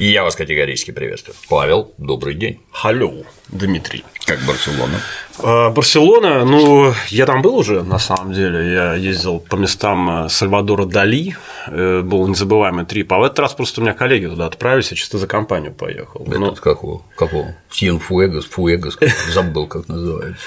И 0.00 0.10
я 0.10 0.24
вас 0.24 0.34
категорически 0.34 0.90
приветствую. 0.90 1.36
Павел, 1.48 1.92
добрый 1.98 2.34
день. 2.34 2.60
Халло, 2.72 3.24
Дмитрий. 3.48 4.04
Как 4.26 4.40
Барселона? 4.40 5.00
А, 5.38 5.70
Барселона, 5.70 6.44
ну, 6.44 6.92
я 7.10 7.26
там 7.26 7.42
был 7.42 7.56
уже, 7.56 7.84
на 7.84 8.00
самом 8.00 8.32
деле. 8.32 8.72
Я 8.72 8.94
ездил 8.94 9.38
по 9.38 9.54
местам 9.54 10.24
э, 10.24 10.28
Сальвадора 10.28 10.86
Дали, 10.86 11.36
э, 11.68 12.00
был 12.00 12.26
незабываемый 12.26 12.84
трип. 12.86 13.12
А 13.12 13.18
в 13.18 13.22
этот 13.22 13.38
раз 13.38 13.54
просто 13.54 13.80
у 13.80 13.84
меня 13.84 13.94
коллеги 13.94 14.26
туда 14.26 14.46
отправились, 14.46 14.90
я 14.90 14.96
чисто 14.96 15.18
за 15.18 15.28
компанию 15.28 15.72
поехал. 15.72 16.24
Это 16.26 16.38
Ну, 16.40 16.54
какого? 16.56 17.02
Какого? 17.16 17.54
Сиен 17.70 18.00
Фуэгос, 18.00 18.46
Фуэгос, 18.46 18.98
забыл, 19.32 19.68
как 19.68 19.86
называется. 19.86 20.42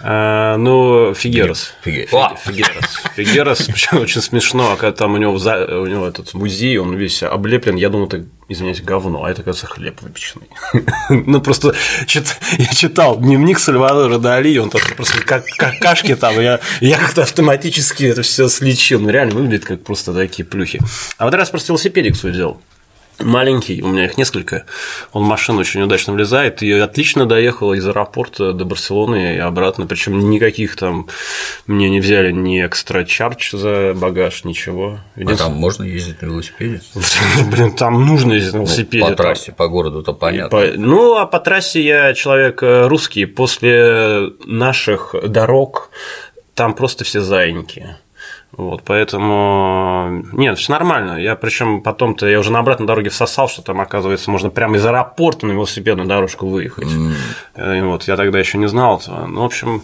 Э, 0.00 0.56
ну, 0.56 1.14
Фигерас. 1.14 1.74
Фиге- 1.84 2.08
А, 2.12 2.34
Фигерас. 2.36 3.02
Фигерас, 3.14 3.62
причем 3.62 3.98
очень 4.00 4.20
смешно, 4.22 4.72
а 4.72 4.76
когда 4.76 4.92
там 4.96 5.14
у 5.14 5.16
него, 5.16 5.38
за- 5.38 5.66
у 5.80 5.86
него 5.86 6.06
этот 6.06 6.34
музей, 6.34 6.76
он 6.78 6.94
весь 6.94 7.22
облеплен, 7.22 7.76
я 7.76 7.88
думал, 7.88 8.06
это, 8.06 8.24
извиняюсь, 8.48 8.80
говно, 8.80 9.24
а 9.24 9.30
это, 9.30 9.42
кажется, 9.42 9.66
хлеб 9.66 10.00
выпеченный. 10.02 10.48
Ну, 11.10 11.40
просто 11.40 11.74
чит- 12.06 12.36
я 12.58 12.66
читал 12.66 13.18
дневник 13.18 13.58
Сальвадора 13.58 14.18
Дали, 14.18 14.58
он 14.58 14.70
там 14.70 14.80
просто 14.96 15.20
как 15.22 15.44
какашки 15.56 16.14
там, 16.14 16.38
я, 16.40 16.60
я 16.80 16.98
как-то 16.98 17.22
автоматически 17.22 18.04
это 18.04 18.22
все 18.22 18.48
слечил. 18.48 19.00
Ну, 19.00 19.08
реально 19.10 19.34
выглядит 19.34 19.64
как 19.64 19.82
просто 19.84 20.12
такие 20.12 20.44
плюхи. 20.44 20.80
А 21.18 21.24
вот 21.24 21.34
раз 21.34 21.50
просто 21.50 21.72
велосипедик 21.72 22.16
свой 22.16 22.32
взял. 22.32 22.60
Маленький, 23.18 23.82
у 23.82 23.88
меня 23.88 24.04
их 24.04 24.18
несколько. 24.18 24.66
Он 25.12 25.24
в 25.24 25.26
машину 25.26 25.60
очень 25.60 25.80
удачно 25.80 26.12
влезает 26.12 26.62
и 26.62 26.70
отлично 26.72 27.24
доехал 27.24 27.72
из 27.72 27.86
аэропорта 27.88 28.52
до 28.52 28.64
Барселоны 28.66 29.36
и 29.36 29.38
обратно. 29.38 29.86
Причем 29.86 30.28
никаких 30.30 30.76
там 30.76 31.08
мне 31.66 31.88
не 31.88 32.00
взяли 32.00 32.30
ни 32.30 32.64
экстра 32.64 33.04
чардж 33.04 33.56
за 33.56 33.92
багаж, 33.94 34.44
ничего. 34.44 35.00
А 35.16 35.34
там 35.36 35.54
можно 35.54 35.84
ездить 35.84 36.20
на 36.20 36.26
велосипеде? 36.26 36.82
Блин, 37.50 37.72
там 37.72 38.04
нужно 38.04 38.34
ездить 38.34 38.52
на 38.52 38.58
велосипеде. 38.58 39.04
По 39.06 39.14
трассе, 39.14 39.52
по 39.52 39.66
городу-то 39.68 40.12
понятно. 40.12 40.50
По- 40.58 40.66
Ну, 40.76 41.16
а 41.16 41.24
по 41.26 41.40
трассе 41.40 41.80
я 41.82 42.12
человек 42.12 42.62
э, 42.62 42.86
русский. 42.86 43.24
После 43.24 44.30
наших 44.44 45.14
дорог 45.26 45.90
там 46.54 46.74
просто 46.74 47.04
все 47.04 47.20
заиньки. 47.20 47.96
Вот, 48.52 48.82
поэтому 48.84 50.24
нет, 50.32 50.58
все 50.58 50.72
нормально. 50.72 51.20
Я 51.20 51.36
причем 51.36 51.82
потом-то 51.82 52.26
я 52.26 52.38
уже 52.38 52.50
на 52.50 52.60
обратной 52.60 52.86
дороге 52.86 53.10
всосал, 53.10 53.48
что 53.48 53.62
там, 53.62 53.80
оказывается, 53.80 54.30
можно 54.30 54.48
прямо 54.50 54.76
из 54.76 54.86
аэропорта 54.86 55.46
на 55.46 55.52
велосипедную 55.52 56.08
дорожку 56.08 56.46
выехать. 56.46 56.88
Э, 57.54 57.78
и 57.78 57.82
Вот, 57.82 58.04
я 58.04 58.16
тогда 58.16 58.38
еще 58.38 58.56
не 58.58 58.68
знал 58.68 58.98
этого. 58.98 59.26
Ну, 59.26 59.42
в 59.42 59.44
общем, 59.44 59.82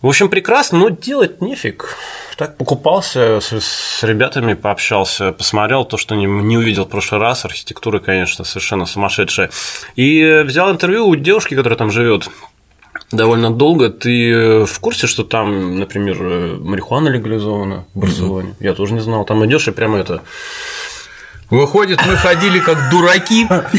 в 0.00 0.06
общем, 0.06 0.28
прекрасно, 0.28 0.78
но 0.78 0.88
делать 0.90 1.42
нефиг. 1.42 1.96
Так 2.36 2.56
покупался, 2.56 3.40
с, 3.40 3.60
с 3.60 4.02
ребятами 4.04 4.54
пообщался, 4.54 5.32
посмотрел 5.32 5.84
то, 5.84 5.96
что 5.96 6.14
не, 6.14 6.26
не 6.26 6.56
увидел 6.56 6.84
в 6.84 6.88
прошлый 6.88 7.20
раз. 7.20 7.44
Архитектура, 7.44 7.98
конечно, 7.98 8.44
совершенно 8.44 8.86
сумасшедшая. 8.86 9.50
И 9.96 10.20
э, 10.20 10.44
взял 10.44 10.70
интервью 10.70 11.08
у 11.08 11.16
девушки, 11.16 11.56
которая 11.56 11.76
там 11.76 11.90
живет 11.90 12.30
довольно 13.12 13.50
долго. 13.50 13.90
Ты 13.90 14.30
э, 14.30 14.66
в 14.66 14.80
курсе, 14.80 15.06
что 15.06 15.24
там, 15.24 15.78
например, 15.78 16.16
э, 16.20 16.56
марихуана 16.60 17.08
легализована 17.08 17.84
в 17.94 17.98
Барселоне? 17.98 18.54
Я 18.60 18.74
тоже 18.74 18.94
не 18.94 19.00
знал. 19.00 19.24
Там 19.24 19.44
идешь 19.44 19.68
и 19.68 19.70
прямо 19.72 19.98
это 19.98 20.22
Выходит, 21.50 22.04
мы 22.06 22.14
ходили 22.14 22.60
как 22.60 22.90
дураки, 22.90 23.44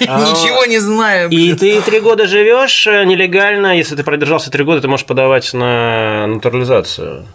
ничего 0.00 0.64
не 0.64 0.80
знаем. 0.80 1.30
И 1.30 1.54
ты 1.54 1.80
три 1.80 2.00
года 2.00 2.26
живешь 2.26 2.84
э, 2.88 3.04
нелегально, 3.04 3.76
если 3.76 3.94
ты 3.94 4.02
продержался 4.02 4.50
три 4.50 4.64
года, 4.64 4.80
ты 4.80 4.88
можешь 4.88 5.06
подавать 5.06 5.54
на 5.54 6.26
натурализацию 6.26 7.26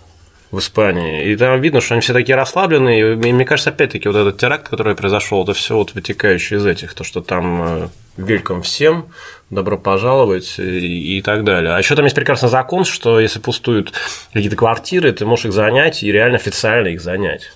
в 0.51 0.59
Испании. 0.59 1.31
И 1.31 1.35
там 1.35 1.59
видно, 1.59 1.81
что 1.81 1.93
они 1.93 2.01
все 2.01 2.13
такие 2.13 2.35
расслабленные. 2.35 3.13
И 3.13 3.15
мне 3.15 3.45
кажется, 3.45 3.69
опять-таки, 3.69 4.07
вот 4.07 4.15
этот 4.15 4.37
теракт, 4.37 4.69
который 4.69 4.95
произошел, 4.95 5.43
это 5.43 5.53
все 5.53 5.75
вот 5.75 5.93
вытекающее 5.93 6.57
из 6.59 6.65
этих, 6.65 6.93
то, 6.93 7.03
что 7.03 7.21
там 7.21 7.89
вельком 8.17 8.61
всем, 8.63 9.07
добро 9.49 9.77
пожаловать 9.77 10.55
и, 10.57 11.17
и 11.17 11.21
так 11.21 11.43
далее. 11.43 11.73
А 11.73 11.77
еще 11.77 11.95
там 11.95 12.05
есть 12.05 12.15
прекрасный 12.15 12.49
закон, 12.49 12.83
что 12.83 13.19
если 13.19 13.39
пустуют 13.39 13.93
какие-то 14.33 14.55
квартиры, 14.55 15.11
ты 15.11 15.25
можешь 15.25 15.45
их 15.45 15.53
занять 15.53 16.03
и 16.03 16.11
реально 16.11 16.37
официально 16.37 16.87
их 16.87 17.01
занять. 17.01 17.51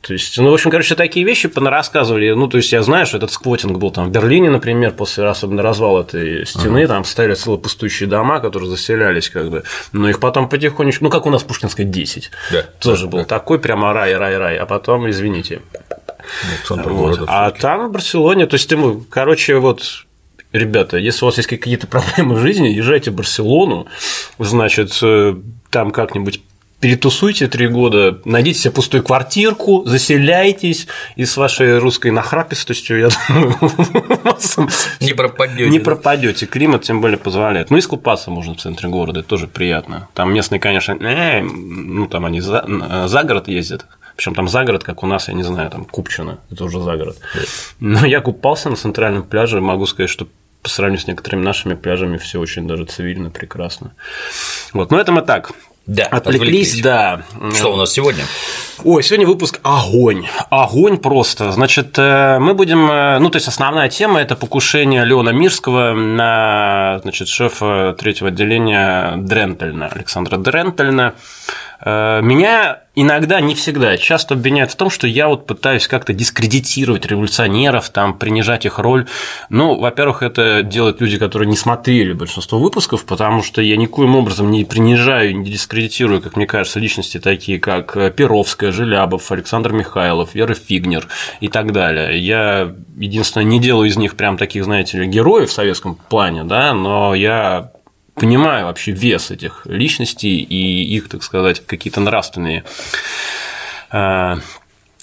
То 0.00 0.12
есть, 0.12 0.38
ну, 0.38 0.50
в 0.50 0.54
общем, 0.54 0.70
короче, 0.70 0.94
такие 0.94 1.26
вещи 1.26 1.50
рассказывали. 1.56 2.30
Ну, 2.30 2.46
то 2.46 2.58
есть, 2.58 2.70
я 2.72 2.82
знаю, 2.82 3.06
что 3.06 3.16
этот 3.16 3.32
сквотинг 3.32 3.78
был 3.78 3.90
там 3.90 4.08
в 4.08 4.10
Берлине, 4.12 4.50
например, 4.50 4.92
после 4.92 5.24
особенно 5.24 5.62
развала 5.62 6.02
этой 6.02 6.46
стены, 6.46 6.84
ага. 6.84 6.94
там 6.94 7.04
стояли 7.04 7.34
целые 7.34 7.58
пустующие 7.58 8.08
дома, 8.08 8.38
которые 8.38 8.70
заселялись, 8.70 9.28
как 9.28 9.50
бы. 9.50 9.64
Но 9.92 10.08
их 10.08 10.20
потом 10.20 10.48
потихонечку, 10.48 11.04
ну, 11.04 11.10
как 11.10 11.26
у 11.26 11.30
нас 11.30 11.42
Пушкинская 11.42 11.84
10. 11.84 12.30
Да. 12.52 12.62
Тоже 12.80 13.06
да, 13.06 13.10
был 13.10 13.18
да. 13.20 13.24
такой 13.24 13.58
прямо 13.58 13.92
рай, 13.92 14.16
рай, 14.16 14.36
рай. 14.36 14.56
А 14.58 14.66
потом, 14.66 15.10
извините. 15.10 15.60
Ну, 16.70 16.76
Вот. 16.76 16.86
города 16.86 17.24
А 17.26 17.50
там 17.50 17.88
в 17.88 17.92
Барселоне, 17.92 18.46
то 18.46 18.54
есть, 18.54 18.68
ты, 18.68 18.76
короче, 19.10 19.56
вот 19.56 20.06
Ребята, 20.52 20.96
если 20.96 21.24
у 21.24 21.26
вас 21.26 21.36
есть 21.36 21.48
какие-то 21.48 21.86
проблемы 21.88 22.36
в 22.36 22.38
жизни, 22.38 22.68
езжайте 22.68 23.10
в 23.10 23.14
Барселону, 23.14 23.88
значит, 24.38 24.98
э, 25.02 25.34
там 25.70 25.90
как-нибудь 25.90 26.40
перетусуйте 26.80 27.48
три 27.48 27.68
года, 27.68 28.20
найдите 28.24 28.58
себе 28.58 28.72
пустую 28.72 29.02
квартирку, 29.02 29.84
заселяйтесь, 29.86 30.86
и 31.16 31.24
с 31.24 31.36
вашей 31.36 31.78
русской 31.78 32.10
нахрапистостью, 32.10 32.98
я 32.98 33.08
думаю, 33.28 33.56
Не 35.00 35.12
пропадете. 35.14 35.70
не 35.70 35.78
пропадете. 35.78 36.46
Климат 36.46 36.82
тем 36.82 37.00
более 37.00 37.18
позволяет. 37.18 37.70
Ну, 37.70 37.78
искупаться 37.78 38.30
можно 38.30 38.54
в 38.54 38.58
центре 38.58 38.88
города, 38.88 39.20
это 39.20 39.28
тоже 39.28 39.46
приятно. 39.46 40.08
Там 40.14 40.32
местные, 40.32 40.60
конечно, 40.60 40.92
э, 40.92 41.42
ну, 41.42 42.06
там 42.06 42.24
они 42.26 42.40
за, 42.40 42.64
за 43.06 43.22
город 43.22 43.48
ездят. 43.48 43.86
Причем 44.16 44.34
там 44.34 44.48
за 44.48 44.64
город, 44.64 44.82
как 44.82 45.02
у 45.02 45.06
нас, 45.06 45.28
я 45.28 45.34
не 45.34 45.42
знаю, 45.42 45.70
там 45.70 45.84
Купчино, 45.84 46.38
это 46.50 46.64
уже 46.64 46.80
за 46.80 46.96
город. 46.96 47.18
Но 47.80 48.06
я 48.06 48.20
купался 48.20 48.70
на 48.70 48.76
центральном 48.76 49.22
пляже, 49.22 49.60
могу 49.60 49.86
сказать, 49.86 50.10
что 50.10 50.26
по 50.62 50.70
сравнению 50.70 51.04
с 51.04 51.06
некоторыми 51.06 51.44
нашими 51.44 51.74
пляжами 51.74 52.16
все 52.16 52.40
очень 52.40 52.66
даже 52.66 52.86
цивильно, 52.86 53.30
прекрасно. 53.30 53.92
Вот, 54.72 54.90
но 54.90 54.98
это 54.98 55.12
мы 55.12 55.22
так. 55.22 55.52
Да, 55.86 56.04
Отвлеклись, 56.06 56.70
отвлеклись. 56.72 56.82
да. 56.82 57.22
Что 57.54 57.72
у 57.74 57.76
нас 57.76 57.92
сегодня? 57.92 58.24
Ой, 58.82 59.02
сегодня 59.04 59.26
выпуск 59.26 59.60
огонь. 59.62 60.26
Огонь 60.50 60.98
просто. 60.98 61.52
Значит, 61.52 61.96
э, 61.96 62.38
мы 62.40 62.54
будем. 62.54 62.90
э, 62.90 63.18
Ну, 63.20 63.30
то 63.30 63.36
есть, 63.36 63.46
основная 63.46 63.88
тема 63.88 64.20
это 64.20 64.34
покушение 64.34 65.04
Леона 65.04 65.30
Мирского 65.30 65.92
на 65.94 66.98
значит, 67.02 67.28
шефа 67.28 67.94
третьего 67.98 68.28
отделения 68.30 69.14
Дрентельна, 69.16 69.86
Александра 69.86 70.36
Дрентельна. 70.38 71.14
Э, 71.84 72.20
Меня 72.22 72.80
иногда, 72.94 73.40
не 73.40 73.54
всегда, 73.54 73.96
часто 73.98 74.34
обвиняют 74.34 74.72
в 74.72 74.76
том, 74.76 74.90
что 74.90 75.06
я 75.06 75.28
вот 75.28 75.46
пытаюсь 75.46 75.86
как-то 75.86 76.12
дискредитировать 76.14 77.06
революционеров, 77.06 77.90
там, 77.90 78.14
принижать 78.14 78.64
их 78.64 78.78
роль. 78.78 79.06
Ну, 79.50 79.78
во-первых, 79.78 80.22
это 80.22 80.62
делают 80.62 81.00
люди, 81.00 81.18
которые 81.18 81.48
не 81.48 81.56
смотрели 81.56 82.14
большинство 82.14 82.58
выпусков, 82.58 83.04
потому 83.04 83.42
что 83.42 83.60
я 83.60 83.76
никоим 83.76 84.16
образом 84.16 84.50
не 84.50 84.64
принижаю, 84.64 85.36
не 85.36 85.50
дискредитирую, 85.50 86.22
как 86.22 86.36
мне 86.36 86.46
кажется, 86.46 86.80
личности 86.80 87.18
такие, 87.18 87.60
как 87.60 87.92
Перовская, 88.16 88.72
Желябов, 88.72 89.30
Александр 89.30 89.72
Михайлов, 89.72 90.34
Вера 90.34 90.54
Фигнер 90.54 91.06
и 91.40 91.48
так 91.48 91.72
далее. 91.72 92.18
Я, 92.18 92.74
единственное, 92.96 93.44
не 93.44 93.60
делаю 93.60 93.88
из 93.88 93.96
них 93.96 94.16
прям 94.16 94.38
таких, 94.38 94.64
знаете 94.64 94.98
ли, 94.98 95.06
героев 95.06 95.50
в 95.50 95.52
советском 95.52 95.96
плане, 96.08 96.44
да, 96.44 96.72
но 96.72 97.14
я 97.14 97.72
понимаю 98.16 98.66
вообще 98.66 98.92
вес 98.92 99.30
этих 99.30 99.62
личностей 99.66 100.38
и 100.40 100.96
их, 100.96 101.08
так 101.08 101.22
сказать, 101.22 101.64
какие-то 101.64 102.00
нравственные 102.00 102.64
э, 103.92 104.34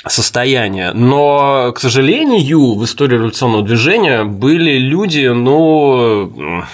состояния. 0.06 0.92
Но, 0.94 1.72
к 1.74 1.80
сожалению, 1.80 2.74
в 2.74 2.84
истории 2.84 3.16
революционного 3.16 3.64
движения 3.64 4.24
были 4.24 4.78
люди, 4.78 5.28
ну, 5.28 6.66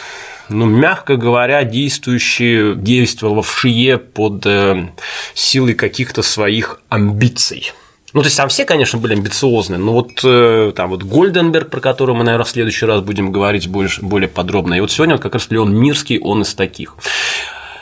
ну, 0.47 0.66
мягко 0.66 1.17
говоря, 1.17 1.63
действующие, 1.63 2.75
действовавшие 2.75 3.97
под 3.97 4.45
э, 4.45 4.89
силой 5.34 5.73
каких-то 5.73 6.22
своих 6.22 6.81
амбиций. 6.90 7.73
Ну, 8.14 8.22
то 8.22 8.28
есть 8.28 8.38
там 8.38 8.50
все, 8.50 8.66
конечно, 8.66 8.97
были 8.97 9.14
амбициозные, 9.14 9.78
но 9.78 9.94
вот 9.94 10.22
э, 10.23 10.72
там 10.76 10.90
вот 10.90 11.03
Гольденберг, 11.03 11.70
про 11.70 11.79
которого 11.79 12.16
мы, 12.16 12.23
наверное, 12.23 12.46
в 12.46 12.50
следующий 12.50 12.85
раз 12.85 13.02
будем 13.02 13.32
говорить 13.32 13.67
больше, 13.67 14.02
более 14.02 14.28
подробно. 14.29 14.73
И 14.73 14.79
вот 14.79 14.91
сегодня 14.91 15.16
вот 15.16 15.22
как 15.22 15.35
раз 15.35 15.47
Леон 15.50 15.76
Мирский, 15.76 16.20
он 16.20 16.41
из 16.41 16.53
таких. 16.56 16.96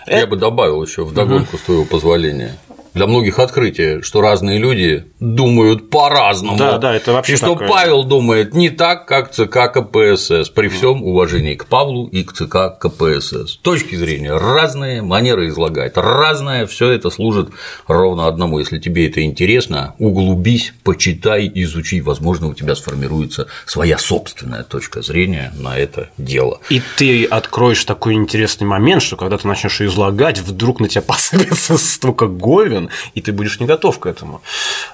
Я 0.05 0.27
бы 0.27 0.37
добавил 0.37 0.83
еще 0.83 1.03
в 1.03 1.13
догонку 1.13 1.57
с 1.57 1.61
твоего 1.61 1.85
позволения. 1.85 2.57
Для 2.97 3.07
многих 3.07 3.39
открытие, 3.39 4.01
что 4.01 4.21
разные 4.21 4.57
люди 4.57 5.05
думают 5.19 5.89
по-разному. 5.89 6.57
Да, 6.57 6.77
да, 6.77 6.95
это 6.95 7.13
вообще 7.13 7.33
И 7.33 7.35
что 7.35 7.53
такое. 7.53 7.67
Павел 7.67 8.03
думает 8.03 8.53
не 8.53 8.69
так, 8.69 9.05
как 9.05 9.31
ЦК 9.31 9.71
КПСС, 9.71 10.49
при 10.49 10.67
всем 10.67 11.03
уважении 11.03 11.55
к 11.55 11.67
Павлу 11.67 12.07
и 12.07 12.23
к 12.23 12.33
ЦК 12.33 12.79
КПСС. 12.79 13.57
Точки 13.61 13.95
зрения 13.95 14.33
разные, 14.33 15.01
манеры 15.01 15.47
излагать 15.49 15.93
разное, 15.95 16.65
все 16.65 16.89
это 16.89 17.09
служит 17.09 17.49
ровно 17.87 18.27
одному. 18.27 18.59
Если 18.59 18.79
тебе 18.79 19.07
это 19.07 19.23
интересно, 19.23 19.93
углубись, 19.99 20.73
почитай, 20.83 21.51
изучи, 21.53 22.01
возможно, 22.01 22.47
у 22.47 22.53
тебя 22.53 22.75
сформируется 22.75 23.47
своя 23.65 23.97
собственная 23.97 24.63
точка 24.63 25.01
зрения 25.01 25.53
на 25.59 25.77
это 25.77 26.09
дело. 26.17 26.59
И 26.69 26.81
ты 26.97 27.25
откроешь 27.25 27.83
такой 27.85 28.15
интересный 28.15 28.65
момент, 28.65 29.01
что 29.03 29.17
когда 29.17 29.37
ты 29.37 29.47
начнешь 29.47 29.81
излагать, 29.81 30.39
вдруг 30.39 30.79
на 30.79 30.87
тебя 30.87 31.01
посыпется 31.07 31.77
столько 31.77 32.27
говен, 32.27 32.86
устроен, 32.87 33.11
и 33.13 33.21
ты 33.21 33.31
будешь 33.31 33.59
не 33.59 33.65
готов 33.65 33.99
к 33.99 34.05
этому. 34.05 34.41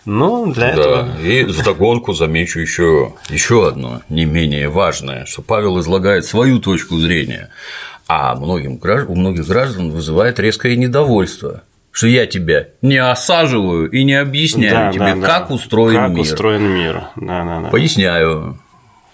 Но 0.06 0.46
для 0.48 0.76
да. 0.76 0.82
этого. 0.82 1.22
И 1.22 1.44
вдогонку 1.44 2.14
замечу 2.14 2.60
еще, 2.60 3.14
еще 3.30 3.68
одно 3.68 4.02
не 4.10 4.26
менее 4.26 4.70
важное, 4.70 5.26
что 5.26 5.42
Павел 5.42 5.80
излагает 5.80 6.26
свою 6.26 6.60
точку 6.60 6.98
зрения, 6.98 7.50
а 8.08 8.36
многим, 8.36 8.80
у 9.08 9.16
многих 9.16 9.48
граждан 9.48 9.92
вызывает 9.92 10.40
резкое 10.40 10.76
недовольство 10.76 11.64
что 11.96 12.08
я 12.08 12.26
тебя 12.26 12.70
не 12.82 12.98
осаживаю 12.98 13.88
и 13.88 14.04
не 14.04 14.16
объясняю 14.16 14.74
да, 14.74 14.92
тебе, 14.92 15.22
да, 15.22 15.28
как 15.28 15.52
устроен 15.52 15.96
как 15.96 16.10
мир. 16.10 16.24
Как 16.24 16.34
устроен 16.34 16.64
мир. 16.64 17.04
Да, 17.16 17.44
да, 17.44 17.60
да. 17.62 17.70
Поясняю 17.70 18.58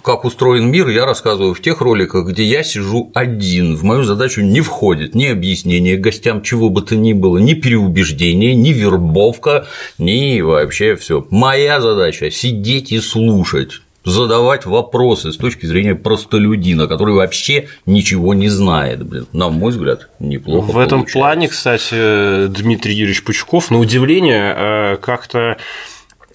как 0.01 0.25
устроен 0.25 0.69
мир, 0.72 0.88
я 0.90 1.06
рассказываю 1.06 1.54
в 1.54 1.62
тех 1.62 1.81
роликах, 1.81 2.28
где 2.28 2.44
я 2.44 2.63
сижу 2.63 3.12
один. 3.13 3.75
В 3.75 3.84
мою 3.84 4.04
задачу 4.04 4.42
не 4.42 4.62
входит 4.62 5.16
ни 5.16 5.25
объяснение 5.25 5.98
гостям 5.98 6.42
чего 6.42 6.69
бы 6.69 6.81
то 6.81 6.96
ни 6.96 7.13
было, 7.13 7.38
ни 7.38 7.54
переубеждение, 7.54 8.56
ни 8.56 8.69
вербовка, 8.69 9.68
ни 9.98 10.42
вообще 10.42 10.96
все. 10.96 11.25
Моя 11.30 11.81
задача 11.81 12.31
сидеть 12.31 12.92
и 12.92 13.00
слушать 13.00 13.81
задавать 14.06 14.66
вопросы 14.66 15.31
с 15.31 15.38
точки 15.38 15.66
зрения 15.66 15.96
простолюдина, 15.96 16.88
который 16.88 17.13
вообще 17.13 17.68
ничего 17.86 18.34
не 18.34 18.50
знает. 18.50 19.06
Блин, 19.06 19.28
на 19.34 19.50
мой 19.50 19.72
взгляд, 19.72 20.10
неплохо. 20.19 20.72
В 20.72 20.78
этом 20.78 21.06
плане, 21.06 21.48
кстати, 21.48 22.48
Дмитрий 22.48 22.94
Юрьевич 22.94 23.24
Пучков, 23.24 23.72
на 23.72 23.78
удивление, 23.78 24.56
э, 24.56 24.98
как-то 24.98 25.57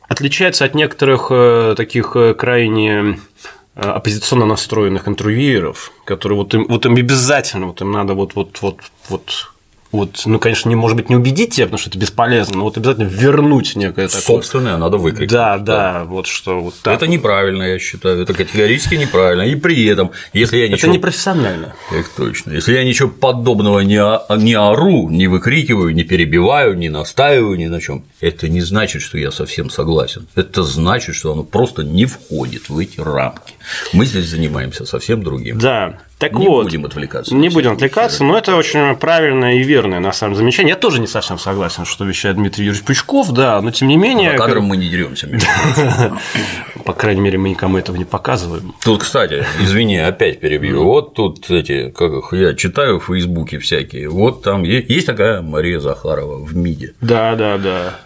отличается 0.09 0.65
от 0.65 0.75
некоторых 0.75 1.29
э, 1.31 1.75
таких 1.77 2.13
э, 2.15 2.35
крайне 2.35 3.19
оппозиционно 3.75 4.47
настроенных 4.47 5.09
интервьюеров, 5.09 5.93
которые 6.05 6.39
вот 6.39 6.55
им, 6.55 6.67
вот 6.69 6.87
им 6.87 6.95
обязательно, 6.95 7.67
вот 7.67 7.81
им 7.81 7.93
надо 7.93 8.15
вот, 8.15 8.35
вот, 8.35 8.61
вот, 8.63 8.81
вот 9.09 9.54
вот, 9.95 10.23
ну, 10.27 10.41
конечно, 10.41 10.69
не 10.69 10.75
может 10.75 10.97
быть 10.97 11.09
не 11.09 11.15
убедить 11.15 11.55
тебя, 11.55 11.67
потому 11.67 11.79
что 11.79 11.89
это 11.89 11.99
бесполезно, 11.99 12.59
но 12.59 12.65
вот 12.65 12.77
обязательно 12.77 13.05
вернуть 13.05 13.77
некое 13.77 14.09
такое. 14.09 14.23
Собственное 14.23 14.77
надо 14.77 14.99
выкрикнуть. 14.99 15.31
Да, 15.31 15.59
да, 15.59 15.93
да, 15.93 16.05
вот 16.05 16.27
что 16.27 16.61
вот 16.61 16.75
так. 16.83 16.95
Это 16.95 17.07
неправильно, 17.07 17.63
я 17.63 17.79
считаю, 17.79 18.21
это 18.21 18.35
категорически 18.35 18.97
неправильно. 18.97 19.43
И 19.43 19.55
при 19.55 19.85
этом, 19.87 20.11
если 20.33 20.57
я 20.59 20.69
ничего… 20.69 20.91
Это 20.91 20.99
непрофессионально. 20.99 21.75
Так 21.91 22.09
точно. 22.09 22.51
Если 22.51 22.75
я 22.75 22.83
ничего 22.83 23.09
подобного 23.09 23.81
не, 23.81 24.03
не 24.43 24.55
ору, 24.55 25.09
не 25.11 25.29
выкрикиваю, 25.29 25.95
не 25.95 26.03
перебиваю, 26.03 26.77
не 26.77 26.89
настаиваю 26.89 27.57
ни 27.57 27.67
на 27.67 27.81
чем, 27.81 28.05
это 28.21 28.49
не 28.49 28.63
значит, 28.63 29.01
что 29.01 29.17
я 29.17 29.31
совсем 29.31 29.71
согласен. 29.71 30.27
Это 30.35 30.65
значит, 30.65 31.15
что 31.15 31.33
оно 31.33 31.45
просто 31.45 31.85
не 31.85 32.07
входит 32.07 32.69
в 32.69 32.77
эти 32.79 32.99
рамки. 33.01 33.55
Мы 33.93 34.07
здесь 34.07 34.27
занимаемся 34.27 34.87
совсем 34.87 35.23
другим. 35.23 35.59
Да. 35.59 36.01
Так 36.31 36.39
не 36.39 36.49
вот, 36.49 36.65
будем 36.65 36.85
отвлекаться. 36.87 37.35
Не 37.35 37.51
будем 37.51 37.73
отвлекаться, 37.73 38.25
но 38.25 38.39
это 38.39 38.57
очень 38.57 38.97
правильное 38.97 39.55
и 39.55 39.63
верное, 39.63 40.01
на 40.01 40.13
самом 40.13 40.35
деле, 40.35 40.45
замечание. 40.45 40.71
Я 40.71 40.77
тоже 40.77 41.01
не 41.01 41.07
совсем 41.07 41.39
согласен, 41.39 41.85
что 41.85 42.05
вещает 42.05 42.37
Дмитрий 42.37 42.65
Юрьевич 42.65 42.85
Пучков, 42.87 43.33
да, 43.33 43.61
но 43.61 43.71
тем 43.71 43.89
не 43.89 43.97
менее. 43.97 44.33
По 44.33 44.39
кадрам 44.39 44.65
мы 44.65 44.77
не 44.77 44.89
деремся. 44.89 45.29
По 46.85 46.93
крайней 46.93 47.21
мере, 47.21 47.39
мы 47.39 47.51
никому 47.51 47.79
этого 47.79 47.97
не 47.97 48.05
показываем. 48.05 48.75
Тут, 48.83 49.03
кстати, 49.03 49.45
извини, 49.61 49.99
опять 49.99 50.41
перебью. 50.41 50.83
Вот 50.83 51.15
тут 51.15 51.51
эти, 51.51 51.91
как 51.91 52.13
их, 52.13 52.33
я 52.33 52.55
читаю 52.55 53.01
в 53.01 53.05
Фейсбуке 53.05 53.59
всякие. 53.59 54.09
Вот 54.09 54.43
там 54.43 54.63
есть 54.63 55.07
такая 55.07 55.43
Мария 55.43 55.79
Захарова 55.79 56.39
в 56.39 56.57
МИДе. 56.57 56.95
Да, 57.01 57.35
да, 57.37 57.59
да. 57.59 58.01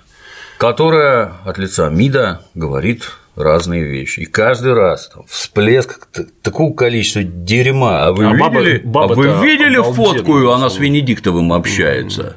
Которая 0.59 1.35
от 1.45 1.59
лица 1.59 1.89
МИДа 1.89 2.43
говорит 2.55 3.13
разные 3.39 3.85
вещи. 3.85 4.21
И 4.21 4.25
каждый 4.27 4.75
раз 4.75 5.09
там, 5.09 5.25
всплеск 5.29 6.09
такого 6.43 6.75
количества 6.75 7.23
дерьма. 7.23 8.07
А 8.07 8.13
вы 8.13 8.27
а 8.27 8.33
видели, 8.33 8.79
баба, 8.85 9.15
баба 9.15 9.25
а 9.25 9.37
вы 9.39 9.47
видели 9.47 9.81
фотку, 9.81 10.51
она 10.51 10.69
с 10.69 10.79
Венедиктовым 10.79 11.53
общается? 11.53 12.37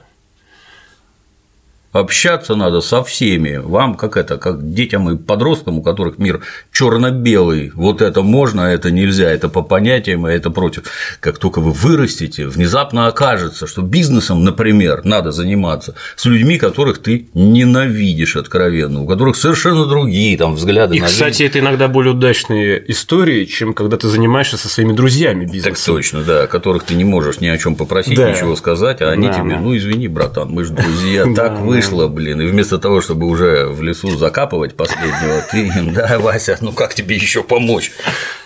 Общаться 1.92 2.56
надо 2.56 2.80
со 2.80 3.04
всеми. 3.04 3.58
Вам 3.58 3.96
как 3.96 4.16
это, 4.16 4.38
как 4.38 4.74
детям 4.74 5.10
и 5.10 5.18
подросткам, 5.18 5.80
у 5.80 5.84
которых 5.84 6.18
мир 6.20 6.42
черно-белый. 6.72 7.72
Вот 7.76 8.02
это 8.02 8.22
можно, 8.22 8.68
а 8.68 8.70
это 8.70 8.92
нельзя, 8.92 9.30
это 9.30 9.50
по 9.50 9.62
понятиям, 9.62 10.26
а 10.26 10.32
это 10.32 10.52
против. 10.52 10.84
Как 11.20 11.38
только 11.38 11.60
вы 11.60 11.72
вырастете, 11.72 12.48
внезапно 12.48 13.08
окажется, 13.08 13.68
что 13.68 13.82
бизнесом, 13.82 14.46
например, 14.46 15.02
надо 15.04 15.32
заниматься 15.32 15.96
с 16.16 16.26
людьми, 16.26 16.58
которых 16.58 17.00
ты 17.00 17.28
ненавидишь 17.34 18.38
откровенно, 18.38 19.02
у 19.02 19.08
которых 19.08 19.36
совершенно 19.36 19.86
другие 19.86 20.38
там 20.38 20.56
взгляды. 20.56 20.96
И, 20.96 21.02
на 21.02 21.08
кстати, 21.08 21.44
это 21.44 21.60
иногда 21.60 21.90
более 21.90 22.14
удачные 22.14 22.82
истории, 22.90 23.44
чем 23.44 23.74
когда 23.74 23.98
ты 23.98 24.08
занимаешься 24.08 24.56
со 24.56 24.70
своими 24.70 24.94
друзьями 24.94 25.44
бизнесом. 25.44 25.74
Так 25.74 25.84
точно, 25.84 26.24
да, 26.24 26.48
которых 26.48 26.84
ты 26.84 26.96
не 26.96 27.04
можешь 27.04 27.42
ни 27.42 27.48
о 27.48 27.58
чем 27.58 27.76
попросить, 27.76 28.16
да. 28.16 28.32
ничего 28.32 28.56
сказать, 28.56 29.02
а 29.02 29.10
они 29.10 29.28
да, 29.28 29.34
тебе, 29.34 29.50
да. 29.52 29.60
ну 29.60 29.76
извини, 29.76 30.08
братан, 30.08 30.50
мы 30.50 30.64
же 30.64 30.72
друзья, 30.72 31.26
так 31.36 31.60
вы 31.60 31.81
вышло, 31.82 32.08
блин, 32.08 32.42
и 32.42 32.46
вместо 32.46 32.78
того, 32.78 33.02
чтобы 33.02 33.28
уже 33.28 33.66
в 33.66 33.82
лесу 33.82 34.18
закапывать 34.18 34.76
последнего, 34.76 35.42
ты 35.52 35.72
да, 35.94 36.20
Вася, 36.20 36.58
ну 36.62 36.72
как 36.72 36.94
тебе 36.94 37.16
еще 37.16 37.44
помочь? 37.44 37.92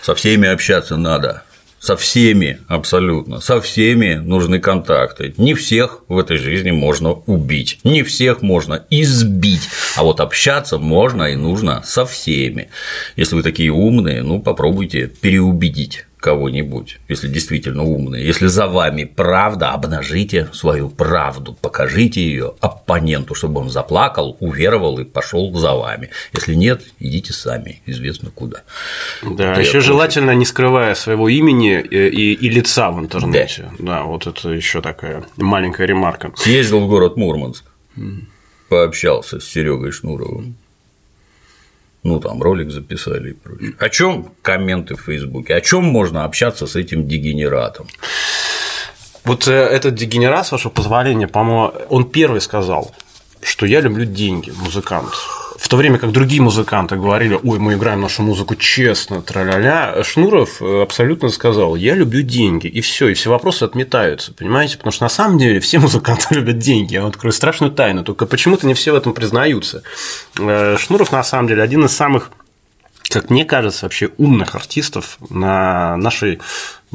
Со 0.02 0.16
всеми 0.16 0.48
общаться 0.48 0.98
надо. 0.98 1.44
Со 1.80 1.96
всеми, 1.96 2.60
абсолютно. 2.68 3.42
Со 3.42 3.62
всеми 3.62 4.16
нужны 4.16 4.60
контакты. 4.60 5.36
Не 5.38 5.54
всех 5.54 6.02
в 6.08 6.18
этой 6.18 6.38
жизни 6.38 6.72
можно 6.72 7.12
убить. 7.12 7.80
Не 7.84 8.02
всех 8.02 8.42
можно 8.42 8.86
избить. 8.90 9.70
А 9.96 10.04
вот 10.04 10.20
общаться 10.20 10.80
можно 10.80 11.24
и 11.26 11.36
нужно 11.36 11.84
со 11.86 12.06
всеми. 12.06 12.70
Если 13.16 13.36
вы 13.36 13.44
такие 13.44 13.72
умные, 13.72 14.24
ну 14.24 14.42
попробуйте 14.42 15.08
переубедить 15.08 16.05
кого-нибудь, 16.26 16.98
если 17.08 17.28
действительно 17.28 17.84
умные. 17.84 18.26
Если 18.26 18.48
за 18.48 18.66
вами 18.66 19.04
правда, 19.04 19.70
обнажите 19.74 20.50
свою 20.54 20.90
правду, 20.90 21.56
покажите 21.62 22.20
ее 22.20 22.56
оппоненту, 22.62 23.36
чтобы 23.36 23.62
он 23.62 23.70
заплакал, 23.70 24.36
уверовал 24.40 24.98
и 24.98 25.04
пошел 25.04 25.54
за 25.54 25.74
вами. 25.74 26.10
Если 26.34 26.56
нет, 26.56 26.82
идите 26.98 27.32
сами, 27.32 27.84
известно 27.86 28.32
куда. 28.32 28.64
Да, 29.22 29.52
Это 29.52 29.62
еще 29.62 29.82
желательно 29.82 30.32
не 30.32 30.46
скрывая 30.46 30.96
своего 30.96 31.30
имени 31.30 31.80
и, 31.80 32.34
и 32.34 32.50
лица 32.50 32.90
в 32.90 33.00
интернете. 33.00 33.70
Да. 33.78 33.86
да, 33.86 34.04
вот 34.06 34.26
это 34.26 34.50
еще 34.50 34.82
такая 34.82 35.24
маленькая 35.38 35.86
ремарка. 35.86 36.32
Съездил 36.36 36.80
в 36.80 36.88
город 36.88 37.18
Мурманск, 37.18 37.66
пообщался 38.68 39.40
с 39.40 39.44
Серегой 39.44 39.92
Шнуровым 39.92 40.56
ну 42.06 42.20
там 42.20 42.42
ролик 42.42 42.70
записали 42.70 43.32
и 43.32 43.34
прочее. 43.34 43.74
О 43.80 43.90
чем 43.90 44.32
комменты 44.44 44.96
в 44.96 45.02
Фейсбуке? 45.02 45.56
О 45.56 45.62
чем 45.62 45.84
можно 45.86 46.24
общаться 46.24 46.68
с 46.68 46.76
этим 46.76 47.08
дегенератом? 47.08 47.88
Вот 49.24 49.48
э, 49.48 49.52
этот 49.52 49.96
дегенерат, 49.96 50.46
с 50.46 50.52
вашего 50.52 50.72
позволения, 50.72 51.28
по-моему, 51.28 51.74
он 51.90 52.10
первый 52.10 52.42
сказал, 52.42 52.94
что 53.42 53.66
я 53.66 53.82
люблю 53.82 54.06
деньги, 54.06 54.54
музыкант. 54.56 55.14
В 55.58 55.70
то 55.70 55.78
время 55.78 55.98
как 55.98 56.12
другие 56.12 56.42
музыканты 56.42 56.98
говорили, 56.98 57.40
ой, 57.42 57.60
мы 57.60 57.74
играем 57.76 58.02
нашу 58.02 58.24
музыку 58.24 58.56
честно, 58.56 59.22
тра-ля-ля, 59.22 60.04
Шнуров 60.04 60.62
э, 60.62 60.82
абсолютно 60.82 61.30
сказал, 61.30 61.76
я 61.76 61.96
люблю 61.96 62.22
деньги, 62.24 62.68
и 62.68 62.82
все, 62.82 63.08
и 63.08 63.14
все 63.14 63.30
вопросы 63.30 63.64
отметаются, 63.64 64.34
понимаете? 64.34 64.78
Потому 64.78 64.92
что 64.92 65.04
на 65.04 65.10
самом 65.10 65.38
деле 65.38 65.60
все 65.62 65.80
музыканты 65.86 66.36
любят 66.36 66.58
деньги, 66.60 66.94
я 66.94 67.02
вам 67.02 67.10
открою 67.10 67.32
страшную 67.32 67.72
тайну, 67.72 68.04
только 68.04 68.26
почему-то 68.26 68.68
не 68.68 68.74
все 68.74 68.92
в 68.92 68.96
этом 68.96 69.14
признаются. 69.14 69.84
Э, 70.38 70.76
Шнуров, 70.78 71.12
на 71.12 71.24
самом 71.24 71.48
деле, 71.48 71.64
один 71.64 71.86
из 71.86 71.92
самых 71.96 72.32
как 73.10 73.30
мне 73.30 73.46
кажется, 73.46 73.86
вообще 73.86 74.10
умных 74.18 74.56
артистов 74.56 75.20
на 75.30 75.96
нашей 75.96 76.40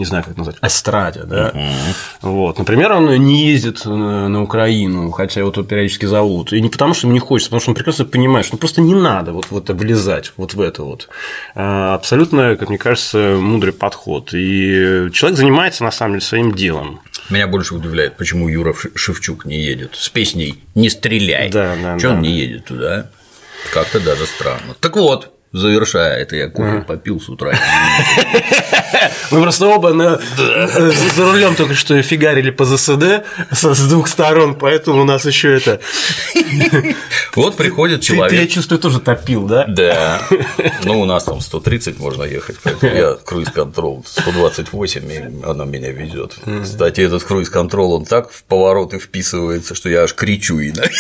не 0.01 0.07
знаю, 0.07 0.25
как 0.25 0.37
назвать, 0.37 0.57
эстраде, 0.63 1.23
да. 1.25 1.51
Uh-huh. 1.51 1.95
Вот. 2.23 2.59
Например, 2.59 2.93
он 2.93 3.15
не 3.23 3.47
ездит 3.47 3.85
на 3.85 4.43
Украину, 4.43 5.11
хотя 5.11 5.41
его 5.41 5.51
тут 5.51 5.69
периодически 5.69 6.07
зовут. 6.07 6.53
И 6.53 6.61
не 6.61 6.71
потому, 6.71 6.95
что 6.95 7.07
ему 7.07 7.15
не 7.15 7.21
хочется, 7.21 7.51
потому 7.51 7.61
что 7.61 7.71
он 7.71 7.75
прекрасно 7.75 8.05
понимает, 8.07 8.47
что 8.47 8.57
ну, 8.57 8.59
просто 8.59 8.81
не 8.81 8.95
надо 8.95 9.33
вот, 9.33 9.47
вот 9.51 9.69
влезать 9.71 10.33
вот 10.37 10.55
в 10.55 10.61
это 10.61 10.83
вот. 10.83 11.09
А, 11.55 11.95
абсолютно, 11.95 12.57
как 12.57 12.69
мне 12.71 12.79
кажется, 12.79 13.37
мудрый 13.39 13.73
подход. 13.73 14.31
И 14.33 15.11
человек 15.13 15.39
занимается 15.39 15.85
на 15.85 15.91
самом 15.91 16.15
деле 16.15 16.23
своим 16.23 16.55
делом. 16.55 17.01
Меня 17.29 17.47
больше 17.47 17.75
удивляет, 17.75 18.17
почему 18.17 18.49
Юра 18.49 18.75
Шевчук 18.95 19.45
не 19.45 19.61
едет 19.61 19.95
с 19.95 20.09
песней 20.09 20.65
«Не 20.75 20.89
стреляй». 20.89 21.51
Да, 21.51 21.77
да, 21.81 21.99
Чего 21.99 22.13
да. 22.13 22.17
он 22.17 22.23
не 22.23 22.33
едет 22.33 22.65
туда? 22.65 23.11
Как-то 23.73 24.01
даже 24.01 24.27
странно. 24.27 24.75
Так 24.81 24.97
вот, 24.97 25.33
завершая 25.53 26.19
это, 26.19 26.37
я 26.37 26.49
кофе 26.49 26.85
попил 26.87 27.21
с 27.21 27.29
утра. 27.29 27.53
Мы 29.31 29.41
просто 29.43 29.67
оба 29.67 29.93
на... 29.93 30.21
за 30.37 31.33
рулем 31.33 31.55
только 31.55 31.75
что 31.75 32.01
фигарили 32.03 32.51
по 32.51 32.65
ЗСД 32.65 33.25
с 33.51 33.89
двух 33.89 34.09
сторон, 34.09 34.55
поэтому 34.55 35.03
у 35.03 35.05
нас 35.05 35.25
еще 35.25 35.57
это. 35.57 35.81
Вот 37.35 37.57
приходит 37.57 38.03
человек. 38.03 38.31
Ты, 38.31 38.37
я 38.37 38.47
чувствую, 38.49 38.81
тоже 38.81 39.01
топил, 39.01 39.47
да? 39.47 39.65
Да. 39.67 40.23
Ну, 40.85 41.01
у 41.01 41.05
нас 41.05 41.25
там 41.25 41.41
130 41.41 41.99
можно 41.99 42.25
ехать, 42.25 42.57
поэтому 42.63 42.93
я 42.93 43.15
круиз-контрол 43.15 44.05
128, 44.07 45.13
и 45.13 45.45
она 45.45 45.65
меня 45.65 45.93
везет. 45.93 46.37
Кстати, 46.63 47.01
этот 47.01 47.23
круиз-контрол, 47.23 47.95
он 47.95 48.05
так 48.05 48.31
в 48.31 48.43
повороты 48.45 48.99
вписывается, 48.99 49.75
что 49.75 49.89
я 49.89 50.03
аж 50.03 50.15
кричу 50.15 50.61
иногда. 50.61 50.91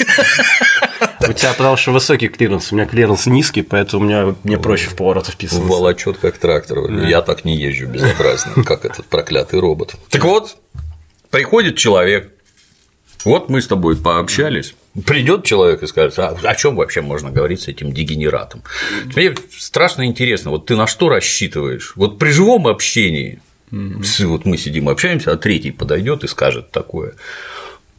У 1.30 1.32
тебя 1.32 1.52
потому 1.52 1.76
что 1.76 1.92
высокий 1.92 2.28
клиренс, 2.28 2.72
у 2.72 2.74
меня 2.74 2.86
клиренс 2.86 3.26
низкий, 3.26 3.62
поэтому 3.62 4.04
меня 4.04 4.34
мне 4.42 4.58
проще 4.58 4.90
в 4.90 4.96
повороты 4.96 5.30
вписываться. 5.30 5.68
Волочет 5.68 6.18
как 6.18 6.38
трактор. 6.38 6.88
Да. 6.88 7.06
Я 7.06 7.22
так 7.22 7.44
не 7.44 7.56
езжу 7.56 7.86
безобразно, 7.86 8.64
как 8.64 8.84
этот 8.84 9.06
проклятый 9.06 9.60
робот. 9.60 9.94
Так 10.08 10.24
вот, 10.24 10.56
приходит 11.30 11.76
человек, 11.76 12.32
Вот 13.24 13.48
мы 13.48 13.60
с 13.60 13.66
тобой 13.66 13.96
пообщались, 13.96 14.74
Придет 15.06 15.44
человек 15.44 15.84
и 15.84 15.86
скажет, 15.86 16.18
а 16.18 16.36
о 16.42 16.54
чем 16.56 16.74
вообще 16.74 17.00
можно 17.00 17.30
говорить 17.30 17.60
с 17.60 17.68
этим 17.68 17.92
дегенератом? 17.92 18.64
Мне 19.14 19.34
страшно 19.56 20.04
интересно, 20.04 20.50
вот 20.50 20.66
ты 20.66 20.74
на 20.74 20.88
что 20.88 21.08
рассчитываешь? 21.08 21.92
Вот 21.94 22.18
при 22.18 22.30
живом 22.30 22.66
общении, 22.66 23.40
mm-hmm. 23.70 24.26
вот 24.26 24.46
мы 24.46 24.58
сидим 24.58 24.88
общаемся, 24.88 25.30
а 25.30 25.36
третий 25.36 25.70
подойдет 25.70 26.24
и 26.24 26.26
скажет 26.26 26.72
такое. 26.72 27.14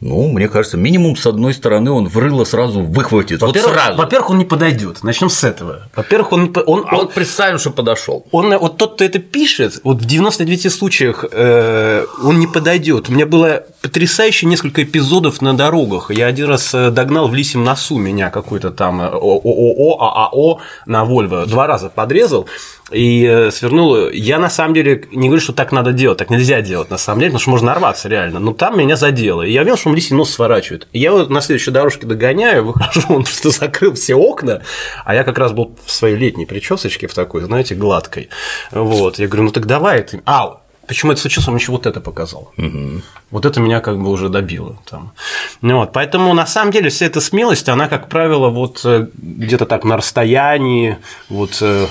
Ну, 0.02 0.26
мне 0.26 0.48
кажется, 0.48 0.76
минимум 0.76 1.14
с 1.14 1.24
одной 1.26 1.54
стороны 1.54 1.92
он 1.92 2.08
в 2.08 2.18
рыло 2.18 2.42
сразу 2.42 2.80
выхватит. 2.80 3.40
Во-первых, 3.40 3.72
вот 3.72 3.80
сразу. 3.80 3.98
Во-первых, 3.98 4.30
он 4.30 4.38
не 4.38 4.44
подойдет. 4.44 5.04
Начнем 5.04 5.30
с 5.30 5.44
этого. 5.44 5.88
Во-первых, 5.94 6.32
он, 6.32 6.52
он, 6.66 6.84
а 6.88 6.96
вот 6.96 7.14
представим, 7.14 7.60
что 7.60 7.70
подошел. 7.70 8.26
Он, 8.32 8.52
вот 8.58 8.78
тот, 8.78 8.94
кто 8.94 9.04
это 9.04 9.20
пишет, 9.20 9.80
вот 9.84 9.98
в 9.98 10.04
99 10.04 10.72
случаях 10.72 11.24
э, 11.30 12.04
он 12.20 12.40
не 12.40 12.48
подойдет. 12.48 13.10
У 13.10 13.12
меня 13.12 13.26
было 13.26 13.64
потрясающе 13.80 14.46
несколько 14.46 14.82
эпизодов 14.82 15.40
на 15.40 15.56
дорогах. 15.56 16.10
Я 16.10 16.26
один 16.26 16.46
раз 16.46 16.74
э, 16.74 16.90
догнал 16.90 17.28
в 17.28 17.34
Лисим 17.36 17.62
носу 17.62 17.96
меня 17.96 18.30
какой-то 18.30 18.72
там 18.72 19.00
э, 19.02 19.06
ООО, 19.06 20.00
ААО 20.00 20.58
на 20.84 21.04
Вольво. 21.04 21.46
Два 21.46 21.68
раза 21.68 21.90
подрезал 21.90 22.48
и 22.92 23.24
э, 23.24 23.50
свернул. 23.50 24.08
Я 24.10 24.38
на 24.38 24.50
самом 24.50 24.74
деле 24.74 25.04
не 25.12 25.28
говорю, 25.28 25.42
что 25.42 25.52
так 25.52 25.72
надо 25.72 25.92
делать, 25.92 26.18
так 26.18 26.30
нельзя 26.30 26.60
делать 26.60 26.90
на 26.90 26.98
самом 26.98 27.20
деле, 27.20 27.30
потому 27.30 27.40
что 27.40 27.50
можно 27.50 27.66
нарваться 27.68 28.08
реально. 28.08 28.38
Но 28.38 28.52
там 28.52 28.78
меня 28.78 28.96
задело. 28.96 29.42
И 29.42 29.52
я 29.52 29.62
видел, 29.62 29.76
что 29.76 29.90
он 29.90 29.96
лисий 29.96 30.14
нос 30.14 30.30
сворачивает. 30.30 30.88
И 30.92 30.98
я 30.98 31.12
вот 31.12 31.30
на 31.30 31.40
следующей 31.40 31.70
дорожке 31.70 32.06
догоняю, 32.06 32.64
выхожу, 32.66 33.02
он 33.08 33.24
просто 33.24 33.50
закрыл 33.50 33.94
все 33.94 34.14
окна, 34.14 34.62
а 35.04 35.14
я 35.14 35.24
как 35.24 35.38
раз 35.38 35.52
был 35.52 35.76
в 35.84 35.90
своей 35.90 36.16
летней 36.16 36.46
причесочке 36.46 37.06
в 37.06 37.14
такой, 37.14 37.42
знаете, 37.42 37.74
гладкой. 37.74 38.28
Вот. 38.70 39.18
Я 39.18 39.26
говорю, 39.26 39.44
ну 39.44 39.50
так 39.50 39.66
давай 39.66 40.02
ты. 40.02 40.22
Ау, 40.24 40.61
Почему 40.86 41.12
это 41.12 41.20
случилось, 41.20 41.48
он 41.48 41.56
еще 41.56 41.70
вот 41.70 41.86
это 41.86 42.00
показал. 42.00 42.52
Угу. 42.58 43.02
Вот 43.30 43.46
это 43.46 43.60
меня 43.60 43.80
как 43.80 43.98
бы 44.00 44.10
уже 44.10 44.28
добило. 44.28 44.78
Там. 44.88 45.12
Ну, 45.60 45.78
вот. 45.78 45.92
Поэтому 45.92 46.34
на 46.34 46.46
самом 46.46 46.72
деле 46.72 46.90
вся 46.90 47.06
эта 47.06 47.20
смелость, 47.20 47.68
она, 47.68 47.88
как 47.88 48.08
правило, 48.08 48.48
вот 48.48 48.80
э, 48.84 49.06
где-то 49.14 49.66
так 49.66 49.84
на 49.84 49.96
расстоянии. 49.96 50.98
Вот, 51.28 51.58
э, 51.60 51.86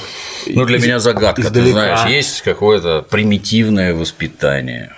ну, 0.48 0.66
для 0.66 0.78
из, 0.78 0.84
меня 0.84 1.00
загадка. 1.00 1.42
Издалека. 1.42 1.66
Ты 1.66 1.72
знаешь, 1.72 2.10
есть 2.10 2.42
какое-то 2.42 3.06
примитивное 3.10 3.94
воспитание. 3.96 4.94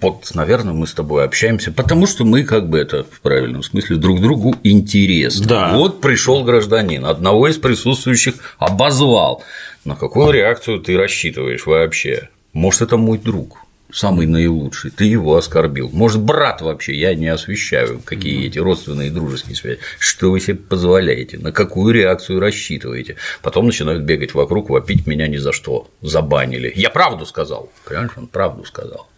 Вот, 0.00 0.34
наверное, 0.34 0.74
мы 0.74 0.88
с 0.88 0.94
тобой 0.94 1.24
общаемся, 1.24 1.70
потому 1.70 2.08
что 2.08 2.24
мы, 2.24 2.42
как 2.42 2.68
бы 2.68 2.78
это 2.78 3.04
в 3.04 3.20
правильном 3.20 3.62
смысле, 3.62 3.96
друг 3.96 4.20
другу 4.20 4.56
интересны. 4.64 5.46
Да. 5.46 5.74
Вот 5.74 6.00
пришел 6.00 6.42
гражданин, 6.42 7.04
одного 7.04 7.46
из 7.46 7.56
присутствующих 7.56 8.34
обозвал. 8.58 9.44
На 9.84 9.94
какую 9.94 10.32
реакцию 10.32 10.80
ты 10.80 10.96
рассчитываешь 10.96 11.66
вообще? 11.66 12.30
Может, 12.52 12.82
это 12.82 12.96
мой 12.96 13.18
друг, 13.18 13.58
самый 13.92 14.26
наилучший, 14.26 14.90
ты 14.90 15.04
его 15.04 15.36
оскорбил. 15.36 15.90
Может, 15.92 16.20
брат 16.20 16.60
вообще, 16.60 16.94
я 16.94 17.14
не 17.14 17.28
освещаю, 17.28 18.00
какие 18.04 18.46
эти 18.46 18.58
родственные 18.58 19.08
и 19.08 19.10
дружеские 19.10 19.56
связи. 19.56 19.80
Что 19.98 20.30
вы 20.30 20.40
себе 20.40 20.56
позволяете, 20.56 21.38
на 21.38 21.52
какую 21.52 21.94
реакцию 21.94 22.40
рассчитываете? 22.40 23.16
Потом 23.42 23.66
начинают 23.66 24.02
бегать 24.02 24.34
вокруг, 24.34 24.70
вопить 24.70 25.06
меня 25.06 25.28
ни 25.28 25.36
за 25.36 25.52
что, 25.52 25.88
забанили. 26.00 26.72
Я 26.74 26.90
правду 26.90 27.26
сказал, 27.26 27.70
понимаешь, 27.86 28.12
он 28.16 28.26
правду 28.26 28.64
сказал. 28.64 29.08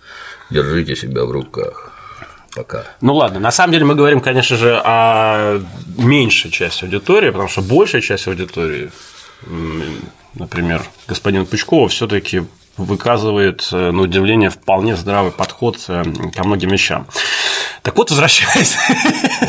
Держите 0.51 0.95
себя 0.95 1.25
в 1.25 1.31
руках. 1.31 1.93
Пока. 2.55 2.85
Ну 3.01 3.15
ладно, 3.15 3.41
на 3.41 3.51
самом 3.51 3.73
деле 3.73 3.85
мы 3.85 3.97
говорим, 3.97 4.21
конечно 4.21 4.57
же, 4.57 4.81
о 4.85 5.61
меньшей 5.99 6.53
части 6.53 6.85
аудитории, 6.85 7.31
потому 7.31 7.49
что 7.49 7.63
большая 7.63 8.01
часть 8.01 8.29
аудитории, 8.29 8.93
например, 10.35 10.85
господина 11.09 11.47
Пучкова, 11.47 11.89
все-таки 11.89 12.45
выказывает, 12.77 13.69
э, 13.73 13.91
на 13.91 14.03
удивление, 14.03 14.51
вполне 14.51 14.97
здравый 14.97 15.33
подход 15.33 15.79
э, 15.89 16.05
ко 16.35 16.45
многим 16.45 16.71
вещам. 16.71 17.07
Так 17.83 17.97
вот, 17.97 18.11
возвращаясь. 18.11 18.77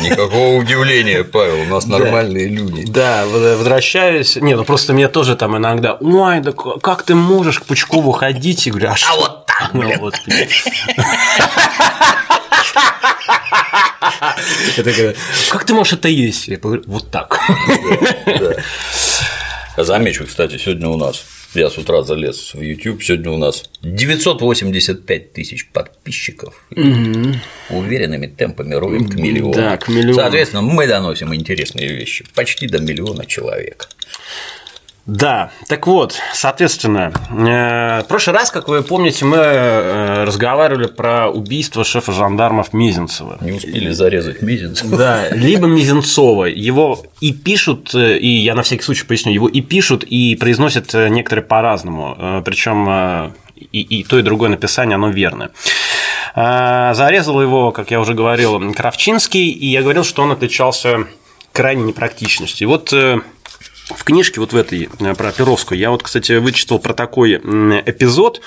Никакого 0.02 0.56
удивления, 0.56 1.24
Павел, 1.24 1.62
у 1.62 1.66
нас 1.66 1.86
нормальные 1.86 2.48
люди. 2.48 2.84
Да, 2.86 3.24
возвращаюсь. 3.26 4.36
Не, 4.36 4.54
ну 4.54 4.64
просто 4.64 4.92
мне 4.92 5.08
тоже 5.08 5.36
там 5.36 5.56
иногда, 5.56 5.94
ой, 5.94 6.40
да 6.40 6.52
как 6.52 7.02
ты 7.02 7.14
можешь 7.14 7.60
к 7.60 7.64
Пучкову 7.64 8.12
ходить? 8.12 8.66
И 8.66 8.70
говорю, 8.70 8.90
а, 8.90 8.96
а 9.10 9.16
вот 9.16 9.46
так, 9.46 9.70
ну, 9.72 9.98
вот, 9.98 10.14
это, 14.76 15.14
как 15.50 15.64
ты 15.64 15.74
можешь 15.74 15.94
это 15.94 16.08
есть? 16.08 16.48
Я 16.48 16.58
говорю, 16.58 16.82
вот 16.86 17.10
так. 17.10 17.40
Замечу, 19.76 20.26
кстати, 20.26 20.58
сегодня 20.58 20.88
у 20.88 20.96
нас 20.96 21.22
я 21.60 21.70
с 21.70 21.78
утра 21.78 22.02
залез 22.02 22.54
в 22.54 22.60
YouTube, 22.60 23.02
сегодня 23.02 23.30
у 23.30 23.36
нас 23.36 23.64
985 23.82 25.32
тысяч 25.32 25.68
подписчиков. 25.68 26.66
Угу. 26.70 27.34
Уверенными 27.70 28.26
темпами 28.26 28.74
роем 28.74 29.08
к 29.08 29.14
миллиону. 29.14 29.54
Да, 29.54 29.76
к 29.76 29.88
миллиону. 29.88 30.14
Соответственно, 30.14 30.62
мы 30.62 30.86
доносим 30.86 31.34
интересные 31.34 31.88
вещи 31.88 32.24
почти 32.34 32.66
до 32.66 32.78
миллиона 32.78 33.26
человек. 33.26 33.88
Да, 35.06 35.50
так 35.68 35.86
вот, 35.86 36.16
соответственно, 36.34 37.12
э, 37.30 38.02
в 38.02 38.08
прошлый 38.08 38.34
раз, 38.34 38.50
как 38.50 38.66
вы 38.66 38.82
помните, 38.82 39.24
мы 39.24 39.36
э, 39.36 40.24
разговаривали 40.24 40.88
про 40.88 41.30
убийство 41.30 41.84
шефа 41.84 42.10
жандармов 42.10 42.72
Мизинцева. 42.72 43.38
Не 43.40 43.52
успели 43.52 43.92
зарезать 43.92 44.42
Мизинцева. 44.42 44.96
Да, 44.96 45.28
либо 45.30 45.68
Мизинцова. 45.68 46.46
Его 46.46 47.04
и 47.20 47.32
пишут, 47.32 47.94
э, 47.94 48.18
и 48.18 48.26
я 48.26 48.56
на 48.56 48.64
всякий 48.64 48.82
случай 48.82 49.04
поясню, 49.06 49.32
его 49.32 49.46
и 49.48 49.60
пишут, 49.60 50.02
и 50.02 50.34
произносят 50.34 50.92
некоторые 50.92 51.44
по-разному. 51.44 52.42
Причем 52.44 53.32
и, 53.54 53.80
и 53.80 54.02
то, 54.02 54.18
и 54.18 54.22
другое 54.22 54.50
написание, 54.50 54.96
оно 54.96 55.10
верное. 55.10 55.50
Зарезал 56.34 57.40
его, 57.40 57.70
как 57.70 57.92
я 57.92 58.00
уже 58.00 58.14
говорил, 58.14 58.72
Кравчинский, 58.74 59.50
и 59.50 59.66
я 59.68 59.82
говорил, 59.82 60.02
что 60.02 60.22
он 60.22 60.32
отличался 60.32 61.06
крайней 61.52 61.84
непрактичностью. 61.84 62.66
И 62.66 62.68
вот 62.68 62.92
в 63.94 64.04
книжке 64.04 64.40
вот 64.40 64.52
в 64.52 64.56
этой 64.56 64.88
э, 64.98 65.14
про 65.14 65.32
Перовскую 65.32 65.78
я 65.78 65.90
вот, 65.90 66.02
кстати, 66.02 66.32
вычитал 66.38 66.78
про 66.78 66.92
такой 66.92 67.36
эпизод. 67.36 68.40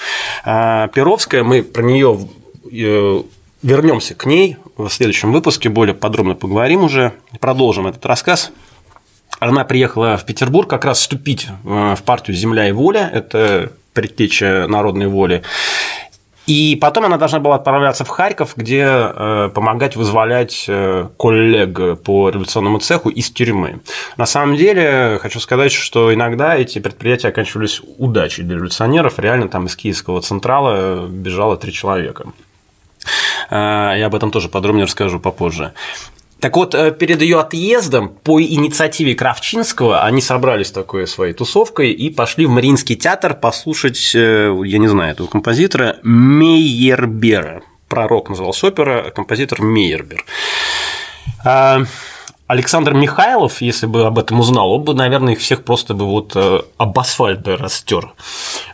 А, 0.44 0.88
Перовская, 0.90 1.44
мы 1.44 1.64
про 1.64 1.82
нее 1.82 2.28
э, 2.72 3.22
вернемся 3.62 4.16
к 4.16 4.26
ней 4.26 4.58
в 4.78 4.90
следующем 4.90 5.32
выпуске, 5.32 5.70
более 5.70 5.96
подробно 5.96 6.36
поговорим 6.36 6.84
уже, 6.84 7.14
продолжим 7.40 7.88
этот 7.88 8.06
рассказ. 8.06 8.52
Она 9.40 9.64
приехала 9.64 10.18
в 10.18 10.26
Петербург 10.26 10.70
как 10.70 10.86
раз 10.86 11.00
вступить 11.00 11.48
э, 11.48 11.96
в 11.96 12.04
партию 12.04 12.36
«Земля 12.36 12.68
и 12.68 12.72
воля», 12.72 13.10
это 13.14 13.72
предтеча 13.94 14.66
народной 14.68 15.08
воли. 15.08 15.44
И 16.50 16.76
потом 16.82 17.06
она 17.06 17.18
должна 17.18 17.40
была 17.40 17.58
отправляться 17.58 18.04
в 18.04 18.08
Харьков, 18.08 18.54
где 18.56 18.84
э, 18.84 19.52
помогать 19.54 19.96
вызволять 19.96 20.66
э, 20.68 21.08
коллег 21.16 22.02
по 22.02 22.30
революционному 22.30 22.80
цеху 22.80 23.10
из 23.10 23.30
тюрьмы. 23.30 23.82
На 24.18 24.26
самом 24.26 24.56
деле, 24.56 25.20
хочу 25.22 25.40
сказать, 25.40 25.72
что 25.72 26.12
иногда 26.12 26.58
эти 26.58 26.80
предприятия 26.80 27.28
оканчивались 27.28 27.84
удачей 28.00 28.44
для 28.44 28.56
революционеров. 28.56 29.20
Реально 29.20 29.48
там 29.48 29.68
из 29.68 29.76
Киевского 29.76 30.22
Централа 30.22 31.06
бежало 31.08 31.56
три 31.56 31.72
человека. 31.72 32.26
Э, 33.52 33.94
я 33.96 34.08
об 34.08 34.16
этом 34.16 34.32
тоже 34.32 34.50
подробнее 34.50 34.86
расскажу 34.86 35.20
попозже. 35.20 35.74
Так 36.40 36.56
вот, 36.56 36.74
э, 36.74 36.92
перед 36.92 37.22
ее 37.22 37.40
отъездом 37.40 38.10
по 38.10 38.42
инициативе 38.42 39.14
Кравчинского 39.14 40.04
они 40.04 40.22
собрались 40.22 40.72
такой 40.72 41.06
своей 41.06 41.34
тусовкой 41.34 41.92
и 41.92 42.10
пошли 42.10 42.46
в 42.46 42.50
Мариинский 42.50 42.96
театр 42.96 43.34
послушать, 43.36 44.12
э, 44.16 44.56
я 44.66 44.78
не 44.78 44.88
знаю 44.88 45.12
этого 45.12 45.28
композитора, 45.28 45.98
Мейербера. 46.04 47.62
Пророк 47.90 48.30
назывался 48.30 48.68
опера, 48.68 49.12
композитор 49.14 49.62
Мейербер. 49.62 50.24
А, 51.44 51.82
Александр 52.48 52.94
Михайлов, 52.94 53.62
если 53.62 53.88
бы 53.88 54.06
об 54.06 54.18
этом 54.18 54.40
узнал, 54.40 54.72
он 54.72 54.84
бы, 54.84 54.94
наверное, 54.94 55.34
их 55.34 55.40
всех 55.40 55.64
просто 55.64 55.94
бы 55.94 56.06
вот 56.06 56.32
э, 56.36 56.62
об 56.78 56.98
асфальт 57.00 57.42
бы 57.42 57.58
растер. 57.58 58.14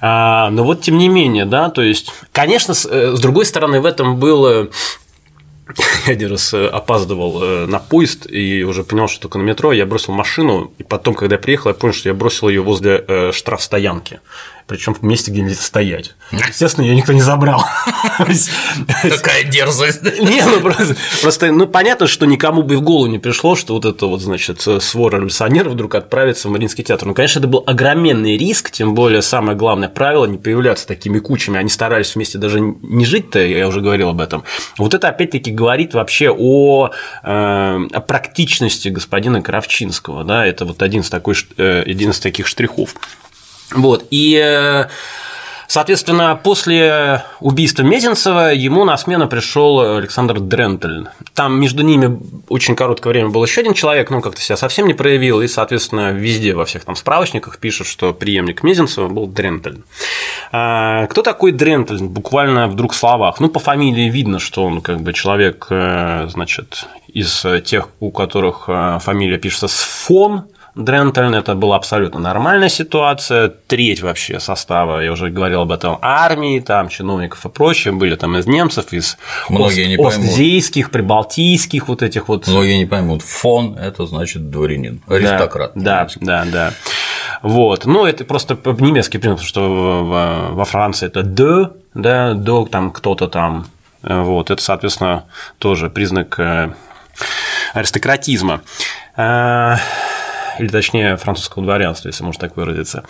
А, 0.02 0.50
но 0.52 0.64
вот 0.64 0.82
тем 0.82 0.98
не 0.98 1.10
менее, 1.10 1.46
да, 1.46 1.70
то 1.70 1.82
есть, 1.82 2.14
конечно, 2.32 2.74
с 2.74 3.20
другой 3.20 3.46
стороны, 3.46 3.82
в 3.82 3.86
этом 3.86 4.18
было 4.18 4.70
я 6.06 6.14
один 6.14 6.32
раз 6.32 6.54
э, 6.54 6.68
опаздывал 6.68 7.44
э, 7.44 7.66
на 7.66 7.80
поезд 7.80 8.28
и 8.30 8.64
уже 8.64 8.84
понял, 8.84 9.08
что 9.08 9.22
только 9.22 9.38
на 9.40 9.44
метро. 9.44 9.72
Я 9.72 9.86
бросил 9.86 10.14
машину, 10.14 10.72
и 10.78 10.84
потом, 10.84 11.16
когда 11.16 11.36
я 11.36 11.40
приехал, 11.40 11.70
я 11.70 11.74
понял, 11.74 11.94
что 11.94 12.10
я 12.10 12.16
бросил 12.16 12.50
ее 12.50 12.62
возле 12.62 13.04
э, 13.08 13.32
штрафстоянки 13.32 14.20
причем 14.68 14.96
в 14.96 15.04
месте, 15.04 15.32
где 15.32 15.42
нельзя 15.42 15.62
стоять. 15.62 16.16
Естественно, 16.32 16.86
ее 16.86 16.96
никто 16.96 17.14
не 17.14 17.22
забрал. 17.22 17.64
Какая 19.04 19.44
дерзость. 19.44 20.04
Не, 20.04 20.44
ну 20.44 20.60
просто, 20.60 20.96
просто, 21.22 21.52
ну 21.52 21.68
понятно, 21.68 22.08
что 22.08 22.26
никому 22.26 22.64
бы 22.64 22.78
в 22.78 22.82
голову 22.82 23.06
не 23.06 23.20
пришло, 23.20 23.56
что 23.56 23.76
вот 23.76 23.86
это 23.86 24.08
вот, 24.08 24.22
значит, 24.22 24.66
свора 24.82 25.18
революционеров 25.18 25.74
вдруг 25.74 25.96
отправится 25.96 26.48
в 26.48 26.52
Мариинский 26.52 26.84
театр. 26.84 27.08
Ну, 27.08 27.14
конечно, 27.14 27.40
это 27.40 27.48
был 27.48 27.64
огроменный 27.66 28.38
риск, 28.38 28.72
тем 28.72 28.96
более 28.96 29.22
самое 29.22 29.58
главное 29.58 29.90
правило 29.90 30.26
не 30.26 30.38
появляться 30.38 30.88
такими 30.88 31.20
кучами. 31.20 31.60
Они 31.60 31.70
старались 31.70 32.16
вместе 32.16 32.38
даже 32.38 32.60
не 32.60 33.06
жить-то, 33.06 33.40
я 33.40 33.68
уже 33.68 33.82
говорил 33.82 34.10
об 34.10 34.22
этом. 34.22 34.44
Вот 34.78 34.94
это 34.94 35.10
опять-таки 35.10 35.52
говорит 35.52 35.94
вообще 35.94 36.32
о, 36.32 36.90
э, 37.24 37.28
о 37.28 38.02
практичности 38.02 38.90
господина 38.90 39.42
Кравчинского. 39.42 40.24
Да? 40.24 40.46
Это 40.46 40.66
вот 40.66 40.82
один 40.82 41.02
из, 41.02 41.10
такой, 41.10 41.36
э, 41.58 41.84
один 41.86 42.10
из 42.10 42.20
таких 42.20 42.48
штрихов. 42.48 42.96
Вот, 43.72 44.06
и 44.12 44.40
э, 44.44 44.88
Соответственно, 45.68 46.40
после 46.42 47.24
убийства 47.40 47.84
Мезенцева 47.84 48.54
ему 48.54 48.86
на 48.86 48.98
смену 48.98 49.28
пришел 49.28 49.98
Александр 49.98 50.40
Дрентель. 50.40 51.08
Там 51.34 51.60
между 51.60 51.84
ними 51.84 52.20
очень 52.50 52.76
короткое 52.76 53.10
время 53.10 53.30
был 53.30 53.44
еще 53.44 53.62
один 53.62 53.74
человек, 53.74 54.10
но 54.10 54.22
как-то 54.22 54.42
себя 54.42 54.58
совсем 54.58 54.88
не 54.88 54.94
проявил, 54.94 55.42
и, 55.42 55.48
соответственно, 55.48 56.12
везде 56.12 56.54
во 56.54 56.66
всех 56.66 56.86
там 56.86 56.96
справочниках 56.96 57.58
пишут, 57.58 57.88
что 57.88 58.14
преемник 58.14 58.64
Мезенцева 58.64 59.08
был 59.08 59.28
Дрентель. 59.28 59.84
А, 60.52 61.08
кто 61.08 61.22
такой 61.22 61.52
Дрентель? 61.52 62.04
Буквально 62.04 62.68
в 62.68 62.76
двух 62.76 62.94
словах. 62.94 63.40
Ну, 63.40 63.50
по 63.50 63.60
фамилии 63.60 64.10
видно, 64.10 64.40
что 64.40 64.64
он 64.64 64.82
как 64.82 65.02
бы 65.02 65.14
человек, 65.14 65.68
э, 65.70 66.28
значит, 66.30 66.86
из 67.08 67.46
тех, 67.66 67.90
у 68.00 68.12
которых 68.12 68.66
э, 68.68 69.00
фамилия 69.02 69.38
пишется 69.38 69.68
с 69.68 69.82
фон, 69.82 70.46
Дрентельн 70.76 71.34
это 71.34 71.56
была 71.56 71.78
абсолютно 71.78 72.20
нормальная 72.20 72.68
ситуация. 72.68 73.50
Треть 73.68 74.02
вообще 74.02 74.40
состава, 74.42 75.00
я 75.00 75.12
уже 75.12 75.30
говорил 75.30 75.62
об 75.62 75.72
этом, 75.72 75.98
армии, 76.02 76.60
там, 76.60 76.90
чиновников 76.90 77.46
и 77.46 77.50
прочее, 77.50 77.94
были 77.94 78.16
там 78.16 78.38
из 78.38 78.46
немцев, 78.46 78.92
из 78.92 79.18
Многие 79.50 79.86
не 79.86 79.96
Остзейских, 79.96 80.92
прибалтийских 80.92 81.88
вот 81.88 82.04
этих 82.04 82.28
вот. 82.28 82.48
Многие 82.48 82.78
не 82.78 82.86
поймут, 82.86 83.22
фон– 83.22 83.78
это 83.80 84.06
значит 84.06 84.50
дворянин, 84.50 85.02
аристократ. 85.08 85.72
Да, 85.76 86.08
да, 86.20 86.44
да, 86.44 86.52
да. 86.52 86.74
Вот. 87.42 87.86
Ну, 87.86 88.06
это 88.06 88.26
просто 88.26 88.58
немецкий 88.80 89.18
принцип, 89.18 89.46
что 89.46 90.52
во 90.52 90.66
Франции 90.66 91.08
это 91.08 91.22
«de», 91.22 91.72
да, 91.94 92.34
«до» 92.34 92.66
там 92.66 92.92
кто-то 92.92 93.28
там. 93.28 93.68
Вот. 94.02 94.52
Это, 94.52 94.62
соответственно, 94.62 95.26
тоже 95.58 95.90
признак 95.90 96.40
э, 96.40 96.74
аристократизма. 97.74 98.62
Или 100.60 100.68
точнее 100.68 101.18
французского 101.18 101.64
дворянства, 101.64 102.08
если 102.10 102.24
можно 102.24 102.42
так 102.42 102.58
выразиться. 102.58 103.04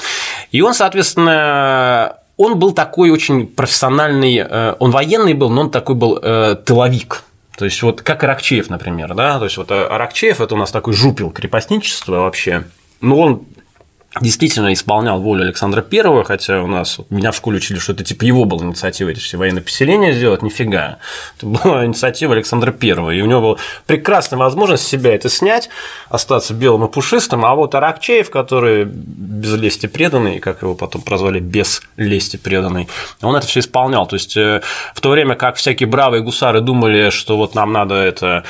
И 0.51 0.61
он, 0.61 0.73
соответственно, 0.73 2.17
он 2.37 2.59
был 2.59 2.73
такой 2.73 3.09
очень 3.09 3.47
профессиональный, 3.47 4.37
э, 4.37 4.75
он 4.79 4.91
военный 4.91 5.33
был, 5.33 5.49
но 5.49 5.61
он 5.61 5.71
такой 5.71 5.95
был 5.95 6.19
э, 6.21 6.55
тыловик. 6.65 7.23
То 7.57 7.65
есть 7.65 7.81
вот 7.81 8.01
как 8.01 8.23
Аракчеев, 8.23 8.69
например, 8.69 9.13
да, 9.13 9.39
то 9.39 9.45
есть 9.45 9.57
вот 9.57 9.71
э, 9.71 9.85
Аракчеев 9.85 10.41
это 10.41 10.55
у 10.55 10.57
нас 10.57 10.71
такой 10.71 10.93
жупил 10.93 11.31
крепостничества 11.31 12.19
вообще, 12.19 12.65
но 12.99 13.19
он 13.19 13.45
действительно 14.22 14.74
исполнял 14.74 15.19
волю 15.19 15.43
Александра 15.43 15.81
Первого, 15.81 16.24
хотя 16.24 16.62
у 16.62 16.67
нас 16.67 16.98
меня 17.10 17.31
в 17.31 17.36
школе 17.36 17.57
учили, 17.57 17.79
что 17.79 17.93
это 17.93 18.03
типа 18.03 18.24
его 18.24 18.45
была 18.45 18.65
инициатива 18.65 19.10
эти 19.10 19.19
все 19.19 19.38
военные 19.38 19.62
поселения 19.62 20.13
сделать, 20.13 20.41
нифига. 20.41 21.00
Это 21.38 21.45
была 21.45 21.86
инициатива 21.86 22.34
Александра 22.34 22.72
Первого, 22.72 23.12
и 23.12 23.22
у 23.22 23.25
него 23.25 23.41
была 23.41 23.57
прекрасная 23.88 24.39
возможность 24.39 24.88
себя 24.88 25.13
это 25.13 25.29
снять, 25.29 25.69
остаться 26.10 26.53
белым 26.53 26.86
и 26.86 26.91
пушистым, 26.91 27.45
а 27.45 27.55
вот 27.55 27.75
Аракчеев, 27.75 28.29
который 28.29 28.86
без 28.86 29.53
лести 29.55 29.88
преданный, 29.88 30.39
как 30.39 30.62
его 30.62 30.75
потом 30.75 31.01
прозвали, 31.01 31.39
без 31.39 31.81
лести 31.98 32.38
преданный, 32.38 32.88
он 33.22 33.36
это 33.36 33.48
все 33.48 33.60
исполнял. 33.60 34.07
То 34.07 34.15
есть 34.15 34.38
э, 34.38 34.62
в 34.93 35.01
то 35.01 35.10
время 35.10 35.36
как 35.36 35.57
всякие 35.57 35.88
бравые 35.88 36.24
гусары 36.24 36.62
думали, 36.62 37.10
что 37.10 37.38
вот 37.38 37.55
нам 37.55 37.72
надо 37.72 37.95
это 37.95 38.43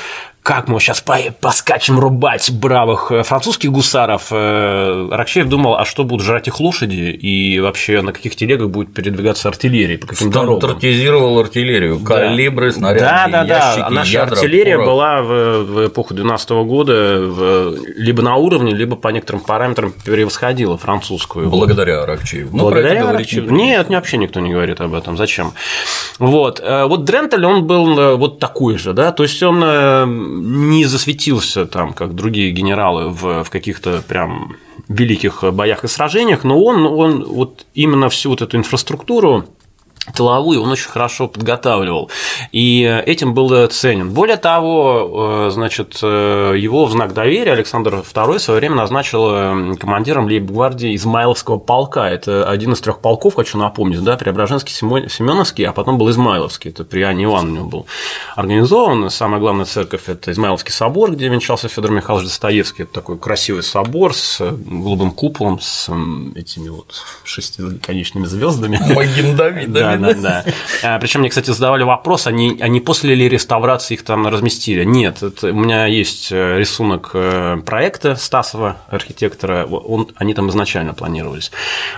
как 0.46 0.68
мы 0.68 0.78
сейчас 0.78 1.02
поскачем 1.40 1.98
рубать 1.98 2.52
бравых 2.52 3.10
э, 3.10 3.24
французских 3.24 3.72
гусаров, 3.72 4.28
э, 4.30 5.08
Рокчеев 5.10 5.48
думал, 5.48 5.74
а 5.74 5.84
что 5.84 6.04
будут 6.04 6.24
жрать 6.24 6.46
их 6.46 6.60
лошади 6.60 6.94
и 6.94 7.58
вообще 7.58 8.00
на 8.00 8.12
каких 8.12 8.36
телегах 8.36 8.70
будет 8.70 8.94
передвигаться 8.94 9.48
артиллерия, 9.48 9.98
по 9.98 10.06
каким 10.06 10.30
дорогам. 10.30 10.60
Стандартизировал 10.60 11.40
артиллерию, 11.40 11.98
калибры, 11.98 12.70
снаряды, 12.70 13.00
Да, 13.00 13.26
да, 13.26 13.42
ящики, 13.42 13.80
да, 13.80 13.90
наша 13.90 14.12
ядра, 14.12 14.36
артиллерия 14.36 14.76
порох. 14.76 14.86
была 14.88 15.22
в, 15.22 15.62
в 15.64 15.86
эпоху 15.88 16.14
12 16.14 16.50
года 16.50 16.92
в, 16.92 17.74
либо 17.96 18.22
на 18.22 18.36
уровне, 18.36 18.72
либо 18.72 18.94
по 18.94 19.08
некоторым 19.08 19.42
параметрам 19.42 19.92
превосходила 20.04 20.78
французскую. 20.78 21.50
Благодаря 21.50 22.06
Рокчееву. 22.06 22.56
Ну, 22.56 22.62
Благодаря 22.70 23.10
Рокчееву. 23.10 23.50
Нет, 23.50 23.88
вообще 23.88 24.16
никто 24.16 24.38
не 24.38 24.52
говорит 24.52 24.80
об 24.80 24.94
этом. 24.94 25.16
Зачем? 25.16 25.54
Вот. 26.20 26.60
Э, 26.62 26.84
вот 26.84 27.02
Дрентель, 27.02 27.44
он 27.44 27.66
был 27.66 28.16
вот 28.16 28.38
такой 28.38 28.78
же, 28.78 28.92
да, 28.92 29.10
то 29.10 29.24
есть 29.24 29.42
он 29.42 30.35
не 30.36 30.84
засветился 30.84 31.66
там, 31.66 31.92
как 31.92 32.14
другие 32.14 32.50
генералы, 32.52 33.08
в, 33.08 33.44
в 33.44 33.50
каких-то 33.50 34.02
прям 34.06 34.56
великих 34.88 35.42
боях 35.52 35.84
и 35.84 35.88
сражениях, 35.88 36.44
но 36.44 36.62
он, 36.62 36.86
он 36.86 37.24
вот 37.24 37.66
именно 37.74 38.08
всю 38.08 38.30
вот 38.30 38.42
эту 38.42 38.56
инфраструктуру 38.56 39.46
тыловую 40.14 40.62
он 40.62 40.70
очень 40.70 40.88
хорошо 40.88 41.28
подготавливал, 41.28 42.10
и 42.52 42.82
этим 43.06 43.34
был 43.34 43.66
ценен. 43.68 44.10
Более 44.10 44.36
того, 44.36 45.46
э, 45.46 45.50
значит, 45.50 45.98
э, 46.02 46.54
его 46.56 46.86
в 46.86 46.90
знак 46.90 47.14
доверия 47.14 47.52
Александр 47.52 47.94
II 47.94 48.38
в 48.38 48.42
свое 48.42 48.60
время 48.60 48.76
назначил 48.76 49.28
э, 49.30 49.74
командиром 49.76 50.26
лейб-гвардии 50.26 50.94
Измайловского 50.96 51.58
полка. 51.58 52.08
Это 52.08 52.48
один 52.48 52.72
из 52.72 52.80
трех 52.80 53.00
полков, 53.00 53.34
хочу 53.34 53.58
напомнить, 53.58 54.02
да, 54.02 54.16
Преображенский, 54.16 54.74
Семеновский, 54.74 55.64
а 55.64 55.72
потом 55.72 55.98
был 55.98 56.10
Измайловский. 56.10 56.70
Это 56.70 56.84
при 56.84 57.02
Анне 57.02 57.24
Ивановне 57.24 57.60
был 57.60 57.86
организован. 58.34 59.10
Самая 59.10 59.40
главная 59.40 59.64
церковь– 59.64 60.02
это 60.06 60.32
Измайловский 60.32 60.72
собор, 60.72 61.12
где 61.12 61.28
венчался 61.28 61.68
Федор 61.68 61.90
Михайлович 61.90 62.28
Достоевский. 62.28 62.84
Это 62.84 62.92
такой 62.92 63.18
красивый 63.18 63.62
собор 63.62 64.14
с 64.14 64.40
голубым 64.40 65.10
куполом, 65.10 65.60
с 65.60 65.90
этими 66.34 66.68
вот 66.68 67.02
шестиконечными 67.24 68.26
звездами. 68.26 68.80
Маген 68.94 69.36
Давид, 69.36 69.72
да, 69.72 69.95
да, 69.98 70.14
да. 70.14 70.44
А, 70.82 70.98
Причем 70.98 71.20
мне, 71.20 71.28
кстати, 71.28 71.50
задавали 71.50 71.82
вопрос, 71.82 72.26
они, 72.26 72.58
они 72.60 72.80
после 72.80 73.14
ли 73.14 73.28
реставрации 73.28 73.94
их 73.94 74.04
там 74.04 74.26
разместили? 74.26 74.84
Нет, 74.84 75.22
это, 75.22 75.48
у 75.48 75.54
меня 75.54 75.86
есть 75.86 76.30
э, 76.30 76.58
рисунок 76.58 77.10
э, 77.14 77.58
проекта 77.64 78.16
Стасова, 78.16 78.78
архитектора, 78.88 79.64
он, 79.66 80.08
они 80.16 80.34
там 80.34 80.50
изначально 80.50 80.94
планировались. 80.94 81.50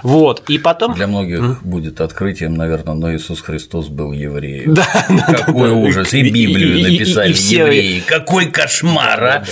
Вот, 0.03 0.43
и 0.49 0.59
потом… 0.59 0.95
Для 0.95 1.07
многих 1.07 1.41
mm. 1.41 1.57
будет 1.63 2.01
открытием, 2.01 2.55
наверное, 2.55 2.95
но 2.95 3.15
Иисус 3.15 3.41
Христос 3.41 3.89
был 3.89 4.13
евреем. 4.13 4.75
Да, 4.75 4.87
Какой 5.27 5.71
да, 5.71 5.75
ужас, 5.75 6.15
и 6.15 6.23
Библию 6.31 6.83
написали 6.83 7.33
евреи, 7.33 8.01
какой 8.01 8.47
кошмар, 8.47 9.25
а! 9.25 9.45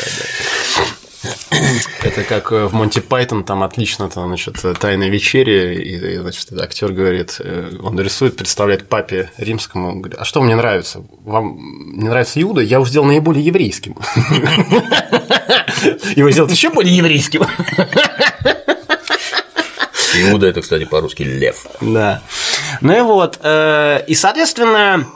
Это 2.03 2.23
как 2.25 2.53
э, 2.53 2.67
в 2.67 2.75
Монти 2.75 3.01
Пайтон, 3.01 3.45
там 3.45 3.63
отлично, 3.63 4.09
там, 4.09 4.29
значит, 4.29 4.57
тайная 4.79 5.09
вечеря, 5.09 5.73
и, 5.73 6.19
значит, 6.19 6.53
актер 6.53 6.93
говорит, 6.93 7.37
э, 7.41 7.73
он 7.83 7.99
рисует, 8.01 8.37
представляет 8.37 8.89
папе 8.89 9.31
римскому, 9.39 10.01
говорит, 10.01 10.19
а 10.19 10.25
что 10.25 10.41
мне 10.43 10.57
нравится? 10.57 11.05
Вам 11.25 11.59
не 11.97 12.09
нравится 12.09 12.41
Иуда? 12.43 12.61
Я 12.61 12.77
его 12.77 12.87
сделал 12.87 13.07
наиболее 13.07 13.45
еврейским. 13.45 13.97
Его 16.17 16.31
сделать 16.31 16.51
еще 16.53 16.71
более 16.71 16.97
еврейским. 16.97 17.43
Иуда– 20.19 20.47
это, 20.49 20.63
кстати, 20.63 20.85
по-русски 20.85 21.23
лев. 21.23 21.67
Да. 21.81 22.23
Ну 22.81 22.97
и 22.97 23.01
вот, 23.01 23.39
э, 23.43 24.05
и, 24.07 24.15
соответственно, 24.15 25.07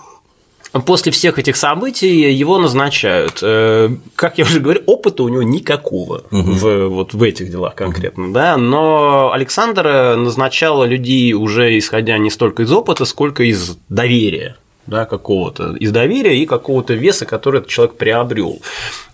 После 0.73 1.11
всех 1.11 1.39
этих 1.39 1.57
событий 1.57 2.31
его 2.31 2.59
назначают. 2.59 3.41
Э, 3.43 3.89
как 4.15 4.39
я 4.39 4.45
уже 4.45 4.61
говорил, 4.61 4.83
опыта 4.87 5.25
у 5.25 5.29
него 5.29 5.43
никакого 5.43 6.23
угу. 6.31 6.53
в, 6.53 6.87
вот 6.89 7.13
в 7.13 7.23
этих 7.23 7.51
делах 7.51 7.75
конкретно, 7.75 8.33
да. 8.33 8.57
Но 8.57 9.33
Александр 9.33 10.17
назначал 10.17 10.85
людей 10.85 11.33
уже 11.33 11.77
исходя 11.77 12.19
не 12.19 12.31
столько 12.31 12.63
из 12.63 12.73
опыта, 12.73 13.05
сколько 13.05 13.43
из 13.43 13.79
доверия 13.89 14.57
да, 14.87 15.05
какого-то, 15.07 15.77
из 15.77 15.93
доверия 15.93 16.37
и 16.37 16.47
какого-то 16.47 16.95
веса, 16.95 17.27
который 17.27 17.59
этот 17.61 17.71
человек 17.71 17.97
приобрел 17.97 18.61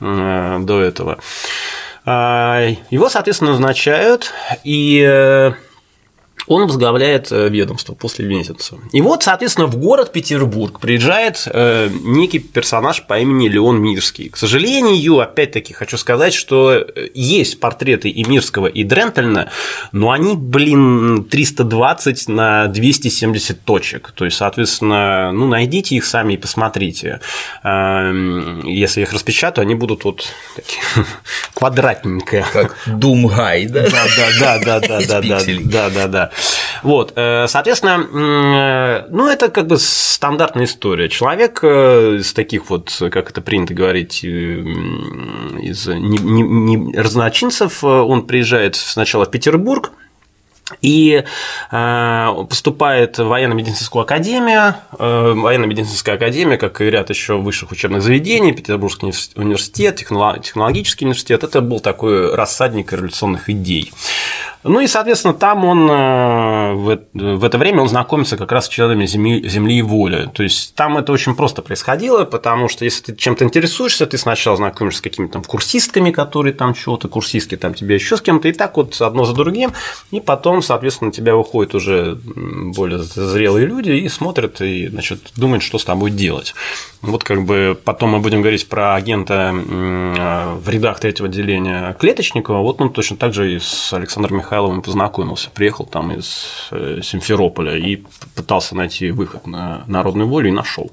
э, 0.01 0.59
до 0.61 0.81
этого. 0.81 1.19
А, 2.05 2.69
его, 2.90 3.09
соответственно, 3.09 3.53
назначают, 3.53 4.33
и 4.64 5.05
э, 5.07 5.53
он 6.46 6.66
возглавляет 6.66 7.32
э, 7.32 7.48
ведомство 7.48 7.94
после 7.94 8.24
месяца. 8.24 8.76
И 8.92 9.00
вот, 9.00 9.22
соответственно, 9.22 9.66
в 9.66 9.76
город 9.76 10.12
Петербург 10.12 10.80
приезжает 10.80 11.42
э, 11.46 11.88
некий 12.04 12.38
персонаж 12.38 13.02
по 13.04 13.18
имени 13.18 13.48
Леон 13.48 13.80
Мирский. 13.80 14.28
К 14.28 14.37
сожалению, 14.37 15.20
опять-таки 15.20 15.72
хочу 15.72 15.96
сказать, 15.96 16.35
что 16.35 16.72
э, 16.72 17.09
есть 17.14 17.59
портреты 17.59 18.11
и 18.11 18.24
Мирского, 18.24 18.68
и 18.68 18.85
Дрентельна, 18.85 19.50
но 19.92 20.11
они, 20.11 20.37
блин, 20.37 21.24
320 21.24 22.28
на 22.28 22.66
270 22.68 23.64
точек. 23.64 24.12
То 24.12 24.24
есть, 24.24 24.37
соответственно, 24.37 25.32
ну, 25.32 25.48
найдите 25.48 25.96
их 25.96 26.04
сами 26.04 26.35
и 26.35 26.37
посмотрите. 26.37 27.20
Если 27.64 29.00
я 29.00 29.06
их 29.06 29.12
распечатаю, 29.12 29.64
они 29.64 29.74
будут 29.74 30.04
вот 30.04 30.26
такие 30.54 30.82
квадратненькие. 31.54 32.44
Как 32.52 32.76
Думгай, 32.87 33.66
да? 33.66 33.82
Да, 33.82 34.04
да, 34.16 34.59
да, 34.61 34.80
да, 34.80 34.80
да, 34.80 35.20
да, 35.20 35.40
да, 35.64 35.90
да, 35.90 36.06
да. 36.06 36.30
Вот, 36.83 37.12
э, 37.16 37.46
соответственно, 37.49 38.01
э, 38.01 39.07
ну, 39.11 39.29
это 39.29 39.49
как 39.49 39.66
бы 39.66 39.79
стандартная 39.79 40.64
история. 40.64 41.09
Человек 41.09 41.61
э, 41.62 42.16
из 42.18 42.33
таких 42.33 42.70
вот, 42.70 42.94
как 43.11 43.31
это 43.31 43.40
принято 43.40 43.75
говорить, 43.75 44.22
из 44.22 45.87
не, 45.87 46.18
не, 46.18 46.42
не 46.42 46.96
разночинцев, 46.96 47.83
он 47.83 48.27
приезжает 48.27 48.77
сначала 48.77 49.25
в 49.25 49.31
Петербург, 49.31 49.92
и 50.83 51.24
поступает 52.48 53.18
в 53.18 53.24
военно-медицинскую 53.24 54.02
академию. 54.02 54.74
Военно-медицинская 54.90 56.16
академия, 56.16 56.57
как 56.57 56.81
и 56.81 56.85
ряд 56.85 57.11
еще 57.11 57.37
высших 57.38 57.70
учебных 57.70 58.02
заведений, 58.02 58.52
Петербургский 58.52 59.12
университет, 59.37 59.96
технологический 59.96 61.05
университет, 61.05 61.44
это 61.44 61.61
был 61.61 61.81
такой 61.81 62.35
рассадник 62.35 62.92
революционных 62.92 63.48
идей. 63.48 63.92
Ну 64.68 64.81
и, 64.81 64.88
соответственно, 64.88 65.33
там 65.33 65.64
он 65.64 65.88
э, 65.88 66.72
в 67.14 67.44
это 67.44 67.57
время 67.57 67.83
он 67.83 67.88
знакомится 67.88 68.37
как 68.37 68.50
раз 68.50 68.66
с 68.66 68.68
членами 68.68 69.07
земли, 69.07 69.48
земли 69.48 69.79
и 69.79 69.83
воли. 69.83 70.29
То 70.35 70.42
есть 70.42 70.74
там 70.74 70.98
это 70.98 71.12
очень 71.12 71.37
просто 71.37 71.62
происходило, 71.62 72.24
потому 72.24 72.68
что 72.68 72.85
если 72.85 73.05
ты 73.05 73.14
чем-то 73.14 73.44
интересуешься, 73.44 74.07
ты 74.07 74.18
сначала 74.18 74.57
знакомишься 74.57 74.98
с 74.98 75.02
какими-то 75.02 75.35
там 75.35 75.44
курсистками, 75.44 76.11
которые 76.11 76.52
там 76.52 76.74
чего-то, 76.74 77.07
курсистки 77.07 77.57
там 77.57 77.74
тебе 77.74 77.94
еще 77.94 78.16
с 78.16 78.20
кем-то, 78.20 78.48
и 78.48 78.52
так 78.52 78.76
вот 78.76 79.00
одно 79.00 79.24
за 79.24 79.35
другим, 79.35 79.72
и 80.11 80.20
потом, 80.20 80.56
соответственно, 80.62 81.12
тебя 81.12 81.35
выходят 81.35 81.75
уже 81.75 82.19
более 82.25 82.99
зрелые 82.99 83.66
люди 83.66 83.90
и 83.90 84.09
смотрят, 84.09 84.61
и, 84.61 84.88
значит, 84.88 85.33
думают, 85.37 85.62
что 85.62 85.79
с 85.79 85.85
тобой 85.85 86.11
делать. 86.11 86.55
Вот 87.03 87.25
как 87.25 87.45
бы 87.45 87.79
потом 87.85 88.11
мы 88.11 88.21
будем 88.21 88.40
говорить 88.40 88.69
про 88.69 88.95
агента 88.95 89.53
в 89.55 90.69
рядах 90.69 91.01
третьего 91.01 91.29
отделения 91.29 91.95
Клеточникова, 91.99 92.59
вот 92.59 92.81
он 92.81 92.92
точно 92.92 93.16
так 93.16 93.35
же 93.35 93.55
и 93.55 93.59
с 93.59 93.92
Александром 93.92 94.38
Михайловым 94.38 94.83
познакомился, 94.83 95.51
приехал 95.51 95.85
там 95.85 96.12
из 96.12 96.69
э, 96.71 97.01
Симферополя 97.03 97.77
и 97.77 98.03
пытался 98.35 98.75
найти 98.75 99.11
выход 99.11 99.47
на 99.47 99.85
народную 99.87 100.29
волю 100.29 100.49
и 100.49 100.53
нашел. 100.53 100.90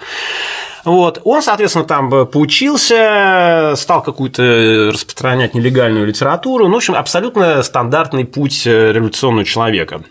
Вот. 0.85 1.21
Он, 1.23 1.41
соответственно, 1.41 1.85
там 1.85 2.09
поучился, 2.27 3.73
стал 3.75 4.03
какую-то 4.03 4.91
распространять 4.91 5.53
нелегальную 5.53 6.05
литературу. 6.05 6.67
Ну, 6.67 6.73
в 6.73 6.77
общем, 6.77 6.95
абсолютно 6.95 7.63
стандартный 7.63 8.25
путь 8.25 8.67
э, 8.67 8.91
революционного 8.91 9.45
человека. 9.45 10.01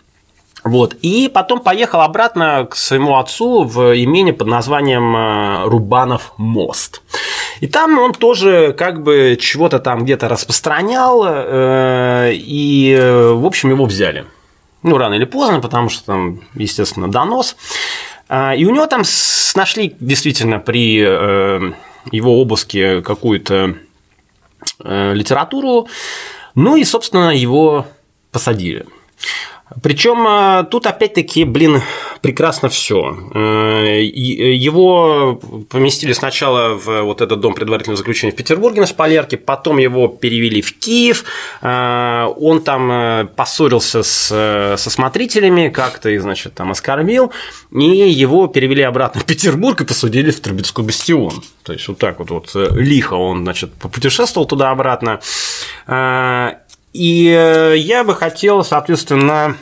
Вот. 0.64 0.94
И 1.02 1.30
потом 1.32 1.60
поехал 1.60 2.00
обратно 2.00 2.66
к 2.70 2.76
своему 2.76 3.18
отцу 3.18 3.64
в 3.64 3.96
имение 4.02 4.32
под 4.32 4.46
названием 4.46 5.14
э, 5.16 5.64
Рубанов 5.66 6.32
мост. 6.38 7.02
И 7.60 7.66
там 7.66 7.98
он 7.98 8.12
тоже 8.12 8.74
как 8.76 9.02
бы 9.02 9.36
чего-то 9.40 9.78
там 9.78 10.04
где-то 10.04 10.28
распространял, 10.28 11.24
э, 11.26 12.32
и, 12.34 12.96
в 13.34 13.44
общем, 13.44 13.70
его 13.70 13.84
взяли. 13.84 14.24
Ну, 14.82 14.98
рано 14.98 15.14
или 15.14 15.24
поздно, 15.24 15.60
потому 15.60 15.88
что 15.88 16.04
там, 16.04 16.40
естественно, 16.54 17.08
донос. 17.08 17.56
А, 18.34 18.54
и 18.54 18.64
у 18.64 18.70
него 18.70 18.86
там 18.86 19.02
нашли 19.54 19.94
действительно 20.00 20.58
при 20.58 21.02
э, 21.04 21.72
его 22.10 22.40
обыске 22.40 23.02
какую-то 23.02 23.76
литературу, 24.84 25.88
ну 26.54 26.76
и, 26.76 26.84
собственно, 26.84 27.36
его 27.36 27.86
посадили. 28.30 28.86
Причем 29.80 30.26
э, 30.26 30.64
тут 30.70 30.86
опять-таки, 30.86 31.44
блин, 31.44 31.80
прекрасно 32.20 32.68
все. 32.68 33.16
Э, 33.34 34.02
его 34.02 35.40
поместили 35.70 36.12
сначала 36.12 36.74
в 36.74 37.02
вот 37.02 37.20
этот 37.20 37.40
дом 37.40 37.54
предварительного 37.54 37.96
заключения 37.96 38.32
в 38.32 38.36
Петербурге 38.36 38.80
на 38.80 38.86
Шпалерке, 38.86 39.36
потом 39.36 39.78
его 39.78 40.08
перевели 40.08 40.60
в 40.60 40.78
Киев. 40.78 41.24
Э, 41.62 42.26
он 42.36 42.62
там 42.62 43.28
поссорился 43.36 44.02
с, 44.02 44.76
со 44.76 44.90
смотрителями, 44.90 45.68
как-то 45.68 46.10
их, 46.10 46.22
значит, 46.22 46.54
там 46.54 46.70
оскорбил, 46.70 47.32
и 47.72 47.84
его 47.84 48.48
перевели 48.48 48.82
обратно 48.82 49.20
в 49.20 49.24
Петербург 49.24 49.80
и 49.80 49.84
посудили 49.84 50.30
в 50.30 50.40
Трубецкой 50.40 50.84
бастион. 50.84 51.42
То 51.62 51.72
есть 51.72 51.86
вот 51.88 51.98
так 51.98 52.18
вот, 52.18 52.30
вот 52.30 52.50
лихо 52.54 53.14
он, 53.14 53.44
значит, 53.44 53.72
попутешествовал 53.74 54.46
туда-обратно. 54.46 55.20
И 56.92 57.74
я 57.76 58.04
бы 58.04 58.14
хотел, 58.14 58.64
соответственно, 58.64 59.56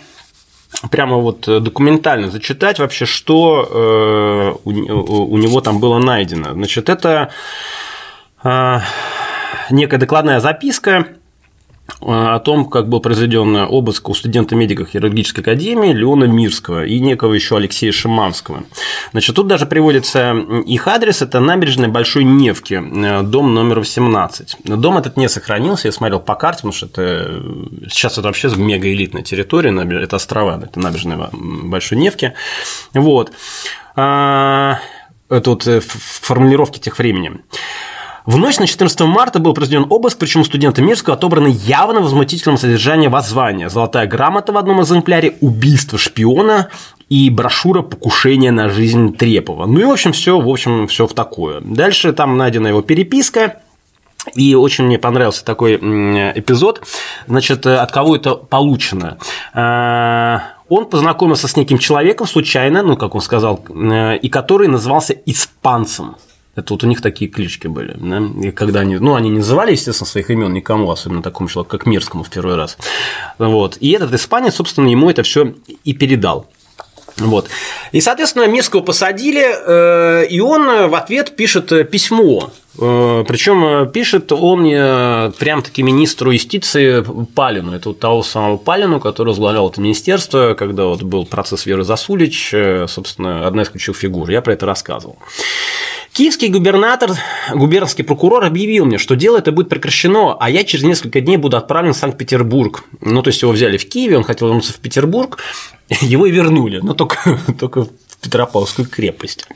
прямо 0.90 1.16
вот 1.16 1.42
документально 1.62 2.30
зачитать 2.30 2.78
вообще, 2.78 3.04
что 3.06 3.68
э, 3.70 4.54
у, 4.64 5.38
него 5.38 5.60
там 5.60 5.78
было 5.80 5.98
найдено. 5.98 6.52
Значит, 6.52 6.88
это 6.88 7.30
э, 8.42 8.78
некая 9.70 9.98
докладная 9.98 10.40
записка 10.40 11.06
о 12.00 12.38
том, 12.40 12.66
как 12.66 12.88
был 12.88 13.00
произведен 13.00 13.56
обыск 13.56 14.08
у 14.08 14.14
студента-медика 14.14 14.84
хирургической 14.84 15.42
академии 15.42 15.92
Леона 15.92 16.24
Мирского 16.24 16.84
и 16.84 17.00
некого 17.00 17.34
еще 17.34 17.56
Алексея 17.56 17.92
Шиманского. 17.92 18.64
Значит, 19.12 19.36
тут 19.36 19.46
даже 19.46 19.66
приводится 19.66 20.32
их 20.66 20.86
адрес, 20.88 21.22
это 21.22 21.40
набережная 21.40 21.88
Большой 21.88 22.24
Невки, 22.24 22.74
э, 22.74 23.22
дом 23.22 23.54
номер 23.54 23.80
18. 23.80 24.56
Дом 24.64 24.98
этот 24.98 25.16
не 25.16 25.28
сохранился, 25.28 25.88
я 25.88 25.92
смотрел 25.92 26.20
по 26.20 26.34
карте, 26.34 26.58
потому 26.58 26.72
что 26.72 26.86
это 26.86 27.42
сейчас 27.90 28.18
это 28.18 28.22
вообще 28.22 28.48
мегаэлитная 28.48 29.22
территория, 29.22 29.70
это 30.02 30.16
острова, 30.16 30.60
это 30.62 30.78
набережная 30.80 31.30
Большой 31.32 31.98
Невки. 31.98 32.34
Вот. 32.94 33.32
А, 33.96 34.78
э, 35.28 35.80
формулировки 35.80 36.78
тех 36.78 36.98
времени. 36.98 37.40
В 38.26 38.36
ночь 38.36 38.58
на 38.58 38.66
14 38.66 39.00
марта 39.00 39.38
был 39.38 39.54
произведен 39.54 39.86
обыск, 39.88 40.18
причем 40.18 40.44
студенты 40.44 40.82
Мирского 40.82 41.16
отобраны 41.16 41.48
явно 41.48 42.00
возмутительным 42.00 42.58
содержанием 42.58 43.10
воззвания. 43.10 43.68
Золотая 43.68 44.06
грамота 44.06 44.52
в 44.52 44.58
одном 44.58 44.82
экземпляре, 44.82 45.36
убийство 45.40 45.98
шпиона 45.98 46.68
и 47.08 47.30
брошюра 47.30 47.82
«Покушение 47.82 48.52
на 48.52 48.68
жизнь 48.68 49.16
Трепова». 49.16 49.66
Ну 49.66 49.80
и, 49.80 49.84
в 49.84 49.90
общем, 49.90 50.12
все, 50.12 50.38
в 50.38 50.48
общем, 50.48 50.86
все 50.86 51.06
в 51.06 51.14
такое. 51.14 51.60
Дальше 51.60 52.12
там 52.12 52.36
найдена 52.36 52.68
его 52.68 52.82
переписка, 52.82 53.62
и 54.34 54.54
очень 54.54 54.84
мне 54.84 54.98
понравился 54.98 55.44
такой 55.44 55.76
эпизод. 55.76 56.82
Значит, 57.26 57.66
от 57.66 57.90
кого 57.90 58.16
это 58.16 58.34
получено? 58.34 59.16
А, 59.54 60.42
он 60.68 60.86
познакомился 60.86 61.48
с 61.48 61.56
неким 61.56 61.78
человеком 61.78 62.26
случайно, 62.26 62.82
ну, 62.82 62.96
как 62.96 63.14
он 63.14 63.22
сказал, 63.22 63.64
э, 63.68 64.18
и 64.18 64.28
который 64.28 64.68
назывался 64.68 65.14
испанцем. 65.26 66.16
Это 66.60 66.74
вот 66.74 66.84
у 66.84 66.86
них 66.86 67.00
такие 67.00 67.30
клички 67.30 67.66
были. 67.66 67.96
Да? 67.98 68.48
И 68.48 68.50
когда 68.50 68.80
они, 68.80 68.96
ну, 68.98 69.14
они 69.14 69.30
не 69.30 69.38
называли, 69.38 69.72
естественно, 69.72 70.06
своих 70.06 70.30
имен 70.30 70.52
никому, 70.52 70.90
особенно 70.90 71.22
такому 71.22 71.48
человеку, 71.48 71.76
как 71.76 71.86
Мирскому 71.86 72.22
в 72.22 72.30
первый 72.30 72.56
раз. 72.56 72.76
Вот. 73.38 73.76
И 73.80 73.90
этот 73.90 74.12
испанец, 74.14 74.54
собственно, 74.54 74.88
ему 74.88 75.10
это 75.10 75.22
все 75.22 75.54
и 75.84 75.92
передал. 75.94 76.46
Вот. 77.16 77.48
И, 77.92 78.00
соответственно, 78.00 78.46
Мирского 78.46 78.80
посадили, 78.80 79.44
э, 79.44 80.26
и 80.26 80.40
он 80.40 80.88
в 80.88 80.94
ответ 80.94 81.36
пишет 81.36 81.90
письмо. 81.90 82.50
Э, 82.78 83.24
Причем 83.26 83.90
пишет 83.90 84.32
он 84.32 84.62
прям-таки 85.38 85.82
министру 85.82 86.30
юстиции 86.30 87.04
Палину. 87.34 87.74
Это 87.74 87.90
вот 87.90 88.00
того 88.00 88.22
самого 88.22 88.56
Палину, 88.56 89.00
который 89.00 89.28
возглавлял 89.28 89.68
это 89.68 89.80
министерство, 89.80 90.54
когда 90.54 90.84
вот 90.84 91.02
был 91.02 91.26
процесс 91.26 91.66
Веры 91.66 91.84
Засулич, 91.84 92.54
э, 92.54 92.86
собственно, 92.88 93.46
одна 93.46 93.62
из 93.62 93.68
ключевых 93.68 93.98
фигур. 93.98 94.30
Я 94.30 94.40
про 94.40 94.52
это 94.52 94.66
рассказывал. 94.66 95.18
Киевский 96.20 96.48
губернатор, 96.48 97.12
губернский 97.54 98.02
прокурор 98.02 98.44
объявил 98.44 98.84
мне, 98.84 98.98
что 98.98 99.16
дело 99.16 99.38
это 99.38 99.52
будет 99.52 99.70
прекращено, 99.70 100.36
а 100.38 100.50
я 100.50 100.64
через 100.64 100.84
несколько 100.84 101.22
дней 101.22 101.38
буду 101.38 101.56
отправлен 101.56 101.94
в 101.94 101.96
Санкт-Петербург. 101.96 102.84
Ну, 103.00 103.22
то 103.22 103.28
есть 103.28 103.40
его 103.40 103.52
взяли 103.52 103.78
в 103.78 103.88
Киеве, 103.88 104.18
он 104.18 104.24
хотел 104.24 104.48
вернуться 104.48 104.74
в 104.74 104.80
Петербург, 104.80 105.38
его 106.02 106.26
и 106.26 106.30
вернули, 106.30 106.80
но 106.82 106.92
только, 106.92 107.40
только 107.58 107.84
в 107.84 107.90
Петропавловскую 108.20 108.86
крепость. 108.86 109.46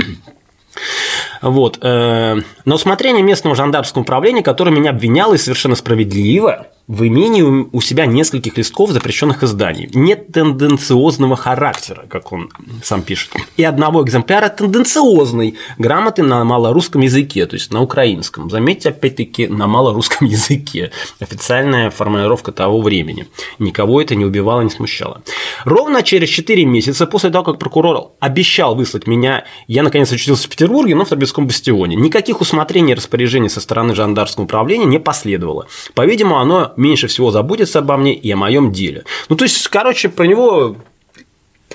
Вот. 1.44 1.78
Э, 1.82 2.40
на 2.64 2.74
усмотрение 2.74 3.22
местного 3.22 3.54
жандармского 3.54 4.02
управления, 4.02 4.42
которое 4.42 4.70
меня 4.70 4.90
обвиняло 4.90 5.34
и 5.34 5.38
совершенно 5.38 5.76
справедливо 5.76 6.68
в 6.86 7.06
имении 7.06 7.42
у 7.42 7.80
себя 7.80 8.04
нескольких 8.04 8.58
листков 8.58 8.90
запрещенных 8.90 9.42
изданий. 9.42 9.88
Нет 9.94 10.32
тенденциозного 10.32 11.34
характера, 11.34 12.04
как 12.08 12.30
он 12.32 12.50
сам 12.82 13.02
пишет. 13.02 13.32
И 13.56 13.64
одного 13.64 14.04
экземпляра 14.04 14.50
тенденциозной 14.50 15.56
грамоты 15.78 16.22
на 16.22 16.44
малорусском 16.44 17.00
языке, 17.00 17.46
то 17.46 17.54
есть 17.54 17.72
на 17.72 17.80
украинском. 17.80 18.50
Заметьте, 18.50 18.90
опять-таки, 18.90 19.46
на 19.48 19.66
малорусском 19.66 20.26
языке. 20.28 20.90
Официальная 21.20 21.90
формулировка 21.90 22.52
того 22.52 22.82
времени. 22.82 23.28
Никого 23.58 24.02
это 24.02 24.14
не 24.14 24.26
убивало, 24.26 24.60
не 24.60 24.70
смущало. 24.70 25.22
Ровно 25.64 26.02
через 26.02 26.28
4 26.28 26.66
месяца 26.66 27.06
после 27.06 27.30
того, 27.30 27.44
как 27.44 27.58
прокурор 27.58 28.12
обещал 28.20 28.74
выслать 28.74 29.06
меня, 29.06 29.44
я 29.68 29.82
наконец 29.82 30.12
очутился 30.12 30.46
в 30.46 30.50
Петербурге, 30.50 30.94
но 30.94 31.06
в 31.06 31.08
Торбецком 31.34 31.46
бастионе. 31.46 31.96
Никаких 31.96 32.40
усмотрений 32.40 32.92
и 32.92 32.94
распоряжений 32.94 33.50
со 33.50 33.60
стороны 33.60 33.94
жандармского 33.94 34.44
управления 34.44 34.86
не 34.86 34.98
последовало. 34.98 35.66
По-видимому, 35.94 36.38
оно 36.38 36.72
меньше 36.76 37.08
всего 37.08 37.30
заботится 37.30 37.80
обо 37.80 37.96
мне 37.96 38.14
и 38.14 38.30
о 38.32 38.36
моем 38.36 38.72
деле. 38.72 39.04
Ну, 39.28 39.36
то 39.36 39.44
есть, 39.44 39.66
короче, 39.68 40.08
про 40.08 40.26
него 40.26 40.76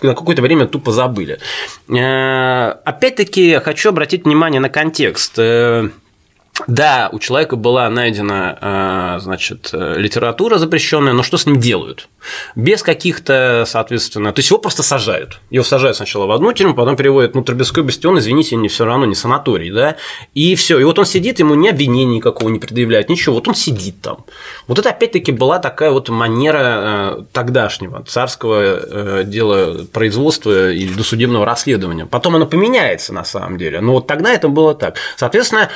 на 0.01 0.15
какое-то 0.15 0.41
время 0.41 0.65
тупо 0.65 0.91
забыли. 0.91 1.39
Э, 1.89 2.71
опять-таки, 2.85 3.59
хочу 3.59 3.89
обратить 3.89 4.25
внимание 4.25 4.61
на 4.61 4.69
контекст. 4.69 5.37
Э, 6.59 6.63
да, 6.67 7.09
у 7.11 7.19
человека 7.19 7.55
была 7.55 7.89
найдена, 7.89 8.57
э, 9.17 9.19
значит, 9.21 9.69
литература 9.73 10.57
запрещенная, 10.57 11.13
но 11.13 11.23
что 11.23 11.37
с 11.37 11.45
ним 11.45 11.59
делают? 11.59 12.09
Без 12.55 12.83
каких-то, 12.83 13.63
соответственно, 13.67 14.33
то 14.33 14.39
есть 14.39 14.49
его 14.49 14.59
просто 14.59 14.83
сажают. 14.83 15.39
Его 15.49 15.63
сажают 15.63 15.97
сначала 15.97 16.25
в 16.25 16.31
одну 16.31 16.51
тюрьму, 16.53 16.73
потом 16.73 16.95
переводят, 16.95 17.35
ну, 17.35 17.43
Трубецкой 17.43 17.83
бастион, 17.83 18.19
извините, 18.19 18.55
не 18.55 18.67
все 18.67 18.85
равно 18.85 19.05
не 19.05 19.15
санаторий, 19.15 19.71
да, 19.71 19.95
и 20.33 20.55
все. 20.55 20.79
И 20.79 20.83
вот 20.83 20.99
он 20.99 21.05
сидит, 21.05 21.39
ему 21.39 21.55
ни 21.55 21.67
обвинения 21.67 22.15
никакого 22.15 22.49
не 22.49 22.59
предъявляют, 22.59 23.09
ничего, 23.09 23.35
вот 23.35 23.47
он 23.47 23.55
сидит 23.55 24.01
там. 24.01 24.25
Вот 24.67 24.79
это 24.79 24.89
опять-таки 24.89 25.31
была 25.31 25.59
такая 25.59 25.91
вот 25.91 26.09
манера 26.09 26.59
э, 26.61 27.23
тогдашнего 27.31 28.03
царского 28.03 28.61
э, 28.61 29.23
дела 29.25 29.85
производства 29.91 30.71
и 30.71 30.87
досудебного 30.87 31.45
расследования. 31.45 32.05
Потом 32.05 32.35
оно 32.35 32.45
поменяется 32.45 33.13
на 33.13 33.23
самом 33.23 33.57
деле, 33.57 33.81
но 33.81 33.93
вот 33.93 34.07
тогда 34.07 34.33
это 34.33 34.49
было 34.49 34.75
так. 34.75 34.97
Соответственно, 35.15 35.69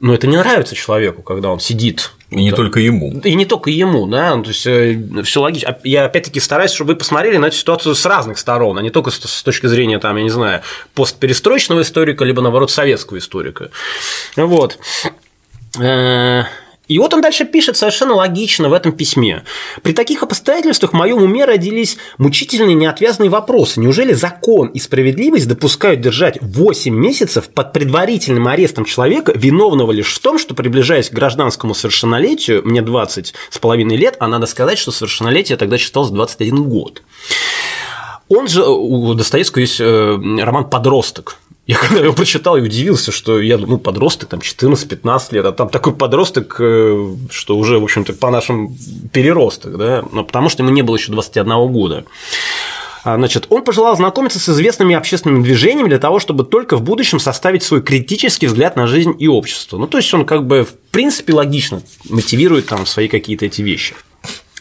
но 0.00 0.14
это 0.14 0.26
не 0.26 0.36
нравится 0.36 0.74
человеку, 0.74 1.22
когда 1.22 1.50
он 1.50 1.60
сидит. 1.60 2.12
И 2.30 2.36
не 2.36 2.50
да. 2.50 2.56
только 2.56 2.80
ему. 2.80 3.20
И 3.22 3.34
не 3.34 3.46
только 3.46 3.70
ему, 3.70 4.06
да. 4.06 4.36
То 4.42 4.48
есть 4.48 4.66
э, 4.66 4.98
все 5.22 5.40
логично. 5.40 5.78
Я 5.84 6.04
опять-таки 6.06 6.40
стараюсь, 6.40 6.72
чтобы 6.72 6.92
вы 6.92 6.96
посмотрели 6.96 7.36
на 7.36 7.46
эту 7.46 7.56
ситуацию 7.56 7.94
с 7.94 8.04
разных 8.04 8.38
сторон, 8.38 8.76
а 8.76 8.82
не 8.82 8.90
только 8.90 9.10
с 9.10 9.42
точки 9.42 9.66
зрения, 9.66 9.98
там, 9.98 10.16
я 10.16 10.22
не 10.24 10.30
знаю, 10.30 10.62
постперестроечного 10.94 11.82
историка, 11.82 12.24
либо 12.24 12.42
наоборот 12.42 12.70
советского 12.70 13.18
историка. 13.18 13.70
Вот. 14.36 14.78
И 16.86 16.98
вот 16.98 17.14
он 17.14 17.22
дальше 17.22 17.46
пишет 17.46 17.78
совершенно 17.78 18.14
логично 18.14 18.68
в 18.68 18.74
этом 18.74 18.92
письме. 18.92 19.44
При 19.82 19.92
таких 19.92 20.22
обстоятельствах 20.22 20.92
в 20.92 20.96
моем 20.96 21.22
уме 21.22 21.46
родились 21.46 21.96
мучительные 22.18 22.74
неотвязные 22.74 23.30
вопросы. 23.30 23.80
Неужели 23.80 24.12
закон 24.12 24.68
и 24.68 24.78
справедливость 24.78 25.48
допускают 25.48 26.02
держать 26.02 26.38
8 26.42 26.94
месяцев 26.94 27.48
под 27.48 27.72
предварительным 27.72 28.48
арестом 28.48 28.84
человека, 28.84 29.32
виновного 29.34 29.92
лишь 29.92 30.12
в 30.12 30.18
том, 30.18 30.38
что, 30.38 30.54
приближаясь 30.54 31.08
к 31.08 31.14
гражданскому 31.14 31.74
совершеннолетию, 31.74 32.60
мне 32.64 32.82
20 32.82 33.34
с 33.48 33.58
половиной 33.58 33.96
лет, 33.96 34.16
а 34.20 34.28
надо 34.28 34.44
сказать, 34.44 34.78
что 34.78 34.90
совершеннолетие 34.90 35.56
тогда 35.56 35.78
считалось 35.78 36.10
21 36.10 36.64
год. 36.64 37.02
Он 38.28 38.48
же, 38.48 38.64
у 38.64 39.12
Достоевского 39.14 39.60
есть 39.60 39.80
э, 39.80 40.18
роман 40.40 40.68
«Подросток», 40.68 41.36
я 41.66 41.78
когда 41.78 42.00
его 42.00 42.12
прочитал, 42.12 42.56
я 42.56 42.62
удивился, 42.62 43.10
что 43.10 43.40
я, 43.40 43.56
ну, 43.56 43.78
подросток, 43.78 44.28
там, 44.28 44.40
14-15 44.40 45.34
лет, 45.34 45.46
а 45.46 45.52
там 45.52 45.70
такой 45.70 45.94
подросток, 45.94 46.56
э, 46.58 47.14
что 47.30 47.56
уже, 47.56 47.78
в 47.78 47.84
общем-то, 47.84 48.12
по 48.12 48.30
нашим 48.30 48.76
переросток, 49.12 49.78
да, 49.78 50.04
но 50.12 50.24
потому 50.24 50.50
что 50.50 50.62
ему 50.62 50.72
не 50.72 50.82
было 50.82 50.96
еще 50.96 51.10
21 51.12 51.72
года. 51.72 52.04
А, 53.04 53.16
значит, 53.16 53.46
он 53.50 53.62
пожелал 53.62 53.96
знакомиться 53.96 54.38
с 54.38 54.48
известными 54.48 54.94
общественными 54.94 55.42
движениями 55.42 55.88
для 55.88 55.98
того, 55.98 56.20
чтобы 56.20 56.44
только 56.44 56.76
в 56.76 56.82
будущем 56.82 57.18
составить 57.18 57.62
свой 57.62 57.82
критический 57.82 58.46
взгляд 58.46 58.76
на 58.76 58.86
жизнь 58.86 59.14
и 59.18 59.28
общество. 59.28 59.76
Ну, 59.76 59.86
то 59.86 59.98
есть 59.98 60.12
он 60.14 60.24
как 60.24 60.46
бы 60.46 60.64
в 60.64 60.74
принципе 60.90 61.34
логично 61.34 61.82
мотивирует 62.08 62.66
там 62.66 62.86
свои 62.86 63.08
какие-то 63.08 63.44
эти 63.44 63.60
вещи. 63.60 63.94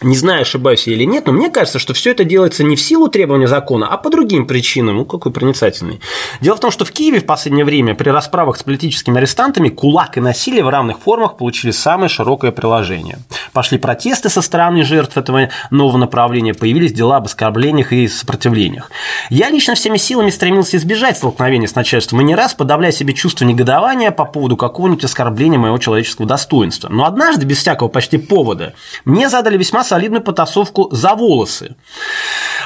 Не 0.03 0.17
знаю, 0.17 0.41
ошибаюсь 0.41 0.85
я 0.87 0.93
или 0.93 1.05
нет, 1.05 1.27
но 1.27 1.33
мне 1.33 1.49
кажется, 1.49 1.79
что 1.79 1.93
все 1.93 2.11
это 2.11 2.23
делается 2.23 2.63
не 2.63 2.75
в 2.75 2.81
силу 2.81 3.07
требования 3.07 3.47
закона, 3.47 3.87
а 3.87 3.97
по 3.97 4.09
другим 4.09 4.45
причинам. 4.45 4.97
Ну, 4.97 5.05
какой 5.05 5.31
проницательный. 5.31 6.01
Дело 6.41 6.57
в 6.57 6.59
том, 6.59 6.71
что 6.71 6.85
в 6.85 6.91
Киеве 6.91 7.19
в 7.19 7.25
последнее 7.25 7.65
время 7.65 7.95
при 7.95 8.09
расправах 8.09 8.57
с 8.57 8.63
политическими 8.63 9.17
арестантами 9.17 9.69
кулак 9.69 10.17
и 10.17 10.21
насилие 10.21 10.63
в 10.63 10.69
равных 10.69 10.99
формах 10.99 11.37
получили 11.37 11.71
самое 11.71 12.09
широкое 12.09 12.51
приложение. 12.51 13.19
Пошли 13.53 13.77
протесты 13.77 14.29
со 14.29 14.41
стороны 14.41 14.83
жертв 14.83 15.17
этого 15.17 15.49
нового 15.71 15.97
направления, 15.97 16.53
появились 16.53 16.91
дела 16.91 17.17
об 17.17 17.25
оскорблениях 17.25 17.93
и 17.93 18.07
сопротивлениях. 18.07 18.91
Я 19.29 19.49
лично 19.49 19.75
всеми 19.75 19.97
силами 19.97 20.29
стремился 20.29 20.77
избежать 20.77 21.17
столкновения 21.17 21.67
с 21.67 21.75
начальством 21.75 22.21
и 22.21 22.23
не 22.23 22.35
раз 22.35 22.53
подавляя 22.53 22.91
себе 22.91 23.13
чувство 23.13 23.45
негодования 23.45 24.11
по 24.11 24.25
поводу 24.25 24.57
какого-нибудь 24.57 25.03
оскорбления 25.03 25.59
моего 25.59 25.77
человеческого 25.77 26.27
достоинства. 26.27 26.89
Но 26.89 27.05
однажды, 27.05 27.45
без 27.45 27.59
всякого 27.59 27.87
почти 27.87 28.17
повода, 28.17 28.73
мне 29.05 29.29
задали 29.29 29.57
весьма 29.57 29.83
солидную 29.93 30.23
потасовку 30.23 30.89
за 30.91 31.13
волосы. 31.13 31.75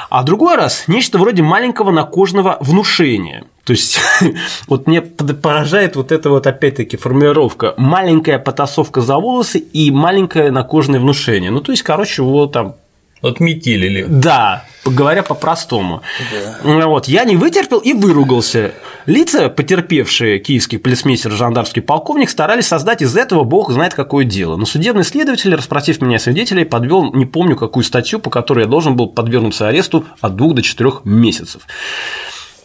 А 0.10 0.24
другой 0.24 0.56
раз 0.56 0.86
нечто 0.88 1.18
вроде 1.18 1.44
маленького 1.44 1.92
накожного 1.92 2.56
внушения. 2.62 3.44
То 3.66 3.72
есть, 3.72 4.00
вот 4.68 4.88
мне 4.88 5.02
поражает 5.02 5.98
вот 5.98 6.14
эта 6.14 6.30
вот 6.30 6.48
опять-таки 6.48 6.96
формулировка 6.96 7.74
маленькая 7.76 8.40
потасовка 8.40 9.02
за 9.02 9.18
волосы 9.18 9.60
и 9.60 9.92
маленькое 9.92 10.52
накожное 10.52 11.02
внушение. 11.02 11.52
Ну, 11.52 11.60
то 11.60 11.74
есть, 11.74 11.84
короче, 11.84 12.22
вот 12.24 12.54
там 12.54 12.76
Отметили. 13.22 14.06
Да, 14.08 14.66
говоря 14.86 15.24
по-простому. 15.24 16.02
Да. 16.32 16.88
Вот, 16.88 17.08
я 17.08 17.26
не 17.26 17.36
вытерпел 17.36 17.80
и 17.80 17.94
выругался. 17.94 18.74
Лица, 19.06 19.50
потерпевшие 19.50 20.40
киевский 20.40 20.78
полицмейстер 20.78 21.32
жандармский 21.32 21.82
полковник, 21.82 22.30
старались 22.30 22.68
создать 22.68 23.02
из 23.02 23.16
этого 23.18 23.44
бог 23.44 23.72
знает 23.72 23.94
какое 23.94 24.26
дело. 24.26 24.56
Но 24.56 24.66
судебный 24.66 25.04
следователь, 25.04 25.56
расспросив 25.56 26.02
меня 26.02 26.20
свидетелей, 26.20 26.66
подвел 26.66 27.12
не 27.14 27.26
помню 27.26 27.56
какую 27.56 27.84
статью, 27.84 28.20
по 28.20 28.30
которой 28.30 28.62
я 28.62 28.68
должен 28.68 28.96
был 28.96 29.08
подвергнуться 29.08 29.68
аресту 29.68 30.06
от 30.22 30.36
двух 30.36 30.54
до 30.54 30.62
четырех 30.62 31.02
месяцев. 31.06 31.64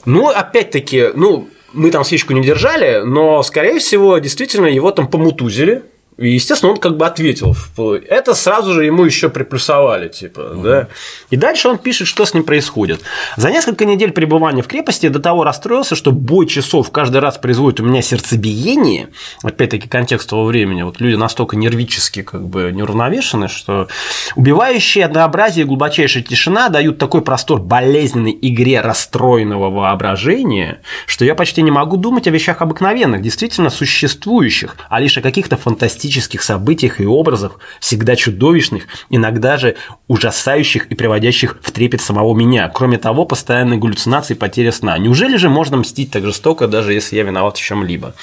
Ну, 0.05 0.29
опять-таки, 0.29 1.11
ну, 1.15 1.49
мы 1.73 1.91
там 1.91 2.05
свечку 2.05 2.33
не 2.35 2.43
держали, 2.43 3.03
но, 3.05 3.43
скорее 3.43 3.79
всего, 3.79 4.19
действительно 4.19 4.67
его 4.67 4.91
там 4.91 5.09
помутузили, 5.09 5.85
и, 6.19 6.29
естественно, 6.29 6.73
он 6.73 6.79
как 6.79 6.99
бы 6.99 7.07
ответил. 7.07 7.57
Это 8.09 8.35
сразу 8.35 8.75
же 8.75 8.85
ему 8.85 9.05
еще 9.05 9.31
приплюсовали, 9.31 10.09
типа, 10.09 10.41
угу. 10.41 10.63
да. 10.63 10.89
И 11.31 11.37
дальше 11.37 11.69
он 11.69 11.79
пишет, 11.79 12.07
что 12.07 12.27
с 12.27 12.35
ним 12.35 12.45
происходит. 12.45 13.01
За 13.37 13.51
несколько 13.51 13.87
недель 13.87 14.13
пребывания 14.13 14.63
в 14.63 14.67
крепости 14.67 15.09
до 15.09 15.21
того 15.21 15.43
расстроился, 15.43 15.97
что 15.97 16.13
бой 16.13 16.47
часов 16.47 16.91
каждый 16.91 17.19
раз 17.19 17.39
производит 17.39 17.81
у 17.81 17.85
меня 17.85 18.03
сердцебиение. 18.03 19.09
Опять-таки, 19.43 19.89
контекст 19.89 20.29
того 20.29 20.45
времени. 20.45 20.83
Вот 20.83 21.01
люди 21.01 21.15
настолько 21.15 21.57
нервически 21.57 22.23
как 22.23 22.47
бы 22.47 22.71
неуравновешены, 22.73 23.49
что 23.49 23.89
убивающие 24.37 25.07
однообразие 25.07 25.65
и 25.65 25.67
глубочайшая 25.67 26.23
тишина 26.23 26.69
дают 26.69 26.99
такой 26.99 27.23
простор 27.23 27.61
болезненной 27.61 28.39
игре 28.43 28.83
расстроенного 28.83 29.71
воображения, 29.71 30.83
что 31.07 31.25
я 31.25 31.35
почти 31.35 31.63
не 31.63 31.71
могу 31.71 31.97
думать 31.97 32.27
о 32.27 32.31
вещах 32.31 32.61
обыкновенных, 32.61 33.23
действительно 33.23 33.71
существующих, 33.71 34.77
а 34.91 35.01
лишь 35.01 35.17
о 35.17 35.23
каких-то 35.23 35.57
фантастических 35.57 36.02
фантастических 36.03 36.43
событиях 36.43 37.01
и 37.01 37.07
образах, 37.07 37.59
всегда 37.81 38.17
чудовищных, 38.17 38.85
иногда 39.11 39.57
же 39.57 39.77
ужасающих 40.09 40.87
и 40.87 40.95
приводящих 40.95 41.59
в 41.63 41.71
трепет 41.71 42.01
самого 42.01 42.35
меня. 42.35 42.69
Кроме 42.69 42.99
того, 42.99 43.25
постоянные 43.25 43.79
галлюцинации 43.79 44.35
и 44.35 44.37
потеря 44.37 44.73
сна. 44.73 44.99
Неужели 44.99 45.37
же 45.37 45.49
можно 45.49 45.77
мстить 45.77 46.11
так 46.11 46.25
жестоко, 46.25 46.67
даже 46.67 46.93
если 46.93 47.17
я 47.17 47.23
виноват 47.23 47.57
в 47.57 47.63
чем-либо? 47.63 48.15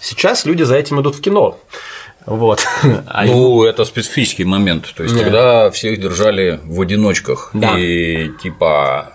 Сейчас 0.00 0.46
люди 0.46 0.64
за 0.64 0.76
этим 0.76 1.00
идут 1.00 1.16
в 1.16 1.20
кино. 1.20 1.58
Вот. 2.26 2.66
А 3.06 3.24
ну, 3.24 3.64
это 3.64 3.84
специфический 3.84 4.44
момент. 4.44 4.92
То 4.96 5.02
есть, 5.02 5.14
да. 5.14 5.22
тогда 5.22 5.70
всех 5.70 6.00
держали 6.00 6.60
в 6.64 6.80
одиночках. 6.80 7.50
Да. 7.54 7.78
И 7.78 8.30
типа 8.42 9.12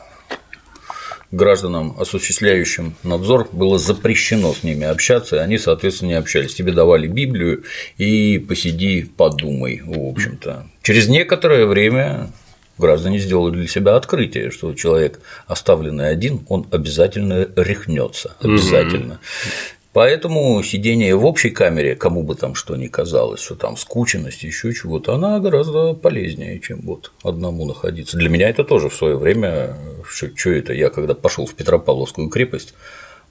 гражданам, 1.36 1.95
осуществляющим 2.00 2.95
надзор, 3.04 3.50
было 3.52 3.78
запрещено 3.78 4.54
с 4.54 4.63
ними 4.63 4.86
общаться, 4.86 5.36
и 5.36 5.39
они, 5.39 5.58
соответственно, 5.58 6.10
не 6.10 6.15
общались. 6.15 6.56
Тебе 6.56 6.71
давали 6.71 7.08
Библию 7.08 7.63
и 7.98 8.39
посиди, 8.39 9.04
подумай, 9.04 9.82
в 9.86 10.10
общем-то. 10.10 10.67
Через 10.82 11.08
некоторое 11.08 11.65
время 11.65 12.32
граждане 12.78 13.19
сделали 13.19 13.56
для 13.56 13.67
себя 13.67 13.95
открытие, 13.95 14.52
что 14.52 14.74
человек, 14.74 15.19
оставленный 15.48 16.10
один, 16.10 16.45
он 16.50 16.67
обязательно 16.71 17.48
рехнется, 17.56 18.36
обязательно. 18.39 19.13
Mm-hmm. 19.13 19.76
Поэтому 19.95 20.62
сидение 20.62 21.15
в 21.15 21.25
общей 21.25 21.51
камере, 21.51 21.95
кому 21.95 22.21
бы 22.23 22.36
там 22.36 22.53
что 22.53 22.75
ни 22.75 22.88
казалось, 22.88 23.39
что 23.39 23.55
там 23.55 23.77
скученность, 23.77 24.43
еще 24.43 24.73
чего-то, 24.73 25.15
она 25.15 25.39
гораздо 25.39 25.93
полезнее, 25.93 26.60
чем 26.60 26.81
вот 26.81 27.13
одному 27.23 27.65
находиться. 27.65 28.17
Для 28.17 28.27
меня 28.27 28.49
это 28.49 28.65
тоже 28.65 28.89
в 28.89 28.93
свое 28.93 29.15
время, 29.15 29.77
что, 30.05 30.49
это, 30.49 30.73
я 30.73 30.89
когда 30.89 31.13
пошел 31.13 31.45
в 31.45 31.53
Петропавловскую 31.53 32.27
крепость, 32.27 32.73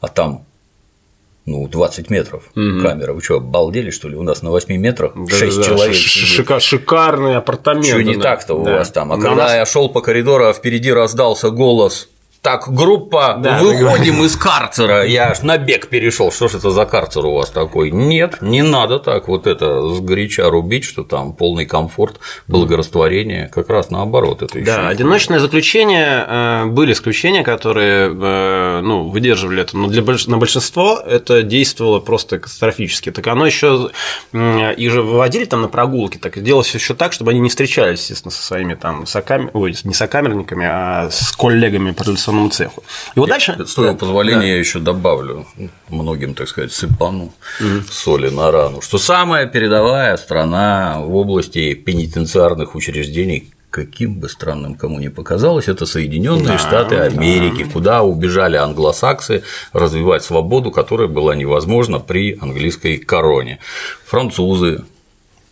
а 0.01 0.09
там 0.09 0.47
ну, 1.45 1.69
20 1.69 2.09
метров 2.09 2.45
угу. 2.57 2.81
камера. 2.81 3.13
Вы 3.13 3.21
что, 3.21 3.37
обалдели, 3.37 3.91
что 3.91 4.09
ли? 4.09 4.17
У 4.17 4.23
нас 4.23 4.41
на 4.41 4.49
8 4.49 4.75
метрах 4.75 5.13
6 5.15 5.57
да, 5.59 5.63
человек. 5.63 5.95
Шика 5.95 6.61
шикарные 6.61 7.37
апартаменты. 7.37 7.91
Что 7.91 8.03
не 8.03 8.17
так-то 8.17 8.55
у 8.55 8.65
да. 8.65 8.79
вас 8.79 8.91
там? 8.91 9.13
А 9.13 9.17
когда 9.17 9.45
нас... 9.45 9.55
я 9.55 9.67
шел 9.67 9.91
по 9.91 10.01
коридору, 10.01 10.47
а 10.47 10.55
впереди 10.55 10.91
раздался 10.91 11.51
голос 11.51 12.09
так, 12.45 12.69
группа, 12.69 13.39
да, 13.39 13.59
выходим 13.63 14.23
из 14.23 14.37
карцера. 14.37 15.07
Я 15.07 15.31
аж 15.31 15.41
на 15.41 15.57
бег 15.57 15.89
перешел. 15.89 16.31
Что 16.31 16.49
ж 16.49 16.57
это 16.57 16.71
за 16.71 16.85
карцер 16.85 17.25
у 17.25 17.33
вас 17.33 17.49
такой? 17.49 17.91
Нет, 17.91 18.43
не 18.43 18.61
надо 18.61 18.99
так 18.99 19.29
вот 19.29 19.47
это 19.47 19.89
с 19.89 20.01
горяча 20.01 20.51
рубить, 20.51 20.85
что 20.85 21.05
там 21.05 21.33
полный 21.33 21.65
комфорт, 21.65 22.21
благорастворение. 22.47 23.49
Как 23.49 23.71
раз 23.71 23.89
наоборот. 23.89 24.43
Это 24.43 24.59
еще 24.59 24.67
да, 24.67 24.89
одиночное 24.89 25.39
заключение 25.39 26.23
э, 26.29 26.65
были 26.67 26.93
исключения, 26.93 27.43
которые 27.45 28.11
э, 28.15 28.81
ну, 28.83 29.09
выдерживали 29.09 29.63
это. 29.63 29.79
Но 29.79 29.89
для 29.89 30.03
больш... 30.03 30.27
на 30.27 30.37
большинство 30.37 30.99
это 30.99 31.43
действовало 31.43 32.01
просто 32.01 32.39
катастрофически. 32.39 33.11
Так 33.11 33.27
оно 33.27 33.47
еще 33.47 33.89
их 34.35 34.91
же 34.91 35.01
выводили 35.01 35.47
там 35.47 35.63
на 35.63 35.69
прогулки, 35.69 36.19
так 36.19 36.43
делалось 36.43 36.75
еще 36.75 36.93
так, 36.93 37.15
чтобы 37.15 37.31
они 37.31 37.41
не 37.41 37.49
встречались, 37.49 38.01
естественно, 38.01 38.31
со 38.31 38.43
своими 38.43 38.75
там 38.75 39.07
соками, 39.07 39.49
ой, 39.55 39.75
не 39.85 39.95
сокамерниками, 39.95 40.67
а 40.71 41.09
с 41.11 41.33
коллегами 41.33 41.93
по 41.93 42.03
революционному 42.03 42.34
цеху. 42.51 42.83
И 43.15 43.21
вот 43.21 43.29
дальше. 43.29 43.57
С 43.67 43.75
твоего 43.75 43.95
позволения 43.95 44.41
да. 44.41 44.47
я 44.47 44.59
еще 44.59 44.79
добавлю 44.79 45.47
многим, 45.89 46.35
так 46.35 46.49
сказать, 46.49 46.73
сыпану 46.73 47.33
угу. 47.61 47.83
соли 47.91 48.29
на 48.29 48.51
рану, 48.51 48.81
что 48.81 48.99
самая 48.99 49.47
передовая 49.47 50.17
страна 50.17 51.01
в 51.01 51.15
области 51.15 51.75
пенитенциарных 51.75 52.75
учреждений 52.75 53.51
каким 53.75 54.21
бы 54.21 54.29
странным 54.29 54.77
кому 54.77 55.01
ни 55.01 55.09
показалось, 55.09 55.67
это 55.67 55.85
Соединенные 55.85 56.47
да, 56.47 56.59
Штаты 56.59 56.95
Америки, 56.95 57.65
да. 57.65 57.71
куда 57.73 58.03
убежали 58.05 58.57
англосаксы 58.57 59.43
развивать 59.73 60.23
свободу, 60.23 60.71
которая 60.71 61.09
была 61.09 61.35
невозможна 61.35 61.99
при 61.99 62.39
английской 62.41 62.99
короне. 62.99 63.59
Французы 64.07 64.85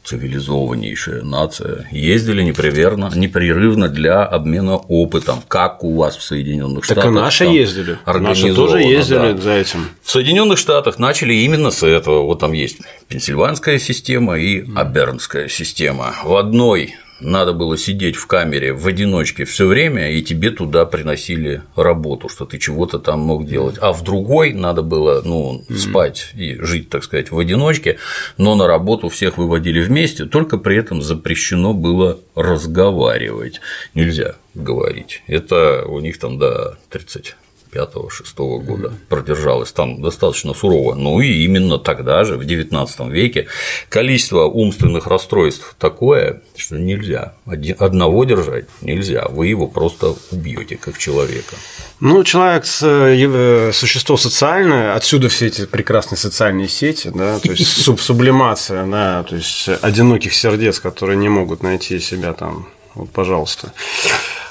цивилизованнейшая 0.04 1.22
нация, 1.22 1.88
ездили 1.90 2.42
непрерывно, 2.42 3.10
непрерывно 3.14 3.88
для 3.88 4.24
обмена 4.24 4.76
опытом, 4.76 5.42
как 5.46 5.84
у 5.84 5.96
вас 5.96 6.16
в 6.16 6.22
Соединенных 6.22 6.84
Штатах. 6.84 7.04
Так 7.04 7.12
и 7.12 7.14
наши 7.14 7.44
ездили. 7.44 7.98
Наши 8.06 8.54
тоже 8.54 8.78
ездили 8.78 9.32
да. 9.32 9.36
за 9.36 9.52
этим. 9.52 9.88
В 10.02 10.10
Соединенных 10.10 10.58
Штатах 10.58 10.98
начали 10.98 11.34
именно 11.34 11.70
с 11.70 11.82
этого. 11.82 12.22
Вот 12.22 12.40
там 12.40 12.52
есть 12.52 12.78
пенсильванская 13.08 13.78
система 13.78 14.38
и 14.38 14.64
абернская 14.74 15.48
система. 15.48 16.14
В 16.24 16.34
одной 16.36 16.94
надо 17.22 17.52
было 17.52 17.76
сидеть 17.76 18.16
в 18.16 18.26
камере 18.26 18.72
в 18.72 18.86
одиночке 18.86 19.44
все 19.44 19.66
время, 19.66 20.10
и 20.10 20.22
тебе 20.22 20.50
туда 20.50 20.84
приносили 20.84 21.62
работу, 21.76 22.28
что 22.28 22.44
ты 22.44 22.58
чего-то 22.58 22.98
там 22.98 23.20
мог 23.20 23.46
делать. 23.46 23.76
А 23.80 23.92
в 23.92 24.02
другой 24.02 24.52
надо 24.52 24.82
было 24.82 25.22
ну, 25.24 25.64
спать 25.76 26.32
и 26.34 26.56
жить, 26.60 26.90
так 26.90 27.04
сказать, 27.04 27.30
в 27.30 27.38
одиночке, 27.38 27.98
но 28.36 28.54
на 28.54 28.66
работу 28.66 29.08
всех 29.08 29.38
выводили 29.38 29.80
вместе, 29.80 30.24
только 30.24 30.58
при 30.58 30.76
этом 30.76 31.02
запрещено 31.02 31.72
было 31.72 32.18
разговаривать. 32.34 33.60
Нельзя 33.94 34.36
говорить. 34.54 35.22
Это 35.26 35.84
у 35.86 36.00
них 36.00 36.18
там 36.18 36.38
до 36.38 36.78
30 36.90 37.36
5-6 37.72 38.58
года 38.60 38.92
продержалась 39.08 39.72
там 39.72 40.02
достаточно 40.02 40.54
сурово. 40.54 40.94
Ну 40.94 41.20
и 41.20 41.44
именно 41.44 41.78
тогда 41.78 42.24
же, 42.24 42.36
в 42.36 42.42
XIX 42.42 43.10
веке, 43.10 43.48
количество 43.88 44.44
умственных 44.44 45.06
расстройств 45.06 45.74
такое, 45.78 46.42
что 46.56 46.78
нельзя. 46.78 47.34
Одного 47.78 48.24
держать 48.24 48.66
нельзя, 48.82 49.26
вы 49.28 49.46
его 49.46 49.66
просто 49.66 50.14
убьете 50.30 50.76
как 50.76 50.98
человека. 50.98 51.56
Ну, 52.00 52.24
человек 52.24 52.64
э, 52.82 53.70
существо 53.72 54.16
социальное, 54.16 54.94
отсюда 54.94 55.28
все 55.28 55.46
эти 55.46 55.66
прекрасные 55.66 56.18
социальные 56.18 56.68
сети, 56.68 57.10
да, 57.14 57.38
то 57.38 57.50
есть 57.50 57.66
суб 57.82 58.00
сублимация, 58.00 58.84
да, 58.86 59.22
то 59.22 59.36
есть 59.36 59.68
одиноких 59.80 60.34
сердец, 60.34 60.80
которые 60.80 61.16
не 61.16 61.28
могут 61.28 61.62
найти 61.62 62.00
себя 62.00 62.32
там, 62.32 62.68
вот, 62.94 63.10
пожалуйста. 63.10 63.72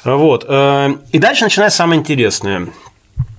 Вот. 0.04 0.46
Э, 0.48 0.96
и 1.12 1.20
дальше 1.20 1.44
начинается 1.44 1.78
самое 1.78 2.00
интересное. 2.00 2.70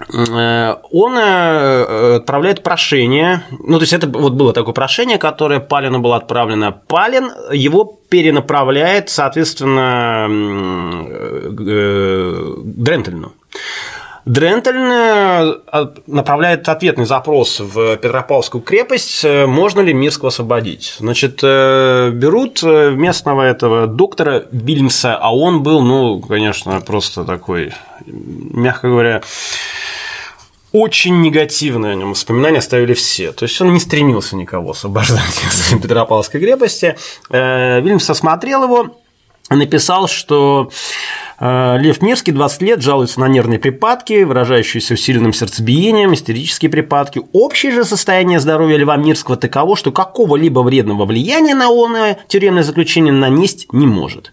Э, 0.09 0.77
он 0.91 1.17
э, 1.17 2.17
отправляет 2.17 2.63
прошение, 2.63 3.43
ну, 3.51 3.79
то 3.79 3.83
есть 3.83 3.93
это 3.93 4.07
вот 4.07 4.33
было 4.35 4.53
такое 4.53 4.75
прошение, 4.75 5.19
которое 5.19 5.61
Палину 5.61 6.01
было 6.01 6.17
отправлено. 6.17 6.73
Палин 6.73 7.31
его 7.53 7.99
перенаправляет, 8.09 9.11
соответственно, 9.11 10.27
э, 11.59 12.55
Дрентельну. 12.65 13.33
Дрентельн 14.25 15.59
направляет 16.07 16.69
ответный 16.69 17.07
запрос 17.07 17.59
в 17.59 17.97
Петропавловскую 17.97 18.63
крепость, 18.63 19.25
можно 19.25 19.81
ли 19.81 19.93
Мирского 19.93 20.29
освободить. 20.29 20.95
Значит, 21.01 21.43
берут 21.43 22.63
местного 22.63 23.43
этого 23.43 23.89
доктора 23.89 24.45
Бильмса, 24.53 25.19
а 25.21 25.35
он 25.35 25.65
был, 25.65 25.83
ну, 25.83 26.21
конечно, 26.21 26.81
просто 26.83 27.25
такой, 27.25 27.73
мягко 28.07 28.91
говоря, 28.91 29.23
очень 30.73 31.21
негативное 31.21 31.93
о 31.93 31.95
нем 31.95 32.11
воспоминания 32.11 32.59
оставили 32.59 32.95
все. 32.95 33.33
То 33.33 33.45
есть 33.45 33.61
он 33.61 33.73
не 33.73 33.81
стремился 33.81 34.37
никого 34.37 34.71
освобождать 34.71 35.43
из 35.75 35.81
Петропавловской 35.81 36.41
крепости. 36.41 36.97
Э, 37.31 37.81
Вильямс 37.81 38.09
осмотрел 38.09 38.65
его, 38.65 39.02
написал, 39.57 40.09
что 40.09 40.71
Э, 41.45 41.77
Лев 41.77 42.03
Невский 42.03 42.31
20 42.31 42.63
лет 42.63 42.83
жалуется 42.83 43.19
на 43.19 43.27
нервные 43.27 43.59
припадки, 43.59 44.23
выражающиеся 44.23 44.95
усиленным 44.95 45.33
сердцебиением, 45.33 46.15
истерические 46.15 46.71
припадки. 46.71 47.21
Общее 47.33 47.73
же 47.73 47.85
состояние 47.85 48.39
здоровья 48.39 48.77
Льва 48.77 48.97
Мирского 48.97 49.37
таково, 49.37 49.77
что 49.77 49.91
какого-либо 49.91 50.61
вредного 50.61 51.05
влияния 51.05 51.57
на 51.57 51.69
он 51.69 51.97
тюремное 52.29 52.63
заключение 52.63 53.13
нанести 53.13 53.67
не 53.73 53.89
может. 53.89 54.33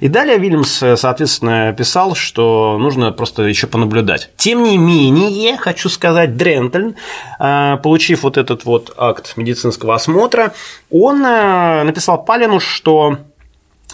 И 0.00 0.08
далее 0.08 0.36
Вильямс, 0.38 0.82
э, 0.82 0.96
соответственно, 0.96 1.72
писал, 1.78 2.16
что 2.16 2.76
нужно 2.80 3.12
просто 3.12 3.44
еще 3.44 3.68
понаблюдать. 3.68 4.30
Тем 4.36 4.64
не 4.64 4.78
менее, 4.78 5.56
хочу 5.58 5.88
сказать, 5.88 6.36
Дрентельн, 6.36 6.96
э, 7.38 7.76
получив 7.84 8.24
вот 8.24 8.36
этот 8.36 8.64
вот 8.64 8.92
акт 8.96 9.34
медицинского 9.36 9.94
осмотра, 9.94 10.52
он 10.90 11.20
написал 11.20 12.24
Палину, 12.24 12.58
что 12.58 13.18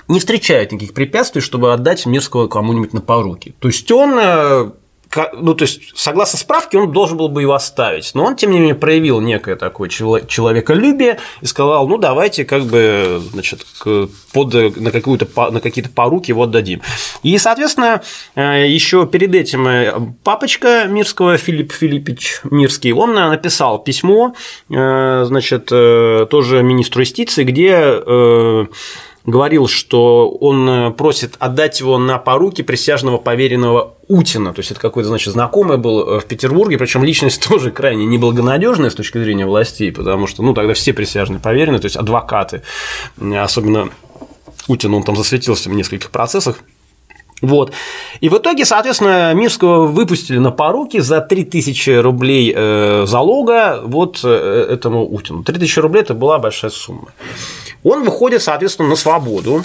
не 0.08 0.18
встречает 0.18 0.72
никаких 0.72 0.94
препятствий, 0.94 1.40
чтобы 1.40 1.72
отдать 1.72 2.06
Мирского 2.06 2.48
кому-нибудь 2.48 2.92
на 2.92 3.00
поруки. 3.00 3.54
То 3.60 3.68
есть 3.68 3.90
он 3.90 4.18
э, 4.18 4.70
ну, 5.34 5.54
то 5.54 5.62
есть, 5.62 5.92
согласно 5.94 6.38
справке, 6.38 6.78
он 6.78 6.92
должен 6.92 7.16
был 7.16 7.28
бы 7.28 7.42
его 7.42 7.54
оставить. 7.54 8.14
Но 8.14 8.24
он, 8.24 8.36
тем 8.36 8.50
не 8.50 8.58
менее, 8.58 8.74
проявил 8.74 9.20
некое 9.20 9.56
такое 9.56 9.88
человеколюбие 9.88 11.18
и 11.40 11.46
сказал, 11.46 11.86
ну, 11.86 11.98
давайте 11.98 12.44
как 12.44 12.64
бы, 12.64 13.22
значит, 13.32 13.64
под, 14.32 14.76
на, 14.76 14.90
какую-то, 14.90 15.50
на 15.50 15.60
какие-то 15.60 15.90
поруки 15.90 16.30
его 16.30 16.44
отдадим. 16.44 16.82
И, 17.22 17.38
соответственно, 17.38 18.02
э, 18.34 18.68
еще 18.68 19.06
перед 19.06 19.34
этим 19.34 19.68
э, 19.68 19.94
папочка 20.22 20.86
Мирского, 20.88 21.36
Филипп 21.36 21.72
Филиппович 21.72 22.40
Мирский, 22.44 22.92
он 22.92 23.14
написал 23.14 23.78
письмо, 23.78 24.34
значит, 24.68 25.66
тоже 25.66 26.62
министру 26.62 27.00
юстиции, 27.00 27.44
где 27.44 28.00
говорил, 29.26 29.68
что 29.68 30.28
он 30.28 30.68
э, 30.68 30.90
просит 30.90 31.36
отдать 31.38 31.80
его 31.80 31.98
на 31.98 32.18
поруки 32.18 32.62
присяжного 32.62 33.16
поверенного 33.16 33.94
Утина. 34.06 34.52
То 34.52 34.60
есть 34.60 34.70
это 34.70 34.80
какой-то, 34.80 35.08
значит, 35.08 35.32
знакомый 35.32 35.78
был 35.78 36.00
э, 36.00 36.20
в 36.20 36.26
Петербурге, 36.26 36.76
причем 36.76 37.04
личность 37.04 37.42
тоже 37.48 37.70
крайне 37.70 38.04
неблагонадежная 38.04 38.90
с 38.90 38.94
точки 38.94 39.18
зрения 39.18 39.46
властей, 39.46 39.92
потому 39.92 40.26
что, 40.26 40.42
ну, 40.42 40.52
тогда 40.52 40.74
все 40.74 40.92
присяжные 40.92 41.40
поверены, 41.40 41.78
то 41.78 41.86
есть 41.86 41.96
адвокаты, 41.96 42.62
особенно 43.18 43.88
Утин, 44.68 44.94
он 44.94 45.02
там 45.02 45.16
засветился 45.16 45.70
в 45.70 45.74
нескольких 45.74 46.10
процессах. 46.10 46.58
Вот. 47.40 47.72
И 48.20 48.28
в 48.28 48.38
итоге, 48.38 48.64
соответственно, 48.64 49.34
Мирского 49.34 49.86
выпустили 49.86 50.38
на 50.38 50.50
поруки 50.50 51.00
за 51.00 51.20
3000 51.20 52.00
рублей 52.00 52.54
э, 52.54 53.04
залога 53.06 53.82
вот 53.84 54.24
этому 54.24 55.06
Утину. 55.06 55.42
3000 55.42 55.78
рублей– 55.80 56.00
это 56.02 56.14
была 56.14 56.38
большая 56.38 56.70
сумма. 56.70 57.08
Он 57.84 58.02
выходит, 58.02 58.42
соответственно, 58.42 58.88
на 58.88 58.96
свободу. 58.96 59.62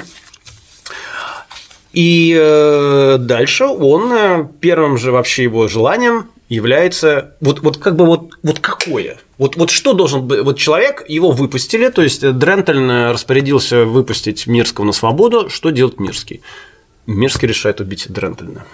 И 1.92 2.38
э, 2.40 3.18
дальше 3.18 3.66
он 3.66 4.12
э, 4.12 4.48
первым 4.62 5.00
же 5.00 5.12
вообще 5.12 5.44
его 5.44 5.68
желанием 5.68 6.30
является 6.48 7.36
вот, 7.42 7.62
вот 7.62 7.78
как 7.78 7.96
бы 7.96 8.06
вот, 8.06 8.34
вот 8.44 8.60
какое? 8.60 9.18
Вот, 9.40 9.56
вот 9.56 9.72
что 9.72 9.94
должен 9.94 10.28
быть? 10.28 10.42
Вот 10.42 10.58
человек, 10.58 11.04
его 11.08 11.32
выпустили, 11.32 11.90
то 11.90 12.04
есть 12.04 12.22
Дрентельн 12.22 13.12
распорядился 13.12 13.86
выпустить 13.86 14.46
Мирского 14.46 14.86
на 14.86 14.92
свободу. 14.92 15.50
Что 15.50 15.72
делает 15.72 16.00
Мирский? 16.00 16.42
Мирский 17.08 17.48
решает 17.48 17.80
убить 17.80 18.06
Дрентельна. 18.08 18.66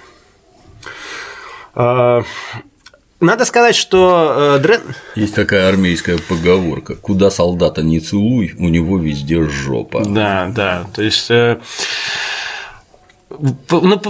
Надо 3.22 3.46
сказать, 3.46 3.76
что 3.76 4.58
э, 4.58 4.60
Дрен... 4.60 4.82
Есть 5.16 5.36
такая 5.36 5.70
армейская 5.70 6.18
поговорка: 6.18 6.96
куда 6.96 7.32
солдата 7.32 7.82
не 7.82 8.02
целуй, 8.02 8.54
у 8.58 8.68
него 8.68 8.98
везде 8.98 9.42
жопа. 9.48 10.04
Да, 10.06 10.52
да. 10.54 10.86
То 10.94 11.02
есть. 11.02 11.32
Э... 11.32 11.60
Ну, 13.70 14.02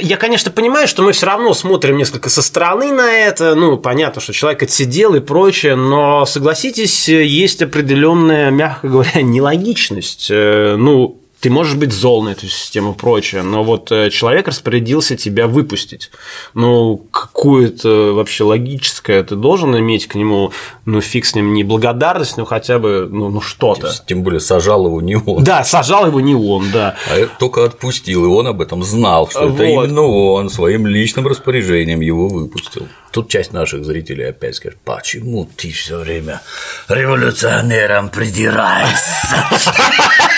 я, 0.00 0.16
конечно, 0.16 0.50
понимаю, 0.50 0.88
что 0.88 1.02
мы 1.02 1.12
все 1.12 1.26
равно 1.26 1.52
смотрим 1.54 1.96
несколько 1.96 2.28
со 2.28 2.42
стороны 2.42 2.92
на 2.92 3.10
это. 3.10 3.54
Ну, 3.54 3.78
понятно, 3.78 4.20
что 4.20 4.32
человек 4.32 4.62
отсидел 4.62 5.14
и 5.14 5.20
прочее, 5.20 5.74
но 5.74 6.24
согласитесь, 6.26 7.08
есть 7.08 7.62
определенная, 7.62 8.50
мягко 8.50 8.88
говоря, 8.88 9.22
нелогичность. 9.22 10.28
Э, 10.30 10.76
ну, 10.78 11.18
ты 11.40 11.48
можешь 11.48 11.74
быть 11.74 11.92
зол 11.92 12.22
на 12.22 12.30
эту 12.30 12.46
систему 12.46 12.92
и 12.92 12.94
прочее, 12.94 13.42
но 13.42 13.64
вот 13.64 13.90
э, 13.90 14.10
человек 14.10 14.48
распорядился 14.48 15.16
тебя 15.16 15.46
выпустить. 15.46 16.10
Ну, 16.52 16.98
какую-то 17.10 18.12
вообще 18.14 18.44
логическое 18.44 19.22
ты 19.22 19.36
должен 19.36 19.76
иметь 19.78 20.06
к 20.06 20.14
нему, 20.16 20.52
ну, 20.84 21.00
фиг 21.00 21.24
с 21.24 21.34
ним, 21.34 21.54
не 21.54 21.64
благодарность, 21.64 22.36
но 22.36 22.44
хотя 22.44 22.78
бы, 22.78 23.08
ну, 23.10 23.30
ну 23.30 23.40
что-то. 23.40 23.90
Тем 24.06 24.22
более 24.22 24.40
сажал 24.40 24.86
его 24.86 25.00
не 25.00 25.16
он. 25.16 25.42
Да, 25.42 25.64
сажал 25.64 26.06
его 26.06 26.20
не 26.20 26.34
он, 26.34 26.70
да. 26.72 26.96
А 27.08 27.26
только 27.38 27.64
отпустил, 27.64 28.24
и 28.24 28.28
он 28.28 28.46
об 28.46 28.60
этом 28.60 28.82
знал, 28.82 29.28
что 29.30 29.48
вот. 29.48 29.54
это 29.54 29.64
именно 29.64 30.02
он 30.02 30.50
своим 30.50 30.86
личным 30.86 31.26
распоряжением 31.26 32.00
его 32.00 32.28
выпустил. 32.28 32.86
Тут 33.12 33.28
часть 33.28 33.52
наших 33.52 33.84
зрителей 33.84 34.28
опять 34.28 34.56
скажет, 34.56 34.78
почему 34.84 35.48
ты 35.56 35.72
все 35.72 35.98
время 35.98 36.42
революционером 36.88 38.08
придираешься? 38.10 39.48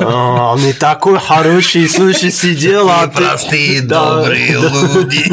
Он 0.00 0.60
не 0.60 0.72
такой 0.72 1.18
хороший, 1.18 1.88
слушай, 1.88 2.30
сидел, 2.30 2.88
а 2.88 3.06
ты... 3.06 3.22
Простые, 3.22 3.82
добрые 3.82 4.52
люди. 4.52 5.24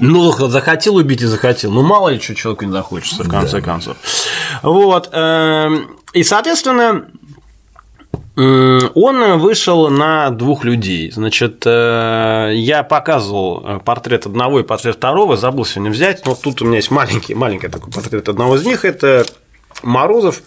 Ну, 0.00 0.32
захотел 0.32 0.96
убить 0.96 1.22
и 1.22 1.26
захотел. 1.26 1.70
Ну, 1.70 1.82
мало 1.82 2.08
ли 2.08 2.20
что 2.20 2.34
человеку 2.34 2.64
не 2.64 2.72
захочется, 2.72 3.22
в 3.22 3.28
конце 3.28 3.60
концов. 3.60 3.96
Вот. 4.62 5.08
Эм, 5.12 5.96
и, 6.12 6.24
соответственно, 6.24 7.06
он 8.36 9.38
вышел 9.38 9.90
на 9.90 10.30
двух 10.30 10.64
людей. 10.64 11.12
Значит, 11.12 11.62
э, 11.66 12.50
я 12.54 12.82
показывал 12.82 13.62
э, 13.64 13.78
портрет 13.84 14.26
одного 14.26 14.58
и 14.58 14.64
портрет 14.64 14.96
второго, 14.96 15.36
забыл 15.36 15.64
сегодня 15.64 15.92
взять, 15.92 16.26
но 16.26 16.34
тут 16.34 16.60
у 16.60 16.64
меня 16.64 16.76
есть 16.76 16.90
маленький, 16.90 17.34
маленький 17.34 17.68
такой 17.68 17.92
портрет 17.92 18.28
одного 18.28 18.56
из 18.56 18.66
них. 18.66 18.84
Это 18.84 19.24
Морозов 19.84 20.42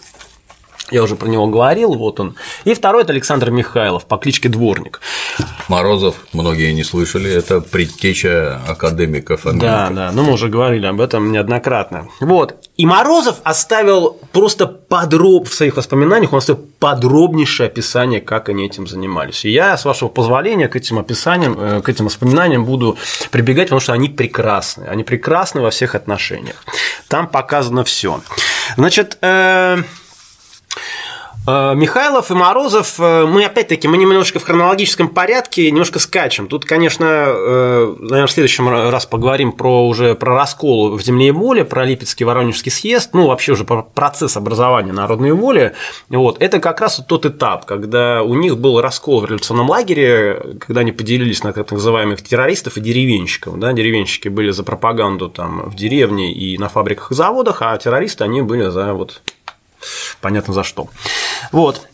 я 0.90 1.02
уже 1.02 1.16
про 1.16 1.28
него 1.28 1.46
говорил, 1.46 1.94
вот 1.94 2.18
он. 2.18 2.36
И 2.64 2.72
второй– 2.72 3.02
это 3.04 3.12
Александр 3.12 3.50
Михайлов 3.50 4.06
по 4.06 4.16
кличке 4.16 4.48
Дворник. 4.48 5.00
Морозов, 5.68 6.14
многие 6.32 6.72
не 6.72 6.82
слышали, 6.82 7.30
это 7.30 7.60
предтеча 7.60 8.60
академика 8.66 9.36
Фоменко. 9.36 9.66
Да, 9.66 9.90
да, 9.90 10.12
ну 10.12 10.22
мы 10.22 10.32
уже 10.32 10.48
говорили 10.48 10.86
об 10.86 11.00
этом 11.00 11.30
неоднократно. 11.30 12.08
Вот. 12.20 12.56
И 12.78 12.86
Морозов 12.86 13.36
оставил 13.44 14.18
просто 14.32 14.66
подроб 14.66 15.48
в 15.48 15.52
своих 15.52 15.76
воспоминаниях, 15.76 16.32
он 16.32 16.38
оставил 16.38 16.64
подробнейшее 16.78 17.66
описание, 17.66 18.22
как 18.22 18.48
они 18.48 18.64
этим 18.64 18.86
занимались. 18.86 19.44
И 19.44 19.50
я, 19.50 19.76
с 19.76 19.84
вашего 19.84 20.08
позволения, 20.08 20.68
к 20.68 20.76
этим 20.76 20.98
описаниям, 20.98 21.60
э, 21.60 21.82
к 21.82 21.88
этим 21.88 22.06
воспоминаниям 22.06 22.64
буду 22.64 22.96
прибегать, 23.30 23.66
потому 23.66 23.80
что 23.80 23.92
они 23.92 24.08
прекрасны. 24.08 24.84
Они 24.84 25.04
прекрасны 25.04 25.60
во 25.60 25.70
всех 25.70 25.94
отношениях. 25.94 26.64
Там 27.08 27.26
показано 27.26 27.84
все. 27.84 28.20
Значит, 28.76 29.18
э, 29.22 29.82
Михайлов 31.48 32.30
и 32.30 32.34
Морозов, 32.34 33.00
э, 33.00 33.24
мы 33.24 33.44
опять-таки, 33.44 33.88
мы 33.88 33.96
немножко 33.96 34.38
в 34.38 34.44
хронологическом 34.44 35.08
порядке, 35.08 35.70
немножко 35.70 35.98
скачем. 35.98 36.46
Тут, 36.46 36.66
конечно, 36.66 37.06
э, 37.06 37.94
наверное, 38.00 38.26
в 38.26 38.30
следующем 38.30 38.68
раз 38.68 39.06
поговорим 39.06 39.52
про 39.52 39.86
уже 39.86 40.14
про 40.14 40.34
раскол 40.34 40.94
в 40.96 41.00
земле 41.00 41.28
и 41.28 41.30
воле, 41.30 41.64
про 41.64 41.86
Липецкий 41.86 42.26
Воронежский 42.26 42.70
съезд, 42.70 43.10
ну, 43.14 43.28
вообще 43.28 43.52
уже 43.52 43.64
про 43.64 43.82
процесс 43.82 44.36
образования 44.36 44.92
народной 44.92 45.32
воли. 45.32 45.74
Вот. 46.10 46.36
Это 46.42 46.60
как 46.60 46.82
раз 46.82 47.02
тот 47.08 47.24
этап, 47.24 47.64
когда 47.64 48.22
у 48.22 48.34
них 48.34 48.58
был 48.58 48.82
раскол 48.82 49.20
в 49.20 49.24
революционном 49.24 49.70
лагере, 49.70 50.58
когда 50.60 50.80
они 50.82 50.92
поделились 50.92 51.42
на 51.44 51.54
так 51.54 51.70
называемых 51.72 52.20
террористов 52.20 52.76
и 52.76 52.80
деревенщиков. 52.80 53.58
Да? 53.58 53.72
Деревенщики 53.72 54.28
были 54.28 54.50
за 54.50 54.64
пропаганду 54.64 55.30
там, 55.30 55.70
в 55.70 55.74
деревне 55.74 56.30
и 56.30 56.58
на 56.58 56.68
фабриках 56.68 57.10
и 57.10 57.14
заводах, 57.14 57.62
а 57.62 57.78
террористы, 57.78 58.24
они 58.24 58.42
были 58.42 58.68
за 58.68 58.92
вот 58.92 59.22
понятно 60.20 60.54
за 60.54 60.64
что. 60.64 60.88
Вот. 61.52 61.86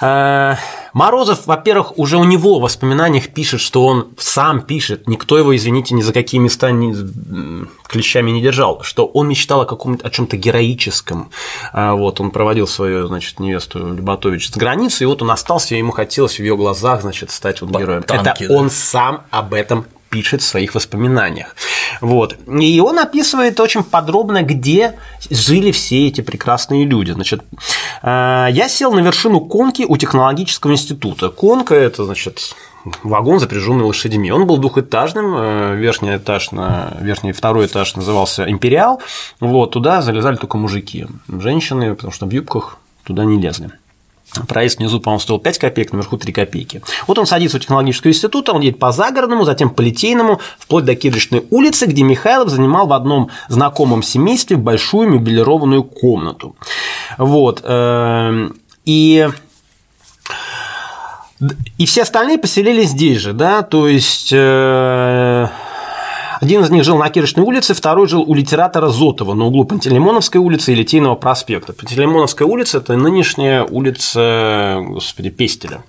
Э, 0.00 0.56
Морозов, 0.92 1.46
во-первых, 1.46 1.98
уже 1.98 2.16
у 2.16 2.24
него 2.24 2.58
в 2.58 2.62
воспоминаниях 2.62 3.28
пишет, 3.28 3.60
что 3.60 3.84
он 3.84 4.14
сам 4.16 4.62
пишет, 4.62 5.06
никто 5.06 5.36
его, 5.36 5.54
извините, 5.54 5.94
ни 5.94 6.00
за 6.00 6.14
какие 6.14 6.40
места 6.40 6.70
ни, 6.70 7.66
клещами 7.86 8.30
не 8.30 8.40
держал, 8.40 8.82
что 8.82 9.04
он 9.04 9.28
мечтал 9.28 9.60
о 9.60 9.66
каком-то 9.66 10.06
о 10.06 10.10
чем-то 10.10 10.38
героическом. 10.38 11.30
А 11.74 11.94
вот 11.94 12.20
он 12.20 12.30
проводил 12.30 12.66
свою, 12.66 13.06
значит, 13.08 13.40
невесту 13.40 13.94
Любатович 13.94 14.48
с 14.48 14.56
границы, 14.56 15.04
и 15.04 15.06
вот 15.06 15.20
он 15.20 15.30
остался, 15.30 15.74
и 15.74 15.78
ему 15.78 15.92
хотелось 15.92 16.36
в 16.36 16.40
ее 16.40 16.56
глазах, 16.56 17.02
значит, 17.02 17.30
стать 17.30 17.60
вот 17.60 17.70
героем. 17.70 18.02
Танки, 18.02 18.44
Это 18.44 18.48
да. 18.48 18.54
он 18.54 18.70
сам 18.70 19.24
об 19.30 19.52
этом 19.52 19.84
пишет 20.10 20.42
в 20.42 20.46
своих 20.46 20.74
воспоминаниях. 20.74 21.54
Вот. 22.00 22.36
И 22.46 22.80
он 22.80 22.98
описывает 22.98 23.60
очень 23.60 23.82
подробно, 23.82 24.42
где 24.42 24.94
жили 25.30 25.72
все 25.72 26.06
эти 26.06 26.20
прекрасные 26.20 26.84
люди. 26.84 27.12
Значит, 27.12 27.42
э, 28.02 28.48
я 28.50 28.68
сел 28.68 28.92
на 28.92 29.00
вершину 29.00 29.40
конки 29.40 29.84
у 29.88 29.96
технологического 29.96 30.72
института. 30.72 31.28
Конка– 31.28 31.74
это, 31.76 32.04
значит, 32.04 32.54
вагон, 33.02 33.40
запряженный 33.40 33.84
лошадьми. 33.84 34.30
Он 34.30 34.46
был 34.46 34.58
двухэтажным, 34.58 35.34
э, 35.36 35.76
верхний 35.76 36.16
этаж 36.16 36.52
на 36.52 36.96
верхний 37.00 37.32
второй 37.32 37.66
этаж 37.66 37.96
назывался 37.96 38.48
Империал. 38.50 39.00
Вот 39.40 39.72
туда 39.72 40.02
залезали 40.02 40.36
только 40.36 40.56
мужики, 40.56 41.06
женщины, 41.28 41.94
потому 41.94 42.12
что 42.12 42.26
в 42.26 42.30
юбках 42.30 42.78
туда 43.04 43.24
не 43.24 43.40
лезли. 43.40 43.70
Проезд 44.48 44.78
внизу, 44.78 45.00
по-моему, 45.00 45.20
стоил 45.20 45.38
5 45.38 45.58
копеек, 45.58 45.92
наверху 45.92 46.18
3 46.18 46.32
копейки. 46.32 46.82
Вот 47.06 47.18
он 47.18 47.26
садится 47.26 47.56
у 47.56 47.60
технологического 47.60 48.10
института, 48.10 48.52
он 48.52 48.60
едет 48.60 48.78
по 48.78 48.92
Загородному, 48.92 49.44
затем 49.44 49.70
по 49.70 49.80
Литейному, 49.80 50.40
вплоть 50.58 50.84
до 50.84 50.94
Кирочной 50.94 51.46
улицы, 51.50 51.86
где 51.86 52.02
Михайлов 52.02 52.50
занимал 52.50 52.86
в 52.86 52.92
одном 52.92 53.30
знакомом 53.48 54.02
семействе 54.02 54.56
большую 54.56 55.08
мебелированную 55.08 55.84
комнату. 55.84 56.56
Вот. 57.18 57.62
Эм, 57.64 58.56
и 58.84 59.28
и 61.76 61.84
все 61.84 62.02
остальные 62.02 62.38
поселились 62.38 62.90
здесь 62.90 63.18
же, 63.18 63.34
да, 63.34 63.60
то 63.62 63.88
есть 63.88 64.30
э, 64.32 65.35
один 66.40 66.62
из 66.62 66.70
них 66.70 66.84
жил 66.84 66.96
на 66.96 67.08
Кирочной 67.08 67.44
улице, 67.44 67.74
второй 67.74 68.08
жил 68.08 68.22
у 68.22 68.34
литератора 68.34 68.88
Зотова 68.88 69.34
на 69.34 69.46
углу 69.46 69.64
Пантелеймоновской 69.64 70.40
улицы 70.40 70.72
и 70.72 70.74
Литейного 70.74 71.14
проспекта. 71.14 71.72
Пантелеймоновская 71.72 72.46
улица– 72.46 72.78
это 72.78 72.96
нынешняя 72.96 73.64
улица, 73.64 74.82
господи, 74.86 75.30
Пестеля. 75.30 75.82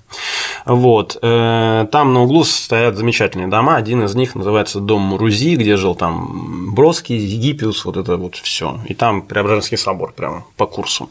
Вот. 0.65 1.17
Э, 1.21 1.87
там 1.91 2.13
на 2.13 2.23
углу 2.23 2.43
стоят 2.43 2.95
замечательные 2.95 3.47
дома. 3.47 3.75
Один 3.75 4.03
из 4.03 4.15
них 4.15 4.35
называется 4.35 4.79
дом 4.79 5.01
Мурузи, 5.01 5.55
где 5.55 5.77
жил 5.77 5.95
там 5.95 6.73
Бродский, 6.73 7.17
Египиус, 7.17 7.85
вот 7.85 7.97
это 7.97 8.17
вот 8.17 8.35
все. 8.35 8.79
И 8.87 8.93
там 8.93 9.21
Преображенский 9.21 9.77
собор 9.77 10.13
прямо 10.13 10.45
по 10.55 10.65
курсу. 10.65 11.09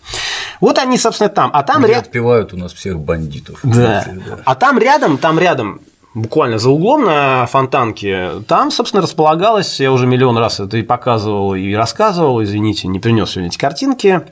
Вот 0.61 0.79
они, 0.79 0.99
собственно, 0.99 1.29
там. 1.31 1.51
А 1.53 1.63
там 1.63 1.85
рядом 1.85 2.03
отпевают 2.03 2.53
у 2.53 2.57
нас 2.57 2.73
всех 2.73 2.99
бандитов. 2.99 3.61
Да. 3.63 4.07
А 4.45 4.55
там 4.55 4.79
рядом, 4.79 5.19
там 5.19 5.39
рядом 5.39 5.81
буквально 6.17 6.59
за 6.59 6.71
углом 6.71 7.05
на 7.05 7.47
фонтанке, 7.47 8.41
там, 8.49 8.71
собственно, 8.71 9.03
располагалось, 9.03 9.79
я 9.81 9.93
уже 9.93 10.07
миллион 10.07 10.39
раз 10.39 10.61
это 10.61 10.79
и 10.79 10.83
показывал, 10.83 11.55
и 11.55 11.75
рассказывал, 11.75 12.43
извините, 12.43 12.89
не 12.89 12.99
принес 12.99 13.31
сегодня 13.31 13.49
эти 13.49 13.59
картинки, 13.59 14.23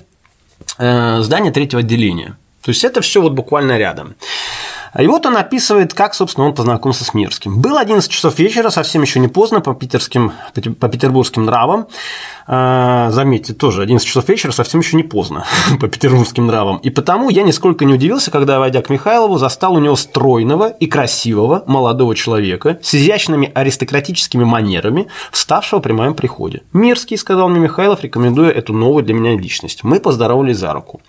э, 0.79 1.21
здание 1.21 1.53
третьего 1.53 1.81
отделения. 1.81 2.39
То 2.65 2.71
есть 2.71 2.83
это 2.85 3.03
все 3.03 3.21
вот 3.21 3.35
буквально 3.35 3.77
рядом. 3.77 4.15
И 4.99 5.07
вот 5.09 5.27
он 5.27 5.37
описывает, 5.37 5.93
как, 5.93 6.15
собственно, 6.15 6.47
он 6.47 6.55
познакомился 6.55 7.05
с 7.05 7.15
Мирским. 7.15 7.61
Было 7.61 7.81
11 7.81 8.09
часов 8.11 8.39
вечера, 8.39 8.71
совсем 8.71 9.03
еще 9.03 9.19
не 9.19 9.27
поздно, 9.27 9.61
по, 9.61 9.75
питерским, 9.75 10.33
по 10.79 10.89
петербургским 10.89 11.45
нравам. 11.45 11.89
А, 12.47 13.11
заметьте, 13.11 13.55
тоже 13.55 13.83
11 13.83 14.07
часов 14.07 14.29
вечера, 14.29 14.53
совсем 14.53 14.81
еще 14.81 14.97
не 14.97 15.03
поздно 15.03 15.45
по 15.81 15.89
петербургским 15.89 16.47
нравам. 16.47 16.77
И 16.79 16.91
потому 16.91 17.29
я 17.29 17.43
нисколько 17.43 17.85
не 17.85 17.95
удивился, 17.95 18.31
когда, 18.31 18.61
войдя 18.61 18.83
к 18.83 18.91
Михайлову, 18.91 19.37
застал 19.37 19.75
у 19.75 19.81
него 19.81 19.97
стройного 19.97 20.69
и 20.69 20.87
красивого 20.87 21.65
молодого 21.67 22.15
человека 22.15 22.79
с 22.81 22.95
изящными 22.95 23.51
аристократическими 23.53 24.45
манерами, 24.45 25.09
вставшего 25.33 25.81
при 25.81 25.93
моем 25.93 26.15
приходе. 26.15 26.63
«Мирский»,– 26.73 27.17
сказал 27.19 27.49
мне 27.49 27.59
Михайлов, 27.59 28.03
рекомендуя 28.03 28.51
эту 28.51 28.73
новую 28.73 29.03
для 29.03 29.15
меня 29.15 29.37
личность. 29.37 29.83
Мы 29.83 29.99
поздоровались 29.99 30.59
за 30.59 30.73
руку. 30.73 31.01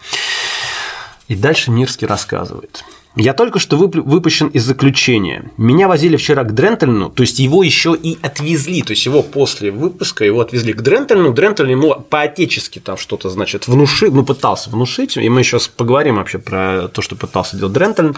И 1.28 1.36
дальше 1.36 1.70
Мирский 1.70 2.08
рассказывает– 2.08 2.84
я 3.16 3.34
только 3.34 3.60
что 3.60 3.78
выпущен 3.78 4.48
из 4.48 4.64
заключения. 4.64 5.52
Меня 5.58 5.88
возили 5.88 6.18
вчера 6.18 6.44
к 6.44 6.54
Дрентельну, 6.54 7.10
то 7.10 7.22
есть 7.22 7.40
его 7.40 7.64
еще 7.64 7.96
и 7.96 8.18
отвезли, 8.22 8.82
то 8.82 8.92
есть 8.92 9.06
его 9.06 9.22
после 9.24 9.72
выпуска 9.72 10.26
его 10.26 10.42
отвезли 10.42 10.74
к 10.74 10.82
Дрентельну. 10.82 11.34
Дрентель 11.34 11.72
ему 11.72 11.96
по-отечески 11.96 12.80
там 12.80 12.98
что-то, 12.98 13.30
значит, 13.30 13.68
внушил, 13.68 14.14
ну, 14.14 14.26
пытался 14.26 14.70
внушить, 14.70 15.16
и 15.16 15.30
мы 15.30 15.42
еще 15.42 15.60
поговорим 15.78 16.18
вообще 16.18 16.40
про 16.40 16.90
то, 16.90 17.02
что 17.02 17.16
пытался 17.16 17.58
делать 17.58 17.74
Дрентельн, 17.74 18.16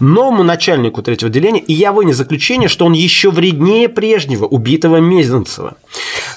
новому 0.00 0.42
начальнику 0.42 1.02
третьего 1.02 1.30
отделения, 1.30 1.60
и 1.60 1.72
я 1.72 1.92
вынес 1.92 2.16
заключение, 2.16 2.68
что 2.68 2.84
он 2.84 2.92
еще 2.92 3.30
вреднее 3.30 3.88
прежнего, 3.88 4.44
убитого 4.46 4.96
Мезенцева. 4.96 5.76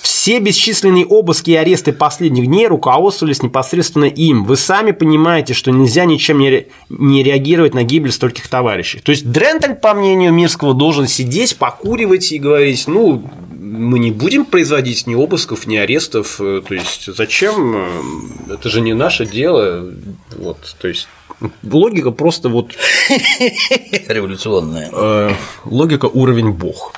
Все 0.02 0.40
бесчисленные 0.40 1.06
обыски 1.06 1.52
и 1.52 1.56
аресты 1.56 1.94
последних 1.94 2.46
дней 2.46 2.68
руководствовались 2.68 3.42
непосредственно 3.42 4.06
им. 4.06 4.44
Вы 4.44 4.58
сами 4.58 4.92
понимаете, 4.92 5.54
что 5.54 5.72
нельзя 5.72 6.06
ничем 6.06 6.40
не, 6.40 6.68
не 6.90 7.24
реагировать 7.24 7.74
на 7.80 7.84
гибель 7.84 8.12
стольких 8.12 8.50
товарищей. 8.50 9.00
То 9.00 9.12
есть 9.12 9.32
Дрентель, 9.32 9.76
по 9.76 9.94
мнению 9.94 10.34
Мирского, 10.34 10.74
должен 10.74 11.08
сидеть, 11.08 11.56
покуривать 11.56 12.30
и 12.34 12.38
говорить, 12.38 12.88
ну, 12.88 13.24
мы 13.58 14.00
не 14.00 14.12
будем 14.12 14.44
производить 14.44 15.08
ни 15.08 15.16
обысков, 15.16 15.66
ни 15.66 15.78
арестов. 15.78 16.36
То 16.38 16.74
есть 16.74 17.06
зачем? 17.16 18.28
Это 18.50 18.70
же 18.70 18.82
не 18.82 18.94
наше 18.94 19.26
дело. 19.26 19.94
Вот, 20.36 20.76
то 20.82 20.90
есть 20.90 21.08
логика 21.64 22.12
просто 22.12 22.50
вот 22.50 22.72
революционная. 24.08 24.90
Э, 24.92 25.32
логика 25.64 26.08
уровень 26.08 26.52
бог. 26.52 26.94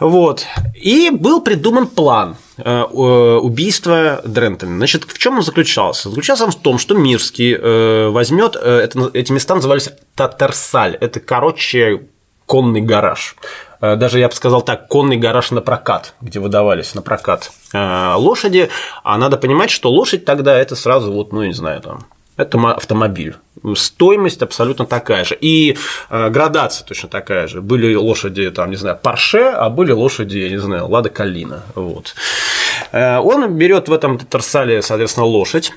Вот. 0.00 0.46
И 0.74 1.10
был 1.10 1.42
придуман 1.42 1.86
план 1.86 2.36
э, 2.56 2.82
убийства 2.82 4.22
Дрентона. 4.24 4.78
Значит, 4.78 5.04
в 5.04 5.18
чем 5.18 5.36
он 5.36 5.42
заключался? 5.42 6.08
Заключался 6.08 6.44
он 6.44 6.50
в 6.52 6.56
том, 6.56 6.78
что 6.78 6.94
Мирский 6.94 7.54
э, 7.54 8.08
возьмет, 8.08 8.56
э, 8.60 8.88
эти 9.12 9.30
места 9.30 9.54
назывались 9.54 9.90
Татарсаль. 10.14 10.96
Это, 11.00 11.20
короче, 11.20 12.02
конный 12.46 12.80
гараж. 12.80 13.36
Даже 13.80 14.18
я 14.18 14.28
бы 14.28 14.34
сказал 14.34 14.60
так, 14.60 14.88
конный 14.88 15.16
гараж 15.16 15.52
на 15.52 15.62
прокат, 15.62 16.14
где 16.20 16.38
выдавались 16.38 16.94
на 16.94 17.00
прокат 17.00 17.50
лошади. 17.72 18.68
А 19.04 19.16
надо 19.16 19.38
понимать, 19.38 19.70
что 19.70 19.90
лошадь 19.90 20.26
тогда 20.26 20.58
это 20.58 20.76
сразу 20.76 21.10
вот, 21.12 21.32
ну, 21.32 21.44
не 21.44 21.54
знаю, 21.54 21.80
там 21.80 22.06
это 22.40 22.58
автомобиль. 22.70 23.36
Стоимость 23.74 24.42
абсолютно 24.42 24.86
такая 24.86 25.24
же. 25.24 25.36
И 25.40 25.76
э, 26.08 26.30
градация 26.30 26.86
точно 26.86 27.08
такая 27.08 27.46
же. 27.46 27.60
Были 27.60 27.94
лошади, 27.94 28.50
там, 28.50 28.70
не 28.70 28.76
знаю, 28.76 28.98
Парше, 29.02 29.38
а 29.38 29.68
были 29.68 29.92
лошади, 29.92 30.38
я 30.38 30.48
не 30.48 30.58
знаю, 30.58 30.88
Лада 30.88 31.10
Калина. 31.10 31.62
Вот. 31.74 32.14
Э, 32.92 33.18
он 33.18 33.52
берет 33.54 33.88
в 33.88 33.92
этом 33.92 34.18
Тарсале, 34.18 34.80
соответственно, 34.82 35.26
лошадь. 35.26 35.72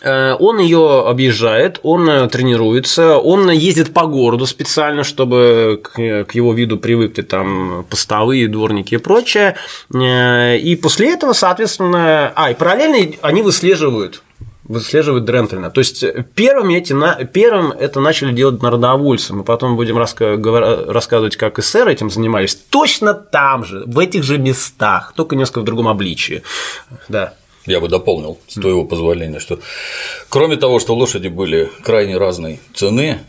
Э, 0.00 0.34
он 0.38 0.58
ее 0.58 1.06
объезжает, 1.06 1.80
он 1.82 2.28
тренируется, 2.30 3.18
он 3.18 3.50
ездит 3.50 3.92
по 3.92 4.06
городу 4.06 4.46
специально, 4.46 5.04
чтобы 5.04 5.82
к 5.82 6.34
его 6.34 6.54
виду 6.54 6.78
привыкли 6.78 7.22
там 7.22 7.84
постовые, 7.90 8.48
дворники 8.48 8.94
и 8.94 8.98
прочее. 8.98 9.56
И 9.92 10.78
после 10.82 11.12
этого, 11.12 11.34
соответственно, 11.34 12.32
а, 12.34 12.50
и 12.50 12.54
параллельно 12.54 13.16
они 13.20 13.42
выслеживают 13.42 14.22
выслеживают 14.72 15.24
Дрентельна. 15.24 15.70
То 15.70 15.80
есть 15.80 16.04
первым, 16.34 16.70
эти, 16.70 16.94
первым 17.32 17.72
это 17.72 18.00
начали 18.00 18.32
делать 18.32 18.62
народовольцы. 18.62 19.34
Мы 19.34 19.44
потом 19.44 19.76
будем 19.76 19.98
рассказывать, 19.98 21.36
как 21.36 21.58
эсеры 21.58 21.92
этим 21.92 22.10
занимались. 22.10 22.54
Точно 22.54 23.14
там 23.14 23.64
же, 23.64 23.84
в 23.86 23.98
этих 23.98 24.24
же 24.24 24.38
местах, 24.38 25.12
только 25.14 25.36
несколько 25.36 25.60
в 25.60 25.64
другом 25.64 25.88
обличии. 25.88 26.42
Да. 27.08 27.34
Я 27.66 27.80
бы 27.80 27.88
дополнил, 27.88 28.38
с 28.48 28.54
твоего 28.54 28.84
позволения, 28.84 29.38
что 29.38 29.60
кроме 30.28 30.56
того, 30.56 30.80
что 30.80 30.96
лошади 30.96 31.28
были 31.28 31.70
крайне 31.84 32.16
разной 32.16 32.58
цены, 32.74 33.20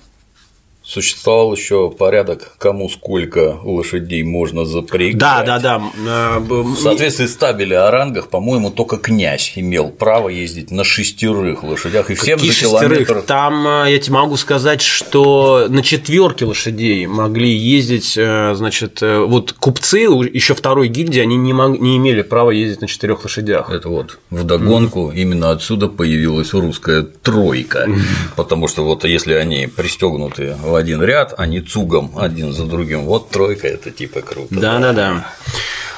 Существовал 0.86 1.56
еще 1.56 1.90
порядок, 1.90 2.56
кому 2.58 2.90
сколько 2.90 3.58
лошадей 3.64 4.22
можно 4.24 4.66
запрягать. 4.66 5.18
Да, 5.18 5.42
да, 5.44 5.58
да. 5.58 5.82
Э, 6.06 6.40
В 6.40 6.76
соответствии 6.76 7.26
с 7.26 7.38
табели 7.38 7.74
о 7.74 7.90
рангах, 7.90 8.28
по-моему, 8.28 8.70
только 8.70 8.98
князь 8.98 9.54
имел 9.56 9.92
право 9.92 10.28
ездить 10.28 10.72
на 10.72 10.84
шестерых 10.84 11.64
лошадях 11.64 12.12
и 12.12 12.16
всем 12.16 12.38
Какие 12.38 12.52
за 12.52 12.60
километр. 12.60 12.96
Шестерых? 12.98 13.26
Там 13.26 13.66
э, 13.66 13.92
я 13.92 14.00
тебе 14.00 14.16
могу 14.16 14.36
сказать, 14.36 14.82
что 14.82 15.68
на 15.70 15.84
четверке 15.84 16.44
лошадей 16.44 17.06
могли 17.06 17.50
ездить, 17.50 18.18
э, 18.18 18.54
значит, 18.54 19.00
вот 19.02 19.54
купцы 19.54 20.00
еще 20.00 20.54
второй 20.54 20.90
гильдии, 20.90 21.22
они 21.22 21.38
не, 21.38 21.54
мог, 21.54 21.80
не 21.80 21.96
имели 21.96 22.24
права 22.24 22.52
ездить 22.52 22.82
на 22.82 22.88
четырех 22.88 23.24
лошадях. 23.24 23.70
Это 23.70 23.88
вот 23.88 24.20
в 24.30 24.44
догонку 24.44 25.12
mm. 25.12 25.16
именно 25.16 25.52
отсюда 25.52 25.88
появилась 25.88 26.54
русская 26.54 27.04
тройка, 27.04 27.88
потому 28.36 28.68
что 28.68 28.84
вот 28.84 29.06
если 29.06 29.34
они 29.34 29.68
пристегнуты 29.68 30.58
в 30.74 30.76
один 30.76 31.04
ряд, 31.04 31.36
а 31.38 31.46
не 31.46 31.62
цугом 31.62 32.14
один 32.18 32.52
за 32.52 32.66
другим. 32.66 33.02
Вот 33.02 33.30
тройка 33.30 33.68
это 33.68 33.92
типа 33.92 34.22
круто. 34.22 34.48
Да, 34.50 34.80
да, 34.80 34.92
да. 34.92 35.28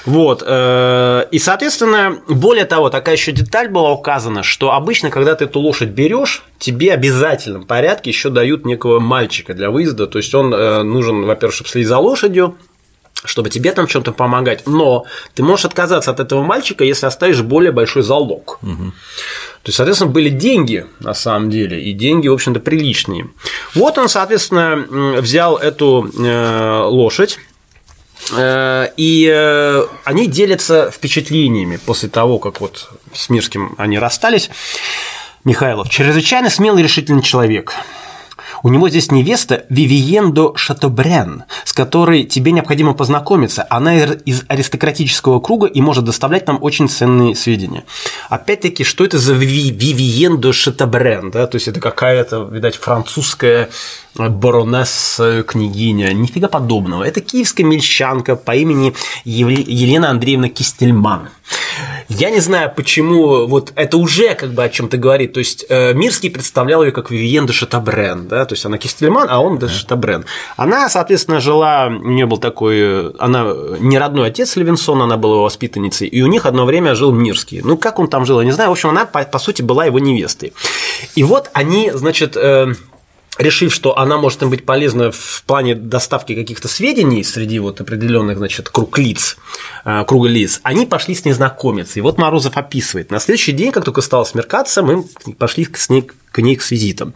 Вот. 0.06 0.44
Э, 0.46 1.26
и, 1.32 1.40
соответственно, 1.40 2.18
более 2.28 2.66
того, 2.66 2.90
такая 2.90 3.16
еще 3.16 3.32
деталь 3.32 3.70
была 3.70 3.92
указана, 3.94 4.44
что 4.44 4.74
обычно, 4.74 5.10
когда 5.10 5.34
ты 5.34 5.46
эту 5.46 5.62
лошадь 5.62 5.90
берешь, 5.90 6.44
тебе 6.60 6.92
обязательном 6.92 7.64
порядке 7.64 8.10
еще 8.10 8.30
дают 8.30 8.66
некого 8.66 9.00
мальчика 9.00 9.54
для 9.54 9.72
выезда. 9.72 10.08
То 10.08 10.18
есть 10.20 10.36
он 10.36 10.54
э, 10.54 10.84
нужен, 10.84 11.24
во-первых, 11.24 11.56
чтобы 11.56 11.70
следить 11.70 11.88
за 11.88 11.98
лошадью, 11.98 12.58
чтобы 13.26 13.50
тебе 13.50 13.72
там 13.72 13.88
чем-то 13.88 14.12
помогать. 14.12 14.68
Но 14.68 15.06
ты 15.34 15.44
можешь 15.44 15.66
отказаться 15.66 16.12
от 16.12 16.20
этого 16.20 16.44
мальчика, 16.44 16.84
если 16.84 17.06
оставишь 17.06 17.42
более 17.42 17.72
большой 17.72 18.04
залог. 18.04 18.60
Угу. 18.62 18.94
То 19.66 19.70
есть, 19.70 19.78
соответственно, 19.78 20.12
были 20.12 20.30
деньги 20.30 20.86
на 21.00 21.14
самом 21.14 21.50
деле, 21.50 21.82
и 21.82 21.94
деньги, 21.94 22.28
в 22.28 22.34
общем-то, 22.34 22.60
приличные. 22.60 23.30
Вот 23.74 23.98
он, 23.98 24.10
соответственно, 24.10 25.22
взял 25.22 25.58
эту 25.58 26.10
э, 26.18 26.84
лошадь. 26.84 27.40
Э, 28.36 28.90
и 28.98 29.28
э, 29.34 29.86
они 30.04 30.28
делятся 30.28 30.92
впечатлениями 30.92 31.78
после 31.78 32.10
того, 32.10 32.40
как 32.40 32.62
вот 32.62 32.90
с 33.14 33.30
Мирским 33.30 33.76
они 33.78 33.98
расстались. 33.98 34.50
Михайлов, 35.44 35.90
чрезвычайно 35.90 36.50
смелый 36.50 36.82
и 36.82 36.84
решительный 36.84 37.22
человек. 37.22 37.74
У 38.64 38.70
него 38.70 38.90
здесь 38.90 39.12
невеста 39.12 39.66
Вивиен 39.70 40.34
до 40.34 40.56
Шатобрен, 40.56 41.44
с 41.64 41.74
которой 41.74 42.24
тебе 42.24 42.52
необходимо 42.52 42.94
познакомиться. 42.94 43.66
Она 43.70 43.96
из 43.96 44.44
аристократического 44.48 45.40
круга 45.40 45.68
и 45.68 45.82
может 45.82 46.06
доставлять 46.06 46.48
нам 46.48 46.58
очень 46.62 46.90
ценные 46.90 47.36
сведения. 47.36 47.84
Опять-таки, 48.30 48.84
что 48.84 49.04
это 49.04 49.18
за 49.18 49.34
Вивиен 49.34 50.40
до 50.40 50.54
Шатобрен? 50.54 51.32
Да? 51.32 51.48
То 51.48 51.56
есть 51.56 51.68
это 51.68 51.80
какая-то, 51.80 52.44
видать, 52.52 52.76
французская 52.76 53.70
баронесса, 54.18 55.44
княгиня, 55.44 56.14
нифига 56.14 56.48
подобного. 56.48 57.04
Это 57.04 57.22
киевская 57.22 57.66
мельчанка 57.66 58.36
по 58.36 58.56
имени 58.56 58.94
Елена 59.26 60.10
Андреевна 60.10 60.50
Кистельман. 60.50 61.30
Я 62.08 62.30
не 62.30 62.40
знаю, 62.40 62.72
почему 62.76 63.48
вот 63.48 63.74
это 63.76 63.98
уже 63.98 64.36
как 64.36 64.54
бы 64.54 64.64
о 64.64 64.70
чем-то 64.70 64.98
говорит. 64.98 65.34
То 65.34 65.40
есть 65.40 65.66
э, 65.70 65.94
Мирский 65.94 66.30
представлял 66.30 66.84
ее 66.84 66.92
как 66.92 67.12
Вивиен 67.12 67.46
де 67.46 67.54
Шатабрен, 67.54 68.28
да, 68.28 68.46
то 68.46 68.54
есть 68.54 68.66
она 68.66 68.78
Кистельман, 68.78 69.28
а 69.30 69.40
он 69.42 69.58
де 69.58 69.68
Шатабрен. 69.68 70.26
Она, 70.56 70.88
соответственно, 70.90 71.40
жила, 71.40 71.88
у 71.88 72.10
нее 72.10 72.26
был 72.26 72.38
такой, 72.38 73.12
она 73.18 73.46
не 73.80 73.98
родной 73.98 74.28
отец 74.28 74.56
Левинсона, 74.56 75.06
она 75.06 75.18
была 75.18 75.36
его 75.36 75.44
воспитанницей, 75.44 76.08
и 76.08 76.22
у 76.22 76.28
них 76.28 76.46
одно 76.46 76.66
время 76.66 76.96
жил 76.96 77.12
Мирский. 77.12 77.62
Ну, 77.62 77.78
как 77.78 78.00
он 78.00 78.08
там 78.08 78.26
жил, 78.26 78.40
я 78.40 78.46
не 78.46 78.52
знаю. 78.52 78.70
В 78.70 78.74
общем, 78.74 78.90
она, 78.90 79.06
по, 79.06 79.24
по 79.24 79.40
сути, 79.40 79.62
была 79.62 79.86
его 79.86 80.00
невестой. 80.00 80.54
И 81.16 81.24
вот 81.24 81.50
они, 81.54 81.92
значит, 81.94 82.38
э, 82.38 82.74
решив, 83.38 83.74
что 83.74 83.98
она 83.98 84.18
может 84.18 84.42
им 84.42 84.50
быть 84.50 84.66
полезна 84.66 85.12
в 85.12 85.44
плане 85.46 85.76
доставки 85.76 86.36
каких-то 86.36 86.68
сведений 86.68 87.24
среди 87.24 87.60
вот 87.60 87.82
определенных, 87.82 88.38
значит, 88.38 88.70
круг 88.70 88.98
лиц, 88.98 89.38
э, 89.84 90.04
круга 90.06 90.28
лиц, 90.28 90.60
они 90.64 90.86
пошли 90.86 91.16
с 91.16 91.26
ней 91.26 91.34
знакомиться. 91.34 92.00
И 92.00 92.02
вот 92.02 92.18
Морозов 92.18 92.58
описывает. 92.58 93.12
На 93.12 93.20
следующий 93.20 93.52
день, 93.52 93.72
как 93.72 93.86
только 93.86 94.02
стало 94.02 94.24
смеркаться, 94.24 94.84
мы 94.84 95.04
пошли 95.38 95.68
с 95.74 95.90
ней 95.90 96.10
к 96.36 96.42
ней 96.42 96.60
с 96.60 96.70
визитом. 96.70 97.14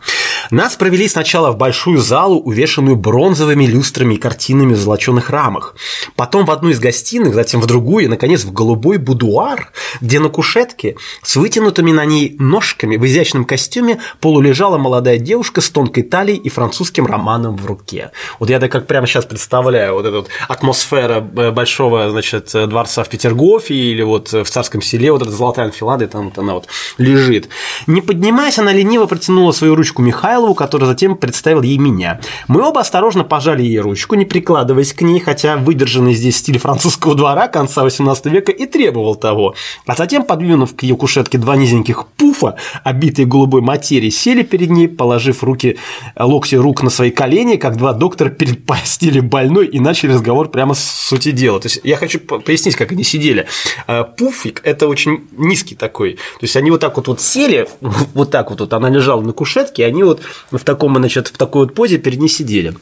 Нас 0.50 0.78
провели 0.78 1.06
сначала 1.10 1.52
в 1.52 1.58
большую 1.58 1.98
залу, 1.98 2.40
увешанную 2.40 2.96
бронзовыми 2.96 3.66
люстрами 3.66 4.14
и 4.16 4.18
картинами 4.18 4.74
в 4.74 4.78
золоченых 4.78 5.30
рамах. 5.30 5.76
Потом 6.16 6.46
в 6.46 6.52
одну 6.52 6.70
из 6.70 6.80
гостиных, 6.80 7.36
затем 7.36 7.60
в 7.60 7.66
другую, 7.66 8.06
и, 8.06 8.08
наконец, 8.08 8.46
в 8.46 8.54
голубой 8.54 8.98
будуар, 8.98 9.74
где 10.00 10.22
на 10.22 10.30
кушетке 10.30 10.96
с 11.22 11.36
вытянутыми 11.36 11.92
на 11.92 12.06
ней 12.06 12.38
ножками 12.40 12.96
в 12.96 13.06
изящном 13.06 13.44
костюме 13.44 14.00
полулежала 14.22 14.78
молодая 14.78 15.18
девушка 15.18 15.60
с 15.60 15.70
тонкой 15.70 16.04
талией 16.04 16.40
и 16.40 16.48
французским 16.48 17.06
романом 17.06 17.58
в 17.58 17.66
руке. 17.66 18.12
Вот 18.40 18.50
я 18.50 18.60
так 18.62 18.72
как 18.72 18.88
прямо 18.88 19.06
сейчас 19.06 19.26
представляю 19.26 19.96
вот 19.96 20.06
эту 20.06 20.16
вот 20.18 20.30
атмосфера 20.48 21.28
э, 21.36 21.52
большого, 21.52 22.10
значит, 22.10 22.52
дворца 22.54 23.04
в 23.04 23.10
Петергофе 23.10 23.74
или 23.76 24.02
вот 24.02 24.32
в 24.32 24.46
Царском 24.46 24.82
селе, 24.82 25.12
вот 25.12 25.24
эта 25.24 25.32
золотая 25.32 25.66
анфилада, 25.66 26.08
там 26.08 26.30
вот 26.30 26.38
она 26.38 26.54
вот 26.54 26.68
лежит. 26.98 27.50
Не 27.86 28.02
поднимаясь, 28.02 28.58
она 28.60 28.72
лениво 28.72 29.09
протянула 29.10 29.52
свою 29.52 29.76
ручку 29.76 30.02
Михайлову, 30.02 30.54
который 30.54 30.86
затем 30.86 31.18
представил 31.18 31.62
ей 31.62 31.78
меня. 31.78 32.22
Мы 32.48 32.62
оба 32.62 32.80
осторожно 32.82 33.26
пожали 33.26 33.64
ей 33.64 33.80
ручку, 33.80 34.16
не 34.16 34.24
прикладываясь 34.24 34.94
к 34.94 35.02
ней, 35.02 35.20
хотя 35.20 35.58
выдержанный 35.58 36.14
здесь 36.14 36.38
стиль 36.38 36.60
французского 36.60 37.16
двора 37.16 37.48
конца 37.50 37.86
XVIII 37.86 38.30
века 38.30 38.52
и 38.54 38.66
требовал 38.66 39.16
того. 39.16 39.56
А 39.86 39.96
затем, 39.96 40.24
подвинув 40.24 40.76
к 40.76 40.84
ее 40.84 40.96
кушетке 40.96 41.38
два 41.38 41.58
низеньких 41.58 42.08
пуфа, 42.16 42.56
обитые 42.84 43.26
голубой 43.26 43.62
материей, 43.62 44.12
сели 44.12 44.44
перед 44.44 44.70
ней, 44.70 44.88
положив 44.88 45.44
руки, 45.44 45.78
локти 46.18 46.56
рук 46.56 46.84
на 46.84 46.90
свои 46.90 47.12
колени, 47.12 47.56
как 47.58 47.78
два 47.78 47.94
доктора 47.94 48.30
перед 48.30 48.66
постели 48.66 49.20
больной, 49.20 49.68
и 49.68 49.80
начали 49.80 50.14
разговор 50.14 50.50
прямо 50.50 50.74
с 50.74 50.84
сути 50.84 51.32
дела. 51.32 51.60
То 51.60 51.68
есть 51.68 51.82
я 51.84 51.98
хочу 51.98 52.20
пояснить, 52.20 52.76
как 52.76 52.92
они 52.92 53.04
сидели. 53.04 53.48
А, 53.88 54.04
пуфик– 54.04 54.62
это 54.64 54.88
очень 54.88 55.28
низкий 55.38 55.76
такой. 55.76 56.14
То 56.14 56.44
есть 56.44 56.56
они 56.56 56.72
вот 56.72 56.80
так 56.80 56.96
вот, 56.98 57.08
вот 57.08 57.22
сели, 57.22 57.68
вот 58.14 58.32
так 58.32 58.50
вот, 58.52 58.60
вот 58.60 58.74
она 58.74 58.90
лежал 59.00 59.22
на 59.22 59.34
кушетке, 59.34 59.84
и 59.84 59.86
они 59.86 60.04
вот 60.04 60.22
в, 60.52 60.64
таком, 60.64 60.96
значит, 60.98 61.30
в 61.30 61.38
такой 61.38 61.66
вот 61.66 61.74
позе 61.74 61.98
перед 61.98 62.20
ней 62.20 62.30
сидели. 62.30 62.76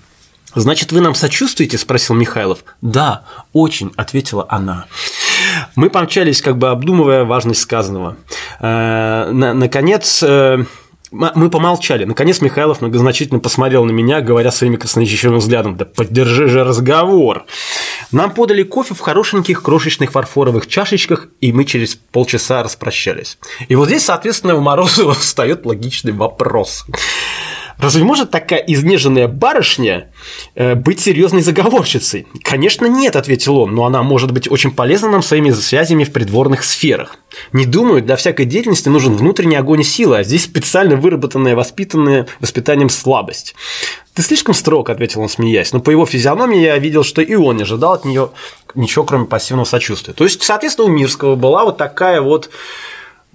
«Значит, 0.56 0.92
вы 0.92 1.02
нам 1.02 1.14
сочувствуете?»– 1.14 1.78
спросил 1.80 2.16
Михайлов. 2.16 2.64
«Да, 2.82 3.26
очень»,– 3.54 3.92
ответила 3.96 4.46
она. 4.50 4.86
Мы 5.76 5.90
помчались, 5.90 6.42
как 6.42 6.58
бы 6.58 6.70
обдумывая 6.70 7.26
важность 7.26 7.62
сказанного. 7.62 8.18
Э, 8.60 9.30
наконец, 9.32 10.24
э, 10.24 10.64
мы 11.12 11.50
помолчали. 11.50 12.04
Наконец 12.04 12.42
Михайлов 12.42 12.82
многозначительно 12.82 13.40
посмотрел 13.40 13.86
на 13.86 13.92
меня, 13.92 14.22
говоря 14.22 14.52
своим 14.52 14.78
красноречивым 14.78 15.40
взглядом, 15.40 15.78
да 15.78 15.86
поддержи 15.86 16.48
же 16.48 16.64
разговор. 16.64 17.46
Нам 18.12 18.34
подали 18.34 18.64
кофе 18.64 18.94
в 18.94 19.00
хорошеньких 19.00 19.62
крошечных 19.62 20.12
фарфоровых 20.12 20.68
чашечках, 20.68 21.28
и 21.42 21.52
мы 21.52 21.66
через 21.66 21.96
полчаса 21.96 22.64
распрощались. 22.64 23.38
И 23.68 23.76
вот 23.76 23.88
здесь, 23.88 24.06
соответственно, 24.06 24.56
у 24.56 24.62
Морозова 24.62 25.14
встает 25.16 25.66
логичный 25.66 26.14
вопрос. 26.14 26.86
Разве 27.78 28.04
может 28.04 28.32
такая 28.32 28.60
изнеженная 28.60 29.28
барышня 29.28 30.10
э, 30.56 30.74
быть 30.74 31.00
серьезной 31.00 31.42
заговорщицей? 31.42 32.26
Конечно, 32.42 32.88
нет, 32.88 33.16
ответил 33.16 33.58
он, 33.58 33.76
но 33.76 33.86
она 33.86 34.02
может 34.02 34.32
быть 34.32 34.50
очень 34.50 34.72
полезна 34.72 35.10
нам 35.10 35.22
своими 35.22 35.52
связями 35.52 36.04
в 36.04 36.12
придворных 36.12 36.64
сферах. 36.64 37.18
Не 37.54 37.66
думаю, 37.66 38.02
для 38.02 38.16
всякой 38.16 38.46
деятельности 38.46 38.90
нужен 38.90 39.16
внутренний 39.16 39.58
огонь 39.58 39.82
и 39.82 39.84
сила, 39.84 40.18
а 40.18 40.24
здесь 40.24 40.46
специально 40.46 40.96
выработанная, 40.96 41.56
воспитанная 41.56 42.28
воспитанием 42.40 42.90
слабость. 42.90 43.54
Ты 44.18 44.24
слишком 44.24 44.56
строг, 44.56 44.90
ответил 44.90 45.22
он, 45.22 45.30
смеясь, 45.30 45.74
но 45.74 45.80
по 45.80 45.92
его 45.92 46.08
физиономии 46.08 46.60
я 46.60 46.76
видел, 46.80 47.04
что 47.04 47.22
и 47.22 47.36
он 47.36 47.58
не 47.58 47.62
ожидал 47.62 47.94
от 47.94 48.04
нее 48.04 48.32
ничего, 48.74 49.06
кроме 49.06 49.28
пассивного 49.28 49.66
сочувствия. 49.66 50.16
То 50.16 50.24
есть, 50.24 50.42
соответственно, 50.42 50.88
у 50.88 50.92
Мирского 50.92 51.36
была 51.36 51.66
вот 51.66 51.78
такая 51.78 52.20
вот 52.20 52.50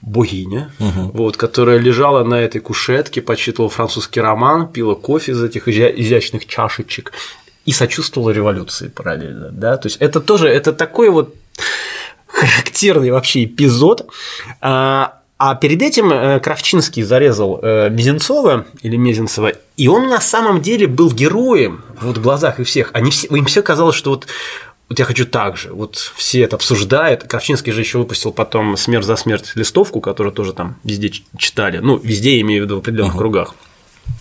богиня, 0.01 0.72
угу. 0.80 1.12
вот, 1.14 1.37
которая 1.37 1.78
лежала 1.78 2.24
на 2.24 2.35
этой 2.35 2.61
кушетке, 2.61 3.22
почитывала 3.22 3.70
французский 3.70 4.20
роман, 4.20 4.66
пила 4.66 4.97
кофе 4.97 5.30
из 5.30 5.45
этих 5.45 5.68
изящных 5.68 6.47
чашечек 6.47 7.12
и 7.64 7.70
сочувствовала 7.70 8.30
революции 8.30 8.89
параллельно. 8.89 9.51
Да? 9.53 9.76
То 9.76 9.87
есть 9.87 9.99
это 10.01 10.20
тоже 10.20 10.49
это 10.49 10.72
такой 10.72 11.11
вот 11.11 11.33
характерный 12.26 13.12
вообще 13.12 13.45
эпизод. 13.45 14.11
А, 14.61 15.20
а 15.45 15.57
перед 15.57 15.82
этим 15.82 16.12
э, 16.12 16.38
Кравчинский 16.38 17.03
зарезал 17.03 17.59
э, 17.61 17.90
Мизинцова 17.90 18.64
или 18.82 18.95
Мезенцева, 18.95 19.55
и 19.76 19.88
он 19.88 20.09
на 20.09 20.20
самом 20.20 20.62
деле 20.62 20.86
был 20.86 21.11
героем 21.11 21.82
вот 22.01 22.18
в 22.18 22.22
глазах 22.22 22.61
и 22.61 22.62
всех. 22.62 22.90
Они 22.93 23.11
все, 23.11 23.26
им 23.26 23.47
все 23.47 23.61
казалось, 23.61 23.97
что 23.97 24.11
вот 24.11 24.28
вот 24.88 25.01
я 25.01 25.05
хочу 25.05 25.26
так 25.26 25.57
же. 25.57 25.72
Вот 25.72 25.97
все 26.14 26.43
это 26.43 26.55
обсуждают. 26.55 27.24
Кравчинский 27.24 27.72
же 27.72 27.80
еще 27.80 27.99
выпустил 27.99 28.30
потом 28.30 28.76
«Смерть 28.76 29.05
за 29.05 29.16
смерть» 29.16 29.51
листовку, 29.57 30.01
которую 30.01 30.32
тоже 30.32 30.53
там 30.53 30.76
везде 30.84 31.11
читали. 31.36 31.78
Ну, 31.78 31.97
везде, 31.97 32.36
я 32.36 32.40
имею 32.43 32.62
в 32.62 32.66
виду, 32.66 32.76
в 32.76 32.78
определенных 32.78 33.14
uh-huh. 33.14 33.18
кругах. 33.18 33.55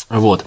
Вот. 0.10 0.44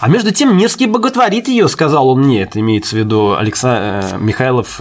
А 0.00 0.08
между 0.08 0.32
тем 0.32 0.56
Мирский 0.56 0.86
боготворит 0.86 1.46
ее, 1.46 1.68
сказал 1.68 2.08
он 2.08 2.22
мне, 2.22 2.42
это 2.42 2.58
имеется 2.58 2.96
в 2.96 2.98
виду 2.98 3.36
Алекса... 3.36 4.10
Э, 4.12 4.18
Михайлов, 4.18 4.80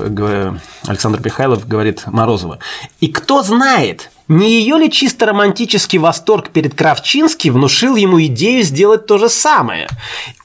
Александр 0.87 1.21
Михайлов 1.23 1.67
говорит 1.67 2.07
Морозова. 2.07 2.57
И 2.99 3.09
кто 3.09 3.43
знает, 3.43 4.09
не 4.29 4.59
ее 4.59 4.77
ли 4.77 4.91
чисто 4.91 5.25
романтический 5.25 5.97
восторг 5.97 6.49
перед 6.49 6.75
Кравчинским 6.75 7.55
внушил 7.55 7.95
ему 7.95 8.21
идею 8.25 8.63
сделать 8.63 9.07
то 9.07 9.17
же 9.17 9.27
самое? 9.27 9.87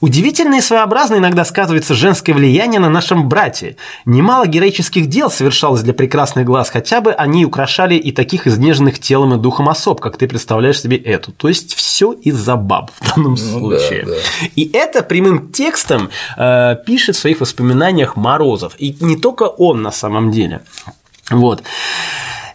Удивительно 0.01 0.55
и 0.55 0.61
своеобразно 0.61 1.17
иногда 1.17 1.45
сказывается 1.45 1.93
женское 1.93 2.33
влияние 2.33 2.79
на 2.79 2.89
нашем 2.89 3.29
брате. 3.29 3.77
Немало 4.05 4.47
героических 4.47 5.05
дел 5.05 5.29
совершалось 5.29 5.81
для 5.81 5.93
прекрасных 5.93 6.45
глаз, 6.45 6.71
хотя 6.71 6.99
бы 6.99 7.13
они 7.13 7.45
украшали 7.45 7.93
и 7.93 8.11
таких 8.11 8.47
изнеженных 8.47 8.99
телом 8.99 9.35
и 9.35 9.37
духом 9.37 9.69
особ, 9.69 10.01
как 10.01 10.17
ты 10.17 10.27
представляешь 10.27 10.81
себе 10.81 10.97
эту. 10.97 11.31
То 11.31 11.47
есть 11.47 11.75
все 11.75 12.11
из-за 12.11 12.55
баб 12.55 12.89
в 12.99 13.15
данном 13.15 13.33
ну, 13.33 13.37
случае. 13.37 14.03
Да, 14.05 14.13
да. 14.13 14.47
И 14.55 14.67
это 14.73 15.03
прямым 15.03 15.51
текстом 15.51 16.09
э, 16.37 16.75
пишет 16.87 17.15
в 17.15 17.19
своих 17.19 17.39
воспоминаниях 17.39 18.15
Морозов. 18.15 18.73
И 18.79 18.97
не 18.99 19.15
только 19.15 19.43
он 19.43 19.83
на 19.83 19.91
самом 19.91 20.31
деле. 20.31 20.61
Вот. 21.29 21.61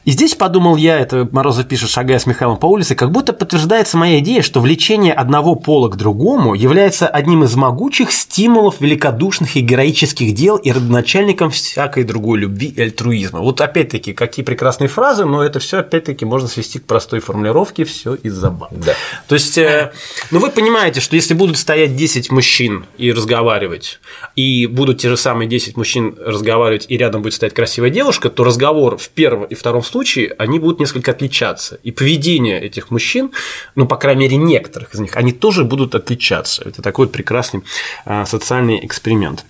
И 0.06 0.12
здесь 0.12 0.34
подумал 0.34 0.76
я, 0.76 0.98
это 0.98 1.28
Морозов 1.30 1.68
пишет, 1.68 1.90
шагая 1.90 2.18
с 2.18 2.24
Михаилом 2.24 2.56
по 2.56 2.66
улице, 2.66 2.94
как 2.94 3.10
будто 3.10 3.34
подтверждается 3.34 3.98
моя 3.98 4.20
идея, 4.20 4.40
что 4.40 4.60
влечение 4.60 5.12
одного 5.12 5.56
пола 5.56 5.88
к 5.88 5.96
другому 5.96 6.54
является 6.54 7.06
одним 7.06 7.44
из 7.44 7.54
могучих 7.54 8.10
стимулов 8.10 8.80
великодушных 8.80 9.56
и 9.56 9.60
героических 9.60 10.34
дел 10.34 10.56
и 10.56 10.72
родоначальником 10.72 11.50
всякой 11.50 12.04
другой 12.04 12.38
любви 12.38 12.68
и 12.68 12.80
альтруизма. 12.80 13.40
Вот 13.40 13.60
опять-таки, 13.60 14.14
какие 14.14 14.42
прекрасные 14.42 14.88
фразы, 14.88 15.26
но 15.26 15.44
это 15.44 15.60
все 15.60 15.80
опять-таки 15.80 16.24
можно 16.24 16.48
свести 16.48 16.78
к 16.78 16.86
простой 16.86 17.20
формулировке, 17.20 17.84
все 17.84 18.14
из-за 18.14 18.50
баб. 18.50 18.72
Да. 18.72 18.94
То 19.28 19.34
есть, 19.34 19.58
э, 19.58 19.92
ну 20.30 20.38
вы 20.38 20.50
понимаете, 20.50 21.00
что 21.00 21.14
если 21.14 21.34
будут 21.34 21.58
стоять 21.58 21.94
10 21.94 22.32
мужчин 22.32 22.86
и 22.96 23.12
разговаривать, 23.12 24.00
и 24.34 24.66
будут 24.66 24.98
те 24.98 25.10
же 25.10 25.18
самые 25.18 25.46
10 25.46 25.76
мужчин 25.76 26.16
разговаривать, 26.18 26.86
и 26.88 26.96
рядом 26.96 27.20
будет 27.20 27.34
стоять 27.34 27.52
красивая 27.52 27.90
девушка, 27.90 28.30
то 28.30 28.44
разговор 28.44 28.96
в 28.96 29.10
первом 29.10 29.44
и 29.44 29.54
втором 29.54 29.82
случае 29.90 30.34
они 30.38 30.58
будут 30.58 30.80
несколько 30.80 31.10
отличаться. 31.10 31.78
И 31.82 31.90
поведение 31.90 32.60
этих 32.60 32.90
мужчин, 32.90 33.32
ну, 33.74 33.86
по 33.86 33.96
крайней 33.96 34.22
мере, 34.22 34.36
некоторых 34.36 34.94
из 34.94 35.00
них, 35.00 35.16
они 35.16 35.32
тоже 35.32 35.64
будут 35.64 35.94
отличаться. 35.94 36.62
Это 36.64 36.82
такой 36.82 37.08
прекрасный 37.08 37.62
а, 38.04 38.24
социальный 38.26 38.84
эксперимент. 38.84 39.44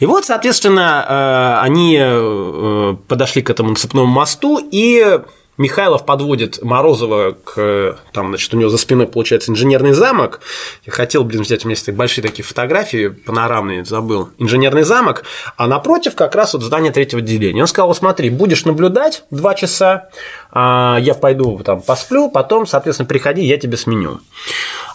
И 0.00 0.06
вот, 0.06 0.24
соответственно, 0.24 1.04
а, 1.06 1.60
они 1.62 1.96
э, 2.00 2.96
подошли 3.08 3.42
к 3.42 3.50
этому 3.50 3.74
цепному 3.76 4.06
мосту, 4.06 4.60
и 4.70 5.20
Михайлов 5.56 6.04
подводит 6.04 6.62
Морозова 6.62 7.32
к, 7.32 7.98
там, 8.12 8.28
значит, 8.28 8.52
у 8.54 8.56
него 8.56 8.70
за 8.70 8.78
спиной 8.78 9.06
получается 9.06 9.52
инженерный 9.52 9.92
замок. 9.92 10.40
Я 10.84 10.92
хотел, 10.92 11.22
блин, 11.24 11.42
взять, 11.42 11.64
у 11.64 11.68
меня 11.68 11.76
есть 11.76 11.90
большие 11.90 12.22
такие 12.22 12.44
фотографии 12.44 13.08
панорамные, 13.08 13.84
забыл. 13.84 14.30
Инженерный 14.38 14.82
замок, 14.82 15.24
а 15.56 15.66
напротив 15.66 16.16
как 16.16 16.34
раз 16.34 16.54
вот 16.54 16.62
здание 16.62 16.92
третьего 16.92 17.20
отделения. 17.20 17.60
Он 17.60 17.68
сказал, 17.68 17.94
смотри, 17.94 18.30
будешь 18.30 18.64
наблюдать 18.64 19.24
два 19.30 19.54
часа, 19.54 20.08
а 20.50 20.98
я 21.00 21.14
пойду 21.14 21.60
там 21.64 21.82
посплю, 21.82 22.30
потом, 22.30 22.66
соответственно, 22.66 23.06
приходи, 23.06 23.44
я 23.44 23.56
тебя 23.56 23.76
сменю. 23.76 24.20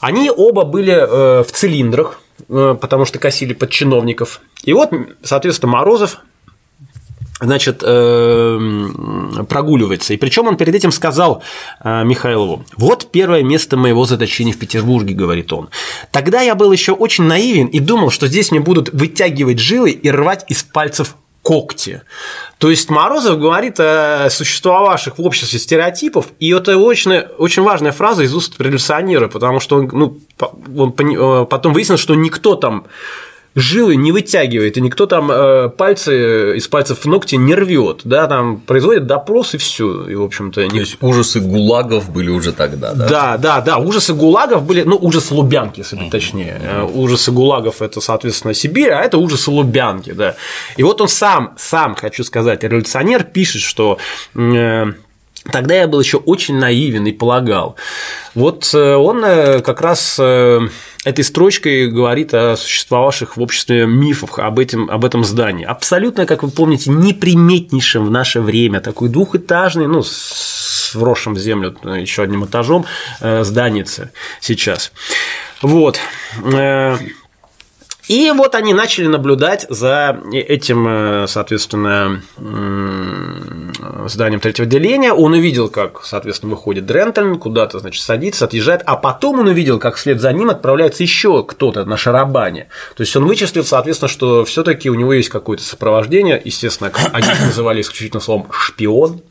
Они 0.01 0.29
оба 0.29 0.63
были 0.63 0.93
э, 0.93 1.43
в 1.43 1.51
цилиндрах, 1.51 2.19
э, 2.49 2.75
потому 2.79 3.05
что 3.05 3.19
косили 3.19 3.53
под 3.53 3.69
чиновников. 3.69 4.41
И 4.63 4.73
вот, 4.73 4.91
соответственно, 5.23 5.71
Морозов 5.73 6.19
значит, 7.39 7.83
эм, 7.85 9.45
прогуливается. 9.47 10.13
И 10.13 10.17
причем 10.17 10.47
он 10.47 10.57
перед 10.57 10.75
этим 10.75 10.91
сказал 10.91 11.43
э, 11.83 12.03
Михайлову, 12.03 12.65
вот 12.77 13.09
первое 13.11 13.43
место 13.43 13.77
моего 13.77 14.05
заточения 14.05 14.53
в 14.53 14.57
Петербурге, 14.57 15.13
говорит 15.13 15.53
он. 15.53 15.69
Тогда 16.11 16.41
я 16.41 16.55
был 16.55 16.71
еще 16.71 16.91
очень 16.91 17.23
наивен 17.23 17.67
и 17.67 17.79
думал, 17.79 18.11
что 18.11 18.27
здесь 18.27 18.51
мне 18.51 18.59
будут 18.59 18.89
вытягивать 18.93 19.59
жилы 19.59 19.91
и 19.91 20.11
рвать 20.11 20.45
из 20.49 20.63
пальцев 20.63 21.15
когти. 21.41 22.01
То 22.57 22.69
есть 22.69 22.89
Морозов 22.89 23.39
говорит 23.39 23.79
о 23.79 24.27
существовавших 24.29 25.17
в 25.17 25.21
обществе 25.21 25.57
стереотипов, 25.57 26.27
и 26.39 26.51
это 26.51 26.77
очень, 26.77 27.11
очень 27.37 27.63
важная 27.63 27.93
фраза 27.93 28.23
из 28.23 28.35
уст 28.35 28.59
революционера, 28.59 29.29
потому 29.29 29.59
что 29.61 29.77
он, 29.77 29.89
ну, 29.93 30.17
он 30.77 30.93
э, 30.97 31.45
потом 31.45 31.73
выяснилось, 31.73 32.01
что 32.01 32.15
никто 32.15 32.55
там 32.55 32.85
жилы 33.59 33.95
не 33.95 34.11
вытягивает, 34.11 34.77
и 34.77 34.81
никто 34.81 35.05
там 35.05 35.31
э, 35.31 35.69
пальцы 35.69 36.57
из 36.57 36.67
пальцев 36.67 37.05
ногти 37.05 37.35
не 37.35 37.55
рвет, 37.55 38.01
да, 38.03 38.27
там 38.27 38.57
производит 38.57 39.07
допрос 39.07 39.53
и 39.53 39.57
все, 39.57 40.05
и 40.07 40.15
в 40.15 40.23
общем-то. 40.23 40.63
Не... 40.63 40.69
То 40.69 40.77
есть 40.77 40.97
ужасы 41.01 41.39
гулагов 41.39 42.11
были 42.11 42.29
уже 42.29 42.51
тогда, 42.53 42.93
да? 42.93 43.07
Да, 43.07 43.37
да, 43.37 43.61
да, 43.61 43.77
ужасы 43.77 44.13
гулагов 44.13 44.63
были, 44.63 44.83
ну 44.83 44.97
ужасы 44.97 45.33
Лубянки, 45.33 45.79
если 45.79 45.95
быть 45.95 46.09
точнее, 46.09 46.59
uh-huh. 46.63 46.91
ужасы 46.93 47.31
гулагов 47.31 47.81
это, 47.81 48.01
соответственно, 48.01 48.53
Сибирь, 48.53 48.91
а 48.91 49.01
это 49.01 49.17
ужасы 49.17 49.51
Лубянки, 49.51 50.11
да. 50.11 50.35
И 50.77 50.83
вот 50.83 51.01
он 51.01 51.07
сам, 51.07 51.53
сам, 51.57 51.95
хочу 51.95 52.23
сказать, 52.23 52.63
революционер 52.63 53.23
пишет, 53.23 53.61
что 53.61 53.97
э, 54.35 54.85
Тогда 55.51 55.75
я 55.75 55.87
был 55.87 55.99
еще 55.99 56.17
очень 56.17 56.57
наивен 56.57 57.05
и 57.07 57.11
полагал. 57.11 57.75
Вот 58.35 58.69
э, 58.73 58.95
он 58.95 59.23
э, 59.23 59.61
как 59.61 59.81
раз 59.81 60.17
э, 60.19 60.59
этой 61.05 61.23
строчкой 61.23 61.89
говорит 61.89 62.33
о 62.33 62.55
существовавших 62.57 63.37
в 63.37 63.41
обществе 63.41 63.85
мифах 63.87 64.39
об, 64.39 64.59
этом, 64.59 64.89
об 64.89 65.05
этом 65.05 65.23
здании. 65.23 65.65
Абсолютно, 65.65 66.25
как 66.25 66.43
вы 66.43 66.49
помните, 66.49 66.91
неприметнейшим 66.91 68.05
в 68.05 68.11
наше 68.11 68.41
время, 68.41 68.81
такой 68.81 69.09
двухэтажный, 69.09 69.87
ну, 69.87 70.03
с 70.03 70.93
вросшим 70.93 71.35
в 71.35 71.39
землю 71.39 71.75
еще 71.83 72.23
одним 72.23 72.45
этажом 72.45 72.85
зданица 73.21 74.11
сейчас. 74.41 74.91
Вот. 75.61 75.99
И 78.09 78.31
вот 78.31 78.55
они 78.55 78.73
начали 78.73 79.05
наблюдать 79.05 79.67
за 79.69 80.19
этим, 80.33 80.87
э, 80.87 81.27
соответственно, 81.27 82.23
зданием 84.07 84.39
третьего 84.39 84.65
отделения. 84.65 85.13
Он 85.13 85.33
увидел, 85.33 85.69
как, 85.69 86.03
соответственно, 86.03 86.55
выходит 86.55 86.87
Дрентон, 86.87 87.37
куда-то, 87.37 87.77
значит, 87.77 88.01
садится, 88.01 88.45
отъезжает, 88.45 88.81
а 88.87 88.95
потом 88.95 89.41
он 89.41 89.47
увидел, 89.47 89.77
как 89.77 89.95
вслед 89.95 90.19
за 90.19 90.33
ним 90.33 90.49
отправляется 90.49 91.03
еще 91.03 91.43
кто-то 91.43 91.85
на 91.85 91.97
шарабане. 91.97 92.69
То 92.95 93.01
есть 93.01 93.15
он 93.15 93.25
вычислил, 93.25 93.63
соответственно, 93.63 94.09
что 94.09 94.43
все-таки 94.43 94.89
у 94.89 94.95
него 94.95 95.13
есть 95.13 95.29
какое-то 95.29 95.63
сопровождение, 95.63 96.41
естественно, 96.43 96.91
они 97.13 97.27
называли 97.45 97.81
исключительно 97.81 98.21
словом 98.21 98.47
шпион. 98.51 99.21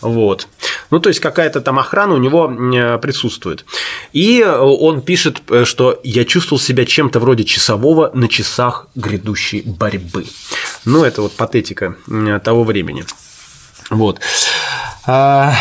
Вот. 0.00 0.48
Ну, 0.90 0.98
то 0.98 1.10
есть 1.10 1.20
какая-то 1.20 1.60
там 1.60 1.78
охрана 1.78 2.14
у 2.14 2.18
него 2.18 2.50
э, 2.50 2.98
присутствует. 2.98 3.66
И 4.14 4.42
он 4.42 5.02
пишет, 5.02 5.42
э, 5.50 5.64
что 5.64 6.00
я 6.04 6.24
чувствовал 6.24 6.60
себя 6.60 6.86
чем-то 6.86 7.20
вроде 7.20 7.44
часового 7.44 8.13
на 8.14 8.28
часах 8.28 8.86
грядущей 8.94 9.62
борьбы. 9.62 10.26
Ну, 10.84 11.04
это 11.04 11.22
вот 11.22 11.32
патетика 11.32 11.96
того 12.42 12.64
времени. 12.64 13.04
Вот. 13.90 14.20
А, 15.06 15.52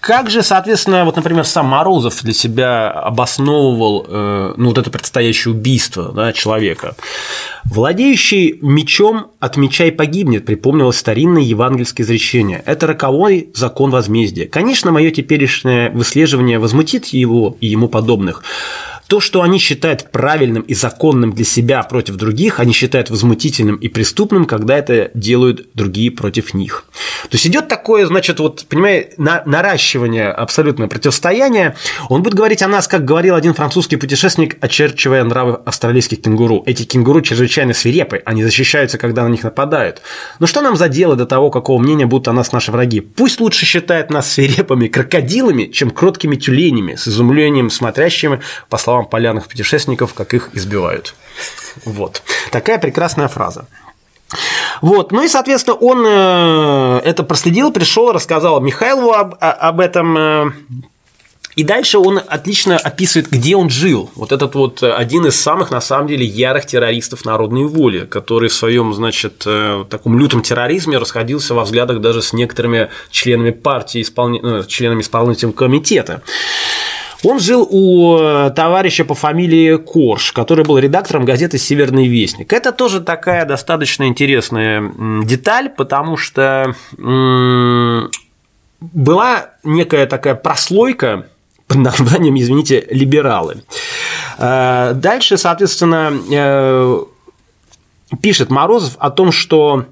как 0.00 0.30
же, 0.30 0.42
соответственно, 0.42 1.04
вот, 1.04 1.16
например, 1.16 1.44
сам 1.44 1.66
Морозов 1.66 2.22
для 2.22 2.32
себя 2.32 2.90
обосновывал 2.90 4.06
э, 4.08 4.54
ну, 4.56 4.68
вот 4.68 4.78
это 4.78 4.90
предстоящее 4.90 5.54
убийство 5.54 6.12
да, 6.12 6.32
человека? 6.32 6.96
Владеющий 7.64 8.58
мечом 8.62 9.28
от 9.40 9.56
меча 9.56 9.84
и 9.84 9.90
погибнет, 9.90 10.46
припомнилось 10.46 10.98
старинное 10.98 11.42
евангельское 11.42 12.04
изречение. 12.04 12.62
Это 12.66 12.86
роковой 12.86 13.50
закон 13.54 13.90
возмездия. 13.90 14.46
Конечно, 14.46 14.90
мое 14.90 15.10
теперешнее 15.10 15.90
выслеживание 15.90 16.58
возмутит 16.58 17.06
его 17.06 17.56
и 17.60 17.66
ему 17.66 17.88
подобных. 17.88 18.42
То, 19.10 19.18
что 19.18 19.42
они 19.42 19.58
считают 19.58 20.12
правильным 20.12 20.62
и 20.62 20.72
законным 20.72 21.32
для 21.32 21.44
себя 21.44 21.82
против 21.82 22.14
других, 22.14 22.60
они 22.60 22.72
считают 22.72 23.10
возмутительным 23.10 23.74
и 23.74 23.88
преступным, 23.88 24.44
когда 24.44 24.78
это 24.78 25.10
делают 25.14 25.66
другие 25.74 26.12
против 26.12 26.54
них. 26.54 26.84
То 27.22 27.34
есть 27.34 27.44
идет 27.44 27.66
такое, 27.66 28.06
значит, 28.06 28.38
вот, 28.38 28.66
понимаете, 28.68 29.14
наращивание 29.18 30.28
абсолютное 30.28 30.86
противостояние. 30.86 31.74
Он 32.08 32.22
будет 32.22 32.34
говорить 32.34 32.62
о 32.62 32.68
нас, 32.68 32.86
как 32.86 33.04
говорил 33.04 33.34
один 33.34 33.52
французский 33.52 33.96
путешественник, 33.96 34.56
очерчивая 34.60 35.24
нравы 35.24 35.58
австралийских 35.66 36.22
кенгуру. 36.22 36.62
Эти 36.66 36.84
кенгуру 36.84 37.20
чрезвычайно 37.20 37.74
свирепы, 37.74 38.22
они 38.24 38.44
защищаются, 38.44 38.96
когда 38.96 39.24
на 39.24 39.28
них 39.28 39.42
нападают. 39.42 40.02
Но 40.38 40.46
что 40.46 40.60
нам 40.60 40.76
за 40.76 40.88
дело 40.88 41.16
до 41.16 41.26
того, 41.26 41.50
какого 41.50 41.82
мнения 41.82 42.06
будут 42.06 42.28
о 42.28 42.32
нас 42.32 42.52
наши 42.52 42.70
враги? 42.70 43.00
Пусть 43.00 43.40
лучше 43.40 43.66
считают 43.66 44.10
нас 44.10 44.30
свирепыми 44.30 44.86
крокодилами, 44.86 45.64
чем 45.64 45.90
кроткими 45.90 46.36
тюленями, 46.36 46.94
с 46.94 47.08
изумлением 47.08 47.70
смотрящими, 47.70 48.38
по 48.68 48.78
словам 48.78 48.99
словам 49.00 49.10
полярных 49.10 49.48
путешественников, 49.48 50.14
как 50.14 50.34
их 50.34 50.50
избивают. 50.54 51.14
Вот. 51.84 52.22
Такая 52.50 52.78
прекрасная 52.78 53.28
фраза. 53.28 53.66
Вот, 54.80 55.12
ну 55.12 55.24
и, 55.24 55.28
соответственно, 55.28 55.76
он 55.76 56.06
э, 56.06 57.00
это 57.04 57.24
проследил, 57.24 57.72
пришел, 57.72 58.12
рассказал 58.12 58.60
Михайлову 58.60 59.12
об, 59.12 59.34
об 59.40 59.80
этом, 59.80 60.16
э, 60.16 60.52
И 61.56 61.64
дальше 61.64 61.98
он 61.98 62.20
отлично 62.28 62.76
описывает, 62.76 63.28
где 63.28 63.56
он 63.56 63.70
жил. 63.70 64.08
Вот 64.14 64.30
этот 64.30 64.54
вот 64.54 64.82
один 64.82 65.26
из 65.26 65.38
самых, 65.40 65.72
на 65.72 65.80
самом 65.80 66.06
деле, 66.06 66.24
ярых 66.24 66.64
террористов 66.64 67.24
народной 67.24 67.64
воли, 67.64 68.06
который 68.06 68.48
в 68.48 68.54
своем, 68.54 68.94
значит, 68.94 69.42
э, 69.46 69.84
таком 69.90 70.16
лютом 70.18 70.42
терроризме 70.42 70.98
расходился 70.98 71.54
во 71.54 71.64
взглядах 71.64 72.00
даже 72.00 72.22
с 72.22 72.32
некоторыми 72.32 72.88
членами 73.10 73.50
партии, 73.50 74.00
исполни... 74.00 74.64
членами 74.68 75.00
исполнительного 75.00 75.56
комитета. 75.56 76.22
Он 77.22 77.38
жил 77.38 77.66
у 77.70 78.18
э, 78.18 78.50
товарища 78.50 79.04
по 79.04 79.14
фамилии 79.14 79.76
Корж, 79.76 80.32
который 80.32 80.64
был 80.64 80.78
редактором 80.78 81.24
газеты 81.24 81.58
«Северный 81.58 82.08
вестник». 82.08 82.52
Это 82.52 82.72
тоже 82.72 83.00
такая 83.00 83.44
достаточно 83.44 84.04
интересная 84.04 84.92
деталь, 85.24 85.68
потому 85.70 86.16
что 86.16 86.74
была 88.80 89.50
некая 89.62 90.06
такая 90.06 90.34
прослойка 90.34 91.26
под 91.66 91.78
названием, 91.78 92.36
извините, 92.38 92.86
либералы. 92.90 93.62
Э, 94.38 94.92
дальше, 94.94 95.36
соответственно, 95.36 96.12
э, 96.32 97.00
пишет 98.22 98.50
Морозов 98.50 98.96
о 98.98 99.10
том, 99.10 99.30
что 99.30 99.84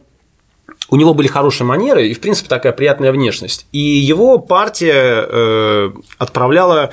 у 0.91 0.97
него 0.97 1.15
были 1.15 1.29
хорошие 1.29 1.67
манеры 1.67 2.09
и, 2.09 2.15
в 2.15 2.21
принципе, 2.21 2.49
такая 2.49 2.73
приятная 2.73 3.13
внешность. 3.13 3.67
И 3.73 3.79
его 3.79 4.39
партия 4.39 5.93
отправляла 6.19 6.91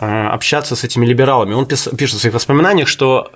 Э, 0.00 0.28
общаться 0.28 0.76
с 0.76 0.84
этими 0.84 1.04
либералами. 1.04 1.54
Он 1.54 1.66
пишет 1.66 1.92
в 1.92 2.20
своих 2.20 2.32
воспоминаниях, 2.32 2.86
что 2.86 3.32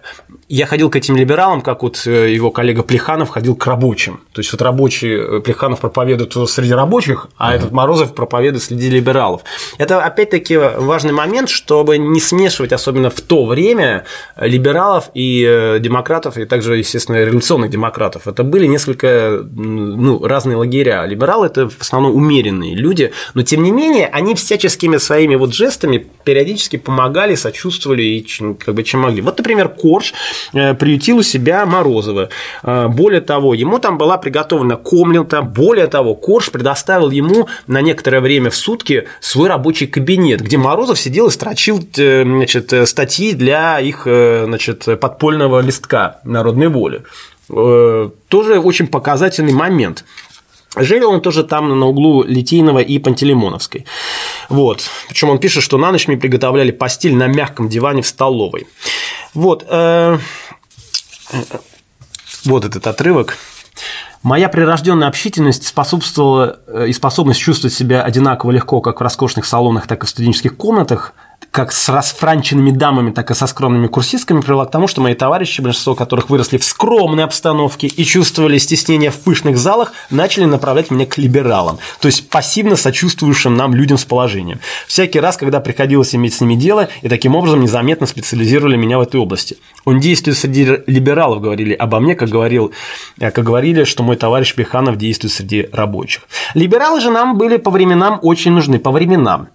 я 0.48 0.66
ходил 0.66 0.90
к 0.90 0.96
этим 0.96 1.16
либералам, 1.16 1.60
как 1.60 1.82
вот 1.82 2.06
э, 2.06 2.32
его 2.32 2.50
коллега 2.50 2.82
Плеханов 2.82 3.30
ходил 3.30 3.54
к 3.56 3.66
рабочим. 3.66 4.20
То 4.32 4.40
есть 4.40 4.52
вот 4.52 4.62
рабочий 4.62 5.14
э, 5.14 5.40
Плеханов 5.40 5.80
проповедует 5.80 6.32
среди 6.48 6.72
рабочих, 6.72 7.28
а 7.36 7.52
uh-huh. 7.52 7.56
этот 7.56 7.72
Морозов 7.72 8.14
проповедует 8.14 8.62
среди 8.62 8.90
либералов. 8.90 9.42
Это 9.78 10.02
опять-таки 10.02 10.56
важный 10.56 11.12
момент, 11.12 11.48
чтобы 11.48 11.98
не 11.98 12.20
смешивать, 12.20 12.72
особенно 12.72 13.10
в 13.10 13.20
то 13.20 13.44
время, 13.44 14.04
либералов 14.36 15.10
и 15.14 15.78
демократов, 15.80 16.38
и 16.38 16.44
также, 16.44 16.76
естественно, 16.76 17.16
революционных 17.24 17.70
демократов. 17.70 18.26
Это 18.28 18.44
были 18.44 18.66
несколько 18.66 19.42
ну, 19.42 20.24
разные 20.24 20.56
лагеря. 20.56 21.06
Либералы– 21.06 21.46
это 21.48 21.68
в 21.68 21.80
основном 21.80 22.14
умеренные 22.14 22.74
люди, 22.74 23.12
но 23.34 23.42
тем 23.42 23.62
не 23.62 23.70
менее 23.70 24.06
они 24.06 24.34
всяческими 24.34 24.96
своими 24.98 25.34
вот 25.34 25.54
жестами 25.54 26.06
периодически 26.24 26.52
периодически 26.52 26.76
помогали, 26.76 27.34
сочувствовали 27.34 28.02
и 28.02 28.26
как 28.54 28.74
бы 28.74 28.82
чем 28.82 29.00
могли. 29.00 29.22
Вот, 29.22 29.38
например, 29.38 29.68
Корж 29.68 30.14
э, 30.52 30.74
приютил 30.74 31.18
у 31.18 31.22
себя 31.22 31.66
Морозова. 31.66 32.28
Э, 32.62 32.88
более 32.88 33.20
того, 33.20 33.54
ему 33.54 33.78
там 33.78 33.98
была 33.98 34.18
приготовлена 34.18 34.76
комната. 34.76 35.42
Более 35.42 35.86
того, 35.86 36.14
Корж 36.14 36.50
предоставил 36.50 37.10
ему 37.10 37.48
на 37.66 37.80
некоторое 37.80 38.20
время 38.20 38.50
в 38.50 38.56
сутки 38.56 39.08
свой 39.20 39.48
рабочий 39.48 39.86
кабинет, 39.86 40.40
где 40.40 40.56
Морозов 40.56 40.98
сидел 40.98 41.28
и 41.28 41.30
строчил 41.30 41.84
э, 41.96 42.22
значит, 42.24 42.72
статьи 42.88 43.32
для 43.32 43.80
их 43.80 44.02
значит, 44.04 44.86
подпольного 45.00 45.60
листка 45.60 46.20
народной 46.24 46.68
воли. 46.68 47.02
Тоже 47.48 48.58
очень 48.60 48.86
показательный 48.86 49.52
момент. 49.52 50.04
Жил 50.76 51.10
он 51.10 51.20
тоже 51.20 51.44
там 51.44 51.78
на 51.78 51.86
углу 51.86 52.22
Литейного 52.22 52.78
и 52.78 52.98
Пантелеймоновской. 52.98 53.84
Вот. 54.48 54.88
Причем 55.08 55.28
он 55.28 55.38
пишет, 55.38 55.62
что 55.62 55.76
на 55.76 55.92
ночь 55.92 56.08
мне 56.08 56.16
приготовляли 56.16 56.70
постель 56.70 57.14
на 57.14 57.26
мягком 57.26 57.68
диване 57.68 58.02
в 58.02 58.06
столовой. 58.06 58.66
Вот. 59.34 59.66
Э, 59.68 60.18
вот 62.44 62.64
этот 62.64 62.86
отрывок. 62.86 63.36
Моя 64.22 64.48
прирожденная 64.48 65.08
общительность 65.08 65.66
способствовала 65.66 66.60
э, 66.66 66.86
и 66.88 66.92
способность 66.92 67.40
чувствовать 67.40 67.74
себя 67.74 68.02
одинаково 68.02 68.52
легко 68.52 68.80
как 68.80 69.00
в 69.00 69.02
роскошных 69.02 69.44
салонах, 69.44 69.86
так 69.86 70.04
и 70.04 70.06
в 70.06 70.08
студенческих 70.08 70.56
комнатах 70.56 71.12
как 71.50 71.72
с 71.72 71.88
расфранченными 71.88 72.70
дамами, 72.70 73.10
так 73.10 73.30
и 73.30 73.34
со 73.34 73.46
скромными 73.46 73.86
курсистками 73.86 74.40
привела 74.40 74.64
к 74.64 74.70
тому, 74.70 74.88
что 74.88 75.00
мои 75.00 75.14
товарищи, 75.14 75.60
большинство 75.60 75.94
которых 75.94 76.30
выросли 76.30 76.58
в 76.58 76.64
скромной 76.64 77.24
обстановке 77.24 77.86
и 77.86 78.04
чувствовали 78.04 78.58
стеснение 78.58 79.10
в 79.10 79.18
пышных 79.20 79.58
залах, 79.58 79.92
начали 80.10 80.44
направлять 80.44 80.90
меня 80.90 81.06
к 81.06 81.18
либералам, 81.18 81.78
то 82.00 82.06
есть 82.06 82.28
пассивно 82.28 82.76
сочувствующим 82.76 83.56
нам 83.56 83.74
людям 83.74 83.98
с 83.98 84.04
положением. 84.04 84.60
Всякий 84.86 85.20
раз, 85.20 85.36
когда 85.36 85.60
приходилось 85.60 86.14
иметь 86.14 86.34
с 86.34 86.40
ними 86.40 86.54
дело, 86.54 86.88
и 87.02 87.08
таким 87.08 87.34
образом 87.34 87.60
незаметно 87.60 88.06
специализировали 88.06 88.76
меня 88.76 88.98
в 88.98 89.02
этой 89.02 89.20
области. 89.20 89.56
Он 89.84 90.00
действует 90.00 90.38
среди 90.38 90.64
либералов, 90.86 91.40
говорили 91.40 91.74
обо 91.74 92.00
мне, 92.00 92.14
как, 92.14 92.28
говорил, 92.28 92.72
э, 93.18 93.30
как 93.30 93.44
говорили, 93.44 93.84
что 93.84 94.02
мой 94.02 94.16
товарищ 94.16 94.54
Беханов 94.56 94.96
действует 94.96 95.32
среди 95.32 95.68
рабочих. 95.72 96.22
Либералы 96.54 97.00
же 97.00 97.10
нам 97.10 97.36
были 97.36 97.56
по 97.56 97.70
временам 97.70 98.18
очень 98.22 98.52
нужны, 98.52 98.78
по 98.78 98.90
временам. 98.90 99.48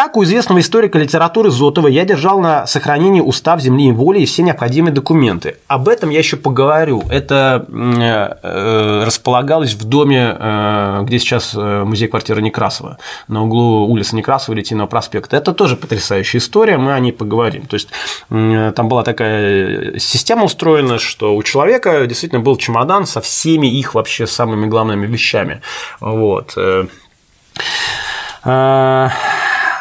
Так, 0.00 0.16
у 0.16 0.24
известного 0.24 0.60
историка 0.60 0.98
литературы 0.98 1.50
Зотова 1.50 1.86
я 1.86 2.06
держал 2.06 2.40
на 2.40 2.66
сохранении 2.66 3.20
устав 3.20 3.60
земли 3.60 3.88
и 3.88 3.92
воли 3.92 4.20
и 4.20 4.24
все 4.24 4.42
необходимые 4.42 4.94
документы. 4.94 5.58
Об 5.66 5.90
этом 5.90 6.08
я 6.08 6.20
еще 6.20 6.38
поговорю. 6.38 7.02
Это 7.10 7.66
э, 7.68 9.04
располагалось 9.04 9.74
в 9.74 9.84
доме, 9.84 10.34
э, 10.40 11.02
где 11.02 11.18
сейчас 11.18 11.54
э, 11.54 11.84
музей-квартира 11.84 12.40
Некрасова, 12.40 12.96
на 13.28 13.42
углу 13.44 13.88
улицы 13.88 14.16
Некрасова 14.16 14.54
и 14.54 14.58
Литейного 14.60 14.86
проспекта. 14.86 15.36
Это 15.36 15.52
тоже 15.52 15.76
потрясающая 15.76 16.40
история, 16.40 16.78
мы 16.78 16.94
о 16.94 16.98
ней 16.98 17.12
поговорим. 17.12 17.66
То 17.66 17.74
есть, 17.74 17.90
там 18.30 18.88
была 18.88 19.02
такая 19.02 19.98
система 19.98 20.44
устроена, 20.44 20.98
что 20.98 21.36
у 21.36 21.42
человека 21.42 22.06
действительно 22.06 22.40
был 22.40 22.56
чемодан 22.56 23.04
со 23.04 23.20
всеми 23.20 23.66
их 23.66 23.94
вообще 23.94 24.26
самыми 24.26 24.64
главными 24.66 25.06
вещами. 25.06 25.60
Вот. 26.00 26.56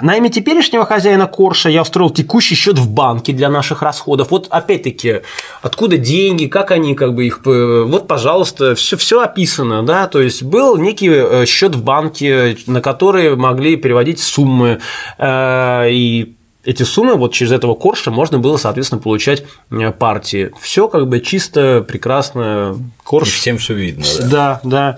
На 0.01 0.15
имя 0.15 0.29
теперешнего 0.29 0.85
хозяина 0.85 1.27
Корша 1.27 1.69
я 1.69 1.81
устроил 1.81 2.09
текущий 2.09 2.55
счет 2.55 2.77
в 2.79 2.89
банке 2.89 3.33
для 3.33 3.49
наших 3.49 3.81
расходов. 3.81 4.31
Вот 4.31 4.47
опять-таки, 4.49 5.21
откуда 5.61 5.97
деньги, 5.97 6.45
как 6.45 6.71
они 6.71 6.95
как 6.95 7.13
бы 7.13 7.25
их... 7.25 7.41
Вот, 7.43 8.07
пожалуйста, 8.07 8.75
все, 8.75 8.97
все 8.97 9.21
описано, 9.21 9.83
да, 9.83 10.07
то 10.07 10.21
есть 10.21 10.43
был 10.43 10.77
некий 10.77 11.09
э, 11.09 11.45
счет 11.45 11.75
в 11.75 11.83
банке, 11.83 12.57
на 12.67 12.81
который 12.81 13.35
могли 13.35 13.75
переводить 13.75 14.19
суммы, 14.19 14.79
э, 15.17 15.91
и 15.91 16.35
эти 16.65 16.83
суммы 16.83 17.15
вот 17.15 17.33
через 17.33 17.51
этого 17.51 17.73
корша 17.73 18.11
можно 18.11 18.37
было, 18.37 18.57
соответственно, 18.57 19.01
получать 19.01 19.43
э, 19.71 19.91
партии. 19.91 20.51
Все 20.61 20.87
как 20.87 21.07
бы 21.07 21.19
чисто, 21.21 21.83
прекрасно. 21.87 22.77
Корж. 23.03 23.29
И 23.29 23.31
всем 23.31 23.57
все 23.57 23.73
видно. 23.73 24.05
Да, 24.19 24.27
да. 24.27 24.59
да. 24.63 24.97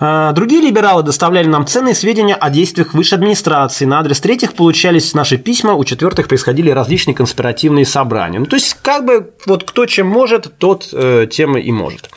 А, 0.00 0.32
другие 0.32 0.62
либералы 0.62 1.02
доставляли 1.02 1.46
нам 1.46 1.66
ценные 1.66 1.94
сведения 1.94 2.34
о 2.34 2.50
действиях 2.50 2.94
высшей 2.94 3.18
администрации. 3.18 3.84
На 3.84 4.00
адрес 4.00 4.20
третьих 4.20 4.54
получались 4.54 5.14
наши 5.14 5.36
письма, 5.36 5.74
у 5.74 5.84
четвертых 5.84 6.28
происходили 6.28 6.70
различные 6.70 7.14
конспиративные 7.14 7.84
собрания. 7.84 8.38
Ну, 8.38 8.46
то 8.46 8.56
есть, 8.56 8.76
как 8.82 9.04
бы 9.04 9.32
вот 9.46 9.64
кто 9.64 9.86
чем 9.86 10.06
может, 10.06 10.58
тот 10.58 10.88
э, 10.92 11.26
тем 11.30 11.56
и 11.56 11.72
может. 11.72 12.10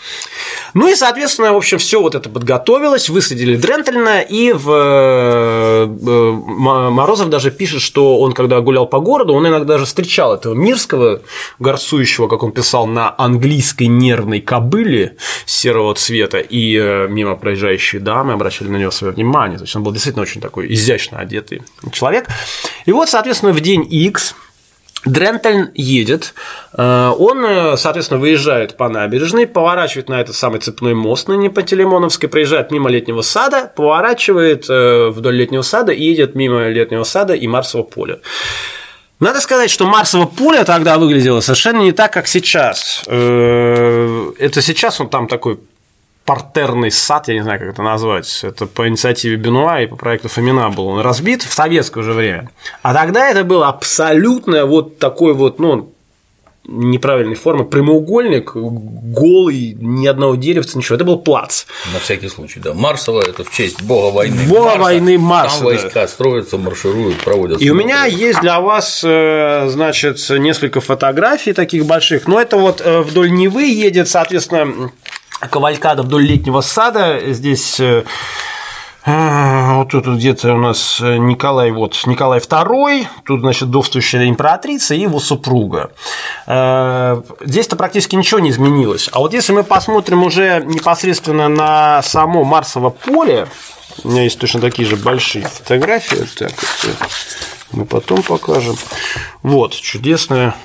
Ну 0.74 0.90
и, 0.90 0.96
соответственно, 0.96 1.54
в 1.54 1.58
общем, 1.58 1.78
все 1.78 2.02
вот 2.02 2.16
это 2.16 2.30
подготовилось, 2.30 3.10
высадили 3.10 3.56
Дрентельна, 3.56 4.22
и 4.22 4.52
в... 4.52 4.70
Э, 4.70 5.88
э, 5.88 6.32
Морозов 6.66 7.30
даже 7.30 7.52
пишет, 7.52 7.82
что 7.82 8.20
он, 8.20 8.34
когда 8.34 8.60
гулял 8.62 8.86
по 8.86 9.00
городу, 9.00 9.34
он 9.34 9.48
иногда 9.48 9.66
даже 9.66 9.86
встречал 9.86 10.34
этого 10.34 10.54
Мирского, 10.54 11.22
горцующего, 11.60 12.28
как 12.28 12.44
он 12.44 12.52
писал, 12.52 12.88
на 12.88 13.14
английской 13.18 13.88
нервной 13.88 14.42
кобыле 14.42 15.18
серого 15.46 15.94
цвета, 15.96 16.40
и 16.40 16.78
э, 16.78 17.08
мимо 17.10 17.36
проезжающих 17.36 17.65
окружающие 17.66 18.02
дамы 18.02 18.34
обращали 18.34 18.70
на 18.70 18.78
него 18.78 18.92
свое 18.92 19.14
внимание. 19.14 19.58
То 19.58 19.64
есть 19.64 19.76
он 19.76 19.84
был 19.84 19.92
действительно 19.92 20.24
очень 20.24 20.42
такой 20.42 20.72
изящно 20.74 21.20
одетый 21.20 21.64
человек. 21.92 22.28
И 22.86 22.92
вот, 22.92 23.10
соответственно, 23.10 23.54
в 23.54 23.60
день 23.60 23.86
X 23.90 24.36
Дрентельн 25.06 25.70
едет, 25.76 26.34
э, 26.76 27.14
он, 27.20 27.46
э, 27.46 27.78
соответственно, 27.78 28.20
выезжает 28.20 28.76
по 28.76 28.90
набережной, 28.90 29.46
поворачивает 29.46 30.10
на 30.10 30.20
этот 30.20 30.36
самый 30.36 30.60
цепной 30.60 30.96
мост 30.96 31.28
на 31.28 31.34
Непотелемоновской, 31.34 32.28
проезжает 32.28 32.72
мимо 32.72 32.90
летнего 32.90 33.22
сада, 33.22 33.72
поворачивает 33.76 34.66
э, 34.68 35.10
вдоль 35.10 35.36
летнего 35.36 35.62
сада 35.62 35.92
и 35.92 36.04
едет 36.04 36.34
мимо 36.34 36.70
летнего 36.70 37.04
сада 37.04 37.34
и 37.34 37.48
Марсового 37.48 37.86
поля. 37.86 38.20
Надо 39.20 39.42
сказать, 39.42 39.70
что 39.70 39.86
Марсово 39.86 40.26
поле 40.26 40.64
тогда 40.64 40.98
выглядело 40.98 41.40
совершенно 41.40 41.82
не 41.82 41.92
так, 41.92 42.12
как 42.12 42.28
сейчас. 42.28 43.02
Это 43.08 44.62
сейчас 44.62 45.00
он 45.00 45.10
там 45.10 45.28
такой 45.28 45.58
партерный 46.26 46.92
сад, 46.92 47.28
я 47.28 47.36
не 47.36 47.44
знаю, 47.44 47.60
как 47.60 47.70
это 47.70 47.84
назвать, 47.84 48.40
это 48.44 48.66
по 48.66 48.88
инициативе 48.88 49.36
Бенуа 49.36 49.82
и 49.82 49.88
по 49.88 49.96
проекту 49.96 50.28
Фомина 50.28 50.70
был 50.70 50.88
он 50.88 51.00
разбит 51.02 51.44
в 51.44 51.54
советское 51.54 52.04
же 52.04 52.14
время. 52.14 52.50
А 52.82 52.94
тогда 52.94 53.30
это 53.30 53.44
был 53.44 53.64
абсолютно 53.64 54.66
вот 54.66 54.98
такой 54.98 55.34
вот, 55.34 55.60
ну, 55.60 55.92
неправильной 56.68 57.36
формы, 57.36 57.66
прямоугольник, 57.66 58.54
голый, 58.56 59.78
ни 59.80 60.08
одного 60.08 60.36
деревца, 60.36 60.78
ничего. 60.78 60.96
Это 60.96 61.06
был 61.06 61.20
плац. 61.20 61.66
На 61.94 62.00
всякий 62.00 62.28
случай, 62.28 62.60
да. 62.60 62.74
Марсово– 62.74 63.22
это 63.28 63.44
в 63.44 63.52
честь 63.52 63.82
бога 63.84 64.14
войны 64.14 64.48
Бога 64.48 64.66
Марса. 64.66 64.80
войны 64.80 65.18
Марса. 65.18 65.58
Там 65.58 65.66
войска 65.66 65.90
да. 65.94 66.08
строятся, 66.08 66.58
маршируют, 66.58 67.18
проводят. 67.18 67.62
И 67.62 67.70
у 67.70 67.76
меня 67.76 68.06
есть 68.06 68.42
для 68.42 68.60
вас, 68.60 69.04
э, 69.06 69.68
значит, 69.70 70.18
несколько 70.30 70.82
фотографий 70.82 71.54
таких 71.54 71.86
больших. 71.86 72.28
Но 72.28 72.42
это 72.42 72.58
вот 72.58 72.82
э, 72.84 73.02
вдоль 73.02 73.32
Невы 73.32 73.66
едет, 73.66 74.08
соответственно, 74.08 74.92
кавалькада 75.48 76.04
вдоль 76.04 76.24
летнего 76.26 76.62
сада. 76.62 77.20
Здесь 77.34 77.80
э, 77.80 78.04
А, 79.08 79.76
Вот 79.78 79.90
тут 79.90 80.08
где-то 80.08 80.54
у 80.54 80.58
нас 80.58 81.00
э, 81.00 81.18
Николай, 81.18 81.72
вот 81.72 81.96
Николай 82.08 82.40
II, 82.40 83.06
тут, 83.24 83.42
значит, 83.42 83.70
довствующая 83.70 84.28
императрица 84.28 84.96
и 84.96 85.02
его 85.02 85.20
супруга. 85.20 85.92
Э, 86.48 87.22
Здесь-то 87.42 87.76
практически 87.76 88.16
ничего 88.16 88.40
не 88.40 88.50
изменилось. 88.50 89.10
А 89.12 89.20
вот 89.20 89.34
если 89.34 89.54
мы 89.54 89.64
посмотрим 89.64 90.24
уже 90.24 90.64
непосредственно 90.66 91.50
на 91.50 92.02
само 92.02 92.44
Марсово 92.44 92.90
поле, 92.90 93.48
у 94.04 94.10
меня 94.10 94.24
есть 94.24 94.40
точно 94.40 94.60
такие 94.60 94.88
же 94.88 94.96
большие 94.96 95.46
фотографии, 95.46 96.26
так, 96.38 96.52
мы 97.72 97.86
потом 97.86 98.24
покажем. 98.24 98.76
Вот, 99.44 99.74
чудесная, 99.74 100.56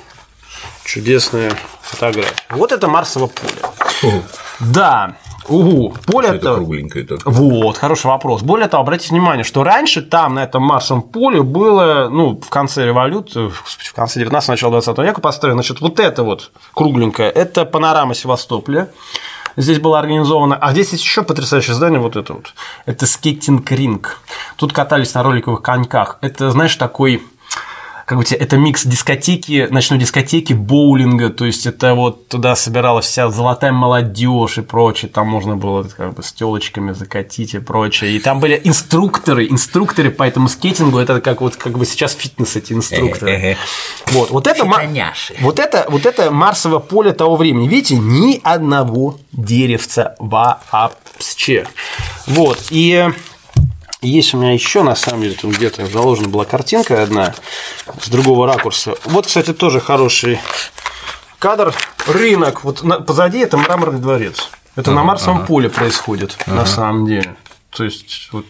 чудесная 0.85 1.51
фотография. 1.81 2.35
Вот 2.49 2.71
это 2.71 2.87
Марсово 2.87 3.27
поле. 3.27 4.23
Да, 4.59 5.15
угу, 5.47 5.95
поле 6.05 6.29
Это 6.29 6.55
кругленькое 6.55 7.05
так. 7.05 7.25
вот, 7.25 7.77
хороший 7.77 8.07
вопрос. 8.07 8.41
Более 8.41 8.67
того, 8.67 8.83
обратите 8.83 9.09
внимание, 9.11 9.43
что 9.43 9.63
раньше 9.63 10.01
там, 10.01 10.35
на 10.35 10.43
этом 10.43 10.63
Марсовом 10.63 11.01
поле, 11.01 11.41
было, 11.41 12.09
ну, 12.11 12.39
в 12.39 12.49
конце 12.49 12.85
революции, 12.85 13.49
в 13.49 13.93
конце 13.93 14.19
19 14.19 14.49
начала 14.49 14.71
20 14.71 14.97
века 14.99 15.21
построено, 15.21 15.57
значит, 15.61 15.81
вот 15.81 15.99
это 15.99 16.23
вот 16.23 16.51
кругленькое, 16.73 17.29
это 17.29 17.65
панорама 17.65 18.13
Севастополя. 18.13 18.89
Здесь 19.57 19.79
было 19.79 19.99
организовано. 19.99 20.55
А 20.55 20.71
здесь 20.71 20.91
есть 20.91 21.03
еще 21.03 21.23
потрясающее 21.23 21.75
здание, 21.75 21.99
вот 21.99 22.15
это 22.15 22.33
вот. 22.33 22.53
Это 22.85 23.05
скейтинг-ринг. 23.05 24.21
Тут 24.55 24.71
катались 24.71 25.13
на 25.13 25.23
роликовых 25.23 25.61
коньках. 25.61 26.19
Это, 26.21 26.51
знаешь, 26.51 26.75
такой 26.77 27.21
как 28.11 28.17
бы 28.17 28.25
это 28.29 28.57
микс 28.57 28.83
дискотеки, 28.83 29.69
ночной 29.71 29.97
дискотеки, 29.97 30.51
боулинга, 30.51 31.29
то 31.29 31.45
есть 31.45 31.65
это 31.65 31.95
вот 31.95 32.27
туда 32.27 32.57
собиралась 32.57 33.05
вся 33.05 33.29
золотая 33.29 33.71
молодежь 33.71 34.57
и 34.57 34.61
прочее, 34.61 35.09
там 35.09 35.29
можно 35.29 35.55
было 35.55 35.83
как 35.83 36.13
бы 36.15 36.21
с 36.21 36.33
телочками 36.33 36.91
закатить 36.91 37.53
и 37.53 37.59
прочее, 37.59 38.11
и 38.11 38.19
там 38.19 38.41
были 38.41 38.59
инструкторы, 38.65 39.47
инструкторы 39.47 40.11
по 40.11 40.23
этому 40.23 40.49
скейтингу, 40.49 40.97
это 40.97 41.21
как 41.21 41.39
вот 41.39 41.55
как 41.55 41.77
бы 41.77 41.85
сейчас 41.85 42.13
фитнес 42.13 42.57
эти 42.57 42.73
инструкторы. 42.73 43.55
Вот, 44.07 44.29
вот 44.31 44.45
это, 44.45 44.65
вот 45.39 45.59
это, 45.59 45.85
вот 45.87 46.05
это 46.05 46.31
Марсово 46.31 46.79
поле 46.79 47.13
того 47.13 47.37
времени, 47.37 47.69
видите, 47.69 47.95
ни 47.95 48.41
одного 48.43 49.19
деревца 49.31 50.15
вообще. 50.19 51.65
Вот, 52.27 52.59
и 52.71 53.07
есть 54.07 54.33
у 54.33 54.37
меня 54.37 54.53
еще, 54.53 54.83
на 54.83 54.95
самом 54.95 55.21
деле, 55.21 55.35
там 55.35 55.51
где-то 55.51 55.85
заложена 55.85 56.29
была 56.29 56.45
картинка 56.45 57.03
одна 57.03 57.33
с 58.01 58.09
другого 58.09 58.47
ракурса. 58.47 58.95
Вот, 59.05 59.27
кстати, 59.27 59.53
тоже 59.53 59.79
хороший 59.79 60.39
кадр. 61.39 61.73
Рынок. 62.07 62.63
Вот 62.63 62.83
позади 63.05 63.39
это 63.39 63.57
мраморный 63.57 63.99
дворец. 63.99 64.49
Это 64.75 64.91
на 64.91 65.03
Марсовом 65.03 65.45
поле 65.45 65.69
происходит, 65.69 66.37
на 66.47 66.65
самом 66.65 67.05
деле. 67.05 67.35
То 67.69 67.83
есть, 67.83 68.29
вот 68.31 68.45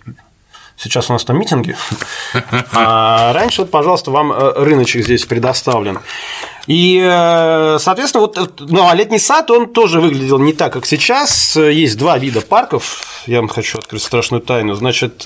сейчас 0.81 1.09
у 1.09 1.13
нас 1.13 1.23
там 1.23 1.37
митинги. 1.37 1.75
А 2.73 3.33
раньше, 3.33 3.65
пожалуйста, 3.65 4.11
вам 4.11 4.31
э, 4.31 4.53
рыночек 4.63 5.03
здесь 5.03 5.25
предоставлен. 5.25 5.99
И, 6.67 7.01
э, 7.03 7.77
соответственно, 7.79 8.21
вот, 8.21 8.37
э, 8.37 8.47
ну, 8.59 8.87
а 8.87 8.95
летний 8.95 9.19
сад, 9.19 9.51
он 9.51 9.71
тоже 9.71 9.99
выглядел 10.01 10.39
не 10.39 10.53
так, 10.53 10.73
как 10.73 10.85
сейчас. 10.85 11.55
Есть 11.55 11.97
два 11.97 12.17
вида 12.17 12.41
парков. 12.41 13.23
Я 13.27 13.37
вам 13.37 13.47
хочу 13.47 13.77
открыть 13.77 14.03
страшную 14.03 14.41
тайну. 14.41 14.73
Значит, 14.73 15.25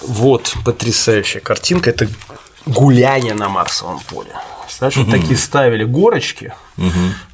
вот 0.00 0.54
потрясающая 0.64 1.40
картинка. 1.40 1.90
Это 1.90 2.08
гуляние 2.66 3.34
на 3.34 3.48
Марсовом 3.48 4.00
поле. 4.00 4.32
Знаешь, 4.78 4.96
вот 4.96 5.10
такие 5.10 5.36
ставили 5.36 5.84
горочки, 5.84 6.52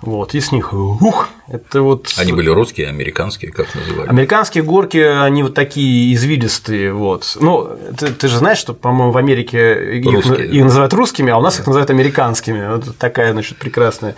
вот, 0.03 0.35
и 0.35 0.41
с 0.41 0.53
них 0.53 0.73
ух, 0.73 1.29
это 1.47 1.83
вот 1.83 2.15
Они 2.19 2.33
были 2.33 2.51
русские, 2.51 2.89
американские, 2.89 3.53
как 3.53 3.75
называли? 3.75 4.09
Американские 4.09 4.65
горки, 4.65 4.99
они 4.99 5.43
вот 5.43 5.55
такие 5.55 6.13
извилистые, 6.15 6.93
вот. 6.93 7.37
Ну, 7.41 7.71
ты, 7.97 8.09
ты 8.09 8.29
же 8.29 8.39
знаешь, 8.39 8.59
что, 8.59 8.75
по-моему, 8.75 9.13
в 9.13 9.17
Америке 9.17 9.99
их, 9.99 10.27
их 10.27 10.65
называют 10.65 10.93
русскими, 10.93 11.33
а 11.33 11.39
у 11.39 11.41
нас 11.41 11.59
их 11.59 11.67
называют 11.67 11.91
американскими. 11.91 12.75
Вот 12.75 12.97
такая, 12.99 13.33
значит, 13.33 13.59
прекрасная. 13.59 14.15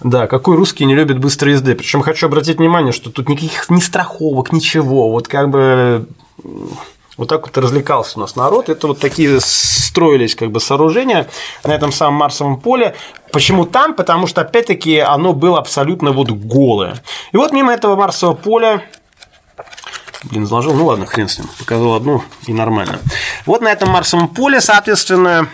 Да, 0.00 0.26
какой 0.26 0.56
русский 0.56 0.84
не 0.84 0.94
любит 0.94 1.18
быстрой 1.18 1.52
езды. 1.52 1.74
Причем 1.74 2.02
хочу 2.02 2.26
обратить 2.26 2.58
внимание, 2.58 2.92
что 2.92 3.10
тут 3.10 3.28
никаких 3.28 3.70
ни 3.70 3.80
страховок, 3.80 4.52
ничего. 4.52 5.10
Вот 5.10 5.28
как 5.28 5.50
бы 5.50 6.06
вот 7.16 7.28
так 7.28 7.46
вот 7.46 7.56
развлекался 7.58 8.18
у 8.18 8.20
нас 8.20 8.36
народ. 8.36 8.68
Это 8.68 8.86
вот 8.86 8.98
такие 8.98 9.40
строились 9.40 10.34
как 10.34 10.50
бы 10.50 10.60
сооружения 10.60 11.28
на 11.64 11.72
этом 11.72 11.92
самом 11.92 12.14
Марсовом 12.14 12.60
поле. 12.60 12.94
Почему 13.32 13.64
там? 13.66 13.94
Потому 13.94 14.26
что, 14.26 14.40
опять-таки, 14.40 14.98
оно 14.98 15.32
было 15.32 15.58
абсолютно 15.58 16.12
вот 16.12 16.30
голое. 16.30 17.02
И 17.32 17.36
вот 17.36 17.52
мимо 17.52 17.72
этого 17.72 17.96
Марсового 17.96 18.36
поля 18.36 18.82
Блин, 20.24 20.46
заложил, 20.46 20.74
ну 20.74 20.86
ладно, 20.86 21.06
хрен 21.06 21.28
с 21.28 21.38
ним. 21.38 21.48
Показал 21.58 21.94
одну 21.94 22.22
и 22.46 22.52
нормально. 22.52 23.00
Вот 23.44 23.60
на 23.60 23.72
этом 23.72 23.90
Марсовом 23.90 24.28
поле, 24.28 24.60
соответственно, 24.60 25.48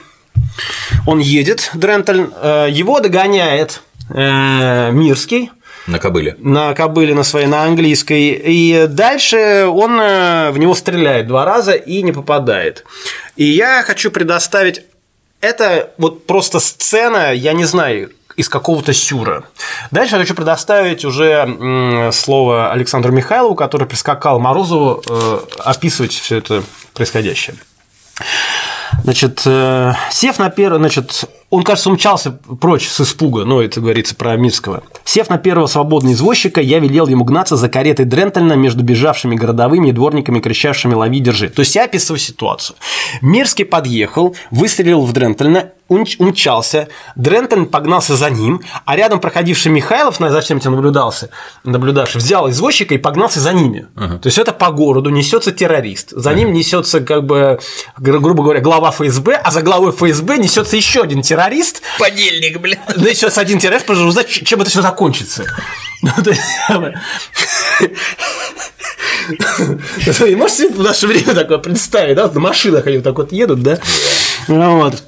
он 1.07 1.21
едет, 1.21 1.71
Дрентель, 1.73 2.29
э, 2.35 2.67
его 2.71 3.01
догоняет 3.01 3.81
э, 4.11 4.91
Мирский, 4.93 5.51
На 5.89 5.99
кобыле. 5.99 6.37
на 6.39 6.75
кобыле 6.75 7.15
на 7.15 7.23
своей, 7.23 7.47
на 7.47 7.65
английской. 7.65 8.33
И 8.33 8.87
дальше 8.87 9.65
он 9.67 9.99
э, 9.99 10.51
в 10.51 10.59
него 10.59 10.75
стреляет 10.75 11.27
два 11.27 11.47
раза 11.47 11.73
и 11.73 12.03
не 12.03 12.13
попадает. 12.13 12.85
И 13.37 13.45
я 13.45 13.83
хочу 13.83 14.11
предоставить... 14.11 14.83
Это 15.41 15.91
вот 15.97 16.27
просто 16.27 16.61
сцена, 16.61 17.33
я 17.33 17.55
не 17.55 17.65
знаю, 17.65 18.11
из 18.37 18.51
какого-то 18.51 18.93
сюра. 18.93 19.45
Дальше 19.91 20.17
я 20.17 20.21
хочу 20.21 20.35
предоставить 20.35 21.05
уже 21.07 22.11
слово 22.13 22.71
Александру 22.71 23.11
Михайлову, 23.11 23.55
который 23.55 23.87
прискакал 23.87 24.39
Морозову 24.41 25.03
э, 25.09 25.39
описывать 25.61 26.13
все 26.13 26.37
это 26.37 26.63
происходящее. 26.93 27.57
Значит, 29.05 29.43
э, 29.47 29.95
сев 30.11 30.39
на 30.39 30.51
первый, 30.51 30.79
значит, 30.79 31.25
он, 31.51 31.63
кажется, 31.63 31.89
умчался 31.89 32.33
прочь 32.61 32.89
с 32.89 33.01
испуга, 33.01 33.45
ну, 33.45 33.61
это 33.63 33.81
говорится 33.81 34.15
про 34.15 34.37
Мирского. 34.37 34.83
Сев 35.05 35.31
на 35.31 35.39
первого 35.39 35.67
свободного 35.67 36.13
извозчика, 36.13 36.61
я 36.61 36.79
велел 36.79 37.07
ему 37.07 37.25
гнаться 37.25 37.57
за 37.57 37.71
каретой 37.71 38.05
Дрентельна 38.05 38.53
между 38.53 38.83
бежавшими 38.85 39.35
городовыми 39.35 39.89
и 39.89 39.93
дворниками, 39.93 40.41
кричавшими 40.41 40.93
«Лови, 40.93 41.21
держи». 41.21 41.49
То 41.49 41.61
есть 41.61 41.75
я 41.75 41.85
описываю 41.85 42.19
ситуацию. 42.21 42.77
Мирский 43.23 43.65
подъехал, 43.65 44.37
выстрелил 44.51 45.01
в 45.07 45.13
Дрентельна, 45.15 45.71
умч- 45.89 46.17
умчался, 46.19 46.89
Дрентельн 47.17 47.65
погнался 47.65 48.15
за 48.15 48.29
ним, 48.29 48.61
а 48.85 48.95
рядом 48.95 49.19
проходивший 49.19 49.73
Михайлов, 49.73 50.21
на- 50.21 50.29
за 50.31 50.43
всем 50.43 50.59
этим 50.59 50.73
наблюдался, 50.73 51.31
наблюдавший, 51.65 52.19
взял 52.21 52.51
извозчика 52.51 52.95
и 52.95 52.99
погнался 52.99 53.41
за 53.41 53.55
ними. 53.55 53.87
То 53.97 54.27
есть 54.27 54.37
это 54.37 54.53
по 54.53 54.71
городу 54.71 55.09
несется 55.09 55.51
террорист, 55.51 56.11
за 56.11 56.35
ним 56.35 56.53
несется, 56.53 57.01
как 57.01 57.25
бы, 57.25 57.59
гру- 57.99 58.21
грубо 58.21 58.43
говоря, 58.43 58.61
глава 58.61 58.91
ФСБ, 58.91 59.33
а 59.43 59.51
за 59.51 59.63
главой 59.63 59.93
ФСБ 59.93 60.37
несется 60.37 60.77
еще 60.77 61.01
один 61.05 61.23
террорист, 61.23 61.38
Подельник, 61.99 62.59
блин. 62.59 62.79
несется 62.97 63.41
один 63.41 63.59
террорист, 63.59 63.87
потому 63.87 64.01
что 64.01 64.09
узнать, 64.09 64.29
чем 64.29 64.61
это 64.61 64.71
все 64.71 64.83
закончится. 64.83 65.45
Ну, 66.01 66.13
то 66.23 66.31
есть, 66.31 66.43
Вы 70.21 70.37
можете 70.37 70.69
себе 70.69 70.75
в 70.75 70.83
наше 70.83 71.09
время 71.09 71.35
такое 71.35 71.59
представить, 71.59 72.15
да? 72.15 72.29
На 72.29 72.39
машинах 72.39 72.87
они 72.87 72.99
вот 72.99 73.05
так 73.05 73.17
вот 73.17 73.33
едут, 73.33 73.63
да? 73.63 73.81
Ну, 74.47 74.79
Вот. 74.79 75.03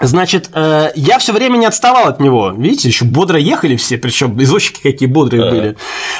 Значит, 0.00 0.50
э, 0.52 0.90
я 0.96 1.18
все 1.18 1.32
время 1.32 1.58
не 1.58 1.66
отставал 1.66 2.08
от 2.08 2.18
него. 2.18 2.50
Видите, 2.56 2.88
еще 2.88 3.04
бодро 3.04 3.38
ехали 3.38 3.76
все, 3.76 3.98
причем 3.98 4.40
извозчики 4.42 4.80
какие 4.82 5.08
бодрые 5.08 5.48
были. 5.50 5.76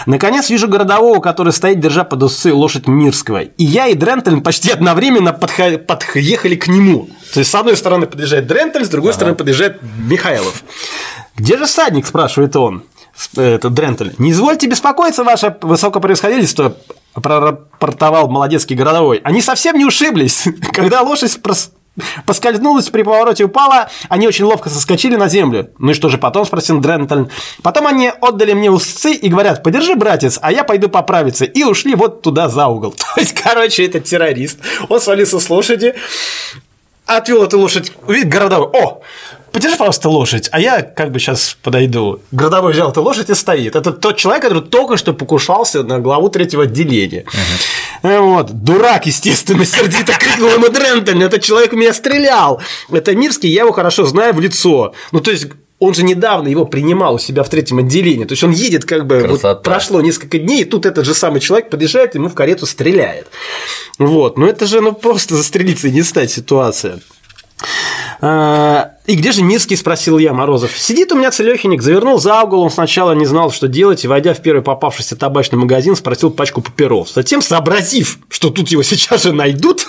Наконец 0.06 0.50
вижу 0.50 0.68
городового, 0.68 1.20
который 1.20 1.52
стоит, 1.52 1.80
держа 1.80 2.04
под 2.04 2.22
усы 2.22 2.52
лошадь 2.52 2.86
Мирского. 2.86 3.40
И 3.42 3.64
я 3.64 3.88
и 3.88 3.94
Дрентель 3.94 4.40
почти 4.40 4.70
одновременно 4.70 5.30
подха- 5.30 5.78
подъехали 5.78 6.54
к 6.54 6.68
нему. 6.68 7.08
То 7.32 7.40
есть, 7.40 7.50
с 7.50 7.54
одной 7.54 7.76
стороны 7.76 8.06
подъезжает 8.06 8.46
Дрентель, 8.46 8.84
с 8.84 8.88
другой 8.88 9.14
стороны 9.14 9.34
подъезжает 9.34 9.80
Михайлов. 9.98 10.62
«Где 11.36 11.56
же 11.56 11.64
всадник?»– 11.64 12.06
спрашивает 12.06 12.54
он. 12.54 12.84
Э, 13.36 13.54
Это 13.54 13.68
Дрентель. 13.70 14.14
«Не 14.18 14.30
извольте 14.30 14.68
беспокоиться, 14.68 15.24
ваше 15.24 15.56
высокопревосходительство»,– 15.62 16.76
прорапортовал 17.14 18.28
молодецкий 18.28 18.76
городовой. 18.76 19.20
«Они 19.24 19.40
совсем 19.40 19.76
не 19.76 19.84
ушиблись. 19.84 20.44
Когда 20.72 21.02
лошадь 21.02 21.38
прос- 21.42 21.70
Поскользнулась 22.26 22.88
при 22.88 23.02
повороте 23.02 23.44
упала, 23.44 23.90
они 24.08 24.26
очень 24.26 24.44
ловко 24.44 24.68
соскочили 24.68 25.16
на 25.16 25.28
землю. 25.28 25.70
Ну 25.78 25.90
и 25.90 25.94
что 25.94 26.08
же 26.08 26.18
потом, 26.18 26.44
спросил 26.44 26.80
Дрентон. 26.80 27.30
Потом 27.62 27.86
они 27.86 28.10
отдали 28.20 28.52
мне 28.52 28.70
усы 28.70 29.12
и 29.12 29.28
говорят, 29.28 29.62
подержи, 29.62 29.94
братец, 29.94 30.38
а 30.40 30.52
я 30.52 30.64
пойду 30.64 30.88
поправиться. 30.88 31.44
И 31.44 31.62
ушли 31.62 31.94
вот 31.94 32.22
туда 32.22 32.48
за 32.48 32.66
угол. 32.66 32.92
То 33.14 33.20
есть, 33.20 33.34
короче, 33.34 33.84
это 33.86 34.00
террорист. 34.00 34.58
Он 34.88 35.00
свалился 35.00 35.38
с 35.38 35.50
лошади, 35.50 35.94
отвел 37.06 37.42
эту 37.44 37.58
лошадь, 37.58 37.92
видит 38.08 38.28
городовой, 38.28 38.68
о, 38.72 39.02
подержи, 39.52 39.76
пожалуйста, 39.76 40.08
лошадь, 40.08 40.48
а 40.52 40.60
я 40.60 40.82
как 40.82 41.12
бы 41.12 41.18
сейчас 41.18 41.56
подойду. 41.62 42.20
Городовой 42.32 42.72
взял 42.72 42.90
эту 42.90 43.02
лошадь 43.02 43.30
и 43.30 43.34
стоит. 43.34 43.76
Это 43.76 43.92
тот 43.92 44.16
человек, 44.16 44.42
который 44.42 44.62
только 44.62 44.96
что 44.96 45.12
покушался 45.12 45.82
на 45.82 45.98
главу 45.98 46.28
третьего 46.28 46.64
отделения. 46.64 47.24
Э, 48.02 48.18
Вот. 48.20 48.50
Дурак, 48.52 49.06
естественно, 49.06 49.64
сердито 49.64 50.12
крикнул 50.18 50.50
ему 50.50 50.68
Дрентон. 50.68 51.22
Этот 51.22 51.42
человек 51.42 51.72
в 51.72 51.76
меня 51.76 51.92
стрелял. 51.92 52.60
Это 52.90 53.14
Мирский, 53.14 53.50
я 53.50 53.62
его 53.62 53.72
хорошо 53.72 54.06
знаю 54.06 54.34
в 54.34 54.40
лицо. 54.40 54.94
Ну, 55.12 55.20
то 55.20 55.30
есть, 55.30 55.46
он 55.78 55.94
же 55.94 56.04
недавно 56.04 56.46
его 56.46 56.64
принимал 56.64 57.14
у 57.14 57.18
себя 57.18 57.42
в 57.42 57.48
третьем 57.48 57.78
отделении. 57.78 58.24
То 58.24 58.32
есть 58.32 58.44
он 58.44 58.52
едет 58.52 58.84
как 58.84 59.04
бы, 59.06 59.26
вот 59.26 59.62
прошло 59.64 60.00
несколько 60.00 60.38
дней, 60.38 60.62
и 60.62 60.64
тут 60.64 60.86
этот 60.86 61.04
же 61.04 61.12
самый 61.12 61.40
человек 61.40 61.70
подъезжает, 61.70 62.14
ему 62.14 62.28
в 62.28 62.34
карету 62.34 62.66
стреляет. 62.66 63.26
Вот, 63.98 64.38
ну 64.38 64.46
это 64.46 64.66
же 64.66 64.80
ну 64.80 64.92
просто 64.92 65.34
застрелиться 65.34 65.88
и 65.88 65.90
не 65.90 66.02
стать 66.02 66.30
ситуация. 66.30 67.00
А, 68.24 68.92
и 69.06 69.16
где 69.16 69.32
же 69.32 69.42
Мирский, 69.42 69.76
спросил 69.76 70.16
я, 70.16 70.32
Морозов. 70.32 70.78
Сидит 70.78 71.10
у 71.10 71.16
меня 71.16 71.32
целехиник, 71.32 71.82
завернул 71.82 72.20
за 72.20 72.40
угол, 72.42 72.62
он 72.62 72.70
сначала 72.70 73.12
не 73.12 73.26
знал, 73.26 73.50
что 73.50 73.66
делать, 73.66 74.04
и, 74.04 74.08
войдя 74.08 74.32
в 74.32 74.40
первый 74.40 74.62
попавшийся 74.62 75.16
табачный 75.16 75.58
магазин, 75.58 75.96
спросил 75.96 76.30
пачку 76.30 76.62
папирос. 76.62 77.14
Затем, 77.14 77.42
сообразив, 77.42 78.18
что 78.28 78.50
тут 78.50 78.68
его 78.68 78.84
сейчас 78.84 79.24
же 79.24 79.32
найдут, 79.32 79.86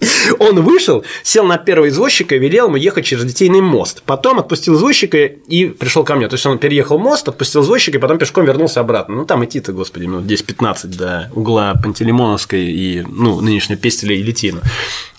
Он 0.38 0.60
вышел, 0.62 1.04
сел 1.22 1.44
на 1.44 1.56
первого 1.56 1.88
извозчика 1.88 2.34
и 2.34 2.38
велел 2.38 2.66
ему 2.66 2.76
ехать 2.76 3.04
через 3.04 3.24
Детейный 3.24 3.60
мост. 3.60 4.02
Потом 4.04 4.38
отпустил 4.38 4.74
извозчика 4.74 5.18
и 5.24 5.66
пришел 5.66 6.04
ко 6.04 6.14
мне. 6.14 6.28
То 6.28 6.34
есть 6.34 6.44
он 6.46 6.58
переехал 6.58 6.98
мост, 6.98 7.28
отпустил 7.28 7.62
извозчика 7.62 7.98
и 7.98 8.00
потом 8.00 8.18
пешком 8.18 8.44
вернулся 8.44 8.80
обратно. 8.80 9.14
Ну, 9.14 9.24
там 9.24 9.44
идти-то, 9.44 9.72
господи, 9.72 10.04
минут 10.04 10.24
10-15 10.24 10.96
до 10.96 11.30
угла 11.34 11.74
Пантелеймоновской 11.82 12.64
и 12.64 13.02
ну, 13.08 13.40
нынешней 13.40 13.76
Пестеля 13.76 14.14
и 14.14 14.22
Литина. 14.22 14.60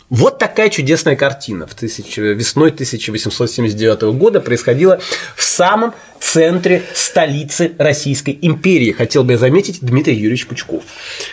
Вот 0.09 0.37
такая 0.37 0.69
чудесная 0.69 1.15
картина 1.15 1.65
в 1.65 1.73
тысяч... 1.73 2.17
весной 2.17 2.69
1879 2.69 4.01
года 4.17 4.39
происходила 4.39 4.99
в 5.35 5.43
самом 5.43 5.95
центре 6.19 6.83
столицы 6.93 7.73
Российской 7.79 8.37
империи, 8.41 8.91
хотел 8.91 9.23
бы 9.23 9.33
я 9.33 9.37
заметить 9.37 9.79
Дмитрий 9.81 10.15
Юрьевич 10.15 10.47
Пучков. 10.47 10.83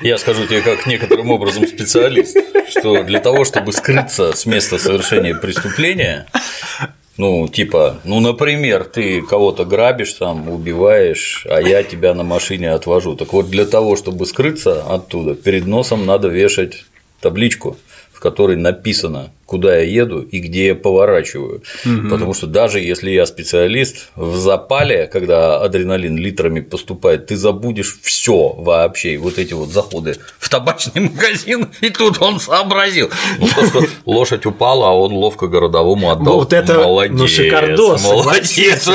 Я 0.01 0.17
скажу 0.17 0.47
тебе 0.47 0.63
как 0.63 0.87
некоторым 0.87 1.31
образом 1.31 1.67
специалист, 1.67 2.37
что 2.69 3.03
для 3.03 3.21
того, 3.21 3.45
чтобы 3.45 3.73
скрыться 3.73 4.33
с 4.35 4.47
места 4.47 4.79
совершения 4.79 5.35
преступления, 5.35 6.27
ну, 7.19 7.49
типа, 7.49 8.01
ну, 8.05 8.21
например, 8.21 8.85
ты 8.85 9.21
кого-то 9.21 9.67
грабишь, 9.67 10.15
там, 10.15 10.49
убиваешь, 10.49 11.47
а 11.49 11.61
я 11.61 11.83
тебя 11.83 12.15
на 12.15 12.23
машине 12.23 12.71
отвожу. 12.71 13.17
Так 13.17 13.35
вот, 13.35 13.51
для 13.51 13.67
того, 13.67 13.97
чтобы 13.97 14.25
скрыться 14.25 14.83
оттуда, 14.83 15.35
перед 15.35 15.67
носом 15.67 16.07
надо 16.07 16.29
вешать 16.29 16.85
табличку 17.21 17.77
которой 18.23 18.57
написано, 18.57 19.31
куда 19.53 19.77
я 19.77 19.83
еду 19.83 20.23
и 20.23 20.39
где 20.39 20.69
я 20.69 20.75
поворачиваю. 20.75 21.63
Угу. 21.85 22.09
Потому 22.09 22.33
что 22.33 22.47
даже 22.47 22.81
если 22.81 23.11
я 23.11 23.27
специалист, 23.27 24.09
в 24.17 24.37
запале, 24.39 25.07
когда 25.13 25.61
адреналин 25.61 26.17
литрами 26.17 26.61
поступает, 26.61 27.27
ты 27.27 27.37
забудешь 27.37 27.99
все 28.01 28.55
вообще. 28.57 29.13
И 29.13 29.17
вот 29.19 29.37
эти 29.37 29.53
вот 29.53 29.69
заходы 29.69 30.17
в 30.39 30.49
табачный 30.49 31.03
магазин, 31.11 31.69
и 31.83 31.91
тут 31.91 32.23
он 32.23 32.41
сообразил. 32.41 33.11
Ну, 33.39 33.49
лошадь 34.07 34.47
упала, 34.47 34.89
а 34.89 34.93
он 34.93 35.13
ловко 35.13 35.49
городовому 35.49 36.11
отдал. 36.11 36.37
Вот 36.37 36.55
это 36.55 36.79
молодец, 36.79 37.19
ну, 37.19 37.29
шикардос. 37.29 38.05
Молодец. 38.05 38.89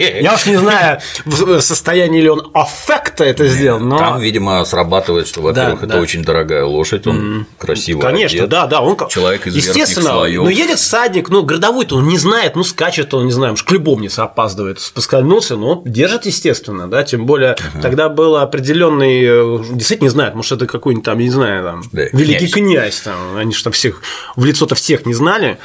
Я 0.00 0.34
уж 0.34 0.46
не 0.46 0.56
знаю, 0.56 0.98
в 1.24 1.60
состоянии 1.60 2.20
ли 2.20 2.30
он 2.30 2.50
аффекта 2.52 3.22
это 3.22 3.46
сделал, 3.46 3.78
но. 3.78 3.96
Там, 3.96 4.20
видимо, 4.20 4.64
срабатывает, 4.64 5.28
что, 5.28 5.40
во-первых, 5.40 5.84
это 5.84 6.00
очень 6.00 6.24
дорогая 6.24 6.64
лошадь, 6.64 7.06
он 7.06 7.46
красиво. 7.58 8.00
Конечно, 8.00 8.48
да, 8.48 8.66
да, 8.66 8.80
он 8.80 8.96
человек 9.08 9.46
из 9.46 9.54
Естественно, 10.00 10.18
слоев. 10.18 10.42
ну 10.42 10.48
едет 10.48 10.78
всадник, 10.78 11.28
ну 11.28 11.42
городовой-то 11.42 11.96
он 11.96 12.08
не 12.08 12.18
знает, 12.18 12.56
ну 12.56 12.64
скачет 12.64 13.14
он, 13.14 13.26
не 13.26 13.32
знаю, 13.32 13.54
уж 13.54 13.64
любовнице 13.70 14.20
опаздывает, 14.20 14.78
поскользнулся, 14.94 15.56
но 15.56 15.78
он 15.78 15.82
держит, 15.84 16.26
естественно, 16.26 16.88
да, 16.88 17.02
тем 17.04 17.26
более 17.26 17.52
uh-huh. 17.52 17.82
тогда 17.82 18.08
был 18.08 18.36
определенный, 18.36 19.22
э, 19.24 19.64
действительно 19.72 20.06
не 20.06 20.10
знает, 20.10 20.34
может 20.34 20.52
это 20.52 20.66
какой-нибудь 20.66 21.04
там, 21.04 21.18
не 21.18 21.30
знаю, 21.30 21.64
там 21.64 21.82
да, 21.92 22.02
великий 22.12 22.48
князь. 22.48 22.52
князь, 22.52 23.00
там, 23.00 23.36
они 23.36 23.54
же 23.54 23.62
там 23.62 23.72
всех 23.72 24.02
в 24.36 24.44
лицо-то 24.44 24.74
всех 24.74 25.06
не 25.06 25.14
знали, 25.14 25.58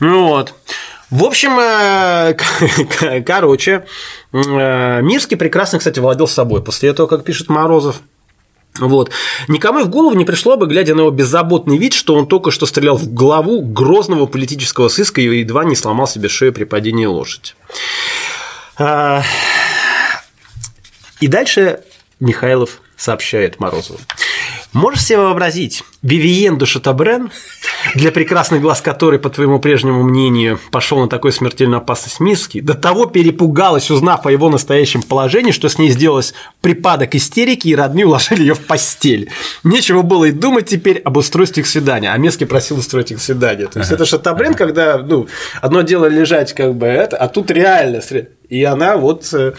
ну 0.00 0.28
вот. 0.28 0.54
В 1.08 1.22
общем, 1.22 1.56
э, 1.60 3.22
короче, 3.26 3.86
э, 4.32 5.02
Мирский 5.02 5.36
прекрасно, 5.36 5.78
кстати, 5.78 6.00
владел 6.00 6.26
собой 6.26 6.62
после 6.62 6.90
этого, 6.90 7.06
как 7.06 7.22
пишет 7.22 7.48
Морозов. 7.48 8.00
Вот. 8.78 9.10
Никому 9.48 9.80
и 9.80 9.84
в 9.84 9.88
голову 9.88 10.16
не 10.16 10.24
пришло 10.24 10.56
бы, 10.56 10.66
глядя 10.66 10.94
на 10.94 11.00
его 11.00 11.10
беззаботный 11.10 11.78
вид, 11.78 11.92
что 11.92 12.14
он 12.14 12.26
только 12.26 12.50
что 12.50 12.66
стрелял 12.66 12.96
в 12.96 13.12
голову 13.12 13.60
грозного 13.60 14.26
политического 14.26 14.88
сыска 14.88 15.20
и 15.20 15.38
едва 15.38 15.64
не 15.64 15.76
сломал 15.76 16.06
себе 16.06 16.28
шею 16.28 16.52
при 16.52 16.64
падении 16.64 17.06
лошади. 17.06 17.52
А, 18.78 19.22
и 21.20 21.28
дальше 21.28 21.80
Михайлов 22.20 22.80
сообщает 22.96 23.60
Морозову. 23.60 23.98
Можешь 24.76 25.04
себе 25.06 25.20
вообразить, 25.20 25.82
Вивиен 26.02 26.58
де 26.58 26.66
Шатабрен, 26.66 27.30
для 27.94 28.12
прекрасных 28.12 28.60
глаз 28.60 28.82
которой, 28.82 29.18
по 29.18 29.30
твоему 29.30 29.58
прежнему 29.58 30.02
мнению, 30.02 30.60
пошел 30.70 31.00
на 31.00 31.08
такой 31.08 31.32
смертельную 31.32 31.78
опасность 31.78 32.20
Мирский, 32.20 32.60
до 32.60 32.74
того 32.74 33.06
перепугалась, 33.06 33.90
узнав 33.90 34.26
о 34.26 34.30
его 34.30 34.50
настоящем 34.50 35.00
положении, 35.00 35.52
что 35.52 35.70
с 35.70 35.78
ней 35.78 35.88
сделалось 35.88 36.34
припадок 36.60 37.14
истерики, 37.14 37.68
и 37.68 37.74
родные 37.74 38.04
уложили 38.04 38.42
ее 38.42 38.54
в 38.54 38.66
постель. 38.66 39.30
Нечего 39.64 40.02
было 40.02 40.26
и 40.26 40.30
думать 40.30 40.66
теперь 40.66 40.98
об 40.98 41.16
устройстве 41.16 41.62
их 41.62 41.66
свидания, 41.66 42.12
а 42.12 42.18
Мирский 42.18 42.46
просил 42.46 42.76
устроить 42.76 43.12
их 43.12 43.22
свидание. 43.22 43.68
То 43.68 43.78
есть 43.78 43.90
это 43.90 44.04
Шатабрен, 44.04 44.52
когда 44.52 44.98
ну, 44.98 45.26
одно 45.62 45.80
дело 45.80 46.04
лежать 46.04 46.52
как 46.52 46.74
бы 46.74 46.84
это, 46.84 47.16
а 47.16 47.28
тут 47.28 47.50
реально. 47.50 48.02
И 48.50 48.62
она 48.62 48.98
вот 48.98 49.32
э, 49.32 49.54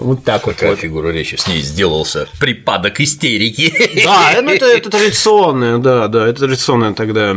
вот 0.00 0.24
так 0.24 0.46
вот. 0.46 0.54
Какая 0.54 0.70
вот. 0.70 0.80
фигура 0.80 1.08
речи 1.10 1.36
с 1.36 1.46
ней 1.46 1.60
сделался 1.60 2.28
припадок 2.38 3.00
истерики. 3.00 3.72
Да, 4.04 4.38
ну 4.42 4.50
это, 4.50 4.66
это 4.66 4.90
традиционная, 4.90 5.78
да, 5.78 6.08
да, 6.08 6.26
это 6.26 6.40
традиционная 6.40 6.94
тогда 6.94 7.36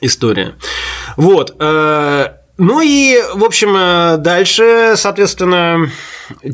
история. 0.00 0.54
Вот. 1.16 1.56
Э, 1.58 2.28
ну 2.56 2.80
и, 2.80 3.18
в 3.34 3.44
общем, 3.44 3.74
э, 3.76 4.16
дальше, 4.18 4.94
соответственно, 4.96 5.90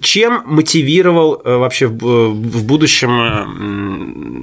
чем 0.01 0.43
мотивировал 0.47 1.41
э, 1.45 1.57
вообще 1.57 1.87
в 1.87 2.65
будущем 2.65 3.21
э, 3.21 3.45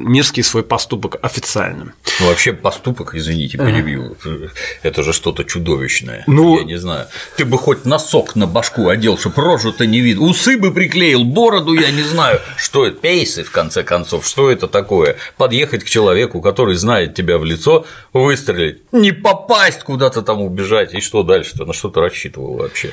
Мирский 0.09 0.43
свой 0.43 0.63
поступок 0.63 1.17
официально? 1.21 1.93
Ну, 2.19 2.27
вообще 2.27 2.53
поступок, 2.53 3.15
извините, 3.15 3.57
перебью, 3.57 4.15
ага. 4.23 4.51
это 4.83 5.03
же 5.03 5.13
что-то 5.13 5.43
чудовищное. 5.43 6.23
Ну, 6.27 6.59
я 6.59 6.63
не 6.65 6.77
знаю. 6.77 7.07
Ты 7.37 7.45
бы 7.45 7.57
хоть 7.57 7.85
носок 7.85 8.35
на 8.35 8.45
башку 8.45 8.89
одел, 8.89 9.17
чтобы 9.17 9.41
рожу-то 9.41 9.85
не 9.85 10.01
видно, 10.01 10.25
усы 10.25 10.57
бы 10.57 10.73
приклеил, 10.73 11.23
бороду, 11.23 11.73
я 11.73 11.91
не 11.91 12.03
знаю, 12.03 12.41
что 12.57 12.85
это, 12.85 12.97
пейсы, 12.99 13.43
в 13.43 13.51
конце 13.51 13.83
концов, 13.83 14.27
что 14.27 14.51
это 14.51 14.67
такое? 14.67 15.17
Подъехать 15.37 15.83
к 15.83 15.89
человеку, 15.89 16.41
который 16.41 16.75
знает 16.75 17.15
тебя 17.15 17.37
в 17.37 17.45
лицо, 17.45 17.85
выстрелить, 18.11 18.81
не 18.91 19.11
попасть 19.11 19.83
куда-то 19.83 20.21
там 20.21 20.41
убежать, 20.41 20.93
и 20.93 20.99
что 20.99 21.23
дальше? 21.23 21.53
что 21.55 21.65
на 21.65 21.73
что 21.73 21.89
ты 21.89 21.99
рассчитывал 21.99 22.57
вообще? 22.57 22.91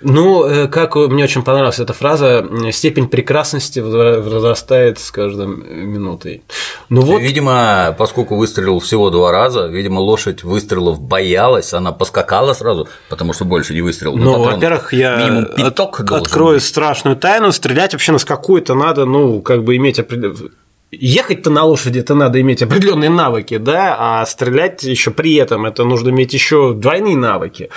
Ну, 0.00 0.44
э, 0.44 0.68
как 0.68 0.96
мне 0.96 1.24
очень 1.24 1.42
понравилась 1.42 1.78
эта 1.78 1.92
фраза, 1.92 2.46
степень 2.70 3.08
прекрасности 3.08 3.80
возрастает 3.80 4.98
с 4.98 5.10
каждой 5.10 5.46
минутой. 5.46 6.42
Ну 6.88 7.00
вот... 7.00 7.20
Видимо, 7.20 7.94
поскольку 7.98 8.36
выстрелил 8.36 8.78
всего 8.80 9.10
два 9.10 9.32
раза, 9.32 9.66
видимо, 9.66 10.00
лошадь 10.00 10.44
выстрелов 10.44 11.00
боялась, 11.00 11.72
она 11.72 11.92
поскакала 11.92 12.52
сразу, 12.52 12.88
потому 13.08 13.32
что 13.32 13.44
больше 13.44 13.74
не 13.74 13.80
выстрелил. 13.80 14.16
Ну, 14.16 14.42
во-первых, 14.42 14.92
я 14.92 15.46
от, 15.58 15.80
открою 15.80 16.56
быть. 16.56 16.64
страшную 16.64 17.16
тайну, 17.16 17.52
стрелять 17.52 17.92
вообще 17.92 18.12
на 18.12 18.18
скаку-то 18.18 18.74
надо, 18.74 19.06
ну, 19.06 19.40
как 19.40 19.64
бы 19.64 19.76
иметь 19.76 19.98
определенную 19.98 20.52
Ехать-то 20.92 21.50
на 21.50 21.64
лошади 21.64 21.98
это 21.98 22.14
надо 22.14 22.40
иметь 22.40 22.62
определенные 22.62 23.10
навыки, 23.10 23.56
да, 23.56 23.96
а 23.98 24.24
стрелять 24.24 24.84
еще 24.84 25.10
при 25.10 25.34
этом 25.34 25.66
это 25.66 25.82
нужно 25.82 26.10
иметь 26.10 26.32
еще 26.32 26.74
двойные 26.74 27.16
навыки. 27.16 27.70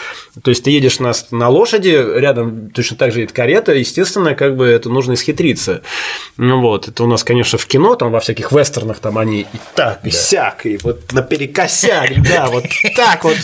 То 0.44 0.50
есть 0.50 0.64
ты 0.64 0.70
едешь 0.70 1.00
на, 1.00 1.12
на 1.32 1.50
лошади, 1.50 1.90
рядом 1.90 2.70
точно 2.70 2.98
так 2.98 3.12
же 3.12 3.22
едет 3.22 3.32
карета, 3.32 3.74
естественно, 3.74 4.36
как 4.36 4.56
бы 4.56 4.68
это 4.68 4.90
нужно 4.90 5.14
исхитриться. 5.14 5.82
Ну 6.38 6.62
вот, 6.62 6.88
это 6.88 7.04
у 7.04 7.08
нас, 7.08 7.24
конечно, 7.24 7.58
в 7.58 7.66
кино, 7.66 7.96
там 7.96 8.12
во 8.12 8.20
всяких 8.20 8.52
вестернах 8.52 9.00
там 9.00 9.18
они 9.18 9.42
и 9.42 9.60
так, 9.74 10.02
и 10.04 10.12
да. 10.12 10.16
сяк, 10.16 10.68
и 10.68 10.78
вот 10.84 11.12
наперекосяк, 11.12 12.22
да, 12.22 12.48
вот 12.48 12.66
так 12.96 13.24
вот, 13.24 13.38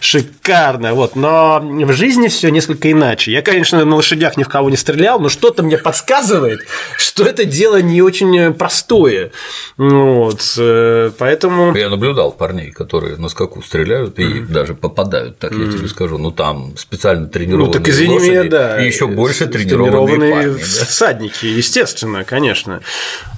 шикарно, 0.00 0.92
вот. 0.92 1.16
Но 1.16 1.60
в 1.62 1.92
жизни 1.94 2.28
все 2.28 2.50
несколько 2.50 2.92
иначе. 2.92 3.32
Я, 3.32 3.40
конечно, 3.40 3.82
на 3.82 3.96
лошадях 3.96 4.36
ни 4.36 4.42
в 4.42 4.48
кого 4.48 4.68
не 4.68 4.76
стрелял, 4.76 5.18
но 5.18 5.30
что-то 5.30 5.62
мне 5.62 5.78
подсказывает, 5.78 6.60
что 6.98 7.24
это 7.24 7.46
дело 7.46 7.80
не 7.80 8.02
очень 8.02 8.52
простое. 8.66 9.30
Вот, 9.76 10.54
э, 10.58 11.10
поэтому... 11.18 11.76
Я 11.76 11.88
наблюдал 11.88 12.32
парней, 12.32 12.72
которые 12.72 13.16
на 13.16 13.28
скаку 13.28 13.62
стреляют 13.62 14.18
и 14.18 14.24
mm-hmm. 14.24 14.46
даже 14.46 14.74
попадают, 14.74 15.38
так 15.38 15.52
mm-hmm. 15.52 15.72
я 15.72 15.78
тебе 15.78 15.88
скажу. 15.88 16.18
Ну, 16.18 16.32
там 16.32 16.76
специально 16.76 17.28
тренированные 17.28 17.66
ну, 17.66 17.72
так, 17.72 17.88
извини 17.88 18.14
лошади, 18.14 18.30
меня, 18.30 18.44
да, 18.44 18.82
и 18.82 18.86
еще 18.86 19.06
больше 19.06 19.46
тренированные, 19.46 20.16
тренированные 20.16 20.32
парни, 20.32 20.58
да? 20.58 20.84
всадники, 20.84 21.46
естественно, 21.46 22.24
конечно. 22.24 22.80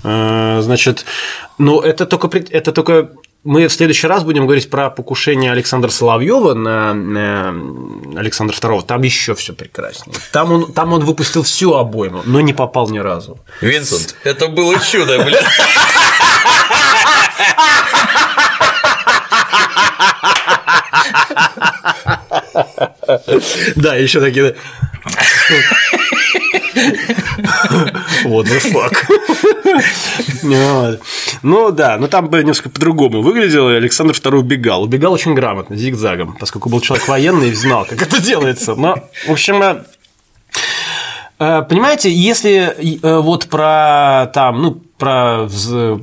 Э, 0.02 0.60
значит, 0.62 1.04
но 1.58 1.82
это 1.82 2.06
только, 2.06 2.30
это 2.50 2.72
только 2.72 3.10
мы 3.44 3.68
в 3.68 3.72
следующий 3.72 4.06
раз 4.06 4.24
будем 4.24 4.44
говорить 4.44 4.68
про 4.68 4.90
покушение 4.90 5.52
Александра 5.52 5.90
Соловьева 5.90 6.54
на, 6.54 7.50
Александра 8.18 8.54
II. 8.54 8.84
Там 8.86 9.02
еще 9.02 9.34
все 9.34 9.52
прекраснее. 9.52 10.16
Там 10.32 10.52
он, 10.52 10.72
там 10.72 10.92
он 10.92 11.04
выпустил 11.04 11.42
всю 11.44 11.74
обойму, 11.74 12.22
но 12.24 12.40
не 12.40 12.52
попал 12.52 12.88
ни 12.90 12.98
разу. 12.98 13.38
Винсент, 13.60 14.16
это 14.24 14.48
было 14.48 14.78
чудо, 14.80 15.24
блядь. 15.24 15.44
Да, 23.76 23.94
еще 23.94 24.20
такие. 24.20 24.56
Вот 28.24 28.46
the 28.46 28.60
fuck. 28.72 28.94
Ну 31.42 31.70
да, 31.70 31.98
но 31.98 32.08
там 32.08 32.28
бы 32.28 32.42
несколько 32.42 32.70
по-другому 32.70 33.22
выглядело, 33.22 33.70
и 33.70 33.76
Александр 33.76 34.14
II 34.14 34.38
убегал. 34.38 34.82
Убегал 34.82 35.12
очень 35.12 35.34
грамотно, 35.34 35.76
зигзагом, 35.76 36.36
поскольку 36.38 36.68
был 36.68 36.80
человек 36.80 37.08
военный 37.08 37.50
и 37.50 37.54
знал, 37.54 37.84
как 37.84 38.02
это 38.02 38.20
делается. 38.20 38.74
Но, 38.74 38.96
в 39.26 39.30
общем, 39.30 39.62
э, 39.62 39.84
э, 41.38 41.62
Понимаете, 41.68 42.10
если 42.10 42.74
э, 43.02 43.20
вот 43.20 43.46
про 43.46 44.30
там, 44.34 44.62
ну, 44.62 44.82
про 44.98 45.48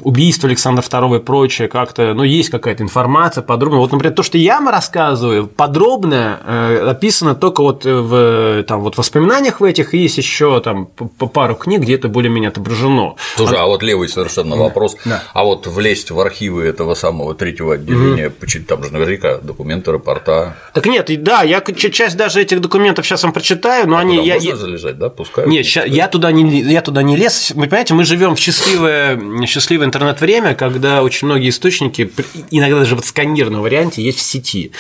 убийство 0.04 0.48
Александра 0.48 0.82
II 0.82 1.18
и 1.18 1.20
прочее 1.20 1.68
как-то, 1.68 2.14
ну, 2.14 2.24
есть 2.24 2.50
какая-то 2.50 2.84
информация 2.84 3.42
подробная. 3.42 3.82
Вот, 3.82 3.92
например, 3.92 4.16
то, 4.16 4.24
что 4.24 4.38
я 4.38 4.56
вам 4.56 4.70
рассказываю, 4.70 5.48
подробно 5.48 6.40
э, 6.46 6.88
описано 6.90 7.36
только 7.36 7.62
вот 7.62 7.84
в 7.84 8.64
там, 8.64 8.82
вот 8.82 8.98
воспоминаниях 8.98 9.60
в 9.60 9.64
этих, 9.64 9.94
и 9.94 9.98
есть 9.98 10.18
еще 10.18 10.62
там 10.62 10.86
по 10.86 11.28
пару 11.28 11.56
книг, 11.56 11.82
где 11.82 11.96
это 11.96 12.08
более-менее 12.08 12.50
отображено. 12.50 13.16
Слушай, 13.36 13.58
а, 13.58 13.64
а 13.64 13.66
вот 13.66 13.84
левый 13.84 14.08
совершенно 14.08 14.56
вопрос. 14.56 14.96
Да. 15.04 15.24
А 15.34 15.44
вот 15.44 15.68
влезть 15.68 16.12
в 16.12 16.20
архивы 16.20 16.64
этого 16.64 16.96
самого 16.96 17.36
третьего 17.36 17.74
отделения, 17.74 18.28
угу. 18.28 18.36
почитать, 18.40 18.68
там 18.68 18.84
же 18.84 18.94
наверняка 18.94 19.40
документы, 19.40 19.92
рапорта. 19.92 20.56
Так 20.74 20.86
нет, 20.86 21.10
да, 21.24 21.44
я 21.44 21.62
часть 21.62 22.16
даже 22.16 22.42
этих 22.42 22.62
документов 22.62 23.06
сейчас 23.06 23.24
вам 23.24 23.34
прочитаю, 23.34 23.90
но 23.90 23.98
а 23.98 24.00
они. 24.00 24.26
Я, 24.26 24.36
можно 24.36 24.50
я... 24.50 24.56
залезать, 24.56 24.98
да? 24.98 25.10
Пускай. 25.10 25.48
Нет, 25.48 25.66
ща, 25.66 25.84
я 25.84 26.08
туда 26.08 26.32
не 26.32 26.62
я 26.62 26.82
туда 26.82 27.04
не 27.04 27.16
лез. 27.16 27.52
Вы 27.56 27.64
понимаете, 27.64 27.94
мы 27.94 28.06
живем 28.06 28.36
в 28.36 28.40
счастливой 28.40 28.85
счастливое, 28.86 29.46
счастливое 29.46 29.88
интернет-время, 29.88 30.56
когда 30.56 31.02
очень 31.02 31.28
многие 31.28 31.50
источники, 31.50 32.12
иногда 32.52 32.80
даже 32.80 32.96
в 32.96 33.00
отсканированном 33.00 33.62
варианте, 33.62 34.02
есть 34.02 34.20
в 34.20 34.22
сети. 34.22 34.72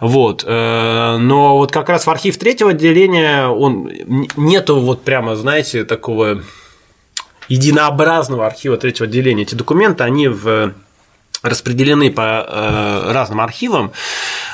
Вот. 0.00 0.44
Э, 0.46 1.16
но 1.18 1.56
вот 1.58 1.72
как 1.72 1.88
раз 1.88 2.06
в 2.06 2.10
архив 2.10 2.36
третьего 2.38 2.70
отделения 2.70 3.46
он 3.46 3.90
нету 4.36 4.80
вот 4.80 5.02
прямо, 5.02 5.36
знаете, 5.36 5.84
такого 5.84 6.42
единообразного 7.48 8.46
архива 8.46 8.76
третьего 8.76 9.06
отделения. 9.06 9.42
Эти 9.42 9.54
документы, 9.54 10.04
они 10.04 10.28
в 10.28 10.72
распределены 11.42 12.10
по 12.10 12.46
э, 12.46 13.12
разным 13.12 13.40
архивам, 13.40 13.92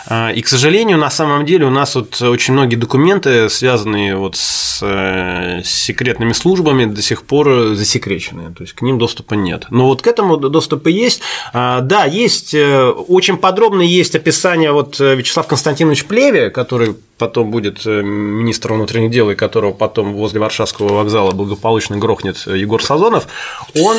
и, 0.09 0.43
к 0.43 0.49
сожалению, 0.49 0.99
на 0.99 1.11
самом 1.11 1.45
деле 1.45 1.67
у 1.67 1.71
нас 1.71 1.95
вот 1.95 2.21
очень 2.23 2.55
многие 2.55 2.77
документы, 2.77 3.49
связанные 3.49 4.17
вот 4.17 4.37
с, 4.37 4.81
э, 4.83 5.63
секретными 5.65 6.33
службами, 6.33 6.85
до 6.85 7.03
сих 7.03 7.25
пор 7.25 7.75
засекречены, 7.75 8.55
то 8.55 8.63
есть 8.63 8.75
к 8.75 8.83
ним 8.83 8.99
доступа 8.99 9.35
нет. 9.35 9.67
Но 9.71 9.87
вот 9.87 10.03
к 10.03 10.07
этому 10.07 10.37
доступа 10.37 10.89
есть. 10.89 11.23
Да, 11.53 12.05
есть 12.05 12.55
очень 12.55 13.37
подробно 13.37 13.83
есть 13.83 14.15
описание 14.15 14.73
вот 14.73 14.99
Вячеслав 14.99 15.47
Константинович 15.47 16.05
Плеве, 16.05 16.51
который 16.51 16.97
потом 17.19 17.51
будет 17.51 17.85
министром 17.87 18.77
внутренних 18.77 19.11
дел, 19.11 19.31
и 19.31 19.35
которого 19.35 19.73
потом 19.73 20.15
возле 20.15 20.41
Варшавского 20.41 20.93
вокзала 20.93 21.33
благополучно 21.33 21.97
грохнет 21.97 22.37
Егор 22.47 22.83
Сазонов, 22.83 23.27
он, 23.75 23.97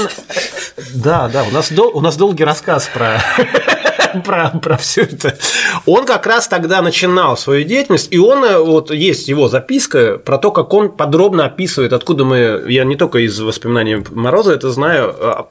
да, 0.93 1.27
да, 1.27 1.43
у 1.43 1.51
нас, 1.51 1.71
дол, 1.71 1.91
у 1.93 2.01
нас 2.01 2.17
долгий 2.17 2.43
рассказ 2.43 2.89
про 2.93 3.21
про, 4.25 4.49
про 4.49 4.77
все 4.77 5.01
это. 5.01 5.37
Он 5.85 6.05
как 6.05 6.25
раз 6.25 6.47
тогда 6.47 6.81
начинал 6.81 7.37
свою 7.37 7.63
деятельность, 7.63 8.07
и 8.11 8.17
он, 8.17 8.43
э, 8.43 8.57
вот 8.59 8.91
есть 8.91 9.27
его 9.27 9.47
записка 9.47 10.17
про 10.17 10.37
то, 10.37 10.51
как 10.51 10.73
он 10.73 10.91
подробно 10.91 11.45
описывает, 11.45 11.93
откуда 11.93 12.25
мы, 12.25 12.63
я 12.67 12.83
не 12.83 12.95
только 12.95 13.19
из 13.19 13.39
воспоминаний 13.39 14.03
Мороза 14.11 14.53
это 14.53 14.69
знаю, 14.71 15.15
а 15.19 15.47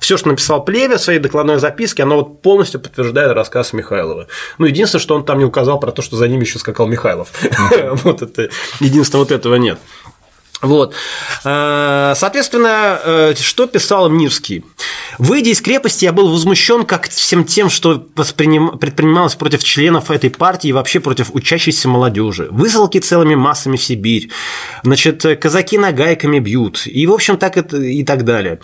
все, 0.00 0.16
что 0.16 0.28
написал 0.28 0.64
Плеве 0.64 0.96
в 0.96 1.00
своей 1.00 1.18
докладной 1.18 1.58
записке, 1.58 2.02
оно 2.02 2.16
вот 2.16 2.42
полностью 2.42 2.80
подтверждает 2.80 3.32
рассказ 3.32 3.72
Михайлова. 3.72 4.26
Ну, 4.58 4.66
единственное, 4.66 5.02
что 5.02 5.14
он 5.14 5.24
там 5.24 5.38
не 5.38 5.44
указал 5.44 5.78
про 5.78 5.92
то, 5.92 6.02
что 6.02 6.16
за 6.16 6.28
ним 6.28 6.40
еще 6.40 6.58
скакал 6.58 6.86
Михайлов. 6.86 7.28
Вот 8.04 8.22
это 8.22 8.48
единственное, 8.80 9.20
вот 9.24 9.32
этого 9.32 9.54
нет. 9.56 9.78
Вот. 10.62 10.94
Э, 11.44 12.14
соответственно, 12.16 13.00
э, 13.04 13.34
что 13.34 13.66
писал 13.66 14.08
Мирский? 14.08 14.64
Выйдя 15.18 15.50
из 15.50 15.60
крепости, 15.60 16.04
я 16.04 16.12
был 16.12 16.30
возмущен 16.30 16.84
как 16.84 17.08
всем 17.08 17.44
тем, 17.44 17.68
что 17.68 18.06
восприним... 18.14 18.78
предпринималось 18.78 19.34
против 19.34 19.64
членов 19.64 20.12
этой 20.12 20.30
партии 20.30 20.68
и 20.68 20.72
вообще 20.72 21.00
против 21.00 21.34
учащейся 21.34 21.88
молодежи. 21.88 22.46
Высылки 22.50 22.98
целыми 22.98 23.34
массами 23.34 23.76
в 23.76 23.82
Сибирь. 23.82 24.30
Значит, 24.84 25.26
казаки 25.40 25.78
нагайками 25.78 26.38
бьют. 26.38 26.86
И, 26.86 27.06
в 27.08 27.12
общем, 27.12 27.38
так 27.38 27.56
это 27.56 27.78
и 27.78 28.04
так 28.04 28.24
далее. 28.24 28.60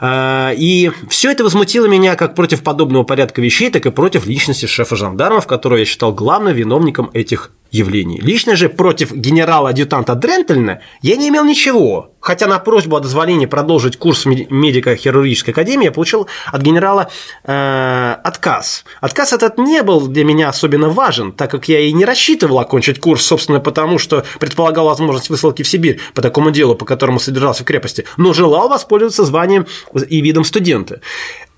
Э, 0.00 0.54
и 0.56 0.90
все 1.10 1.30
это 1.30 1.44
возмутило 1.44 1.84
меня 1.84 2.16
как 2.16 2.34
против 2.34 2.62
подобного 2.62 3.02
порядка 3.02 3.42
вещей, 3.42 3.70
так 3.70 3.84
и 3.84 3.90
против 3.90 4.24
личности 4.24 4.64
шефа 4.64 4.96
жандармов, 4.96 5.46
которого 5.46 5.78
я 5.78 5.84
считал 5.84 6.14
главным 6.14 6.54
виновником 6.54 7.10
этих 7.12 7.50
явлений. 7.72 8.20
Лично 8.20 8.54
же 8.54 8.68
против 8.68 9.12
генерала-адъютанта 9.12 10.14
Дрентельна 10.14 10.80
я 11.00 11.16
не 11.16 11.30
имел 11.30 11.44
ничего, 11.44 12.12
хотя 12.20 12.46
на 12.46 12.58
просьбу 12.58 12.96
о 12.96 13.00
дозволении 13.00 13.46
продолжить 13.46 13.96
курс 13.96 14.26
медико-хирургической 14.26 15.52
академии 15.52 15.86
я 15.86 15.92
получил 15.92 16.28
от 16.46 16.62
генерала 16.62 17.10
э, 17.44 18.16
отказ. 18.22 18.84
Отказ 19.00 19.32
этот 19.32 19.58
не 19.58 19.82
был 19.82 20.06
для 20.06 20.24
меня 20.24 20.50
особенно 20.50 20.90
важен, 20.90 21.32
так 21.32 21.50
как 21.50 21.68
я 21.68 21.80
и 21.80 21.92
не 21.92 22.04
рассчитывал 22.04 22.58
окончить 22.58 23.00
курс, 23.00 23.24
собственно, 23.24 23.58
потому 23.58 23.98
что 23.98 24.24
предполагал 24.38 24.86
возможность 24.86 25.30
высылки 25.30 25.62
в 25.62 25.68
Сибирь 25.68 25.98
по 26.14 26.20
такому 26.20 26.50
делу, 26.50 26.74
по 26.74 26.84
которому 26.84 27.18
содержался 27.18 27.62
в 27.62 27.66
крепости, 27.66 28.04
но 28.18 28.34
желал 28.34 28.68
воспользоваться 28.68 29.24
званием 29.24 29.66
и 30.08 30.20
видом 30.20 30.44
студента. 30.44 31.00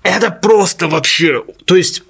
Это 0.01 0.31
просто 0.31 0.87
вообще... 0.87 1.43
То 1.65 1.75
есть 1.75 2.03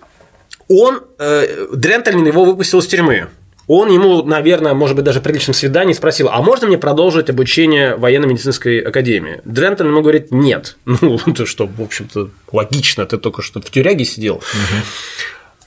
он, 0.68 1.02
э, 1.18 1.68
Дрентельн 1.74 2.26
его 2.26 2.46
выпустил 2.46 2.80
из 2.80 2.88
тюрьмы. 2.88 3.30
Он 3.68 3.90
ему, 3.92 4.24
наверное, 4.24 4.74
может 4.74 4.96
быть, 4.96 5.06
даже 5.06 5.22
при 5.22 5.34
личном 5.34 5.54
свидании 5.54 5.94
спросил, 5.94 6.30
а 6.32 6.42
можно 6.42 6.68
мне 6.68 6.78
продолжить 6.78 7.30
обучение 7.30 7.96
военно-медицинской 7.96 8.80
академии? 8.80 9.42
Дрентон 9.44 9.88
ему 9.88 10.02
говорит, 10.02 10.32
нет. 10.32 10.78
Ну, 11.06 11.18
то 11.18 11.46
что, 11.46 11.68
в 11.68 11.82
общем-то, 11.82 12.30
логично, 12.52 13.06
ты 13.06 13.18
только 13.18 13.42
что 13.42 13.62
в 13.62 13.70
тюряге 13.70 14.06
сидел. 14.06 14.36
Угу. 14.36 14.82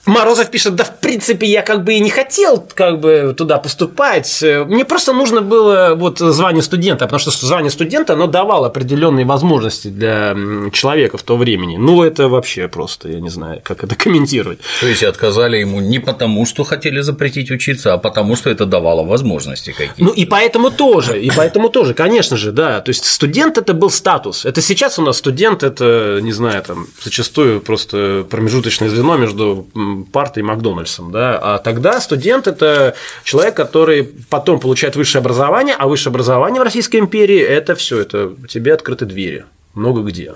Морозов 0.09 0.51
пишет, 0.51 0.75
да, 0.75 0.85
в 0.85 0.99
принципе, 1.01 1.47
я 1.47 1.63
как 1.63 1.85
бы 1.85 1.95
и 1.95 2.01
не 2.01 2.11
хотел 2.11 2.67
как 2.75 3.01
бы 3.01 3.35
туда 3.37 3.59
поступать. 3.59 4.43
Мне 4.43 4.85
просто 4.85 5.13
нужно 5.13 5.43
было 5.43 5.95
вот 5.95 6.19
звание 6.19 6.63
студента, 6.63 7.07
потому 7.07 7.21
что 7.21 7.31
звание 7.31 7.71
студента, 7.71 8.15
оно 8.15 8.27
давало 8.27 8.67
определенные 8.67 9.27
возможности 9.27 9.89
для 9.89 10.35
человека 10.73 11.19
в 11.19 11.23
то 11.23 11.37
времени. 11.37 11.77
Ну, 11.77 12.03
это 12.03 12.29
вообще 12.29 12.69
просто, 12.69 13.09
я 13.09 13.21
не 13.21 13.29
знаю, 13.29 13.61
как 13.63 13.85
это 13.85 13.95
комментировать. 13.95 14.59
То 14.81 14.87
есть 14.87 15.03
отказали 15.03 15.59
ему 15.59 15.81
не 15.81 15.99
потому, 15.99 16.47
что 16.47 16.65
хотели 16.65 17.01
запретить 17.01 17.51
учиться, 17.51 17.93
а 17.95 17.99
потому, 17.99 18.37
что 18.37 18.51
это 18.51 18.67
давало 18.67 19.05
возможности 19.05 19.73
какие-то. 19.73 20.05
Ну, 20.05 20.11
и 20.13 20.25
поэтому 20.25 20.71
тоже, 20.71 21.21
и 21.21 21.31
поэтому 21.31 21.69
тоже, 21.69 21.95
конечно 21.95 22.37
же, 22.37 22.53
да. 22.53 22.81
То 22.81 22.91
есть 22.91 23.05
студент 23.05 23.59
это 23.59 23.75
был 23.75 23.91
статус. 23.91 24.45
Это 24.45 24.63
сейчас 24.63 24.99
у 24.99 25.03
нас 25.03 25.19
студент, 25.19 25.63
это, 25.63 26.21
не 26.23 26.33
знаю, 26.33 26.63
там, 26.63 26.87
зачастую 27.03 27.61
просто 27.61 28.27
промежуточное 28.29 28.89
звено 28.89 29.17
между 29.17 29.67
партой 30.05 30.43
Макдональдсом, 30.43 31.13
да, 31.13 31.39
а 31.39 31.59
тогда 31.59 32.01
студент– 32.01 32.47
это 32.49 32.95
человек, 33.25 33.55
который 33.55 34.05
потом 34.31 34.61
получает 34.61 34.97
высшее 34.97 35.21
образование, 35.21 35.75
а 35.79 35.87
высшее 35.87 36.11
образование 36.11 36.61
в 36.61 36.65
Российской 36.65 36.99
империи– 36.99 37.41
это 37.41 37.75
все, 37.75 38.01
это 38.01 38.35
тебе 38.49 38.75
открыты 38.75 39.07
двери, 39.07 39.45
много 39.75 40.03
где. 40.03 40.35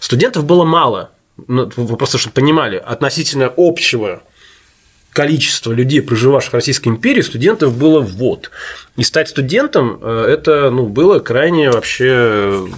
Студентов 0.00 0.44
было 0.44 0.64
мало, 0.64 1.10
ну, 1.46 1.70
вы 1.76 1.96
просто 1.96 2.18
чтобы 2.18 2.34
понимали, 2.34 2.76
относительно 2.76 3.52
общего 3.56 4.22
количества 5.16 5.72
людей, 5.72 6.02
проживавших 6.02 6.52
в 6.52 6.56
Российской 6.56 6.88
империи, 6.88 7.22
студентов 7.22 7.74
было 7.74 8.00
вот. 8.00 8.50
И 8.96 9.02
стать 9.02 9.30
студентом 9.30 9.98
э, 10.02 10.26
это 10.28 10.70
ну, 10.70 10.86
было 10.86 11.20
крайне 11.20 11.70
вообще. 11.70 12.68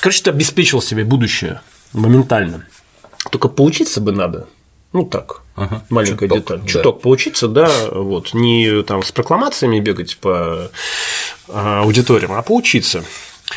Короче, 0.00 0.22
ты 0.22 0.30
обеспечивал 0.30 0.80
себе 0.80 1.04
будущее 1.04 1.60
моментально. 1.92 2.66
Только 3.30 3.48
поучиться 3.48 4.00
бы 4.00 4.12
надо. 4.12 4.46
Ну 4.96 5.04
так, 5.04 5.42
ага, 5.56 5.82
маленькая 5.90 6.26
чуток, 6.26 6.38
деталь. 6.38 6.66
Чуток 6.66 6.96
да. 6.96 7.02
поучиться, 7.02 7.48
да, 7.48 7.70
вот, 7.92 8.32
не 8.32 8.82
там 8.82 9.02
с 9.02 9.12
прокламациями 9.12 9.78
бегать 9.78 10.16
по 10.16 10.70
а, 11.50 11.82
аудиториям, 11.82 12.32
а 12.32 12.40
поучиться. 12.40 13.04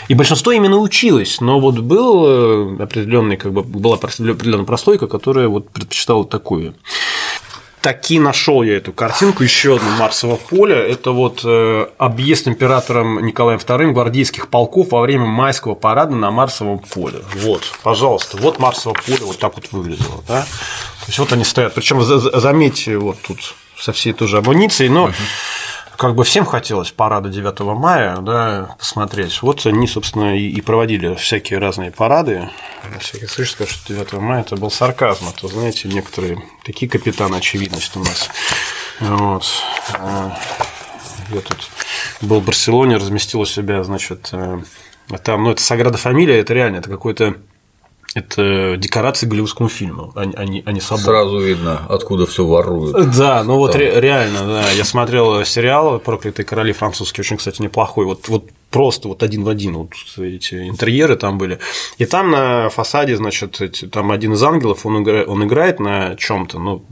И 0.10 0.16
большинство 0.16 0.52
именно 0.52 0.80
училось, 0.80 1.40
но 1.40 1.62
вот 1.62 1.80
был 1.80 2.26
э, 2.78 2.84
определенный, 2.84 3.38
как 3.38 3.54
бы, 3.54 3.64
была 3.64 3.96
определенная 3.96 4.66
прослойка, 4.66 5.08
которая 5.08 5.48
вот 5.48 5.70
предпочитала 5.70 6.26
такую 6.26 6.76
таки 7.82 8.20
нашел 8.20 8.64
я 8.64 8.78
эту 8.78 8.94
картинку, 8.94 9.44
еще 9.44 9.78
одно 9.78 9.90
Марсово 9.92 10.36
поле. 10.36 10.76
Это 10.76 11.12
вот 11.12 11.42
э, 11.44 11.88
объезд 11.98 12.48
императором 12.48 13.26
Николаем 13.26 13.60
II 13.60 13.92
гвардейских 13.92 14.50
полков 14.50 14.92
во 14.92 15.02
время 15.02 15.26
майского 15.26 15.76
парада 15.76 16.16
на 16.16 16.32
Марсовом 16.32 16.80
поле. 16.80 17.20
Вот, 17.36 17.64
пожалуйста, 17.84 18.38
вот 18.38 18.60
Марсово 18.60 18.94
поле 18.94 19.24
вот 19.24 19.40
так 19.40 19.56
вот 19.56 19.72
выглядело. 19.72 20.24
Да? 20.28 20.42
То 20.42 21.06
есть 21.08 21.20
вот 21.20 21.32
они 21.34 21.44
стоят. 21.44 21.74
Причем 21.74 22.02
заметьте, 22.02 22.98
вот 22.98 23.18
тут 23.22 23.40
со 23.78 23.94
всей 23.94 24.14
той 24.14 24.28
же 24.28 24.40
амуницией, 24.40 24.90
но 24.90 25.12
как 26.00 26.16
бы 26.16 26.24
всем 26.24 26.46
хотелось 26.46 26.92
парада 26.92 27.28
9 27.28 27.60
мая 27.78 28.16
да, 28.22 28.76
посмотреть. 28.80 29.42
Вот 29.42 29.66
они, 29.66 29.86
собственно, 29.86 30.38
и 30.38 30.62
проводили 30.62 31.14
всякие 31.16 31.60
разные 31.60 31.92
парады. 31.92 32.50
Всякий 33.02 33.28
случай 33.28 33.52
скажу, 33.52 33.72
что 33.72 33.94
9 33.94 34.14
мая 34.14 34.42
это 34.42 34.56
был 34.56 34.72
сарказм, 34.72 35.26
а 35.28 35.34
то, 35.38 35.50
знаете, 35.50 35.90
некоторые 35.90 36.42
такие 36.64 36.90
капитаны 36.90 37.36
очевидность 37.36 37.98
у 37.98 38.00
нас. 38.00 38.30
Вот. 39.02 39.46
Я 40.00 41.42
тут 41.42 41.70
был 42.22 42.40
в 42.40 42.46
Барселоне, 42.46 42.96
разместил 42.96 43.42
у 43.42 43.46
себя, 43.46 43.84
значит, 43.84 44.32
там, 44.32 45.44
ну, 45.44 45.52
это 45.52 45.62
Саграда 45.62 45.98
Фамилия, 45.98 46.40
это 46.40 46.54
реально, 46.54 46.78
это 46.78 46.90
какой-то 46.90 47.36
это 48.20 48.76
декорации 48.78 49.26
голливудскому 49.28 49.70
фильму, 49.70 50.12
а, 50.16 50.22
а, 50.22 50.46
не, 50.46 50.64
а 50.66 50.72
не 50.72 50.82
собор. 50.82 51.04
Сразу 51.06 51.40
видно, 51.40 51.86
откуда 51.90 52.26
все 52.26 52.46
воруют. 52.46 53.16
Да, 53.16 53.44
ну 53.44 53.56
вот 53.56 53.76
ре- 53.76 54.00
реально, 54.00 54.46
да. 54.46 54.72
Я 54.72 54.86
смотрел 54.86 55.44
сериал 55.46 56.00
«Проклятые 56.00 56.46
короли» 56.46 56.72
французский, 56.74 57.22
очень, 57.22 57.38
кстати, 57.38 57.62
неплохой. 57.62 58.06
Вот, 58.06 58.28
вот 58.28 58.50
просто 58.70 59.08
вот 59.08 59.24
один 59.24 59.44
в 59.44 59.50
один 59.50 59.78
вот 59.78 59.94
эти 60.18 60.70
интерьеры 60.70 61.16
там 61.16 61.38
были. 61.38 61.60
И 61.98 62.06
там 62.06 62.32
на 62.32 62.70
фасаде, 62.70 63.16
значит, 63.16 63.62
эти, 63.62 63.88
там 63.88 64.12
один 64.12 64.34
из 64.34 64.44
ангелов, 64.44 64.86
он 64.86 65.04
играет, 65.04 65.28
он 65.28 65.44
играет 65.44 65.80
на 65.80 66.16
чем 66.16 66.46
то 66.46 66.60
ну, 66.60 66.86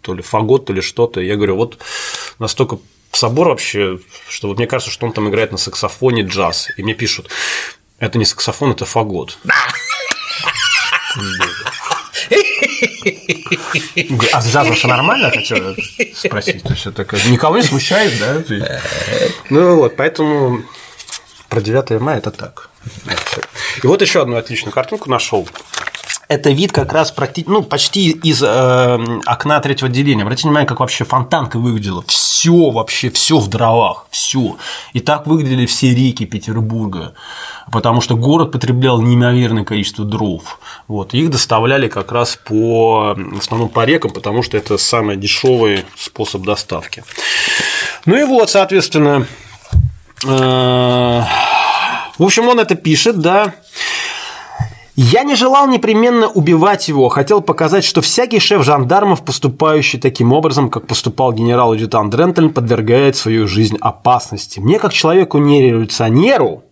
то 0.00 0.14
ли 0.14 0.22
фагот, 0.22 0.66
то 0.66 0.72
ли 0.72 0.80
что-то. 0.80 1.20
Я 1.20 1.36
говорю, 1.36 1.56
вот 1.56 1.78
настолько 2.38 2.78
собор 3.12 3.48
вообще, 3.48 3.98
что 4.28 4.48
вот 4.48 4.58
мне 4.58 4.66
кажется, 4.66 4.90
что 4.90 5.06
он 5.06 5.12
там 5.12 5.28
играет 5.28 5.52
на 5.52 5.58
саксофоне 5.58 6.22
джаз. 6.22 6.68
И 6.76 6.82
мне 6.82 6.94
пишут, 6.94 7.28
это 7.98 8.18
не 8.18 8.24
саксофон, 8.24 8.72
это 8.72 8.84
фагот. 8.84 9.38
А 14.32 14.40
с 14.40 14.52
джазом 14.52 14.74
все 14.74 14.88
нормально, 14.88 15.30
хотел 15.30 15.76
спросить? 16.14 16.62
То 16.62 16.70
есть 16.70 16.86
это 16.86 17.04
никого 17.28 17.56
не 17.56 17.62
смущает, 17.62 18.18
да? 18.18 18.42
Ну 19.50 19.76
вот, 19.76 19.96
поэтому 19.96 20.62
про 21.48 21.60
9 21.60 22.00
мая 22.00 22.18
это 22.18 22.30
так. 22.30 22.70
И 23.82 23.86
вот 23.86 24.00
еще 24.02 24.22
одну 24.22 24.36
отличную 24.36 24.72
картинку 24.72 25.10
нашел 25.10 25.48
это 26.32 26.50
вид 26.50 26.72
как 26.72 26.92
раз 26.92 27.12
практи... 27.12 27.44
ну, 27.46 27.62
почти 27.62 28.10
из 28.10 28.42
э, 28.42 28.98
окна 29.26 29.60
третьего 29.60 29.88
отделения. 29.88 30.22
Обратите 30.22 30.48
внимание, 30.48 30.66
как 30.66 30.80
вообще 30.80 31.04
фонтанка 31.04 31.58
выглядела. 31.58 32.02
Все 32.06 32.70
вообще, 32.70 33.10
все 33.10 33.38
в 33.38 33.48
дровах, 33.48 34.06
все. 34.10 34.56
И 34.92 35.00
так 35.00 35.26
выглядели 35.26 35.66
все 35.66 35.94
реки 35.94 36.24
Петербурга, 36.24 37.14
потому 37.70 38.00
что 38.00 38.16
город 38.16 38.52
потреблял 38.52 39.00
неимоверное 39.02 39.64
количество 39.64 40.04
дров. 40.04 40.58
Вот. 40.88 41.14
Их 41.14 41.30
доставляли 41.30 41.88
как 41.88 42.12
раз 42.12 42.36
по, 42.36 43.14
в 43.14 43.38
основном 43.38 43.68
по 43.68 43.84
рекам, 43.84 44.10
потому 44.10 44.42
что 44.42 44.56
это 44.56 44.78
самый 44.78 45.16
дешевый 45.16 45.84
способ 45.96 46.42
доставки. 46.42 47.04
Ну 48.06 48.16
и 48.16 48.24
вот, 48.24 48.50
соответственно, 48.50 49.26
э, 50.26 51.22
в 52.18 52.22
общем, 52.24 52.48
он 52.48 52.58
это 52.58 52.74
пишет, 52.74 53.20
да. 53.20 53.54
Я 55.10 55.24
не 55.24 55.34
желал 55.34 55.66
непременно 55.66 56.28
убивать 56.28 56.86
его, 56.86 57.08
хотел 57.08 57.40
показать, 57.40 57.82
что 57.82 58.02
всякий 58.02 58.38
шеф 58.38 58.62
жандармов, 58.62 59.24
поступающий 59.24 59.98
таким 59.98 60.32
образом, 60.32 60.70
как 60.70 60.86
поступал 60.86 61.32
генерал-адъютант 61.32 62.10
Дрентельн, 62.10 62.50
подвергает 62.50 63.16
свою 63.16 63.48
жизнь 63.48 63.76
опасности. 63.80 64.60
Мне, 64.60 64.78
как 64.78 64.92
человеку 64.92 65.38
не 65.38 65.60
революционеру, 65.60 66.62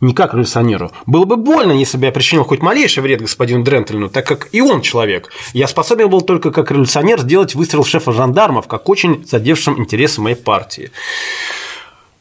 не 0.00 0.14
как 0.14 0.34
революционеру. 0.34 0.92
Было 1.06 1.24
бы 1.24 1.36
больно, 1.36 1.72
если 1.72 1.98
бы 1.98 2.06
я 2.06 2.12
причинил 2.12 2.44
хоть 2.44 2.62
малейший 2.62 3.02
вред 3.02 3.22
господину 3.22 3.64
Дрентельну, 3.64 4.08
так 4.08 4.24
как 4.24 4.50
и 4.52 4.60
он 4.60 4.82
человек. 4.82 5.32
Я 5.52 5.66
способен 5.66 6.08
был 6.08 6.20
только 6.20 6.52
как 6.52 6.70
революционер 6.70 7.18
сделать 7.18 7.56
выстрел 7.56 7.84
шефа 7.84 8.12
жандармов, 8.12 8.68
как 8.68 8.88
очень 8.88 9.26
задевшим 9.26 9.80
интересы 9.80 10.20
моей 10.20 10.36
партии. 10.36 10.92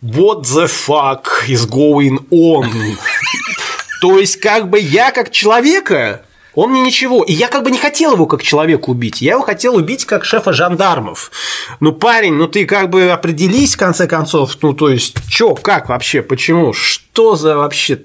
What 0.01 0.45
the 0.45 0.65
fuck 0.65 1.25
is 1.47 1.69
going 1.69 2.25
on? 2.31 2.65
То 4.01 4.19
есть, 4.19 4.37
как 4.37 4.69
бы 4.69 4.79
я 4.79 5.11
как 5.11 5.31
человека, 5.31 6.23
он 6.53 6.71
мне 6.71 6.81
ничего. 6.81 7.23
И 7.23 7.33
я 7.33 7.47
как 7.47 7.63
бы 7.63 7.71
не 7.71 7.77
хотел 7.77 8.13
его 8.13 8.25
как 8.25 8.43
человека 8.43 8.89
убить. 8.89 9.21
Я 9.21 9.33
его 9.33 9.41
хотел 9.41 9.75
убить 9.75 10.05
как 10.05 10.25
шефа 10.25 10.53
жандармов. 10.53 11.31
Ну, 11.79 11.91
парень, 11.91 12.33
ну 12.33 12.47
ты 12.47 12.65
как 12.65 12.89
бы 12.89 13.09
определись, 13.09 13.75
в 13.75 13.79
конце 13.79 14.07
концов. 14.07 14.57
Ну, 14.61 14.73
то 14.73 14.89
есть, 14.89 15.15
чё, 15.29 15.55
как 15.55 15.89
вообще, 15.89 16.21
почему, 16.21 16.73
что 16.73 17.35
за 17.35 17.57
вообще 17.57 18.01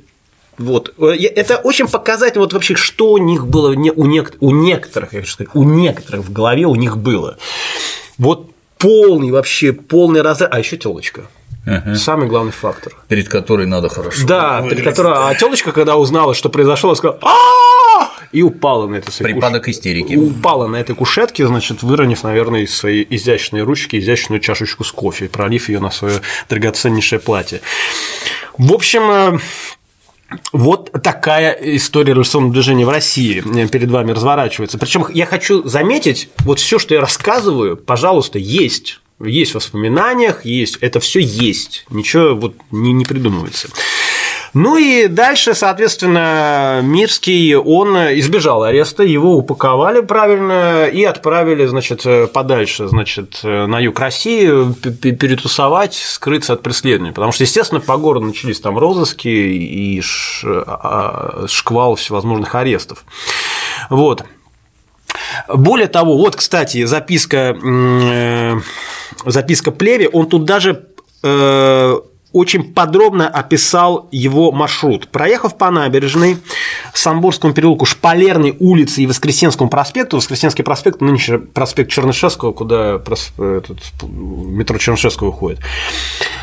вот. 0.57 0.95
Это 0.99 1.57
очень 1.57 1.89
показательно, 1.89 2.43
вот 2.43 2.53
вообще, 2.53 2.77
что 2.77 3.13
у 3.13 3.19
них 3.19 3.47
было 3.47 3.71
у, 3.71 3.75
нек- 4.07 4.37
у 4.41 4.51
некоторых, 4.53 5.13
я 5.13 5.21
хочу 5.21 5.33
сказать, 5.33 5.51
у 5.55 5.65
некоторых 5.65 6.27
в 6.27 6.33
голове 6.33 6.67
у 6.67 6.77
них 6.77 6.97
было. 6.97 7.39
Вот 8.19 8.51
полный 8.79 9.33
вообще, 9.33 9.73
полный 9.73 10.23
разрыв. 10.23 10.51
А 10.53 10.59
еще 10.59 10.77
телочка. 10.77 11.27
Угу. 11.67 11.95
Самый 11.97 12.29
главный 12.29 12.53
фактор. 12.53 12.93
Перед 13.09 13.29
которой 13.29 13.67
надо 13.67 13.89
хорошо. 13.89 14.27
Да, 14.27 14.61
выиграть. 14.61 14.79
перед 14.79 14.91
которой. 14.91 15.15
А 15.17 15.35
телочка, 15.35 15.73
когда 15.73 15.97
узнала, 15.97 16.35
что 16.35 16.49
произошло, 16.49 16.95
сказала 16.95 17.19
а 17.23 18.11
и 18.35 18.43
упала 18.43 18.89
на 18.89 18.97
этой 18.97 19.13
Припадок 19.17 19.69
истерики. 19.69 20.17
Упала 20.17 20.67
на 20.67 20.77
этой 20.77 20.95
кушетке, 20.97 21.47
значит, 21.47 21.85
выронив, 21.85 22.25
наверное, 22.25 22.63
из 22.63 22.77
своей 22.77 23.07
изящной 23.09 23.63
ручки 23.63 23.97
изящную 23.97 24.41
чашечку 24.41 24.83
с 24.83 24.91
кофе, 24.91 25.29
пролив 25.29 25.69
ее 25.69 25.79
на 25.79 25.91
свое 25.91 26.21
драгоценнейшее 26.49 27.21
платье. 27.21 27.61
В 28.59 28.73
общем, 28.73 29.03
э, 29.11 29.39
вот 30.53 30.91
такая 31.03 31.53
история 31.53 32.11
революционного 32.11 32.53
движения 32.53 32.85
в 32.85 32.91
России 32.91 33.43
э, 33.57 33.69
перед 33.69 33.91
вами 33.91 34.11
разворачивается. 34.11 34.79
Причем 34.79 35.07
я 35.13 35.27
хочу 35.27 35.67
заметить, 35.67 36.29
вот 36.41 36.59
все, 36.59 36.81
что 36.81 36.95
я 36.95 37.01
рассказываю, 37.01 37.77
пожалуйста, 37.77 38.41
есть 38.41 39.01
есть 39.27 39.53
в 39.53 39.55
воспоминаниях, 39.57 40.45
есть, 40.45 40.79
это 40.81 41.01
все 41.01 41.21
есть, 41.21 41.85
ничего 41.91 42.35
вот 42.35 42.55
не, 42.71 42.93
не 42.93 43.05
придумывается. 43.05 43.69
Ну 44.55 44.77
и 44.77 45.09
дальше, 45.09 45.53
соответственно, 45.55 46.81
Мирский, 46.81 47.57
он 47.57 47.97
избежал 48.21 48.63
ареста, 48.63 49.03
его 49.03 49.35
упаковали 49.35 50.01
правильно 50.01 50.87
и 50.87 51.03
отправили, 51.03 51.67
значит, 51.67 52.07
подальше, 52.33 52.87
значит, 52.87 53.41
на 53.43 53.81
юг 53.81 53.99
России 53.99 54.73
перетусовать, 55.01 55.95
скрыться 55.95 56.53
от 56.53 56.63
преследования. 56.63 57.13
Потому 57.13 57.33
что, 57.33 57.43
естественно, 57.43 57.81
по 57.81 57.97
городу 57.97 58.27
начались 58.27 58.61
там 58.61 58.79
розыски 58.79 59.27
и 59.27 60.01
а, 60.45 61.47
шквал 61.49 61.97
всевозможных 61.97 62.55
арестов. 62.55 63.05
Вот. 63.91 64.25
Более 65.49 65.89
того, 65.89 66.17
вот, 66.17 66.37
кстати, 66.37 66.85
записка, 66.85 67.57
э, 67.63 68.61
записка 69.27 69.71
Плеви, 69.71 70.09
он 70.13 70.29
тут 70.29 70.45
даже 70.45 70.87
э, 71.23 71.97
очень 72.35 72.75
подробно 72.75 73.29
описал 73.29 74.09
его 74.11 74.51
маршрут. 74.51 75.09
Проехав 75.09 75.57
по 75.57 75.71
набережной, 75.71 76.37
Самборскому 76.93 77.55
переулку, 77.55 77.87
Шпалерной 77.87 78.57
улице 78.59 79.03
и 79.03 79.07
Воскресенскому 79.07 79.71
проспекту, 79.71 80.17
Воскресенский 80.17 80.65
проспект, 80.65 81.01
нынче 81.01 81.39
проспект 81.39 81.93
Чернышевского, 81.93 82.53
куда 82.53 82.97
этот, 82.97 83.79
метро 84.03 84.77
Чернышевского 84.79 85.29
уходит, 85.29 85.61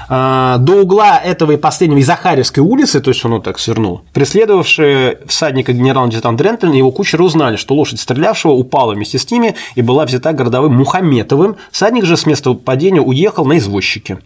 а, 0.08 0.58
до 0.60 0.82
угла 0.82 1.18
этого 1.18 1.52
и 1.52 1.58
последнего 1.58 2.00
и 2.00 2.04
Захаревской 2.04 2.64
улицы, 2.64 3.02
то 3.02 3.10
есть 3.10 3.24
он 3.26 3.32
вот 3.32 3.44
так 3.44 3.60
свернул, 3.60 4.02
преследовавшие 4.14 5.20
всадника 5.28 5.74
генерал-лейтенант 5.74 6.38
Дрентельн 6.38 6.72
и 6.74 6.78
его 6.78 6.92
кучеры 6.92 7.26
узнали, 7.26 7.58
что 7.58 7.76
лошадь 7.76 8.00
стрелявшего 8.00 8.54
упала 8.54 8.94
вместе 8.94 9.20
с 9.20 9.30
ними 9.30 9.56
и 9.76 9.82
была 9.82 10.06
взята 10.06 10.32
городовым 10.32 10.74
Мухаметовым. 10.74 11.58
Всадник 11.72 12.06
же 12.06 12.16
с 12.16 12.26
места 12.26 12.54
падения 12.54 13.02
уехал 13.02 13.46
на 13.46 13.58
извозчике. 13.58 14.20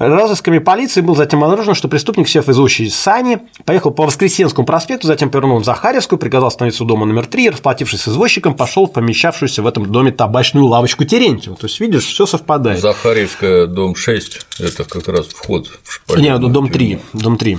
Розысками 0.00 0.58
полиции 0.58 1.02
был 1.02 1.14
затем 1.14 1.44
обнаружено, 1.44 1.74
что 1.74 1.86
преступник, 1.86 2.26
сев 2.26 2.48
из 2.48 2.94
сани, 2.94 3.40
поехал 3.66 3.90
по 3.90 4.06
Воскресенскому 4.06 4.66
проспекту, 4.66 5.06
затем 5.06 5.28
повернул 5.28 5.58
в 5.58 5.64
Захаревскую, 5.64 6.18
приказал 6.18 6.48
остановиться 6.48 6.84
у 6.84 6.86
дома 6.86 7.04
номер 7.04 7.26
три 7.26 7.44
и, 7.44 7.50
расплатившись 7.50 8.00
с 8.00 8.08
извозчиком, 8.08 8.54
пошел 8.54 8.86
в 8.86 8.92
помещавшуюся 8.92 9.62
в 9.62 9.66
этом 9.66 9.84
доме 9.92 10.10
табачную 10.10 10.64
лавочку 10.64 11.04
Терентьева. 11.04 11.54
То 11.54 11.66
есть, 11.66 11.78
видишь, 11.80 12.06
все 12.06 12.24
совпадает. 12.24 12.80
Захаревская, 12.80 13.66
дом 13.66 13.94
6, 13.94 14.46
это 14.60 14.84
как 14.84 15.06
раз 15.06 15.26
вход 15.26 15.68
в 15.84 15.92
шпалер. 15.92 16.22
Нет, 16.22 16.40
дом 16.50 16.70
3, 16.70 16.98
дом 17.12 17.36
3 17.36 17.58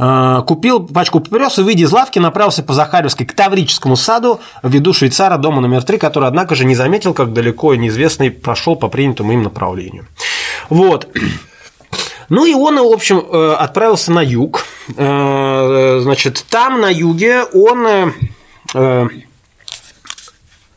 а, 0.00 0.42
купил 0.42 0.86
пачку 0.86 1.18
папирос 1.18 1.58
и, 1.58 1.62
выйдя 1.62 1.84
из 1.84 1.92
лавки, 1.92 2.20
направился 2.20 2.62
по 2.62 2.72
Захаревской 2.72 3.26
к 3.26 3.32
Таврическому 3.32 3.96
саду 3.96 4.40
в 4.62 4.70
виду 4.70 4.92
швейцара 4.92 5.36
дома 5.36 5.60
номер 5.60 5.82
три, 5.82 5.98
который, 5.98 6.28
однако 6.28 6.54
же, 6.54 6.64
не 6.64 6.76
заметил, 6.76 7.12
как 7.12 7.32
далеко 7.32 7.74
неизвестный 7.74 8.30
прошел 8.30 8.76
по 8.76 8.86
принятому 8.86 9.32
им 9.32 9.42
направлению. 9.42 10.06
Вот. 10.68 11.08
Ну 12.28 12.44
и 12.44 12.52
он, 12.52 12.76
в 12.76 12.92
общем, 12.92 13.18
э, 13.20 13.54
отправился 13.58 14.12
на 14.12 14.20
юг. 14.20 14.64
Э, 14.96 16.00
значит, 16.02 16.44
там 16.50 16.80
на 16.80 16.90
юге 16.90 17.44
он 17.44 17.86
э, 18.74 19.08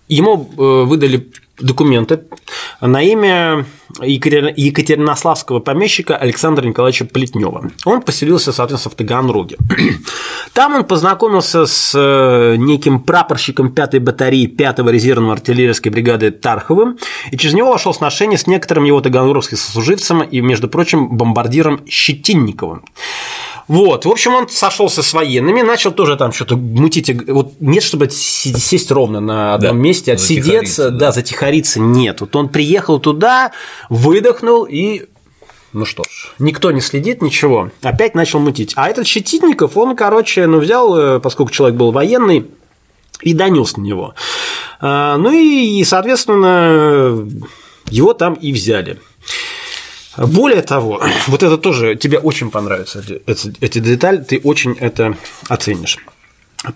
ему 0.08 0.36
выдали 0.36 1.32
документы 1.60 2.22
на 2.80 3.02
имя 3.02 3.66
екатеринославского 4.00 5.60
помещика 5.60 6.16
Александра 6.16 6.66
Николаевича 6.66 7.06
Плетнева. 7.06 7.72
Он 7.86 8.02
поселился, 8.02 8.52
соответственно, 8.52 8.94
в 8.94 8.96
Таганроге. 8.96 9.58
Там 10.54 10.76
он 10.76 10.84
познакомился 10.86 11.66
с 11.66 11.94
э, 11.96 12.56
неким 12.58 13.00
прапорщиком 13.00 13.68
5-й 13.68 14.00
батареи 14.00 14.48
5-го 14.48 14.90
резервного 14.90 15.34
артиллерийской 15.34 15.92
бригады 15.92 16.32
Тарховым, 16.32 16.98
и 17.32 17.38
через 17.38 17.54
него 17.54 17.72
вошел 17.72 17.92
в 17.92 17.98
сношение 17.98 18.38
с 18.38 18.48
некоторым 18.48 18.86
его 18.86 19.02
таганрогским 19.02 19.58
сослуживцем 19.58 20.22
и, 20.24 20.42
между 20.42 20.68
прочим, 20.68 21.10
бомбардиром 21.10 21.82
Щетинниковым. 21.88 22.84
Вот, 23.72 24.04
в 24.04 24.10
общем, 24.10 24.36
он 24.36 24.50
сошелся 24.50 25.02
с 25.02 25.14
военными, 25.14 25.62
начал 25.62 25.94
тоже 25.94 26.18
там 26.18 26.34
что-то 26.34 26.58
мутить. 26.58 27.10
Вот 27.30 27.54
нет, 27.62 27.82
чтобы 27.82 28.10
сесть 28.10 28.92
ровно 28.92 29.22
на 29.22 29.54
одном 29.54 29.78
да, 29.78 29.82
месте, 29.82 30.12
отсидеться, 30.12 30.90
да. 30.90 30.98
да, 30.98 31.12
затихариться, 31.14 31.80
нет. 31.80 32.20
Вот 32.20 32.36
он 32.36 32.50
приехал 32.50 33.00
туда, 33.00 33.54
выдохнул 33.88 34.66
и 34.66 35.06
ну 35.72 35.86
что 35.86 36.04
ж, 36.04 36.34
никто 36.38 36.72
не 36.72 36.82
следит, 36.82 37.22
ничего. 37.22 37.72
Опять 37.82 38.14
начал 38.14 38.42
мутить. 38.42 38.74
А 38.76 38.90
этот 38.90 39.08
Щетинников, 39.08 39.78
он, 39.78 39.96
короче, 39.96 40.48
ну 40.48 40.60
взял, 40.60 40.98
э, 40.98 41.20
поскольку 41.22 41.54
человек 41.54 41.78
был 41.78 41.94
военный, 41.94 42.48
и 43.22 43.34
донес 43.34 43.78
на 43.78 43.84
него. 43.84 44.16
А, 44.82 45.16
ну 45.16 45.32
и, 45.32 45.82
соответственно, 45.86 47.26
его 47.90 48.14
там 48.14 48.34
и 48.34 48.52
взяли. 48.52 49.00
Более 50.18 50.62
того, 50.62 51.02
вот 51.28 51.44
это 51.44 51.58
тоже 51.58 51.96
тебе 51.96 52.20
очень 52.20 52.52
понравится, 52.52 53.04
эти, 53.26 53.54
эти 53.62 53.80
детали, 53.80 54.18
ты 54.18 54.40
очень 54.44 54.74
это 54.74 55.16
оценишь. 55.48 55.98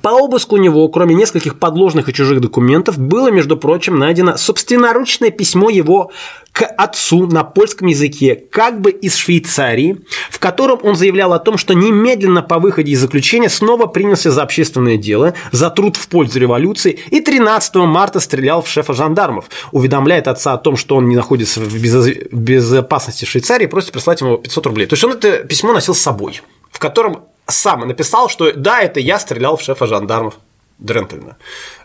По 0.02 0.10
обыску 0.10 0.56
у 0.56 0.58
него, 0.58 0.88
кроме 0.88 1.14
нескольких 1.14 1.60
подложных 1.60 2.10
и 2.10 2.14
чужих 2.14 2.42
документов, 2.42 2.98
было, 2.98 3.30
между 3.30 3.56
прочим, 3.56 4.00
найдено 4.00 4.36
собственноручное 4.36 5.30
письмо 5.30 5.70
его 5.70 6.12
к 6.56 6.66
отцу 6.66 7.28
на 7.28 7.44
польском 7.44 7.88
языке, 7.90 8.34
как 8.50 8.80
бы 8.80 8.90
из 8.90 9.18
Швейцарии, 9.18 9.98
в 10.30 10.40
котором 10.40 10.80
он 10.84 10.96
заявлял 10.96 11.34
о 11.34 11.40
том, 11.40 11.58
что 11.58 11.74
немедленно 11.74 12.42
по 12.42 12.60
выходе 12.60 12.94
из 12.94 13.02
заключения 13.02 13.50
снова 13.50 13.88
принялся 13.88 14.32
за 14.32 14.42
общественное 14.44 14.96
дело, 14.96 15.34
за 15.52 15.70
труд 15.70 15.98
в 15.98 16.08
пользу 16.08 16.40
революции 16.40 16.98
и 17.12 17.20
13 17.20 17.76
марта 17.76 18.22
стрелял 18.22 18.62
в 18.62 18.70
шефа 18.70 18.94
жандармов, 18.94 19.50
уведомляет 19.74 20.30
отца 20.30 20.54
о 20.54 20.58
том, 20.58 20.78
что 20.78 20.96
он 20.96 21.10
не 21.10 21.18
находится 21.18 21.60
в 21.60 21.76
безопасности 21.76 23.26
в 23.26 23.30
Швейцарии, 23.30 23.66
просит 23.66 23.92
прислать 23.92 24.22
ему 24.22 24.38
500 24.38 24.66
рублей. 24.68 24.88
То 24.88 24.94
есть 24.94 25.04
он 25.04 25.12
это 25.12 25.40
письмо 25.40 25.74
носил 25.74 25.94
с 25.94 26.00
собой, 26.00 26.40
в 26.72 26.80
котором 26.80 27.26
сам 27.48 27.86
написал, 27.86 28.30
что 28.30 28.54
да, 28.54 28.80
это 28.80 29.02
я 29.02 29.20
стрелял 29.20 29.58
в 29.58 29.62
шефа 29.62 29.88
жандармов 29.88 30.36
Дрентельна. 30.78 31.36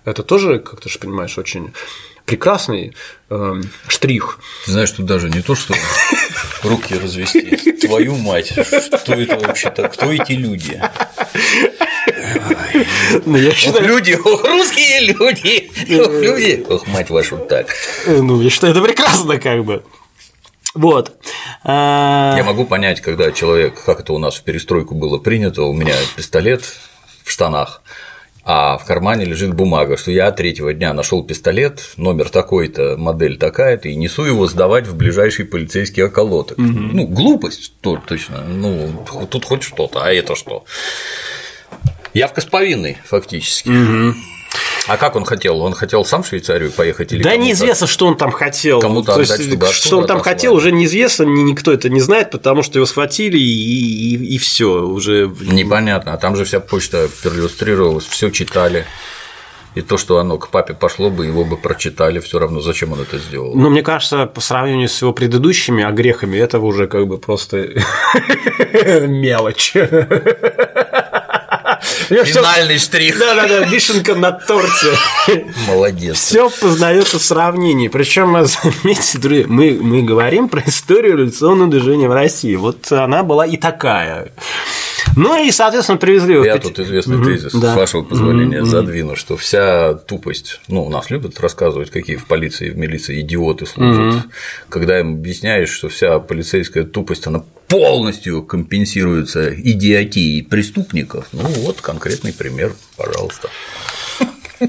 Это 0.05 0.23
тоже, 0.23 0.61
как 0.61 0.81
ты 0.81 0.89
же 0.89 1.01
понимаешь, 1.01 1.37
очень 1.39 1.73
прекрасный 2.31 2.95
э, 3.29 3.55
штрих. 3.89 4.39
Ты 4.65 4.71
знаешь, 4.71 4.93
тут 4.93 5.05
даже 5.05 5.29
не 5.29 5.43
то, 5.43 5.57
что 5.57 5.75
руки 6.63 6.95
развести. 6.95 7.73
Твою 7.73 8.15
мать, 8.15 8.53
что 8.53 9.15
это 9.15 9.37
вообще-то? 9.37 9.89
Кто 9.89 10.13
эти 10.13 10.33
люди? 10.33 10.81
Ну, 13.27 13.37
я 13.37 13.53
считаю... 13.53 13.85
Люди, 13.85 14.13
ох, 14.25 14.45
русские 14.45 15.01
люди, 15.09 15.71
ох, 16.01 16.13
люди, 16.13 16.65
ох, 16.69 16.87
мать 16.87 17.11
вашу, 17.11 17.39
так. 17.39 17.75
Ну, 18.07 18.41
я 18.41 18.49
считаю, 18.49 18.73
это 18.73 18.83
прекрасно, 18.83 19.39
как 19.39 19.65
бы. 19.65 19.83
Вот. 20.75 21.17
А, 21.65 22.35
Я 22.37 22.45
могу 22.45 22.65
понять, 22.65 23.01
когда 23.01 23.33
человек, 23.33 23.83
как 23.85 23.99
это 24.01 24.13
у 24.13 24.19
нас 24.19 24.37
в 24.37 24.45
перестройку 24.45 24.95
было 24.95 25.19
принято, 25.19 25.65
у 25.65 25.73
меня 25.73 25.97
пистолет 26.15 26.63
в 27.25 27.31
штанах, 27.33 27.83
а 28.45 28.79
в 28.79 28.85
кармане 28.85 29.25
лежит 29.25 29.55
бумага, 29.55 29.97
что 29.97 30.11
я 30.11 30.31
третьего 30.31 30.73
дня 30.73 30.93
нашел 30.95 31.23
пистолет, 31.23 31.93
номер 31.97 32.31
такой-то, 32.31 32.97
модель 32.97 33.37
такая-то, 33.37 33.89
и 33.89 33.97
несу 33.97 34.25
его 34.25 34.47
сдавать 34.47 34.87
в 34.87 34.97
ближайший 34.97 35.45
полицейский 35.45 36.05
околоток. 36.05 36.59
Угу. 36.59 36.67
Ну, 36.67 37.07
глупость 37.07 37.75
тут 37.81 38.07
точно. 38.07 38.43
Ну, 38.49 39.05
тут 39.31 39.45
хоть 39.45 39.63
что-то, 39.63 40.05
а 40.05 40.13
это 40.13 40.35
что? 40.35 40.65
Явка 42.15 42.41
с 42.41 42.47
повинной, 42.47 42.97
фактически. 43.05 43.69
Угу. 43.69 44.15
А 44.91 44.97
как 44.97 45.15
он 45.15 45.25
хотел? 45.25 45.61
Он 45.61 45.73
хотел 45.73 46.05
сам 46.05 46.25
в 46.25 46.27
Швейцарию 46.27 46.73
поехать 46.73 47.13
или 47.13 47.23
Да 47.23 47.37
неизвестно, 47.37 47.87
что 47.87 48.09
он 48.09 48.17
там 48.17 48.33
хотел. 48.33 48.81
Кому-то 48.81 49.15
отдать, 49.15 49.39
есть, 49.39 49.53
чтобы 49.53 49.67
Что 49.73 49.99
он 49.99 50.07
там 50.09 50.17
отослали. 50.17 50.37
хотел, 50.37 50.55
уже 50.55 50.73
неизвестно, 50.73 51.23
никто 51.23 51.73
это 51.73 51.89
не 51.89 52.01
знает, 52.01 52.33
потому 52.33 52.65
что 52.65 52.81
его 52.81 52.87
схватили 52.87 53.39
и, 53.39 54.17
и, 54.17 54.35
и 54.35 54.39
все 54.39 54.83
уже. 54.83 55.31
Непонятно. 55.43 56.13
А 56.13 56.17
там 56.17 56.35
же 56.35 56.45
вся 56.45 56.59
почта 56.59 57.09
перлюстрировалась, 57.23 58.05
все 58.05 58.31
читали. 58.31 58.85
И 59.77 59.83
то, 59.83 59.97
что 59.97 60.19
оно 60.19 60.39
к 60.39 60.49
папе 60.49 60.75
пошло 60.75 61.09
бы, 61.09 61.25
его 61.25 61.45
бы 61.45 61.57
прочитали, 61.57 62.19
все 62.19 62.41
равно 62.41 62.61
зачем 62.61 62.91
он 62.91 63.03
это 63.03 63.19
сделал. 63.19 63.55
Ну, 63.55 63.71
мне 63.71 63.85
кажется, 63.85 64.27
по 64.27 64.41
сравнению 64.41 64.89
с 64.89 65.01
его 65.01 65.13
предыдущими 65.13 65.85
огрехами, 65.85 66.37
это 66.37 66.59
уже 66.59 66.89
как 66.89 67.07
бы 67.07 67.19
просто 67.19 67.59
мелочь. 69.07 69.75
Финальный 72.11 72.79
штрих. 72.79 73.19
Да-да-да, 73.19 73.61
вишенка 73.67 74.15
на 74.15 74.33
торте. 74.33 74.97
Молодец. 75.69 76.17
Все 76.19 76.51
познается 76.51 77.19
в 77.19 77.23
сравнении. 77.23 77.89
Причем, 77.89 78.33
заметьте, 78.45 79.19
друзья, 79.19 79.45
мы, 79.49 79.79
мы 79.81 80.03
говорим 80.03 80.49
про 80.49 80.63
историю 80.67 81.17
революционного 81.17 81.71
движения 81.71 82.09
в 82.09 82.13
России. 82.13 82.57
Вот 82.57 82.91
она 82.91 83.23
была 83.23 83.47
и 83.47 83.57
такая. 83.57 84.33
Ну 85.17 85.45
и, 85.45 85.51
соответственно, 85.51 85.99
привезли 85.99 86.35
Я 86.45 86.59
тут 86.59 86.79
известный 86.79 87.17
угу, 87.17 87.25
тезис, 87.27 87.53
да. 87.53 87.73
с 87.73 87.77
вашего 87.77 88.03
позволения, 88.03 88.61
угу, 88.61 88.67
задвину, 88.67 89.17
что 89.17 89.37
вся 89.37 89.95
тупость, 89.95 90.61
ну, 90.69 90.85
у 90.85 90.91
нас 90.91 91.11
любят 91.11 91.39
рассказывать, 91.41 91.91
какие 91.91 92.17
в 92.17 92.27
полиции 92.27 92.69
и 92.69 92.71
в 92.71 92.79
милиции 92.79 93.21
идиоты 93.21 93.67
служат, 93.67 94.15
угу. 94.15 94.23
когда 94.69 95.01
им 95.01 95.15
объясняешь, 95.15 95.71
что 95.71 95.89
вся 95.89 96.19
полицейская 96.19 96.85
тупость, 96.85 97.27
она 97.27 97.43
полностью 97.69 98.43
компенсируется 98.43 99.55
идиотией 99.55 100.43
преступников. 100.43 101.29
Ну 101.33 101.43
вот 101.43 101.81
конкретный 101.81 102.33
пример, 102.33 102.75
пожалуйста. 102.97 103.49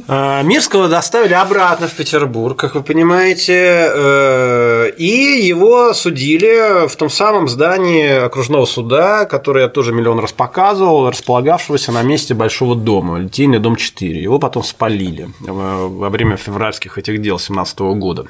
А, 0.07 0.41
Мирского 0.43 0.87
доставили 0.87 1.33
обратно 1.33 1.87
в 1.87 1.93
Петербург, 1.93 2.57
как 2.57 2.75
вы 2.75 2.83
понимаете, 2.83 3.89
э, 3.93 4.91
и 4.97 5.41
его 5.45 5.93
судили 5.93 6.87
в 6.87 6.95
том 6.95 7.09
самом 7.09 7.47
здании 7.47 8.25
окружного 8.25 8.65
суда, 8.65 9.25
которое 9.25 9.65
я 9.65 9.69
тоже 9.69 9.93
миллион 9.93 10.19
раз 10.19 10.31
показывал, 10.31 11.09
располагавшегося 11.09 11.91
на 11.91 12.03
месте 12.03 12.33
Большого 12.33 12.75
дома, 12.75 13.19
Литейный 13.19 13.59
дом 13.59 13.75
4. 13.75 14.21
Его 14.21 14.39
потом 14.39 14.63
спалили 14.63 15.29
во 15.39 16.09
время 16.09 16.37
февральских 16.37 16.97
этих 16.97 17.21
дел 17.21 17.39
17 17.39 17.79
года 17.79 18.25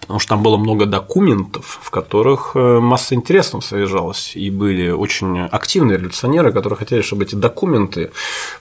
потому 0.00 0.18
что 0.18 0.30
там 0.30 0.42
было 0.42 0.56
много 0.56 0.86
документов, 0.86 1.80
в 1.82 1.90
которых 1.90 2.52
э, 2.54 2.80
масса 2.80 3.14
интересного 3.14 3.62
содержалась, 3.62 4.32
и 4.34 4.50
были 4.50 4.90
очень 4.90 5.40
активные 5.40 5.98
революционеры, 5.98 6.52
которые 6.52 6.78
хотели, 6.78 7.02
чтобы 7.02 7.24
эти 7.24 7.34
документы 7.34 8.10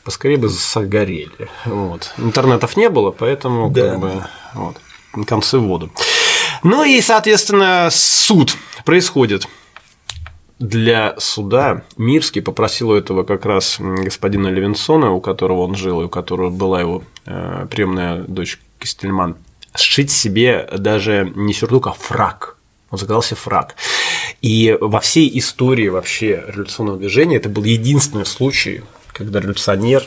поскорее 0.03 0.37
бы 0.37 0.49
загорели. 0.49 1.49
Вот. 1.65 2.13
Интернетов 2.17 2.77
не 2.77 2.89
было, 2.89 3.11
поэтому 3.11 3.69
да. 3.69 3.89
как 3.89 3.99
бы, 3.99 4.11
вот, 4.53 4.75
концы 5.25 5.57
в 5.57 5.63
воду. 5.63 5.89
Ну 6.63 6.83
и, 6.83 7.01
соответственно, 7.01 7.89
суд 7.91 8.55
происходит 8.85 9.47
для 10.61 11.15
суда 11.17 11.81
Мирский 11.97 12.41
попросил 12.41 12.91
у 12.91 12.93
этого 12.93 13.23
как 13.23 13.45
раз 13.45 13.77
господина 13.79 14.47
Левинсона, 14.47 15.11
у 15.11 15.19
которого 15.19 15.61
он 15.61 15.75
жил, 15.75 16.01
и 16.01 16.05
у 16.05 16.09
которого 16.09 16.51
была 16.51 16.81
его 16.81 17.03
э, 17.25 17.65
приемная 17.69 18.21
дочь 18.21 18.59
Кистельман, 18.77 19.37
сшить 19.75 20.11
себе 20.11 20.67
даже 20.77 21.31
не 21.35 21.53
сюртук, 21.53 21.87
а 21.87 21.93
фраг. 21.93 22.57
Он 22.89 22.97
заказал 22.97 23.23
себе 23.23 23.37
фраг. 23.37 23.75
И 24.41 24.77
во 24.79 24.99
всей 24.99 25.37
истории 25.39 25.87
вообще 25.87 26.43
революционного 26.47 26.97
движения 26.97 27.37
это 27.37 27.47
был 27.47 27.63
единственный 27.63 28.25
случай, 28.25 28.83
когда 29.13 29.39
революционер 29.39 30.05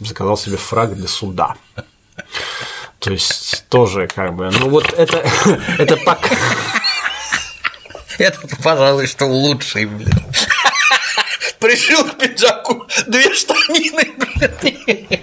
заказал 0.00 0.36
себе 0.36 0.56
фраг 0.56 0.94
для 0.94 1.08
суда. 1.08 1.56
То 2.98 3.10
есть 3.10 3.66
тоже 3.68 4.06
как 4.06 4.34
бы, 4.34 4.50
ну 4.50 4.70
вот 4.70 4.92
это, 4.92 5.28
это 5.78 5.96
пока... 5.98 6.30
Это, 8.16 8.38
пожалуй, 8.62 9.06
что 9.08 9.26
лучший, 9.26 9.86
блин. 9.86 10.14
Пришил 11.58 12.04
к 12.04 12.16
пиджаку 12.16 12.86
две 13.06 13.34
штанины, 13.34 14.14
блин. 14.16 15.20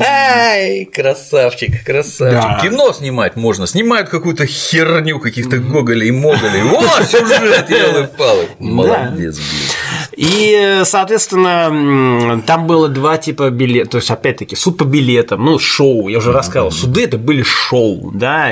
Ай, 0.00 0.84
красавчик, 0.84 1.84
красавчик. 1.84 2.40
Да. 2.40 2.60
Кино 2.62 2.92
снимать 2.92 3.36
можно. 3.36 3.66
Снимают 3.66 4.08
какую-то 4.08 4.46
херню 4.46 5.20
каких-то 5.20 5.58
гоголей 5.58 6.08
и 6.08 6.12
моголей. 6.12 6.62
О, 6.62 7.02
сюжет, 7.04 7.68
елы 7.70 8.08
палы. 8.16 8.48
Молодец, 8.58 9.36
блин. 9.36 9.68
И, 10.16 10.82
соответственно, 10.84 12.42
там 12.46 12.66
было 12.66 12.88
два 12.88 13.18
типа 13.18 13.50
билетов, 13.50 13.92
то 13.92 13.98
есть, 13.98 14.10
опять-таки, 14.10 14.56
суд 14.56 14.76
по 14.78 14.84
билетам, 14.84 15.44
ну, 15.44 15.58
шоу, 15.58 16.08
я 16.08 16.18
уже 16.18 16.32
рассказывал, 16.32 16.70
суды 16.70 17.04
это 17.04 17.18
были 17.18 17.42
шоу, 17.42 18.10
да, 18.12 18.50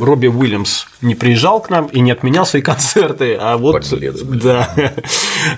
Робби 0.00 0.28
Уильямс 0.28 0.86
не 1.00 1.14
приезжал 1.14 1.60
к 1.60 1.70
нам 1.70 1.86
и 1.86 2.00
не 2.00 2.10
отменял 2.10 2.46
свои 2.46 2.62
концерты, 2.70 3.36
а 3.40 3.56
вот, 3.56 3.84
да, 4.42 4.74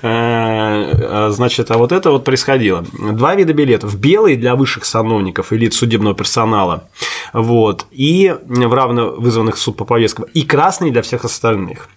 э, 0.01 1.29
значит, 1.31 1.71
а 1.71 1.77
вот 1.77 1.91
это 1.91 2.11
вот 2.11 2.23
происходило. 2.23 2.83
Два 2.93 3.35
вида 3.35 3.53
билетов, 3.53 3.97
белый 3.97 4.35
для 4.35 4.55
высших 4.55 4.85
сановников, 4.85 5.53
элит 5.53 5.73
судебного 5.73 6.15
персонала, 6.15 6.89
вот, 7.33 7.85
и 7.91 8.35
в 8.43 8.73
равно 8.73 9.11
вызванных 9.17 9.55
в 9.55 9.59
суд 9.59 9.77
по 9.77 9.85
повесткам, 9.85 10.25
и 10.33 10.43
красный 10.43 10.91
для 10.91 11.01
всех 11.01 11.25
остальных. 11.25 11.89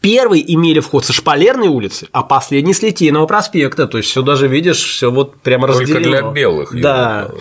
Первый 0.00 0.44
имели 0.46 0.80
вход 0.80 1.04
со 1.04 1.12
Шпалерной 1.12 1.68
улицы, 1.68 2.08
а 2.12 2.22
последний 2.22 2.74
с 2.74 2.82
Литейного 2.82 3.26
проспекта. 3.26 3.86
То 3.86 3.98
есть 3.98 4.10
все 4.10 4.22
даже 4.22 4.48
видишь, 4.48 4.82
все 4.82 5.10
вот 5.10 5.36
прямо 5.40 5.66
Только 5.66 5.80
разделено. 5.82 6.02
для 6.02 6.30
белых. 6.42 6.80
Да. 6.80 7.28
его, 7.28 7.38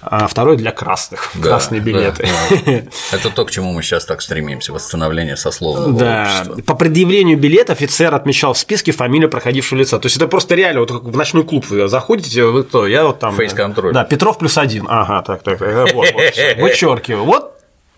А 0.00 0.26
второй 0.28 0.56
для 0.56 0.70
красных. 0.72 1.30
да. 1.34 1.42
Красные 1.42 1.80
Да, 1.80 1.86
билеты. 1.86 2.28
да. 2.66 2.82
Это 3.12 3.30
то, 3.30 3.44
к 3.44 3.50
чему 3.50 3.72
мы 3.72 3.82
сейчас 3.82 4.04
так 4.04 4.22
стремимся, 4.22 4.72
восстановление 4.72 5.36
сословного 5.36 5.92
Да, 5.98 6.42
общества. 6.46 6.62
по 6.62 6.74
предъявлению 6.74 7.36
билета 7.38 7.72
офицер 7.72 8.14
отмечал 8.14 8.52
в 8.54 8.58
списке 8.58 8.92
фамилию 8.92 9.28
проходившего 9.30 9.78
лица. 9.78 9.98
То 9.98 10.06
есть 10.06 10.16
это 10.16 10.28
просто 10.28 10.54
реально, 10.54 10.80
вот 10.80 10.90
как 10.92 11.02
в 11.02 11.16
ночной 11.16 11.44
клуб 11.44 11.66
вы 11.68 11.88
заходите, 11.88 12.44
вы 12.44 12.64
кто? 12.64 12.86
Я 12.86 13.04
вот 13.06 13.18
там. 13.18 13.34
Фейс-контроль. 13.34 13.92
Да, 13.92 14.04
Петров 14.04 14.38
плюс 14.38 14.56
один. 14.58 14.86
Ага, 14.88 15.22
так, 15.22 15.42
так, 15.42 15.58
так. 15.58 15.92
Вот, 15.94 16.12
вот. 16.12 16.22
Вычеркиваю. 16.58 17.24
Вот 17.24 17.54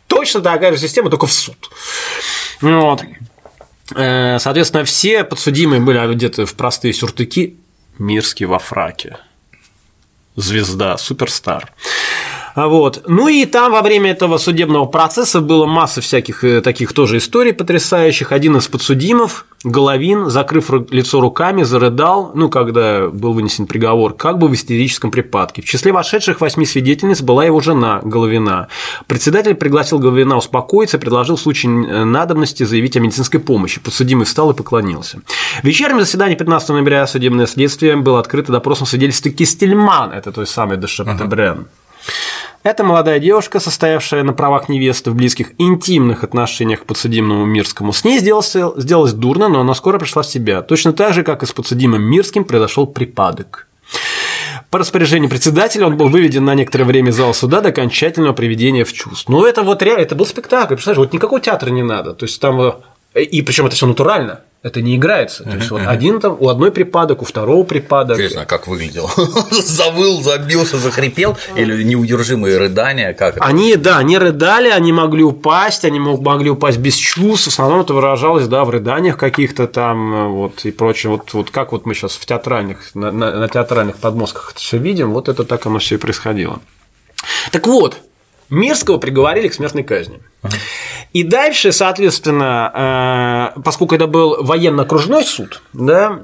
точно 0.06 0.40
такая 0.40 0.72
же 0.72 0.78
система, 0.78 1.08
только 1.10 1.26
в 1.26 1.32
суд. 1.32 1.56
Вот. 2.60 3.02
Э, 3.94 4.38
Соответственно, 4.38 4.84
все 4.84 5.24
подсудимые 5.24 5.80
были 5.80 5.98
одеты 5.98 6.44
в 6.44 6.54
простые 6.54 6.92
сюртуки, 6.92 7.56
Мирский 7.98 8.46
во 8.46 8.58
фраке. 8.58 9.18
Звезда, 10.36 10.96
суперстар. 10.96 11.72
А 12.54 12.68
Вот. 12.68 13.04
Ну 13.06 13.28
и 13.28 13.44
там 13.46 13.72
во 13.72 13.82
время 13.82 14.10
этого 14.10 14.38
судебного 14.38 14.86
процесса 14.86 15.40
было 15.40 15.66
масса 15.66 16.00
всяких 16.00 16.44
э, 16.44 16.60
таких 16.60 16.92
тоже 16.92 17.18
историй 17.18 17.52
потрясающих. 17.52 18.32
Один 18.32 18.56
из 18.56 18.68
подсудимов, 18.68 19.44
Головин, 19.62 20.30
закрыв 20.30 20.70
лицо 20.90 21.20
руками, 21.20 21.62
зарыдал, 21.62 22.32
ну, 22.34 22.48
когда 22.48 23.08
был 23.08 23.34
вынесен 23.34 23.66
приговор, 23.66 24.14
как 24.14 24.38
бы 24.38 24.48
в 24.48 24.54
истерическом 24.54 25.10
припадке. 25.10 25.62
В 25.62 25.66
числе 25.66 25.92
вошедших 25.92 26.40
восьми 26.40 26.64
свидетельниц 26.64 27.20
была 27.20 27.44
его 27.44 27.60
жена 27.60 28.00
Головина. 28.02 28.68
Председатель 29.06 29.54
пригласил 29.54 29.98
Головина 29.98 30.36
успокоиться, 30.36 30.98
предложил 30.98 31.36
в 31.36 31.40
случае 31.40 31.72
э, 31.72 32.04
надобности 32.04 32.64
заявить 32.64 32.96
о 32.96 33.00
медицинской 33.00 33.38
помощи. 33.38 33.80
Подсудимый 33.80 34.24
встал 34.24 34.50
и 34.50 34.54
поклонился. 34.54 35.20
В 35.62 35.64
вечернем 35.64 36.00
заседании 36.00 36.34
15 36.34 36.70
ноября 36.70 37.06
судебное 37.06 37.46
следствие 37.46 37.96
было 37.96 38.18
открыто 38.18 38.52
допросом 38.52 38.86
свидетельства 38.86 39.30
Кистельман, 39.30 40.12
это 40.12 40.32
той 40.32 40.46
самый 40.46 40.76
Дешептебрен. 40.78 41.66
Это 42.62 42.84
молодая 42.84 43.18
девушка, 43.20 43.58
состоявшая 43.58 44.22
на 44.22 44.34
правах 44.34 44.68
невесты 44.68 45.10
в 45.10 45.14
близких 45.14 45.52
интимных 45.56 46.24
отношениях 46.24 46.80
к 46.80 46.84
подсудимому 46.84 47.46
Мирскому. 47.46 47.92
С 47.92 48.04
ней 48.04 48.18
сделался, 48.18 48.72
сделалось 48.76 49.14
дурно, 49.14 49.48
но 49.48 49.60
она 49.60 49.74
скоро 49.74 49.98
пришла 49.98 50.22
в 50.22 50.26
себя. 50.26 50.60
Точно 50.60 50.92
так 50.92 51.14
же, 51.14 51.22
как 51.22 51.42
и 51.42 51.46
с 51.46 51.52
подсудимым 51.52 52.02
Мирским 52.02 52.44
произошел 52.44 52.86
припадок. 52.86 53.66
По 54.68 54.78
распоряжению 54.78 55.30
председателя 55.30 55.86
он 55.86 55.96
был 55.96 56.08
выведен 56.08 56.44
на 56.44 56.54
некоторое 56.54 56.84
время 56.84 57.10
из 57.10 57.16
зала 57.16 57.32
суда 57.32 57.60
до 57.60 57.70
окончательного 57.70 58.34
приведения 58.34 58.84
в 58.84 58.92
чувство. 58.92 59.32
Ну, 59.32 59.44
это 59.44 59.62
вот 59.62 59.82
реально, 59.82 60.02
это 60.02 60.14
был 60.14 60.26
спектакль, 60.26 60.74
представляешь, 60.74 61.06
вот 61.06 61.12
никакого 61.12 61.40
театра 61.40 61.70
не 61.70 61.82
надо. 61.82 62.12
То 62.12 62.24
есть 62.26 62.40
там, 62.40 62.60
э, 63.14 63.22
и 63.22 63.42
причем 63.42 63.66
это 63.66 63.74
все 63.74 63.86
натурально, 63.86 64.42
это 64.62 64.82
не 64.82 64.96
играется. 64.96 65.42
То 65.44 65.56
есть 65.56 65.70
вот 65.70 65.80
один 65.86 66.20
там, 66.20 66.36
у 66.38 66.48
одной 66.48 66.70
припадок, 66.70 67.22
у 67.22 67.24
второго 67.24 67.64
припадок. 67.64 68.16
Интересно, 68.18 68.42
а 68.42 68.44
как 68.44 68.66
выглядел? 68.66 69.10
Завыл, 69.50 70.20
забился, 70.22 70.76
захрипел? 70.76 71.38
Или 71.56 71.82
неудержимые 71.82 72.58
рыдания? 72.58 73.14
Как 73.14 73.36
это? 73.36 73.44
Они, 73.44 73.76
да, 73.76 73.96
они 73.98 74.18
рыдали, 74.18 74.68
они 74.68 74.92
могли 74.92 75.22
упасть, 75.24 75.84
они 75.86 75.98
мог- 75.98 76.20
могли 76.20 76.50
упасть 76.50 76.78
без 76.78 76.94
чувств. 76.96 77.46
В 77.46 77.48
основном 77.48 77.80
это 77.80 77.94
выражалось, 77.94 78.46
да, 78.48 78.64
в 78.64 78.70
рыданиях 78.70 79.16
каких-то 79.16 79.66
там, 79.66 80.14
э, 80.14 80.28
вот 80.28 80.64
и 80.66 80.70
прочее. 80.70 81.10
Вот, 81.12 81.32
вот 81.32 81.50
как 81.50 81.72
вот 81.72 81.86
мы 81.86 81.94
сейчас 81.94 82.12
в 82.12 82.26
театральных, 82.26 82.94
на, 82.94 83.10
на- 83.10 83.38
на 83.38 83.48
театральных 83.48 83.96
подмостках 83.96 84.50
это 84.52 84.60
все 84.60 84.76
видим, 84.76 85.12
вот 85.12 85.28
это 85.30 85.44
так 85.44 85.64
оно 85.66 85.78
все 85.78 85.94
и 85.94 85.98
происходило. 85.98 86.58
Так 87.50 87.66
вот, 87.66 87.96
Мирского 88.50 88.98
приговорили 88.98 89.48
к 89.48 89.54
смертной 89.54 89.84
казни. 89.84 90.20
И 91.12 91.22
дальше, 91.22 91.72
соответственно, 91.72 93.52
э, 93.56 93.60
поскольку 93.62 93.94
это 93.94 94.06
был 94.06 94.42
военно-окружной 94.42 95.24
суд, 95.24 95.62
да, 95.72 96.18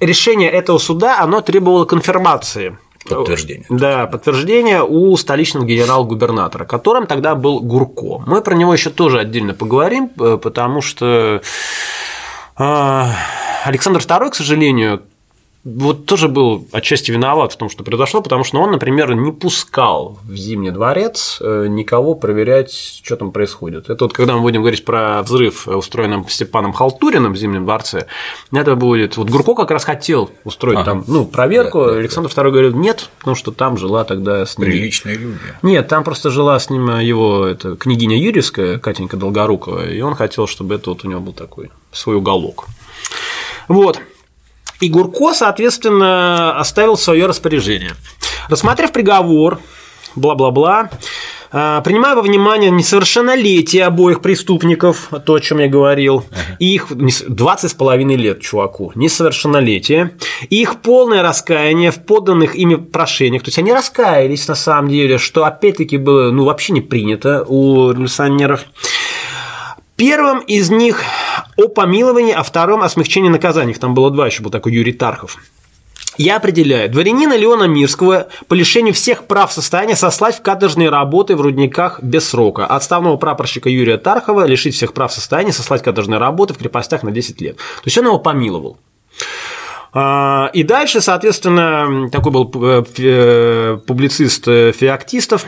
решение 0.00 0.50
этого 0.50 0.78
суда, 0.78 1.20
оно 1.20 1.40
требовало 1.40 1.84
конфирмации. 1.84 2.76
Подтверждение. 3.08 3.66
Да, 3.68 4.06
подтверждение 4.06 4.82
у 4.82 5.16
столичного 5.16 5.64
генерал-губернатора, 5.64 6.64
которым 6.64 7.06
тогда 7.06 7.34
был 7.34 7.60
Гурко. 7.60 8.24
Мы 8.26 8.42
про 8.42 8.54
него 8.54 8.72
еще 8.72 8.90
тоже 8.90 9.20
отдельно 9.20 9.54
поговорим, 9.54 10.10
э, 10.18 10.38
потому 10.42 10.80
что 10.80 11.40
э, 12.58 13.04
Александр 13.64 14.00
II, 14.00 14.30
к 14.30 14.34
сожалению, 14.34 15.02
вот 15.66 16.06
тоже 16.06 16.28
был 16.28 16.68
отчасти 16.70 17.10
виноват 17.10 17.52
в 17.52 17.56
том, 17.56 17.68
что 17.68 17.82
произошло, 17.82 18.22
потому 18.22 18.44
что 18.44 18.60
он, 18.60 18.70
например, 18.70 19.12
не 19.16 19.32
пускал 19.32 20.16
в 20.22 20.36
Зимний 20.36 20.70
дворец 20.70 21.38
э, 21.40 21.66
никого 21.68 22.14
проверять, 22.14 22.72
что 23.02 23.16
там 23.16 23.32
происходит. 23.32 23.90
Это 23.90 24.04
вот 24.04 24.12
когда 24.12 24.36
мы 24.36 24.42
будем 24.42 24.60
говорить 24.60 24.84
про 24.84 25.24
взрыв, 25.24 25.66
устроенный 25.66 26.24
Степаном 26.28 26.72
Халтуриным 26.72 27.32
в 27.32 27.36
Зимнем 27.36 27.64
дворце, 27.64 28.06
это 28.52 28.76
будет... 28.76 29.16
Вот 29.16 29.28
Гурко 29.28 29.54
как 29.54 29.72
раз 29.72 29.82
хотел 29.82 30.30
устроить 30.44 30.78
Ага. 30.78 30.84
там 30.84 31.04
ну, 31.08 31.26
проверку, 31.26 31.80
Да, 31.80 31.86
да, 31.86 31.92
да. 31.94 31.98
Александр 31.98 32.30
II 32.30 32.50
говорит, 32.52 32.74
нет, 32.76 33.10
потому 33.18 33.34
что 33.34 33.50
там 33.50 33.76
жила 33.76 34.04
тогда 34.04 34.46
с 34.46 34.58
ним... 34.58 34.70
Приличные 34.70 35.16
люди. 35.16 35.40
Нет, 35.62 35.88
там 35.88 36.04
просто 36.04 36.30
жила 36.30 36.60
с 36.60 36.70
ним 36.70 36.96
его 37.00 37.44
это, 37.44 37.74
княгиня 37.74 38.16
Юрьевская, 38.16 38.78
Катенька 38.78 39.16
Долгорукова, 39.16 39.90
и 39.90 40.00
он 40.00 40.14
хотел, 40.14 40.46
чтобы 40.46 40.76
это 40.76 40.90
вот 40.90 41.04
у 41.04 41.08
него 41.08 41.20
был 41.20 41.32
такой 41.32 41.72
свой 41.90 42.14
уголок. 42.14 42.66
Вот. 43.66 44.00
И 44.80 44.88
Гурко, 44.88 45.32
соответственно, 45.34 46.58
оставил 46.58 46.96
свое 46.96 47.26
распоряжение. 47.26 47.94
Рассмотрев 48.48 48.92
приговор, 48.92 49.58
бла-бла-бла, 50.14 50.90
э, 51.52 51.80
принимая 51.84 52.14
во 52.14 52.22
внимание 52.22 52.70
несовершеннолетие 52.70 53.84
обоих 53.84 54.20
преступников, 54.20 55.08
то, 55.24 55.34
о 55.34 55.40
чем 55.40 55.58
я 55.58 55.68
говорил, 55.68 56.24
и 56.58 56.74
их 56.74 56.90
нес- 56.90 57.24
20 57.26 57.70
с 57.70 57.74
половиной 57.74 58.16
лет 58.16 58.40
чуваку, 58.40 58.92
несовершеннолетие, 58.94 60.12
и 60.48 60.60
их 60.62 60.80
полное 60.80 61.22
раскаяние 61.22 61.90
в 61.90 62.04
подданных 62.04 62.54
ими 62.54 62.74
прошениях, 62.76 63.42
то 63.42 63.48
есть 63.48 63.58
они 63.58 63.72
раскаялись 63.72 64.46
на 64.48 64.54
самом 64.54 64.90
деле, 64.90 65.18
что 65.18 65.44
опять-таки 65.44 65.96
было 65.96 66.30
ну, 66.30 66.44
вообще 66.44 66.72
не 66.72 66.80
принято 66.80 67.44
у 67.46 67.92
революционеров, 67.92 68.64
Первым 69.96 70.40
из 70.40 70.70
них 70.70 71.02
о 71.56 71.68
помиловании, 71.68 72.32
а 72.32 72.42
втором 72.42 72.82
о 72.82 72.88
смягчении 72.88 73.30
наказаний. 73.30 73.74
Там 73.74 73.94
было 73.94 74.10
два, 74.10 74.26
еще 74.26 74.42
был 74.42 74.50
такой 74.50 74.72
Юрий 74.72 74.92
Тархов. 74.92 75.38
Я 76.18 76.36
определяю 76.36 76.90
дворянина 76.90 77.36
Леона 77.36 77.64
Мирского 77.64 78.28
по 78.48 78.54
лишению 78.54 78.94
всех 78.94 79.24
прав 79.24 79.52
состояния 79.52 79.96
сослать 79.96 80.36
в 80.36 80.42
каторжные 80.42 80.88
работы 80.88 81.36
в 81.36 81.40
рудниках 81.40 82.02
без 82.02 82.28
срока. 82.28 82.66
Отставного 82.66 83.16
прапорщика 83.16 83.68
Юрия 83.68 83.98
Тархова 83.98 84.46
лишить 84.46 84.74
всех 84.74 84.94
прав 84.94 85.12
состояния 85.12 85.52
сослать 85.52 85.82
в 85.82 85.84
каторжные 85.84 86.18
работы 86.18 86.54
в 86.54 86.58
крепостях 86.58 87.02
на 87.02 87.10
10 87.10 87.40
лет. 87.40 87.56
То 87.56 87.82
есть 87.84 87.98
он 87.98 88.06
его 88.06 88.18
помиловал. 88.18 88.78
А, 89.92 90.50
И 90.52 90.62
дальше, 90.62 91.00
соответственно, 91.00 92.08
такой 92.10 92.32
был 92.32 92.50
э, 92.54 92.84
э, 92.98 93.78
публицист 93.86 94.46
э, 94.48 94.72
Феоктистов, 94.72 95.46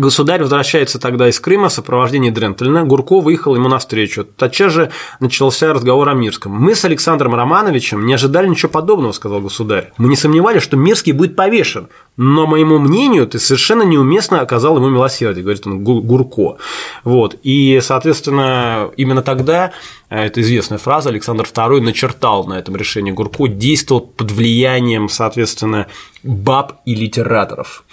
Государь 0.00 0.42
возвращается 0.42 0.98
тогда 0.98 1.28
из 1.28 1.40
Крыма 1.40 1.68
в 1.68 1.72
сопровождении 1.72 2.30
Дрентельна. 2.30 2.84
Гурко 2.84 3.20
выехал 3.20 3.54
ему 3.54 3.68
навстречу. 3.68 4.24
Тотчас 4.24 4.72
же 4.72 4.90
начался 5.20 5.72
разговор 5.72 6.08
о 6.08 6.14
Мирском. 6.14 6.52
«Мы 6.52 6.74
с 6.74 6.84
Александром 6.84 7.34
Романовичем 7.34 8.04
не 8.06 8.14
ожидали 8.14 8.48
ничего 8.48 8.70
подобного»,– 8.70 9.12
сказал 9.12 9.40
государь. 9.40 9.92
«Мы 9.98 10.08
не 10.08 10.16
сомневались, 10.16 10.62
что 10.62 10.76
Мирский 10.76 11.12
будет 11.12 11.36
повешен. 11.36 11.88
Но, 12.16 12.46
моему 12.46 12.78
мнению, 12.78 13.26
ты 13.26 13.38
совершенно 13.38 13.82
неуместно 13.82 14.40
оказал 14.40 14.76
ему 14.76 14.88
милосердие»,– 14.88 15.42
говорит 15.44 15.66
он 15.66 15.84
Гу- 15.84 16.02
Гурко. 16.02 16.56
Вот. 17.04 17.36
И, 17.42 17.80
соответственно, 17.82 18.90
именно 18.96 19.22
тогда, 19.22 19.72
э, 20.08 20.24
это 20.26 20.40
известная 20.40 20.78
фраза, 20.78 21.10
Александр 21.10 21.44
II 21.44 21.80
начертал 21.80 22.44
на 22.46 22.54
этом 22.54 22.76
решении 22.76 23.12
Гурко, 23.12 23.48
действовал 23.48 24.00
под 24.00 24.32
влиянием, 24.32 25.08
соответственно, 25.08 25.86
баб 26.22 26.80
и 26.84 26.94
литераторов. 26.94 27.84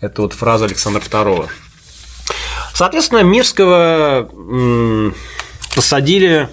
Это 0.00 0.22
вот 0.22 0.32
фраза 0.32 0.64
Александра 0.66 1.00
II. 1.00 1.48
Соответственно, 2.74 3.22
Мирского 3.22 4.28
посадили 5.74 6.48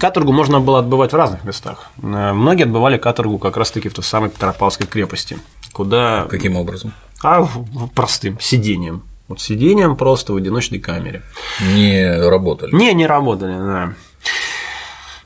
Каторгу 0.00 0.32
можно 0.32 0.58
было 0.60 0.80
отбывать 0.80 1.12
в 1.12 1.16
разных 1.16 1.44
местах. 1.44 1.90
Э, 2.02 2.32
Многие 2.32 2.64
отбывали 2.64 2.98
каторгу 2.98 3.38
как 3.38 3.56
раз-таки 3.56 3.88
в 3.88 3.94
той 3.94 4.02
самой 4.02 4.30
Петропавловской 4.30 4.86
крепости, 4.88 5.38
куда 5.72 6.26
Каким 6.28 6.56
образом? 6.56 6.92
а, 7.22 7.46
простым 7.94 8.40
сидением. 8.40 9.04
Вот 9.28 9.40
сидением 9.40 9.96
просто 9.96 10.32
в 10.32 10.36
одиночной 10.36 10.80
камере. 10.80 11.22
Не 11.60 12.28
работали. 12.28 12.74
Не, 12.74 12.92
не 12.92 13.06
работали, 13.06 13.56
да. 13.56 13.92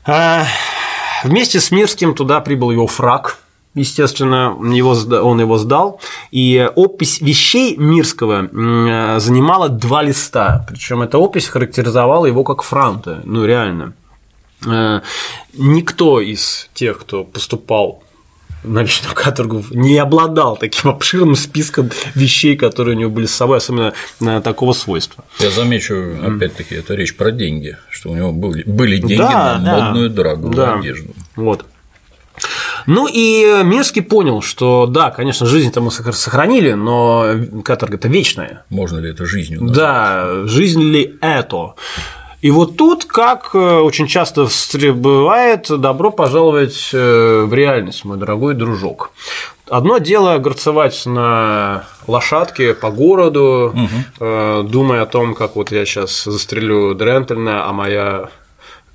А, 0.05 0.45
Вместе 1.23 1.59
с 1.59 1.71
Мирским 1.71 2.13
туда 2.13 2.39
прибыл 2.39 2.69
его 2.69 2.85
фраг, 2.85 3.39
естественно, 3.77 4.57
его, 4.73 4.91
он 5.21 5.39
его 5.39 5.57
сдал, 5.57 6.01
и 6.31 6.69
опись 6.75 7.21
вещей 7.21 7.77
Мирского 7.77 8.49
м, 8.51 9.19
занимала 9.19 9.69
два 9.69 10.03
листа, 10.03 10.65
причем 10.67 11.01
эта 11.01 11.17
опись 11.17 11.47
характеризовала 11.47 12.25
его 12.25 12.43
как 12.43 12.63
франта, 12.63 13.21
ну 13.23 13.45
реально. 13.45 13.93
Э, 14.65 15.01
Никто 15.53 16.21
из 16.21 16.69
тех, 16.73 16.99
кто 16.99 17.23
поступал 17.23 18.03
наличную 18.63 19.15
каторгу 19.15 19.63
не 19.71 19.97
обладал 19.97 20.57
таким 20.57 20.89
обширным 20.91 21.35
списком 21.35 21.89
вещей, 22.15 22.55
которые 22.57 22.95
у 22.95 22.99
него 22.99 23.11
были 23.11 23.25
с 23.25 23.33
собой, 23.33 23.57
особенно 23.57 23.93
такого 24.41 24.73
свойства. 24.73 25.23
Я 25.39 25.49
замечу, 25.51 26.17
опять-таки, 26.23 26.75
это 26.75 26.95
речь 26.95 27.15
про 27.15 27.31
деньги, 27.31 27.77
что 27.89 28.11
у 28.11 28.15
него 28.15 28.31
были, 28.31 28.63
были 28.63 28.97
деньги 28.97 29.17
да, 29.17 29.57
на 29.57 29.65
да, 29.65 29.79
модную 29.79 30.09
дорогую 30.09 30.53
да. 30.53 30.75
одежду. 30.75 31.13
Вот. 31.35 31.65
Ну 32.87 33.07
и 33.07 33.63
Мирский 33.63 34.01
понял, 34.01 34.41
что 34.41 34.87
да, 34.87 35.11
конечно, 35.11 35.45
жизнь-то 35.45 35.81
мы 35.81 35.91
сохранили, 35.91 36.71
но 36.71 37.25
каторга-то 37.63 38.07
вечная. 38.07 38.63
Можно 38.69 38.99
ли 38.99 39.11
это 39.11 39.25
жизнью 39.25 39.61
назвать? 39.61 39.77
Да, 39.77 40.47
жизнь 40.47 40.81
ли 40.81 41.17
это? 41.21 41.75
И 42.41 42.49
вот 42.49 42.77
тут, 42.77 43.03
как 43.05 43.49
э, 43.55 43.57
очень 43.57 44.07
часто 44.07 44.47
бывает, 44.93 45.67
добро 45.69 46.11
пожаловать 46.11 46.91
э, 46.93 47.43
в 47.45 47.53
реальность, 47.53 48.05
мой 48.05 48.17
дорогой 48.17 48.53
дружок. 48.53 49.11
Одно 49.69 49.97
дело 49.97 50.37
горцевать 50.37 51.05
на 51.05 51.83
лошадке 52.05 52.73
по 52.73 52.89
городу, 52.89 53.73
угу. 53.75 54.63
думая 54.63 55.01
о 55.01 55.05
том, 55.05 55.35
как 55.35 55.57
вот 55.57 55.71
я 55.71 55.83
сейчас 55.85 56.23
застрелю 56.23 56.95
Дрентельна, 56.95 57.67
а 57.67 57.73
моя 57.73 58.29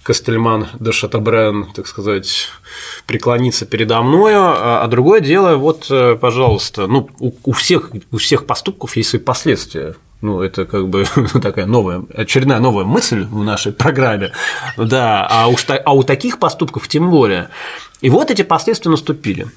Кастельман 0.02 0.68
де 0.80 0.92
Шатабрен, 0.92 1.66
так 1.74 1.86
сказать, 1.86 2.48
преклониться 3.06 3.66
передо 3.66 4.02
мною, 4.02 4.40
а, 4.40 4.82
а 4.82 4.88
другое 4.88 5.20
дело, 5.20 5.56
вот, 5.56 5.90
пожалуйста, 6.20 6.86
ну, 6.86 7.08
у 7.18 7.52
всех, 7.52 7.90
у 8.10 8.16
всех 8.16 8.46
поступков 8.46 8.96
есть 8.96 9.10
свои 9.10 9.20
последствия. 9.20 9.94
Ну, 10.22 10.40
это 10.40 10.64
как 10.66 10.88
бы 10.88 11.04
такая 11.42 11.66
новая, 11.66 12.04
очередная 12.14 12.60
новая 12.60 12.84
мысль 12.84 13.24
в 13.24 13.42
нашей 13.42 13.72
программе. 13.72 14.32
Да, 14.76 15.26
а, 15.28 15.48
уж, 15.48 15.66
а 15.68 15.92
у 15.92 16.04
таких 16.04 16.38
поступков 16.38 16.88
тем 16.88 17.10
более. 17.10 17.48
И 18.00 18.08
вот 18.08 18.30
эти 18.30 18.42
последствия 18.42 18.90
наступили. 18.90 19.48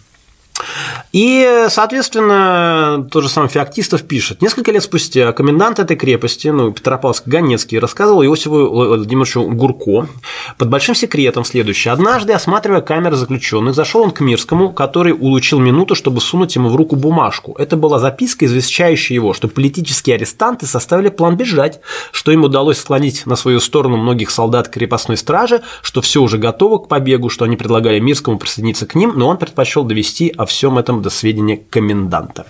И, 1.16 1.68
соответственно, 1.70 3.08
тот 3.10 3.24
же 3.24 3.30
самый 3.30 3.48
Феоктистов 3.48 4.04
пишет. 4.04 4.42
Несколько 4.42 4.74
лет 4.74 4.84
спустя 4.84 5.32
комендант 5.32 5.80
этой 5.80 5.96
крепости, 5.96 6.50
ну, 6.50 6.72
Петропавловск-Ганецкий, 6.72 7.80
рассказывал 7.80 8.22
Иосифу 8.26 8.70
Владимировичу 8.70 9.44
Гурко 9.44 10.10
под 10.58 10.70
большим 10.70 10.94
секретом 10.94 11.46
следующее. 11.46 11.94
Однажды, 11.94 12.34
осматривая 12.34 12.82
камеры 12.82 13.16
заключенных, 13.16 13.76
зашел 13.76 14.02
он 14.02 14.12
к 14.12 14.20
Мирскому, 14.20 14.74
который 14.74 15.14
улучил 15.14 15.60
минуту, 15.60 15.96
чтобы 15.96 16.20
сунуть 16.20 16.54
ему 16.56 16.68
в 16.68 16.76
руку 16.76 16.98
бумажку. 16.98 17.56
Это 17.58 17.78
была 17.78 17.98
записка, 17.98 18.46
извещающая 18.46 19.16
его, 19.16 19.34
что 19.34 19.48
политические 19.48 20.18
арестанты 20.18 20.66
составили 20.66 21.08
план 21.08 21.38
бежать, 21.38 21.80
что 22.12 22.34
им 22.34 22.44
удалось 22.44 22.80
склонить 22.80 23.26
на 23.26 23.38
свою 23.38 23.62
сторону 23.62 23.96
многих 23.96 24.32
солдат 24.32 24.68
крепостной 24.68 25.16
стражи, 25.16 25.62
что 25.82 26.02
все 26.02 26.22
уже 26.22 26.38
готово 26.40 26.80
к 26.80 26.90
побегу, 26.90 27.30
что 27.30 27.46
они 27.46 27.56
предлагали 27.56 28.00
Мирскому 28.00 28.38
присоединиться 28.38 28.86
к 28.86 28.96
ним, 28.96 29.14
но 29.16 29.30
он 29.30 29.38
предпочел 29.38 29.86
довести 29.86 30.34
о 30.36 30.46
всем 30.46 30.78
этом 30.78 31.05
до 31.06 31.12
сведения 31.12 31.58
коменданта. 31.58 32.48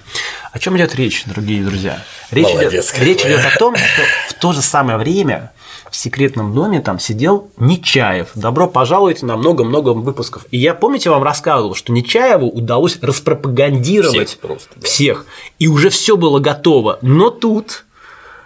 О 0.54 0.60
чем 0.60 0.78
идет 0.78 0.96
речь, 0.96 1.26
дорогие 1.26 1.62
друзья? 1.62 2.02
Речь, 2.32 2.48
Молодец, 2.54 2.94
идет, 2.94 3.04
речь 3.04 3.22
идет 3.26 3.42
о 3.54 3.60
том, 3.60 3.76
что 3.76 4.02
в 4.30 4.34
то 4.36 4.54
же 4.54 4.62
самое 4.62 4.98
время 4.98 5.52
в 5.92 5.96
секретном 5.98 6.56
доме 6.56 6.80
там 6.80 6.98
сидел 6.98 7.52
Нечаев. 7.58 8.30
Добро 8.34 8.68
пожаловать 8.68 9.24
на 9.24 9.36
много-много 9.36 9.90
выпусков. 9.90 10.46
И 10.52 10.58
я, 10.58 10.74
помните, 10.74 11.10
вам 11.10 11.22
рассказывал, 11.22 11.76
что 11.76 11.92
Нечаеву 11.92 12.48
удалось 12.48 12.98
распропагандировать 13.02 14.30
всех, 14.30 14.40
просто, 14.40 14.70
да. 14.78 14.88
всех. 14.88 15.26
И 15.60 15.68
уже 15.68 15.90
все 15.90 16.16
было 16.16 16.40
готово. 16.40 16.98
Но 17.02 17.32
тут 17.32 17.84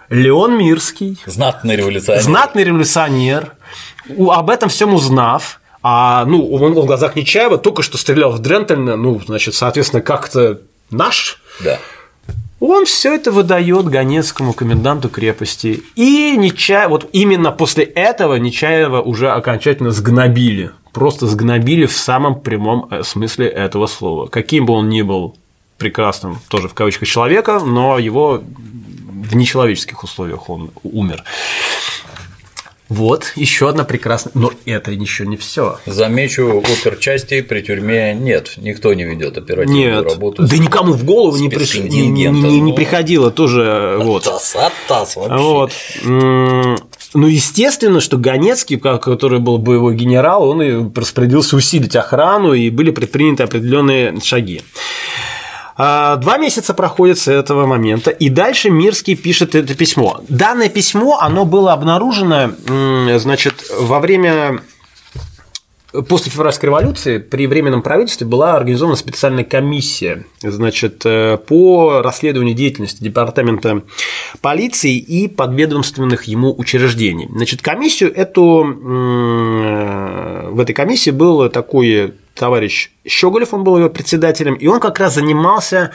Леон 0.08 0.58
Мирский, 0.58 1.20
знатный 1.24 1.76
революционер, 1.76 2.20
знатный 2.20 2.64
революционер, 2.64 3.54
об 4.18 4.50
этом 4.50 4.70
всем 4.70 4.92
узнав, 4.92 5.59
а, 5.82 6.24
ну, 6.26 6.46
он 6.52 6.74
в 6.74 6.86
глазах 6.86 7.16
Нечаева 7.16 7.58
только 7.58 7.82
что 7.82 7.98
стрелял 7.98 8.32
в 8.32 8.38
Дрентельна, 8.38 8.96
ну, 8.96 9.20
значит, 9.24 9.54
соответственно, 9.54 10.02
как-то 10.02 10.60
наш. 10.90 11.40
Да. 11.60 11.78
Он 12.60 12.84
все 12.84 13.14
это 13.14 13.32
выдает 13.32 13.86
Ганецкому 13.86 14.52
коменданту 14.52 15.08
крепости. 15.08 15.82
И 15.96 16.36
Нечаев, 16.36 16.90
вот 16.90 17.08
именно 17.12 17.52
после 17.52 17.84
этого 17.84 18.34
Нечаева 18.34 19.00
уже 19.00 19.30
окончательно 19.30 19.92
сгнобили. 19.92 20.72
Просто 20.92 21.26
сгнобили 21.26 21.86
в 21.86 21.92
самом 21.92 22.40
прямом 22.40 22.88
э, 22.90 23.02
смысле 23.02 23.48
этого 23.48 23.86
слова. 23.86 24.26
Каким 24.26 24.66
бы 24.66 24.74
он 24.74 24.90
ни 24.90 25.00
был 25.00 25.36
прекрасным, 25.78 26.38
тоже 26.48 26.68
в 26.68 26.74
кавычках, 26.74 27.08
человека, 27.08 27.60
но 27.60 27.98
его 27.98 28.42
в 28.42 29.34
нечеловеческих 29.34 30.04
условиях 30.04 30.50
он 30.50 30.70
умер. 30.82 31.24
Вот, 32.90 33.32
еще 33.36 33.68
одна 33.68 33.84
прекрасная. 33.84 34.32
Но 34.34 34.52
это 34.66 34.90
еще 34.90 35.24
не 35.24 35.36
все. 35.36 35.78
Замечу, 35.86 36.58
оперчасти 36.58 37.40
при 37.40 37.60
тюрьме 37.60 38.14
нет, 38.14 38.54
никто 38.56 38.92
не 38.94 39.04
ведет 39.04 39.38
оперативную 39.38 40.02
нет. 40.02 40.04
работу. 40.04 40.42
Да 40.44 40.58
никому 40.58 40.94
в 40.94 41.04
голову 41.04 41.36
не, 41.36 41.48
приш... 41.48 41.76
не, 41.76 42.08
не, 42.08 42.26
не, 42.26 42.60
не 42.60 42.72
приходило 42.72 43.30
тоже. 43.30 43.96
Вот. 44.00 44.26
Оттас, 44.26 44.56
оттас 44.56 45.14
вообще. 45.14 45.36
Вот. 45.36 45.72
Ну, 47.14 47.26
естественно, 47.26 48.00
что 48.00 48.18
Ганецкий, 48.18 48.76
который 48.76 49.38
был 49.38 49.58
боевой 49.58 49.94
генерал, 49.94 50.48
он 50.48 50.92
распорядился 50.92 51.54
усилить 51.54 51.94
охрану, 51.94 52.54
и 52.54 52.70
были 52.70 52.90
предприняты 52.90 53.44
определенные 53.44 54.20
шаги. 54.20 54.62
А, 55.82 56.16
два 56.16 56.36
месяца 56.36 56.74
проходит 56.74 57.18
с 57.18 57.26
этого 57.26 57.66
момента, 57.66 58.10
и 58.10 58.28
дальше 58.28 58.68
Мирский 58.68 59.16
пишет 59.16 59.54
это 59.54 59.74
письмо. 59.74 60.20
Данное 60.28 60.68
письмо, 60.68 61.16
оно 61.18 61.46
было 61.46 61.72
обнаружено, 61.72 62.50
значит, 63.18 63.64
во 63.78 63.98
время 63.98 64.60
После 66.08 66.30
февральской 66.30 66.68
революции 66.68 67.18
при 67.18 67.48
Временном 67.48 67.82
правительстве 67.82 68.24
была 68.24 68.54
организована 68.54 68.94
специальная 68.94 69.42
комиссия 69.42 70.24
значит, 70.40 71.04
э, 71.04 71.36
по 71.36 72.00
расследованию 72.00 72.54
деятельности 72.54 73.02
Департамента 73.02 73.82
полиции 74.40 74.96
и 74.96 75.26
подведомственных 75.26 76.24
ему 76.24 76.54
учреждений. 76.56 77.26
Значит, 77.34 77.60
комиссию 77.62 78.14
эту, 78.14 78.64
э, 78.64 80.50
в 80.50 80.60
этой 80.60 80.74
комиссии 80.74 81.10
был 81.10 81.48
такой 81.48 82.14
товарищ 82.34 82.90
Щеголев, 83.06 83.52
он 83.54 83.64
был 83.64 83.78
его 83.78 83.88
председателем, 83.88 84.54
и 84.54 84.66
он 84.66 84.80
как 84.80 84.98
раз 84.98 85.14
занимался 85.14 85.92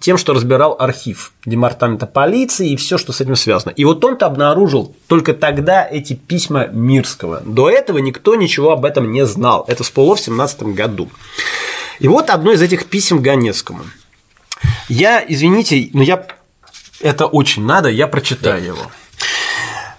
тем, 0.00 0.18
что 0.18 0.32
разбирал 0.32 0.76
архив 0.78 1.32
департамента 1.44 2.06
полиции 2.06 2.70
и 2.70 2.76
все, 2.76 2.98
что 2.98 3.12
с 3.12 3.20
этим 3.20 3.36
связано. 3.36 3.72
И 3.72 3.84
вот 3.84 4.04
он-то 4.04 4.26
обнаружил 4.26 4.94
только 5.06 5.34
тогда 5.34 5.86
эти 5.88 6.14
письма 6.14 6.66
Мирского. 6.66 7.42
До 7.44 7.70
этого 7.70 7.98
никто 7.98 8.34
ничего 8.34 8.72
об 8.72 8.84
этом 8.84 9.10
не 9.12 9.24
знал. 9.26 9.64
Это 9.68 9.82
всплыло 9.84 10.16
в 10.16 10.20
17 10.20 10.62
году. 10.74 11.08
И 11.98 12.08
вот 12.08 12.30
одно 12.30 12.52
из 12.52 12.62
этих 12.62 12.86
писем 12.86 13.20
Ганецкому. 13.20 13.84
Я, 14.88 15.24
извините, 15.26 15.90
но 15.92 16.02
я 16.02 16.26
это 17.00 17.26
очень 17.26 17.64
надо, 17.64 17.88
я 17.88 18.06
прочитаю 18.08 18.60
да. 18.60 18.66
его. 18.66 18.90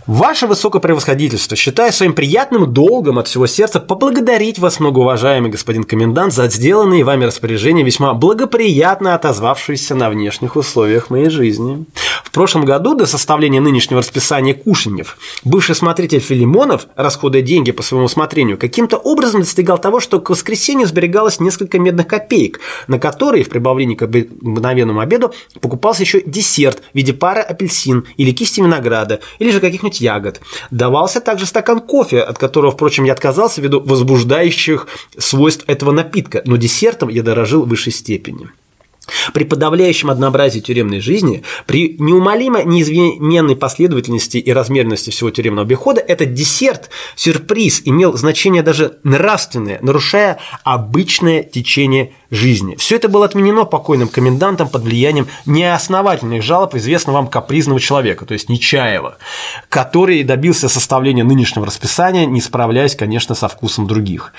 Ваше 0.10 0.48
высокопревосходительство, 0.48 1.56
считаю 1.56 1.94
своим 1.94 2.14
приятным 2.14 2.73
долгом 2.73 3.19
от 3.19 3.27
всего 3.27 3.45
сердца 3.45 3.80
поблагодарить 3.80 4.57
вас, 4.57 4.80
многоуважаемый 4.80 5.52
господин 5.52 5.84
комендант, 5.84 6.34
за 6.34 6.49
сделанные 6.49 7.03
вами 7.03 7.26
распоряжения, 7.26 7.84
весьма 7.84 8.15
благоприятно 8.15 9.14
отозвавшиеся 9.14 9.94
на 9.94 10.10
внешних 10.10 10.56
условиях 10.56 11.11
моей 11.11 11.30
жизни. 11.30 11.86
В 12.23 12.31
прошлом 12.31 12.65
году 12.65 12.95
до 12.95 13.06
составления 13.06 13.61
нынешнего 13.61 14.02
расписания 14.02 14.56
кушаньев 14.56 15.18
бывший 15.44 15.76
смотритель 15.76 16.19
Филимонов, 16.19 16.88
расходуя 16.95 17.44
деньги 17.44 17.72
по 17.72 17.84
своему 17.84 18.06
усмотрению, 18.06 18.57
каким-то 18.57 18.98
образом 18.98 19.41
достигал 19.41 19.77
того, 19.77 19.99
что 19.99 20.19
к 20.19 20.31
воскресенью 20.31 20.88
сберегалось 20.88 21.40
несколько 21.40 21.77
медных 21.77 22.07
копеек, 22.07 22.61
на 22.88 22.98
которые 22.98 23.44
в 23.44 23.49
прибавлении 23.49 23.95
к 23.95 24.03
обыкновенному 24.03 25.02
обеду 25.02 25.34
покупался 25.61 26.02
еще 26.02 26.22
десерт 26.22 26.81
в 26.94 26.95
виде 26.95 27.14
пары 27.14 27.41
апельсин 27.41 28.06
или 28.18 28.31
кисти 28.31 28.60
винограда, 28.60 29.19
или 29.38 29.52
же 29.52 29.60
каких-нибудь 29.60 29.99
ягод. 30.02 30.42
Давался 30.72 31.22
также 31.22 31.46
стакан 31.46 31.80
кофе, 31.80 32.22
от 32.22 32.38
которого, 32.38 32.72
впрочем, 32.72 33.06
я 33.06 33.14
отказался 33.14 33.62
ввиду 33.62 33.80
возбуждающих 33.80 34.88
свойств 35.18 35.64
этого 35.68 35.92
напитка, 35.92 36.42
но 36.46 36.58
десертом 36.58 37.10
я 37.10 37.24
дорожил 37.24 37.64
в 37.64 37.70
высшей 37.70 37.94
степени. 37.94 38.50
При 39.34 39.44
подавляющем 39.44 40.10
однообразии 40.10 40.60
тюремной 40.60 41.00
жизни, 41.00 41.44
при 41.66 41.96
неумолимо 42.00 42.64
неизменной 42.64 43.56
последовательности 43.56 44.38
и 44.38 44.52
размеренности 44.52 45.10
всего 45.10 45.32
тюремного 45.32 45.66
обихода, 45.66 46.02
этот 46.02 46.34
десерт, 46.34 46.90
сюрприз, 47.16 47.82
имел 47.86 48.16
значение 48.18 48.64
даже 48.64 49.00
нравственное, 49.04 49.80
нарушая 49.82 50.40
обычное 50.64 51.44
течение 51.44 52.14
жизни. 52.32 52.76
Все 52.76 52.96
это 52.96 53.10
было 53.10 53.26
отменено 53.26 53.66
покойным 53.66 54.08
комендантом 54.08 54.70
под 54.70 54.84
влиянием 54.84 55.28
неосновательных 55.46 56.44
жалоб 56.44 56.76
известного 56.76 57.18
вам 57.18 57.28
капризного 57.28 57.80
человека, 57.80 58.26
то 58.26 58.34
есть 58.34 58.50
Нечаева, 58.50 59.18
который 59.70 60.24
добился 60.24 60.70
составления 60.70 61.24
нынешнего 61.24 61.66
расписания, 61.66 62.26
не 62.26 62.42
справляясь, 62.42 62.96
конечно, 62.96 63.36
со 63.36 63.48
вкусом 63.48 63.88
других. 63.88 64.34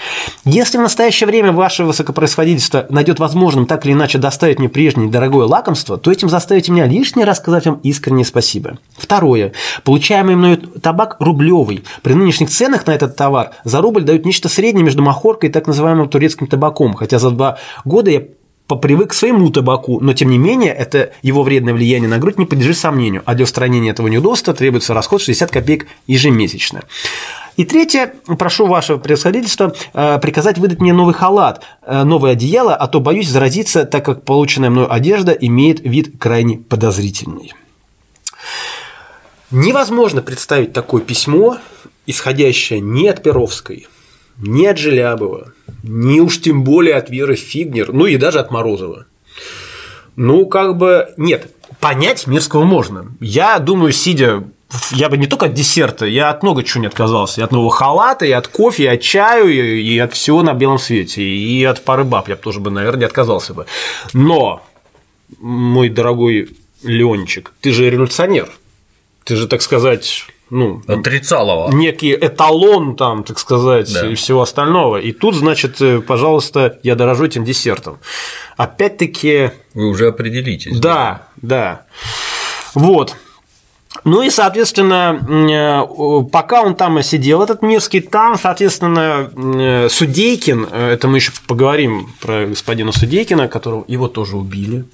Если 0.44 0.78
в 0.78 0.82
настоящее 0.82 1.26
время 1.26 1.52
ваше 1.52 1.84
высокопроисходительство 1.84 2.86
найдет 2.90 3.18
возможным 3.18 3.66
так 3.66 3.84
или 3.84 3.92
иначе 3.92 4.18
доставить 4.18 4.58
мне 4.58 4.68
прежнее 4.68 5.08
дорогое 5.10 5.46
лакомство, 5.46 5.96
то 5.98 6.10
этим 6.10 6.28
заставите 6.28 6.72
меня 6.72 6.86
лишний 6.86 7.24
раз 7.24 7.38
сказать 7.38 7.66
вам 7.66 7.80
искреннее 7.82 8.24
спасибо. 8.24 8.78
Второе. 8.96 9.52
Получаемый 9.84 10.36
мною 10.36 10.58
табак 10.58 11.16
рублевый. 11.18 11.84
При 12.02 12.14
нынешних 12.14 12.50
ценах 12.50 12.86
на 12.86 12.92
этот 12.92 13.16
товар 13.16 13.50
за 13.64 13.80
рубль 13.80 14.02
дают 14.02 14.24
нечто 14.24 14.48
среднее 14.48 14.84
между 14.84 15.02
махоркой 15.02 15.50
и 15.50 15.52
так 15.52 15.66
называемым 15.66 16.08
турецким 16.08 16.46
табаком, 16.46 16.94
хотя 16.94 17.18
за 17.18 17.30
два 17.30 17.58
года 17.84 18.10
я 18.10 18.22
попривык 18.70 19.10
к 19.10 19.14
своему 19.14 19.50
табаку, 19.50 19.98
но 20.00 20.12
тем 20.12 20.30
не 20.30 20.38
менее 20.38 20.72
это 20.72 21.10
его 21.22 21.42
вредное 21.42 21.74
влияние 21.74 22.08
на 22.08 22.18
грудь 22.18 22.38
не 22.38 22.46
подлежит 22.46 22.78
сомнению, 22.78 23.22
а 23.26 23.34
для 23.34 23.42
устранения 23.42 23.90
этого 23.90 24.06
неудобства 24.06 24.54
требуется 24.54 24.94
расход 24.94 25.20
60 25.20 25.50
копеек 25.50 25.88
ежемесячно. 26.06 26.82
И 27.56 27.64
третье, 27.64 28.14
прошу 28.38 28.66
вашего 28.66 28.98
превосходительство 28.98 29.74
э, 29.92 30.18
приказать 30.20 30.58
выдать 30.58 30.80
мне 30.80 30.92
новый 30.92 31.14
халат, 31.14 31.64
э, 31.82 32.04
новое 32.04 32.32
одеяло, 32.32 32.76
а 32.76 32.86
то 32.86 33.00
боюсь 33.00 33.28
заразиться, 33.28 33.84
так 33.84 34.04
как 34.04 34.24
полученная 34.24 34.70
мною 34.70 34.92
одежда 34.92 35.32
имеет 35.32 35.80
вид 35.80 36.12
крайне 36.20 36.58
подозрительный. 36.58 37.52
Невозможно 39.50 40.22
представить 40.22 40.72
такое 40.72 41.02
письмо, 41.02 41.58
исходящее 42.06 42.78
не 42.78 43.08
от 43.08 43.20
Перовской– 43.24 43.88
не 44.40 44.66
от 44.66 44.78
Желябова, 44.78 45.52
не 45.82 46.20
уж 46.20 46.40
тем 46.40 46.64
более 46.64 46.94
от 46.94 47.10
Веры 47.10 47.36
Фигнер, 47.36 47.92
ну 47.92 48.06
и 48.06 48.16
даже 48.16 48.40
от 48.40 48.50
Морозова. 48.50 49.06
Ну, 50.16 50.46
как 50.46 50.76
бы, 50.76 51.08
нет, 51.16 51.54
понять 51.78 52.26
Мирского 52.26 52.64
можно. 52.64 53.06
Я 53.20 53.58
думаю, 53.58 53.92
сидя 53.92 54.44
я 54.92 55.08
бы 55.08 55.16
не 55.16 55.26
только 55.26 55.46
от 55.46 55.54
десерта, 55.54 56.06
я 56.06 56.30
от 56.30 56.42
много 56.42 56.62
чего 56.62 56.82
не 56.82 56.86
отказался. 56.86 57.40
И 57.40 57.44
от 57.44 57.52
нового 57.52 57.70
халата, 57.70 58.24
и 58.24 58.30
от 58.30 58.48
кофе, 58.48 58.84
и 58.84 58.86
от 58.86 59.00
чаю, 59.00 59.48
и 59.50 59.98
от 59.98 60.14
всего 60.14 60.42
на 60.42 60.54
белом 60.54 60.78
свете. 60.78 61.22
И 61.22 61.64
от 61.64 61.82
пары 61.82 62.04
баб 62.04 62.28
я 62.28 62.36
бы 62.36 62.42
тоже 62.42 62.60
бы, 62.60 62.70
наверное, 62.70 63.00
не 63.00 63.06
отказался 63.06 63.54
бы. 63.54 63.66
Но, 64.12 64.62
мой 65.40 65.88
дорогой 65.88 66.50
Ленчик, 66.82 67.52
ты 67.60 67.72
же 67.72 67.90
революционер. 67.90 68.50
Ты 69.24 69.36
же, 69.36 69.48
так 69.48 69.62
сказать, 69.62 70.26
ну, 70.50 70.82
отрицалого. 70.86 71.72
Некий 71.72 72.12
эталон 72.12 72.96
там, 72.96 73.22
так 73.22 73.38
сказать, 73.38 73.92
да. 73.92 74.08
и 74.08 74.14
всего 74.14 74.42
остального. 74.42 74.98
И 74.98 75.12
тут, 75.12 75.36
значит, 75.36 75.80
э, 75.80 76.00
пожалуйста, 76.00 76.78
я 76.82 76.96
дорожу 76.96 77.24
этим 77.24 77.44
десертом. 77.44 77.98
Опять-таки. 78.56 79.52
Вы 79.74 79.88
уже 79.88 80.08
определитесь. 80.08 80.78
Да, 80.78 81.28
да. 81.40 81.82
Вот. 82.74 83.16
Ну 84.04 84.22
и, 84.22 84.30
соответственно, 84.30 85.20
э, 85.28 86.30
пока 86.30 86.62
он 86.62 86.74
там 86.74 87.00
сидел, 87.02 87.42
этот 87.42 87.62
Мирский, 87.62 88.00
там, 88.00 88.36
соответственно, 88.36 89.30
э, 89.34 89.88
Судейкин, 89.88 90.64
это 90.64 91.06
мы 91.06 91.18
еще 91.18 91.32
поговорим 91.46 92.08
про 92.20 92.46
господина 92.46 92.92
Судейкина, 92.92 93.48
которого 93.48 93.84
его 93.86 94.08
тоже 94.08 94.36
убили. 94.36 94.84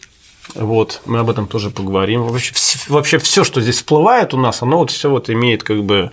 Вот, 0.54 1.02
мы 1.06 1.18
об 1.18 1.30
этом 1.30 1.46
тоже 1.46 1.70
поговорим. 1.70 2.22
Вообще, 2.22 2.54
вообще 2.88 3.18
все, 3.18 3.44
что 3.44 3.60
здесь 3.60 3.76
всплывает 3.76 4.32
у 4.34 4.38
нас, 4.38 4.62
оно 4.62 4.78
вот 4.78 4.90
все 4.90 5.10
вот 5.10 5.28
имеет 5.28 5.62
как 5.62 5.82
бы 5.82 6.10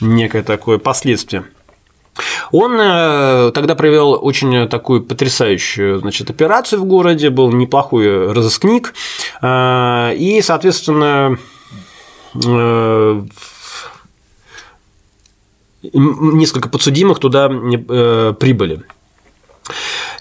некое 0.00 0.42
такое 0.42 0.78
последствие. 0.78 1.44
Он 2.50 2.78
э, 2.80 3.50
тогда 3.52 3.74
провел 3.74 4.18
очень 4.20 4.68
такую 4.68 5.02
потрясающую 5.02 5.98
значит, 5.98 6.30
операцию 6.30 6.80
в 6.80 6.84
городе, 6.84 7.30
был 7.30 7.52
неплохой 7.52 8.32
разыскник, 8.32 8.94
э, 9.42 10.14
и, 10.16 10.40
соответственно, 10.42 11.38
э, 12.34 13.22
несколько 15.92 16.68
подсудимых 16.68 17.18
туда 17.18 17.48
прибыли. 17.48 18.82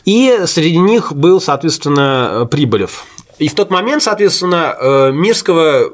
И 0.05 0.41
среди 0.45 0.77
них 0.77 1.13
был, 1.13 1.41
соответственно, 1.41 2.47
Прибылев. 2.51 3.05
И 3.37 3.47
в 3.47 3.55
тот 3.55 3.69
момент, 3.69 4.03
соответственно, 4.03 4.75
э, 4.79 5.11
Мирского 5.11 5.93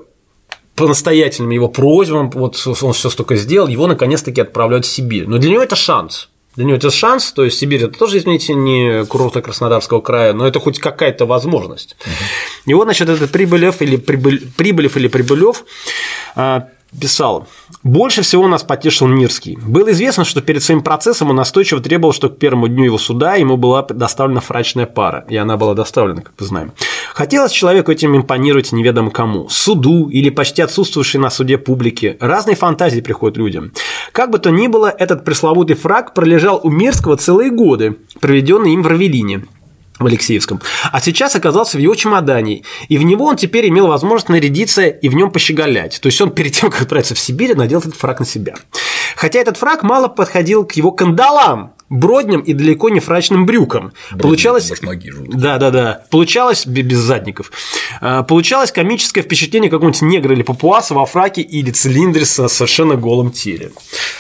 по 0.76 0.88
настоятельным 0.88 1.52
его 1.52 1.68
просьбам, 1.68 2.30
вот 2.32 2.66
он 2.82 2.94
все 2.94 3.10
столько 3.10 3.36
сделал, 3.36 3.68
его 3.68 3.88
наконец-таки 3.88 4.42
отправляют 4.42 4.86
в 4.86 4.90
Сибирь. 4.90 5.28
Но 5.28 5.38
для 5.38 5.52
него 5.52 5.62
это 5.62 5.76
шанс. 5.76 6.30
Для 6.56 6.66
него 6.66 6.78
это 6.78 6.92
шанс, 6.92 7.32
то 7.32 7.46
есть 7.46 7.58
Сибирь 7.58 7.84
это 7.84 7.98
тоже, 7.98 8.18
извините, 8.18 8.54
не 8.54 9.06
курорты 9.06 9.42
Краснодарского 9.42 10.02
края, 10.02 10.34
но 10.34 10.46
это 10.46 10.60
хоть 10.60 10.80
какая-то 10.80 11.26
возможность. 11.26 11.96
Uh-huh. 12.00 12.24
И 12.66 12.74
вот, 12.74 12.84
значит, 12.84 13.08
этот 13.08 13.32
Прибылев 13.32 13.82
или 13.82 13.96
Прибыль, 13.96 14.52
Прибылев 14.58 14.98
или 14.98 15.08
Прибылев 15.08 15.64
э, 16.36 16.62
писал, 17.00 17.48
больше 17.84 18.22
всего 18.22 18.48
нас 18.48 18.64
потешил 18.64 19.08
Мирский. 19.08 19.58
Было 19.58 19.92
известно, 19.92 20.26
что 20.26 20.42
перед 20.42 20.62
своим 20.64 20.82
процессом 20.82 21.30
он 21.30 21.38
настойчиво 21.38 21.82
требовал, 21.82 22.14
что 22.14 22.30
к 22.30 22.38
первому 22.38 22.68
дню 22.68 22.86
его 22.86 22.98
суда 22.98 23.36
ему 23.36 23.58
была 23.58 23.84
доставлена 23.84 24.42
фрачная 24.42 24.86
пара, 24.86 25.26
и 25.30 25.38
она 25.38 25.58
была 25.58 25.74
доставлена, 25.74 26.22
как 26.22 26.34
мы 26.40 26.46
знаем. 26.46 26.72
Хотелось 27.14 27.52
человеку 27.52 27.92
этим 27.92 28.16
импонировать 28.16 28.72
неведомо 28.72 29.12
кому, 29.12 29.48
суду 29.50 30.10
или 30.10 30.30
почти 30.30 30.62
отсутствующей 30.62 31.20
на 31.20 31.30
суде 31.30 31.58
публике. 31.58 32.18
Разные 32.20 32.56
фантазии 32.56 33.02
приходят 33.02 33.38
людям. 33.38 33.72
Как 34.12 34.30
бы 34.30 34.40
то 34.40 34.50
ни 34.50 34.68
было, 34.68 34.94
этот 34.96 35.24
пресловутый 35.24 35.76
фраг 35.76 36.14
пролежал 36.14 36.60
у 36.64 36.70
Мирского 36.70 37.18
целые 37.18 37.52
годы, 37.52 37.98
проведенные 38.20 38.74
им 38.74 38.84
в 38.84 38.88
Равелине 38.88 39.46
в 40.04 40.08
Алексеевском, 40.08 40.62
а 40.92 41.02
сейчас 41.02 41.36
оказался 41.36 41.78
в 41.78 41.82
его 41.82 41.96
чемодане, 41.96 42.64
и 42.90 42.98
в 42.98 43.04
него 43.04 43.26
он 43.26 43.36
теперь 43.36 43.68
имел 43.70 43.88
возможность 43.88 44.30
нарядиться 44.30 44.88
и 44.88 45.10
в 45.10 45.16
нем 45.16 45.32
пощеголять. 45.32 46.00
То 46.02 46.08
есть 46.08 46.20
он 46.22 46.32
перед 46.32 46.54
тем, 46.54 46.70
как 46.70 46.84
отправиться 46.84 47.16
в 47.16 47.20
Сибирь, 47.20 47.56
надел 47.56 47.80
этот 47.80 47.96
фраг 47.96 48.20
на 48.20 48.26
себя. 48.26 48.56
Хотя 49.16 49.40
этот 49.40 49.58
фраг 49.58 49.84
мало 49.84 50.08
подходил 50.08 50.66
к 50.66 50.74
его 50.74 50.92
кандалам, 50.92 51.74
бродням 51.92 52.40
и 52.40 52.54
далеко 52.54 52.90
не 52.90 53.02
фрачным 53.02 53.46
брюкам. 53.46 53.92
Бродни, 54.12 54.22
Получалось... 54.22 54.72
Да, 55.28 55.58
да, 55.58 55.72
да. 55.72 56.04
Получалось 56.10 56.66
без 56.66 56.98
задников. 56.98 57.52
А, 58.00 58.24
получалось 58.24 58.72
комическое 58.72 59.24
впечатление 59.24 59.70
какого-нибудь 59.70 60.02
негра 60.02 60.34
или 60.34 60.42
папуаса 60.42 60.96
во 60.96 61.06
фраке 61.06 61.42
или 61.42 61.70
цилиндре 61.70 62.24
со 62.26 62.48
совершенно 62.48 62.96
голым 62.96 63.30
теле. 63.30 63.72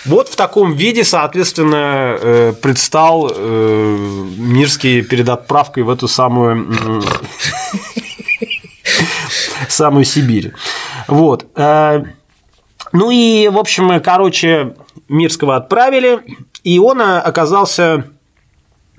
Вот 0.06 0.28
в 0.28 0.36
таком 0.36 0.74
виде, 0.74 1.06
соответственно, 1.06 2.18
э, 2.20 2.54
предстал 2.62 3.32
э, 3.34 3.98
Мирский 4.38 5.02
перед 5.02 5.30
отправкой 5.30 5.84
в 5.84 5.90
эту 5.90 6.10
самую 6.10 7.02
самую 9.70 10.04
Сибирь. 10.04 10.52
Вот. 11.08 11.46
Э, 11.56 12.04
ну 12.92 13.12
и, 13.12 13.48
в 13.48 13.58
общем, 13.58 14.02
короче, 14.02 14.76
Мирского 15.08 15.56
отправили, 15.56 16.20
и 16.64 16.80
он 16.80 17.02
э, 17.02 17.20
оказался 17.20 18.06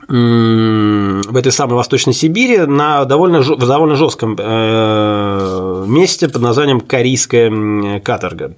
в 0.09 1.36
этой 1.36 1.52
самой 1.52 1.76
Восточной 1.76 2.12
Сибири 2.12 2.59
на 2.66 3.05
довольно, 3.05 3.40
в 3.40 3.66
довольно 3.66 3.94
жестком 3.94 4.36
э, 4.36 5.84
месте 5.86 6.28
под 6.28 6.43
названием 6.43 6.80
Корейская 6.80 8.01
каторга. 8.01 8.56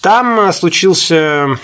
Там 0.00 0.52
случился 0.52 1.56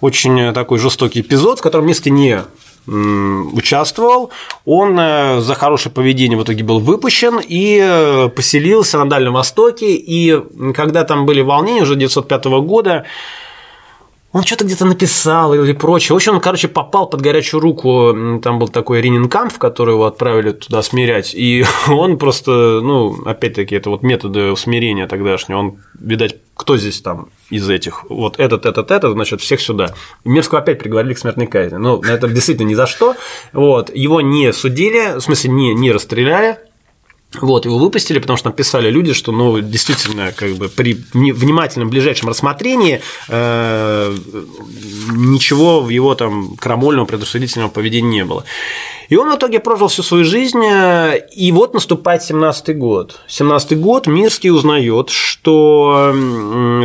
очень 0.00 0.52
такой 0.52 0.78
жестокий 0.78 1.22
эпизод, 1.22 1.60
в 1.60 1.62
котором 1.62 1.86
Мирский 1.86 2.10
не 2.10 2.42
участвовал. 2.86 4.30
Он 4.66 4.98
э, 4.98 5.40
за 5.40 5.54
хорошее 5.54 5.94
поведение 5.94 6.36
в 6.36 6.42
итоге 6.42 6.62
был 6.64 6.78
выпущен 6.78 7.40
и 7.42 8.28
поселился 8.36 8.98
на 8.98 9.08
Дальнем 9.08 9.32
Востоке. 9.32 9.94
И 9.94 10.38
когда 10.74 11.04
там 11.04 11.24
были 11.24 11.40
волнения 11.40 11.82
уже 11.82 11.94
1905 11.94 12.44
года, 12.66 13.04
он 14.32 14.44
что-то 14.44 14.64
где-то 14.64 14.86
написал 14.86 15.52
или 15.52 15.72
прочее. 15.72 16.14
В 16.14 16.16
общем, 16.16 16.34
он, 16.34 16.40
короче, 16.40 16.68
попал 16.68 17.06
под 17.06 17.20
горячую 17.20 17.60
руку. 17.60 18.40
Там 18.42 18.58
был 18.58 18.68
такой 18.68 19.02
Ренинкамп, 19.02 19.58
который 19.58 19.92
его 19.92 20.06
отправили 20.06 20.52
туда 20.52 20.82
смирять. 20.82 21.34
И 21.34 21.64
он 21.88 22.18
просто, 22.18 22.80
ну, 22.82 23.22
опять-таки, 23.26 23.74
это 23.74 23.90
вот 23.90 24.02
методы 24.02 24.50
усмирения 24.50 25.06
тогдашнего. 25.06 25.58
Он, 25.58 25.78
видать, 26.00 26.36
кто 26.56 26.78
здесь 26.78 27.02
там 27.02 27.28
из 27.50 27.68
этих? 27.68 28.04
Вот 28.08 28.38
этот, 28.38 28.64
этот, 28.64 28.90
этот, 28.90 29.12
значит, 29.12 29.42
всех 29.42 29.60
сюда. 29.60 29.94
Мерзкого 30.24 30.60
опять 30.60 30.78
приговорили 30.78 31.12
к 31.12 31.18
смертной 31.18 31.46
казни. 31.46 31.76
Ну, 31.76 32.00
это 32.00 32.26
действительно 32.32 32.68
ни 32.68 32.74
за 32.74 32.86
что. 32.86 33.14
Вот. 33.52 33.94
Его 33.94 34.22
не 34.22 34.52
судили, 34.54 35.18
в 35.18 35.20
смысле, 35.20 35.50
не, 35.50 35.74
не 35.74 35.92
расстреляли, 35.92 36.58
вот, 37.40 37.64
его 37.64 37.78
выпустили, 37.78 38.18
потому 38.18 38.36
что 38.36 38.50
написали 38.50 38.90
люди, 38.90 39.14
что, 39.14 39.32
ну, 39.32 39.60
действительно, 39.60 40.32
как 40.32 40.52
бы 40.54 40.68
при 40.68 40.98
внимательном 41.14 41.88
ближайшем 41.88 42.28
рассмотрении 42.28 43.00
э, 43.28 44.16
ничего 45.12 45.80
в 45.80 45.88
его 45.88 46.14
там 46.14 46.56
крамольного 46.56 47.06
предусудительного 47.06 47.70
поведения 47.70 48.10
не 48.10 48.24
было. 48.24 48.44
И 49.08 49.16
он 49.16 49.30
в 49.30 49.36
итоге 49.36 49.60
прожил 49.60 49.88
всю 49.88 50.02
свою 50.02 50.24
жизнь, 50.24 50.62
э, 50.62 51.26
и 51.34 51.52
вот 51.52 51.72
наступает 51.72 52.22
17-й 52.22 52.74
год. 52.74 53.20
17-й 53.28 53.76
год 53.76 54.06
Мирский 54.06 54.50
узнает, 54.50 55.08
что 55.08 56.12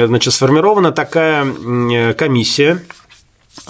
значит, 0.08 0.34
сформирована 0.34 0.92
такая 0.92 2.14
комиссия, 2.14 2.82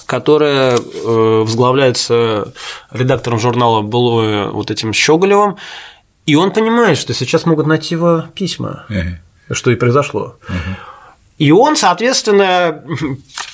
которая 0.06 0.78
э, 0.78 1.42
возглавляется 1.44 2.54
редактором 2.92 3.40
журнала 3.40 3.82
было 3.82 4.50
вот 4.52 4.70
этим 4.70 4.94
Щеголевым, 4.94 5.58
и 6.28 6.36
он 6.36 6.52
понимает, 6.52 6.98
что 6.98 7.14
сейчас 7.14 7.46
могут 7.46 7.66
найти 7.66 7.96
его 7.96 8.26
письма, 8.36 8.86
uh-huh. 8.90 9.54
что 9.54 9.72
и 9.72 9.76
произошло. 9.76 10.36
Uh-huh. 10.48 10.76
И 11.38 11.52
он, 11.52 11.76
соответственно, 11.78 12.84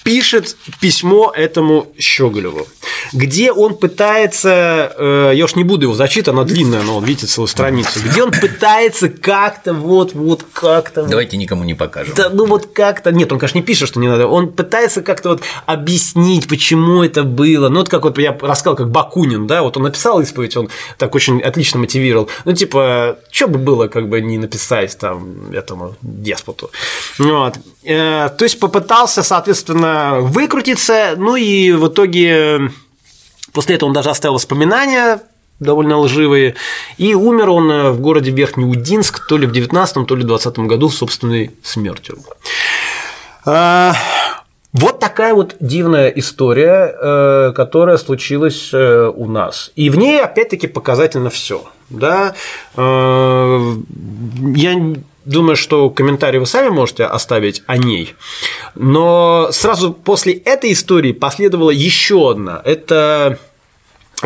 пишет 0.04 0.56
письмо 0.80 1.32
этому 1.36 1.88
Щеголеву. 1.98 2.68
где 3.12 3.52
он 3.52 3.76
пытается, 3.76 4.94
э, 4.98 5.32
я 5.36 5.46
уж 5.46 5.56
не 5.56 5.64
буду 5.64 5.84
его 5.84 5.94
зачитывать, 5.94 6.40
она 6.40 6.44
длинная, 6.44 6.82
но 6.82 6.98
он 6.98 7.06
видите 7.06 7.28
целую 7.28 7.48
страницу, 7.48 8.00
где 8.04 8.24
он 8.24 8.32
пытается 8.32 9.10
как-то 9.10 9.74
вот, 9.74 10.14
вот 10.14 10.46
как-то. 10.52 11.04
Давайте 11.04 11.38
никому 11.38 11.64
не 11.64 11.74
покажем. 11.74 12.14
Да, 12.16 12.30
ну 12.30 12.46
вот 12.46 12.68
как-то, 12.74 13.12
нет, 13.12 13.32
он, 13.32 13.40
конечно, 13.40 13.58
не 13.58 13.64
пишет, 13.64 13.90
что 13.90 14.00
не 14.00 14.08
надо, 14.08 14.28
он 14.28 14.52
пытается 14.52 15.02
как-то 15.02 15.30
вот 15.30 15.42
объяснить, 15.66 16.48
почему 16.48 17.04
это 17.04 17.24
было. 17.24 17.70
Ну, 17.70 17.80
вот 17.80 17.90
как 17.90 18.04
вот 18.04 18.18
я 18.18 18.38
рассказал, 18.42 18.76
как 18.76 18.90
Бакунин, 18.90 19.48
да, 19.48 19.62
вот 19.64 19.78
он 19.78 19.84
написал 19.84 20.22
исповедь, 20.22 20.58
он 20.58 20.70
так 20.98 21.14
очень 21.16 21.42
отлично 21.42 21.80
мотивировал. 21.80 22.30
Ну, 22.46 22.54
типа, 22.54 23.18
что 23.32 23.48
бы 23.48 23.60
было, 23.60 23.88
как 23.88 24.10
бы 24.10 24.22
не 24.22 24.38
написать 24.38 24.98
там 24.98 25.52
этому 25.52 25.96
деспоту. 26.02 26.72
Вот. 27.18 27.56
Э, 27.84 28.30
то 28.30 28.44
есть 28.44 28.60
попытался, 28.60 29.24
соответственно, 29.24 29.93
выкрутиться, 30.20 31.16
ну 31.18 31.36
и 31.36 31.72
в 31.72 31.88
итоге 31.88 32.72
после 33.52 33.76
этого 33.76 33.90
он 33.90 33.94
даже 33.94 34.10
оставил 34.10 34.36
воспоминания 34.36 35.22
довольно 35.60 35.98
лживые. 35.98 36.56
И 36.98 37.14
умер 37.14 37.50
он 37.50 37.92
в 37.92 38.02
городе 38.02 38.32
Верхнеудинск 38.32 39.26
то 39.28 39.38
ли 39.38 39.48
в 39.48 39.52
19 39.52 40.08
то 40.08 40.16
ли 40.16 40.24
в 40.24 40.28
20 40.28 40.60
году 40.60 40.90
собственной 40.90 41.52
смертью. 41.64 42.20
А, 43.46 43.94
вот 44.74 45.00
такая 45.00 45.36
вот 45.36 45.56
дивная 45.60 46.10
история, 46.10 46.96
э, 47.00 47.54
которая 47.56 47.98
случилась 47.98 48.72
э, 48.74 49.12
у 49.16 49.28
нас. 49.28 49.72
И 49.76 49.92
в 49.92 49.98
ней, 49.98 50.20
опять-таки, 50.20 50.66
показательно 50.66 51.30
все. 51.30 51.64
Да? 51.92 52.34
Э, 52.76 53.74
я 54.56 54.96
думаю, 55.26 55.56
что 55.56 55.90
комментарий 55.90 56.40
вы 56.40 56.46
сами 56.46 56.70
можете 56.70 57.06
оставить 57.06 57.64
о 57.66 57.78
ней. 57.78 58.16
Но 58.76 59.50
сразу 59.52 59.94
после 59.94 60.34
этой 60.34 60.74
истории 60.74 61.12
последовала 61.12 61.72
еще 61.72 62.32
одна. 62.32 62.62
Это 62.64 63.40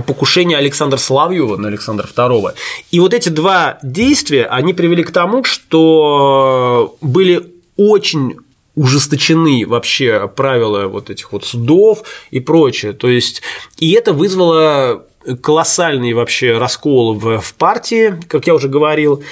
покушение 0.05 0.57
Александра 0.57 0.97
Соловьева 0.97 1.57
на 1.57 1.67
Александра 1.67 2.07
II. 2.07 2.53
И 2.91 2.99
вот 2.99 3.13
эти 3.13 3.29
два 3.29 3.79
действия, 3.81 4.45
они 4.45 4.73
привели 4.73 5.03
к 5.03 5.11
тому, 5.11 5.43
что 5.43 6.97
были 7.01 7.53
очень 7.77 8.35
ужесточены 8.75 9.65
вообще 9.65 10.27
правила 10.27 10.87
вот 10.87 11.09
этих 11.09 11.31
вот 11.31 11.43
судов 11.43 12.03
и 12.29 12.39
прочее. 12.39 12.93
То 12.93 13.09
есть, 13.09 13.41
и 13.77 13.91
это 13.93 14.13
вызвало 14.13 15.05
колоссальный 15.35 16.13
вообще 16.13 16.57
раскол 16.57 17.13
в, 17.13 17.39
в 17.39 17.53
партии, 17.55 18.15
как 18.27 18.47
я 18.47 18.55
уже 18.55 18.69
говорил. 18.69 19.23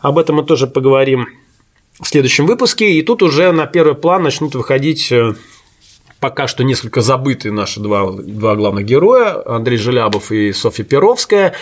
Об 0.00 0.18
этом 0.18 0.36
мы 0.36 0.44
тоже 0.44 0.66
поговорим 0.66 1.28
в 2.00 2.06
следующем 2.06 2.46
выпуске. 2.46 2.92
И 2.92 3.02
тут 3.02 3.22
уже 3.22 3.52
на 3.52 3.66
первый 3.66 3.94
план 3.94 4.22
начнут 4.22 4.54
выходить 4.54 5.10
э, 5.12 5.34
пока 6.22 6.46
что 6.46 6.62
несколько 6.62 7.00
забытые 7.00 7.50
наши 7.50 7.80
два, 7.80 8.12
два 8.12 8.54
главных 8.54 8.84
героя, 8.84 9.42
Андрей 9.44 9.76
Желябов 9.76 10.30
и 10.30 10.52
Софья 10.52 10.84
Перовская. 10.84 11.54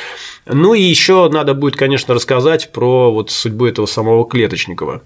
Ну 0.44 0.74
и 0.74 0.82
еще 0.82 1.30
надо 1.32 1.54
будет, 1.54 1.76
конечно, 1.76 2.14
рассказать 2.14 2.70
про 2.70 3.10
вот 3.10 3.30
судьбу 3.30 3.64
этого 3.64 3.86
самого 3.86 4.28
Клеточникова. 4.28 5.00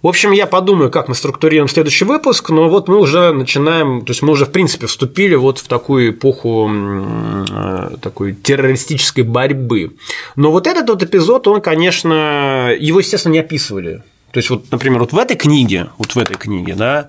В 0.00 0.06
общем, 0.06 0.30
я 0.30 0.46
подумаю, 0.46 0.92
как 0.92 1.08
мы 1.08 1.16
структурируем 1.16 1.66
следующий 1.68 2.04
выпуск, 2.04 2.50
но 2.50 2.68
вот 2.68 2.86
мы 2.86 2.98
уже 2.98 3.32
начинаем, 3.32 4.04
то 4.04 4.12
есть 4.12 4.22
мы 4.22 4.30
уже, 4.30 4.44
в 4.46 4.52
принципе, 4.52 4.86
вступили 4.86 5.34
вот 5.34 5.58
в 5.58 5.66
такую 5.66 6.10
эпоху 6.10 6.70
э, 6.70 7.96
такой 8.00 8.32
террористической 8.32 9.24
борьбы. 9.24 9.96
Но 10.36 10.52
вот 10.52 10.68
этот 10.68 10.88
вот 10.88 11.02
эпизод, 11.02 11.48
он, 11.48 11.60
конечно, 11.60 12.72
его, 12.78 13.00
естественно, 13.00 13.32
не 13.32 13.40
описывали. 13.40 14.04
То 14.32 14.38
есть, 14.38 14.50
вот, 14.50 14.70
например, 14.70 15.00
вот 15.00 15.12
в 15.12 15.18
этой 15.18 15.36
книге, 15.36 15.88
вот 15.96 16.14
в 16.14 16.18
этой 16.18 16.36
книге, 16.36 16.74
да, 16.74 17.08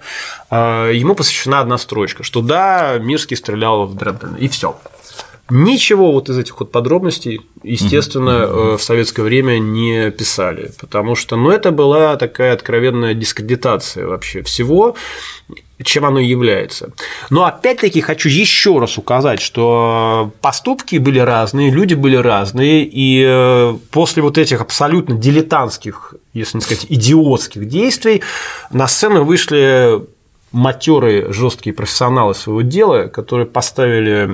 э, 0.49 0.91
ему 0.95 1.15
посвящена 1.15 1.59
одна 1.59 1.77
строчка, 1.77 2.23
что 2.23 2.41
да, 2.41 2.97
Мирский 2.97 3.35
стрелял 3.35 3.85
в 3.85 3.95
Дрезден, 3.95 4.35
и 4.35 4.47
все. 4.47 4.79
Ничего 5.49 6.11
вот 6.11 6.29
из 6.29 6.37
этих 6.37 6.59
вот 6.59 6.71
подробностей, 6.71 7.41
естественно, 7.63 8.45
угу. 8.45 8.77
в 8.77 8.83
советское 8.83 9.23
время 9.23 9.59
не 9.59 10.11
писали, 10.11 10.71
потому 10.79 11.15
что, 11.15 11.35
ну, 11.35 11.49
это 11.49 11.71
была 11.71 12.15
такая 12.17 12.53
откровенная 12.53 13.13
дискредитация 13.13 14.07
вообще 14.07 14.41
всего, 14.43 14.95
чем 15.83 16.05
оно 16.05 16.19
является. 16.19 16.91
Но 17.29 17.45
опять-таки 17.45 18.01
хочу 18.01 18.29
еще 18.29 18.79
раз 18.79 18.97
указать, 18.97 19.41
что 19.41 20.31
поступки 20.41 20.97
были 20.97 21.19
разные, 21.19 21.71
люди 21.71 21.93
были 21.93 22.17
разные, 22.17 22.83
и 22.83 23.23
э, 23.25 23.77
после 23.91 24.21
вот 24.21 24.37
этих 24.37 24.61
абсолютно 24.61 25.15
дилетантских, 25.15 26.15
если 26.33 26.57
не 26.57 26.61
сказать, 26.61 26.85
идиотских 26.89 27.67
действий 27.67 28.21
на 28.71 28.87
сцену 28.87 29.23
вышли 29.23 30.01
матерые, 30.51 31.31
жесткие 31.31 31.73
профессионалы 31.73 32.33
своего 32.33 32.61
дела, 32.61 33.07
которые 33.07 33.45
поставили 33.45 34.27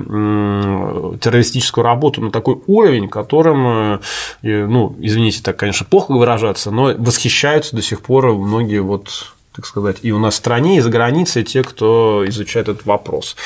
террористическую 1.18 1.84
работу 1.84 2.20
на 2.20 2.30
такой 2.30 2.60
уровень, 2.66 3.08
которым, 3.08 3.66
э, 3.66 4.00
ну, 4.42 4.96
извините, 5.00 5.42
так, 5.42 5.56
конечно, 5.56 5.86
плохо 5.88 6.12
выражаться, 6.12 6.70
но 6.70 6.94
восхищаются 6.96 7.76
до 7.76 7.82
сих 7.82 8.00
пор 8.00 8.32
многие 8.32 8.80
вот 8.80 9.32
так 9.54 9.64
сказать, 9.64 9.96
и 10.02 10.12
у 10.12 10.18
нас 10.18 10.34
в 10.34 10.36
стране, 10.36 10.76
и 10.76 10.80
за 10.80 10.90
границей 10.90 11.42
те, 11.42 11.62
кто 11.62 12.24
изучает 12.28 12.68
этот 12.68 12.84
вопрос. 12.84 13.36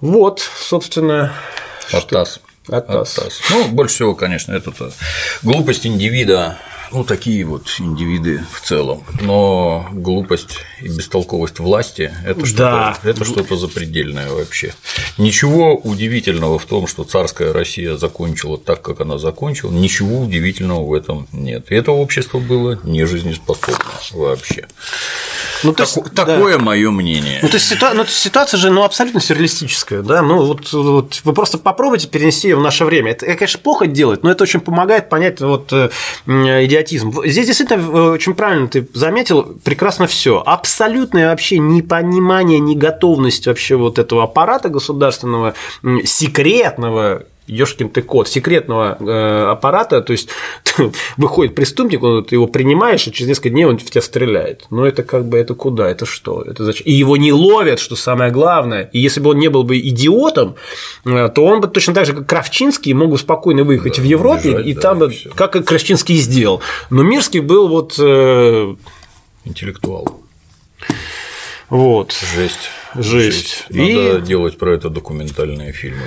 Вот, 0.00 0.40
собственно. 0.40 1.34
Атас. 1.92 2.40
Атас. 2.66 3.18
Атас. 3.18 3.40
Ну, 3.50 3.68
больше 3.68 3.96
всего, 3.96 4.14
конечно, 4.14 4.54
это 4.54 4.72
глупость 5.42 5.86
индивида 5.86 6.56
ну, 6.92 7.04
такие 7.04 7.44
вот 7.44 7.68
индивиды 7.78 8.42
в 8.52 8.60
целом. 8.60 9.04
Но 9.20 9.88
глупость 9.92 10.58
и 10.80 10.88
бестолковость 10.88 11.58
власти– 11.58 12.12
это 12.24 12.46
что-то 12.46 12.98
да. 13.02 13.10
это 13.10 13.24
что 13.24 13.56
запредельное 13.56 14.30
вообще. 14.30 14.74
Ничего 15.18 15.76
удивительного 15.76 16.58
в 16.58 16.66
том, 16.66 16.86
что 16.86 17.04
царская 17.04 17.52
Россия 17.52 17.96
закончила 17.96 18.58
так, 18.58 18.82
как 18.82 19.00
она 19.00 19.18
закончила, 19.18 19.70
ничего 19.70 20.20
удивительного 20.20 20.84
в 20.84 20.92
этом 20.94 21.28
нет. 21.32 21.70
И 21.70 21.74
это 21.74 21.92
общество 21.92 22.38
было 22.38 22.78
не 22.84 23.04
жизнеспособно 23.04 23.76
вообще. 24.12 24.66
Ну, 25.62 25.72
то 25.72 25.82
есть, 25.82 25.94
так, 26.14 26.26
да. 26.26 26.36
Такое 26.36 26.58
мое 26.58 26.90
мнение. 26.90 27.40
Ну, 27.42 27.48
то 27.48 27.56
есть, 27.56 27.68
ситуа... 27.68 27.92
ну, 27.94 28.04
ситуация 28.04 28.58
же 28.58 28.70
ну, 28.70 28.82
абсолютно 28.82 29.20
сюрреалистическая. 29.20 30.02
Да? 30.02 30.22
Ну, 30.22 30.44
вот, 30.44 30.72
вот 30.72 31.20
вы 31.24 31.32
просто 31.32 31.58
попробуйте 31.58 32.08
перенести 32.08 32.48
ее 32.48 32.56
в 32.56 32.62
наше 32.62 32.84
время. 32.84 33.12
Это, 33.12 33.26
конечно, 33.34 33.60
плохо 33.60 33.86
делать, 33.86 34.22
но 34.22 34.30
это 34.30 34.44
очень 34.44 34.60
помогает 34.60 35.08
понять 35.08 35.40
вот, 35.40 35.72
э, 35.72 35.90
идиотизм. 36.26 37.12
Здесь 37.24 37.46
действительно 37.46 37.80
э, 37.80 38.10
очень 38.12 38.34
правильно 38.34 38.68
ты 38.68 38.88
заметил, 38.94 39.58
прекрасно 39.64 40.06
все. 40.06 40.42
Абсолютное 40.44 41.30
вообще 41.30 41.58
непонимание, 41.58 42.58
неготовность 42.58 43.46
вообще 43.46 43.76
вот 43.76 43.98
этого 43.98 44.24
аппарата 44.24 44.68
государственного, 44.68 45.54
секретного, 46.04 47.24
ешкин 47.50 47.88
ты 47.88 48.02
кот, 48.02 48.28
секретного 48.28 48.96
э, 49.00 49.50
аппарата, 49.50 50.00
то 50.00 50.12
есть 50.12 50.28
выходит 51.16 51.54
преступник, 51.54 52.02
он, 52.02 52.24
ты 52.24 52.36
его 52.36 52.46
принимаешь, 52.46 53.06
и 53.06 53.12
через 53.12 53.28
несколько 53.28 53.50
дней 53.50 53.64
он 53.64 53.78
в 53.78 53.84
тебя 53.84 54.00
стреляет. 54.02 54.66
Но 54.70 54.86
это 54.86 55.02
как 55.02 55.26
бы, 55.26 55.38
это 55.38 55.54
куда, 55.54 55.88
это 55.88 56.06
что, 56.06 56.42
это 56.42 56.64
зачем? 56.64 56.86
И 56.86 56.92
его 56.92 57.16
не 57.16 57.32
ловят, 57.32 57.80
что 57.80 57.96
самое 57.96 58.30
главное. 58.30 58.88
И 58.92 58.98
если 58.98 59.20
бы 59.20 59.30
он 59.30 59.38
не 59.38 59.48
был 59.48 59.64
бы 59.64 59.78
идиотом, 59.78 60.56
э, 61.04 61.28
то 61.34 61.44
он 61.44 61.60
бы 61.60 61.68
точно 61.68 61.94
так 61.94 62.06
же, 62.06 62.12
как 62.12 62.26
Кравчинский, 62.26 62.92
мог 62.92 63.10
бы 63.10 63.18
спокойно 63.18 63.64
выехать 63.64 63.96
да, 63.96 64.02
в 64.02 64.04
Европе, 64.04 64.50
бежать, 64.50 64.66
и 64.66 64.74
да, 64.74 64.80
там 64.80 64.98
бы, 64.98 65.10
всё. 65.10 65.30
как 65.34 65.56
и 65.56 65.62
Кравчинский 65.62 66.16
сделал. 66.16 66.60
Но 66.90 67.02
Мирский 67.02 67.40
был 67.40 67.68
вот… 67.68 67.96
Э... 67.98 68.74
Интеллектуал. 69.44 70.19
Вот. 71.70 72.12
Жесть. 72.34 72.68
Жесть. 72.96 73.66
Надо 73.70 74.18
и... 74.18 74.20
делать 74.20 74.58
про 74.58 74.74
это 74.74 74.90
документальные 74.90 75.72
фильмы. 75.72 76.02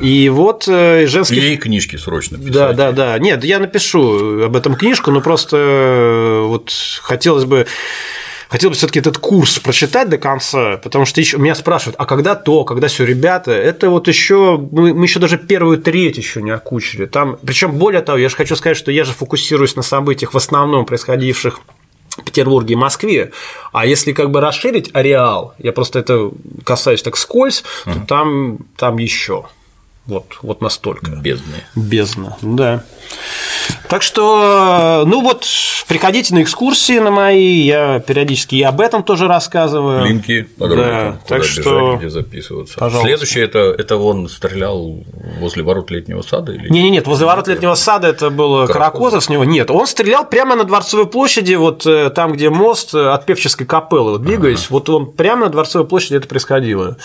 И 0.00 0.30
вот 0.30 0.66
э, 0.66 1.06
женские. 1.06 1.54
И 1.54 1.56
книжки 1.58 1.96
срочно 1.96 2.38
писать. 2.38 2.52
Да, 2.52 2.72
да, 2.72 2.92
да. 2.92 3.18
Нет, 3.18 3.44
я 3.44 3.58
напишу 3.58 4.44
об 4.44 4.56
этом 4.56 4.74
книжку, 4.74 5.10
но 5.10 5.20
просто 5.20 5.56
э, 5.58 6.46
вот 6.46 6.72
хотелось 7.02 7.44
бы 7.44 7.66
хотелось 8.48 8.76
бы 8.76 8.78
все-таки 8.78 8.98
этот 8.98 9.16
курс 9.18 9.58
прочитать 9.58 10.10
до 10.10 10.18
конца, 10.18 10.76
потому 10.76 11.06
что 11.06 11.20
еще 11.20 11.38
меня 11.38 11.54
спрашивают, 11.54 11.96
а 11.98 12.04
когда 12.04 12.34
то, 12.34 12.64
когда 12.64 12.88
все, 12.88 13.04
ребята, 13.04 13.50
это 13.52 13.88
вот 13.88 14.08
еще 14.08 14.58
мы, 14.70 14.92
мы 14.92 15.06
еще 15.06 15.20
даже 15.20 15.38
первую 15.38 15.78
треть 15.78 16.18
еще 16.18 16.42
не 16.42 16.50
окучили. 16.50 17.06
Там, 17.06 17.38
причем 17.44 17.72
более 17.72 18.02
того, 18.02 18.18
я 18.18 18.28
же 18.28 18.36
хочу 18.36 18.54
сказать, 18.56 18.76
что 18.76 18.92
я 18.92 19.04
же 19.04 19.12
фокусируюсь 19.12 19.74
на 19.74 19.82
событиях 19.82 20.34
в 20.34 20.36
основном 20.36 20.84
происходивших 20.84 21.60
Петербурге 22.16 22.74
и 22.74 22.76
Москве. 22.76 23.32
А 23.72 23.86
если 23.86 24.12
как 24.12 24.30
бы 24.30 24.40
расширить 24.40 24.90
ареал, 24.92 25.54
я 25.58 25.72
просто 25.72 25.98
это 26.00 26.30
касаюсь 26.64 27.02
так 27.02 27.16
скользь, 27.16 27.64
uh-huh. 27.86 27.94
то 27.94 28.06
там, 28.06 28.58
там 28.76 28.98
еще. 28.98 29.46
Вот, 30.06 30.38
вот 30.42 30.60
настолько. 30.60 31.12
Бездны. 31.12 31.62
Бездна, 31.76 32.36
да. 32.42 32.82
Так 33.88 34.02
что, 34.02 35.04
ну 35.06 35.20
вот, 35.20 35.46
приходите 35.86 36.34
на 36.34 36.42
экскурсии 36.42 36.98
на 36.98 37.12
мои, 37.12 37.60
я 37.60 38.00
периодически 38.00 38.56
и 38.56 38.62
об 38.62 38.80
этом 38.80 39.04
тоже 39.04 39.28
рассказываю. 39.28 40.04
Линки 40.04 40.48
да, 40.56 41.18
так 41.28 41.42
бежать, 41.42 41.60
что 41.60 41.96
где 41.98 42.10
записываться. 42.10 42.78
Пожалуйста. 42.78 43.06
Следующее 43.06 43.44
это, 43.44 43.58
это 43.78 43.96
он 43.96 44.28
стрелял 44.28 45.04
возле 45.38 45.62
ворот 45.62 45.92
летнего 45.92 46.22
сада 46.22 46.52
или 46.52 46.68
не, 46.68 46.82
не, 46.82 46.90
нет, 46.90 47.06
возле 47.06 47.26
ворот 47.26 47.46
летнего 47.46 47.74
сада 47.74 48.08
это 48.08 48.30
был 48.30 48.66
Каракозов 48.66 49.22
с 49.22 49.28
него. 49.28 49.44
Нет, 49.44 49.70
он 49.70 49.86
стрелял 49.86 50.28
прямо 50.28 50.56
на 50.56 50.64
Дворцовой 50.64 51.06
площади, 51.06 51.54
вот 51.54 51.86
э, 51.86 52.10
там, 52.10 52.32
где 52.32 52.50
мост 52.50 52.92
от 52.94 53.24
Певческой 53.24 53.66
капеллы, 53.66 54.12
вот 54.12 54.22
двигаясь, 54.22 54.64
ага. 54.64 54.68
вот 54.70 54.88
он 54.88 55.12
прямо 55.12 55.44
на 55.44 55.52
Дворцовой 55.52 55.86
площади 55.86 56.16
это 56.16 56.26
происходило. 56.26 56.96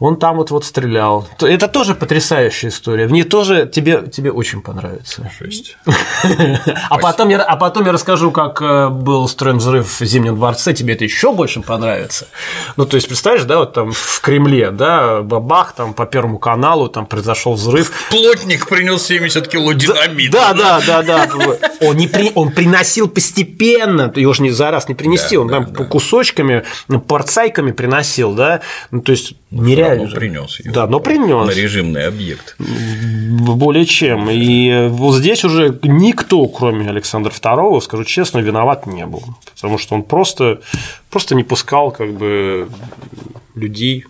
Он 0.00 0.16
там 0.16 0.36
вот 0.36 0.50
вот 0.50 0.64
стрелял. 0.64 1.28
Это 1.42 1.68
тоже 1.68 1.94
потрясающая 1.94 2.70
история. 2.70 3.06
В 3.06 3.12
ней 3.12 3.22
тоже 3.22 3.70
тебе, 3.72 4.02
тебе 4.10 4.32
очень 4.32 4.62
понравится. 4.62 5.30
Жесть. 5.38 5.76
А 6.88 6.98
потом, 6.98 7.28
я, 7.28 7.42
а 7.42 7.56
потом 7.56 7.86
я 7.86 7.92
расскажу, 7.92 8.30
как 8.30 8.60
э, 8.62 8.88
был 8.88 9.22
устроен 9.22 9.58
взрыв 9.58 10.00
в 10.00 10.04
Зимнем 10.04 10.36
дворце, 10.36 10.72
тебе 10.72 10.94
это 10.94 11.04
еще 11.04 11.32
больше 11.32 11.60
понравится. 11.60 12.26
Ну, 12.76 12.86
то 12.86 12.96
есть, 12.96 13.06
представляешь, 13.08 13.44
да, 13.44 13.58
вот 13.58 13.72
там 13.74 13.92
в 13.92 14.20
Кремле, 14.20 14.70
да, 14.70 15.22
бабах, 15.22 15.72
там 15.74 15.94
по 15.94 16.06
Первому 16.06 16.38
каналу 16.38 16.88
там 16.88 17.06
произошел 17.06 17.54
взрыв. 17.54 17.92
Плотник 18.10 18.68
принес 18.68 19.02
70 19.04 19.48
кило 19.48 19.72
динамита. 19.72 20.32
Да, 20.32 20.52
да, 20.54 20.80
да, 20.80 21.02
да. 21.02 21.28
Он, 21.80 21.96
не 21.96 22.08
при, 22.08 22.32
он 22.34 22.52
приносил 22.52 23.08
постепенно, 23.08 24.12
его 24.14 24.32
же 24.32 24.42
не 24.42 24.50
за 24.50 24.70
раз 24.70 24.88
не 24.88 24.94
принести, 24.94 25.36
он 25.36 25.48
там 25.48 25.66
по 25.66 25.84
кусочками, 25.84 26.64
порцайками 27.06 27.72
приносил, 27.72 28.32
да. 28.32 28.60
Ну, 28.90 29.02
то 29.02 29.12
есть, 29.12 29.34
нереально. 29.50 29.89
Но 29.96 30.08
принес 30.08 30.60
Да, 30.64 30.86
но 30.86 31.00
принес. 31.00 31.46
На 31.46 31.58
режимный 31.58 32.06
объект. 32.06 32.56
Более 32.58 33.84
чем. 33.84 34.28
И 34.30 34.88
вот 34.88 35.16
здесь 35.16 35.44
уже 35.44 35.78
никто, 35.82 36.46
кроме 36.48 36.88
Александра 36.88 37.30
II, 37.30 37.80
скажу 37.80 38.04
честно, 38.04 38.38
виноват 38.38 38.86
не 38.86 39.06
был. 39.06 39.22
Потому 39.54 39.78
что 39.78 39.94
он 39.94 40.02
просто, 40.02 40.60
просто 41.10 41.34
не 41.34 41.44
пускал 41.44 41.90
как 41.90 42.12
бы 42.12 42.68
людей 43.54 44.04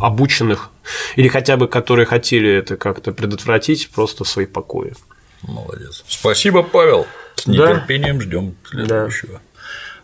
обученных 0.00 0.70
или 1.16 1.28
хотя 1.28 1.56
бы 1.56 1.68
которые 1.68 2.06
хотели 2.06 2.50
это 2.50 2.76
как-то 2.76 3.12
предотвратить 3.12 3.90
просто 3.90 4.24
в 4.24 4.28
свои 4.28 4.46
покои. 4.46 4.94
Молодец. 5.42 6.04
Спасибо, 6.08 6.62
Павел. 6.62 7.06
С 7.34 7.46
нетерпением 7.46 8.18
да. 8.18 8.24
ждем 8.24 8.54
следующего. 8.64 9.40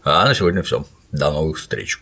Да. 0.05 0.23
А 0.23 0.25
на 0.27 0.35
сегодня 0.35 0.63
все. 0.63 0.85
До 1.13 1.31
новых 1.31 1.59
встреч. 1.59 2.01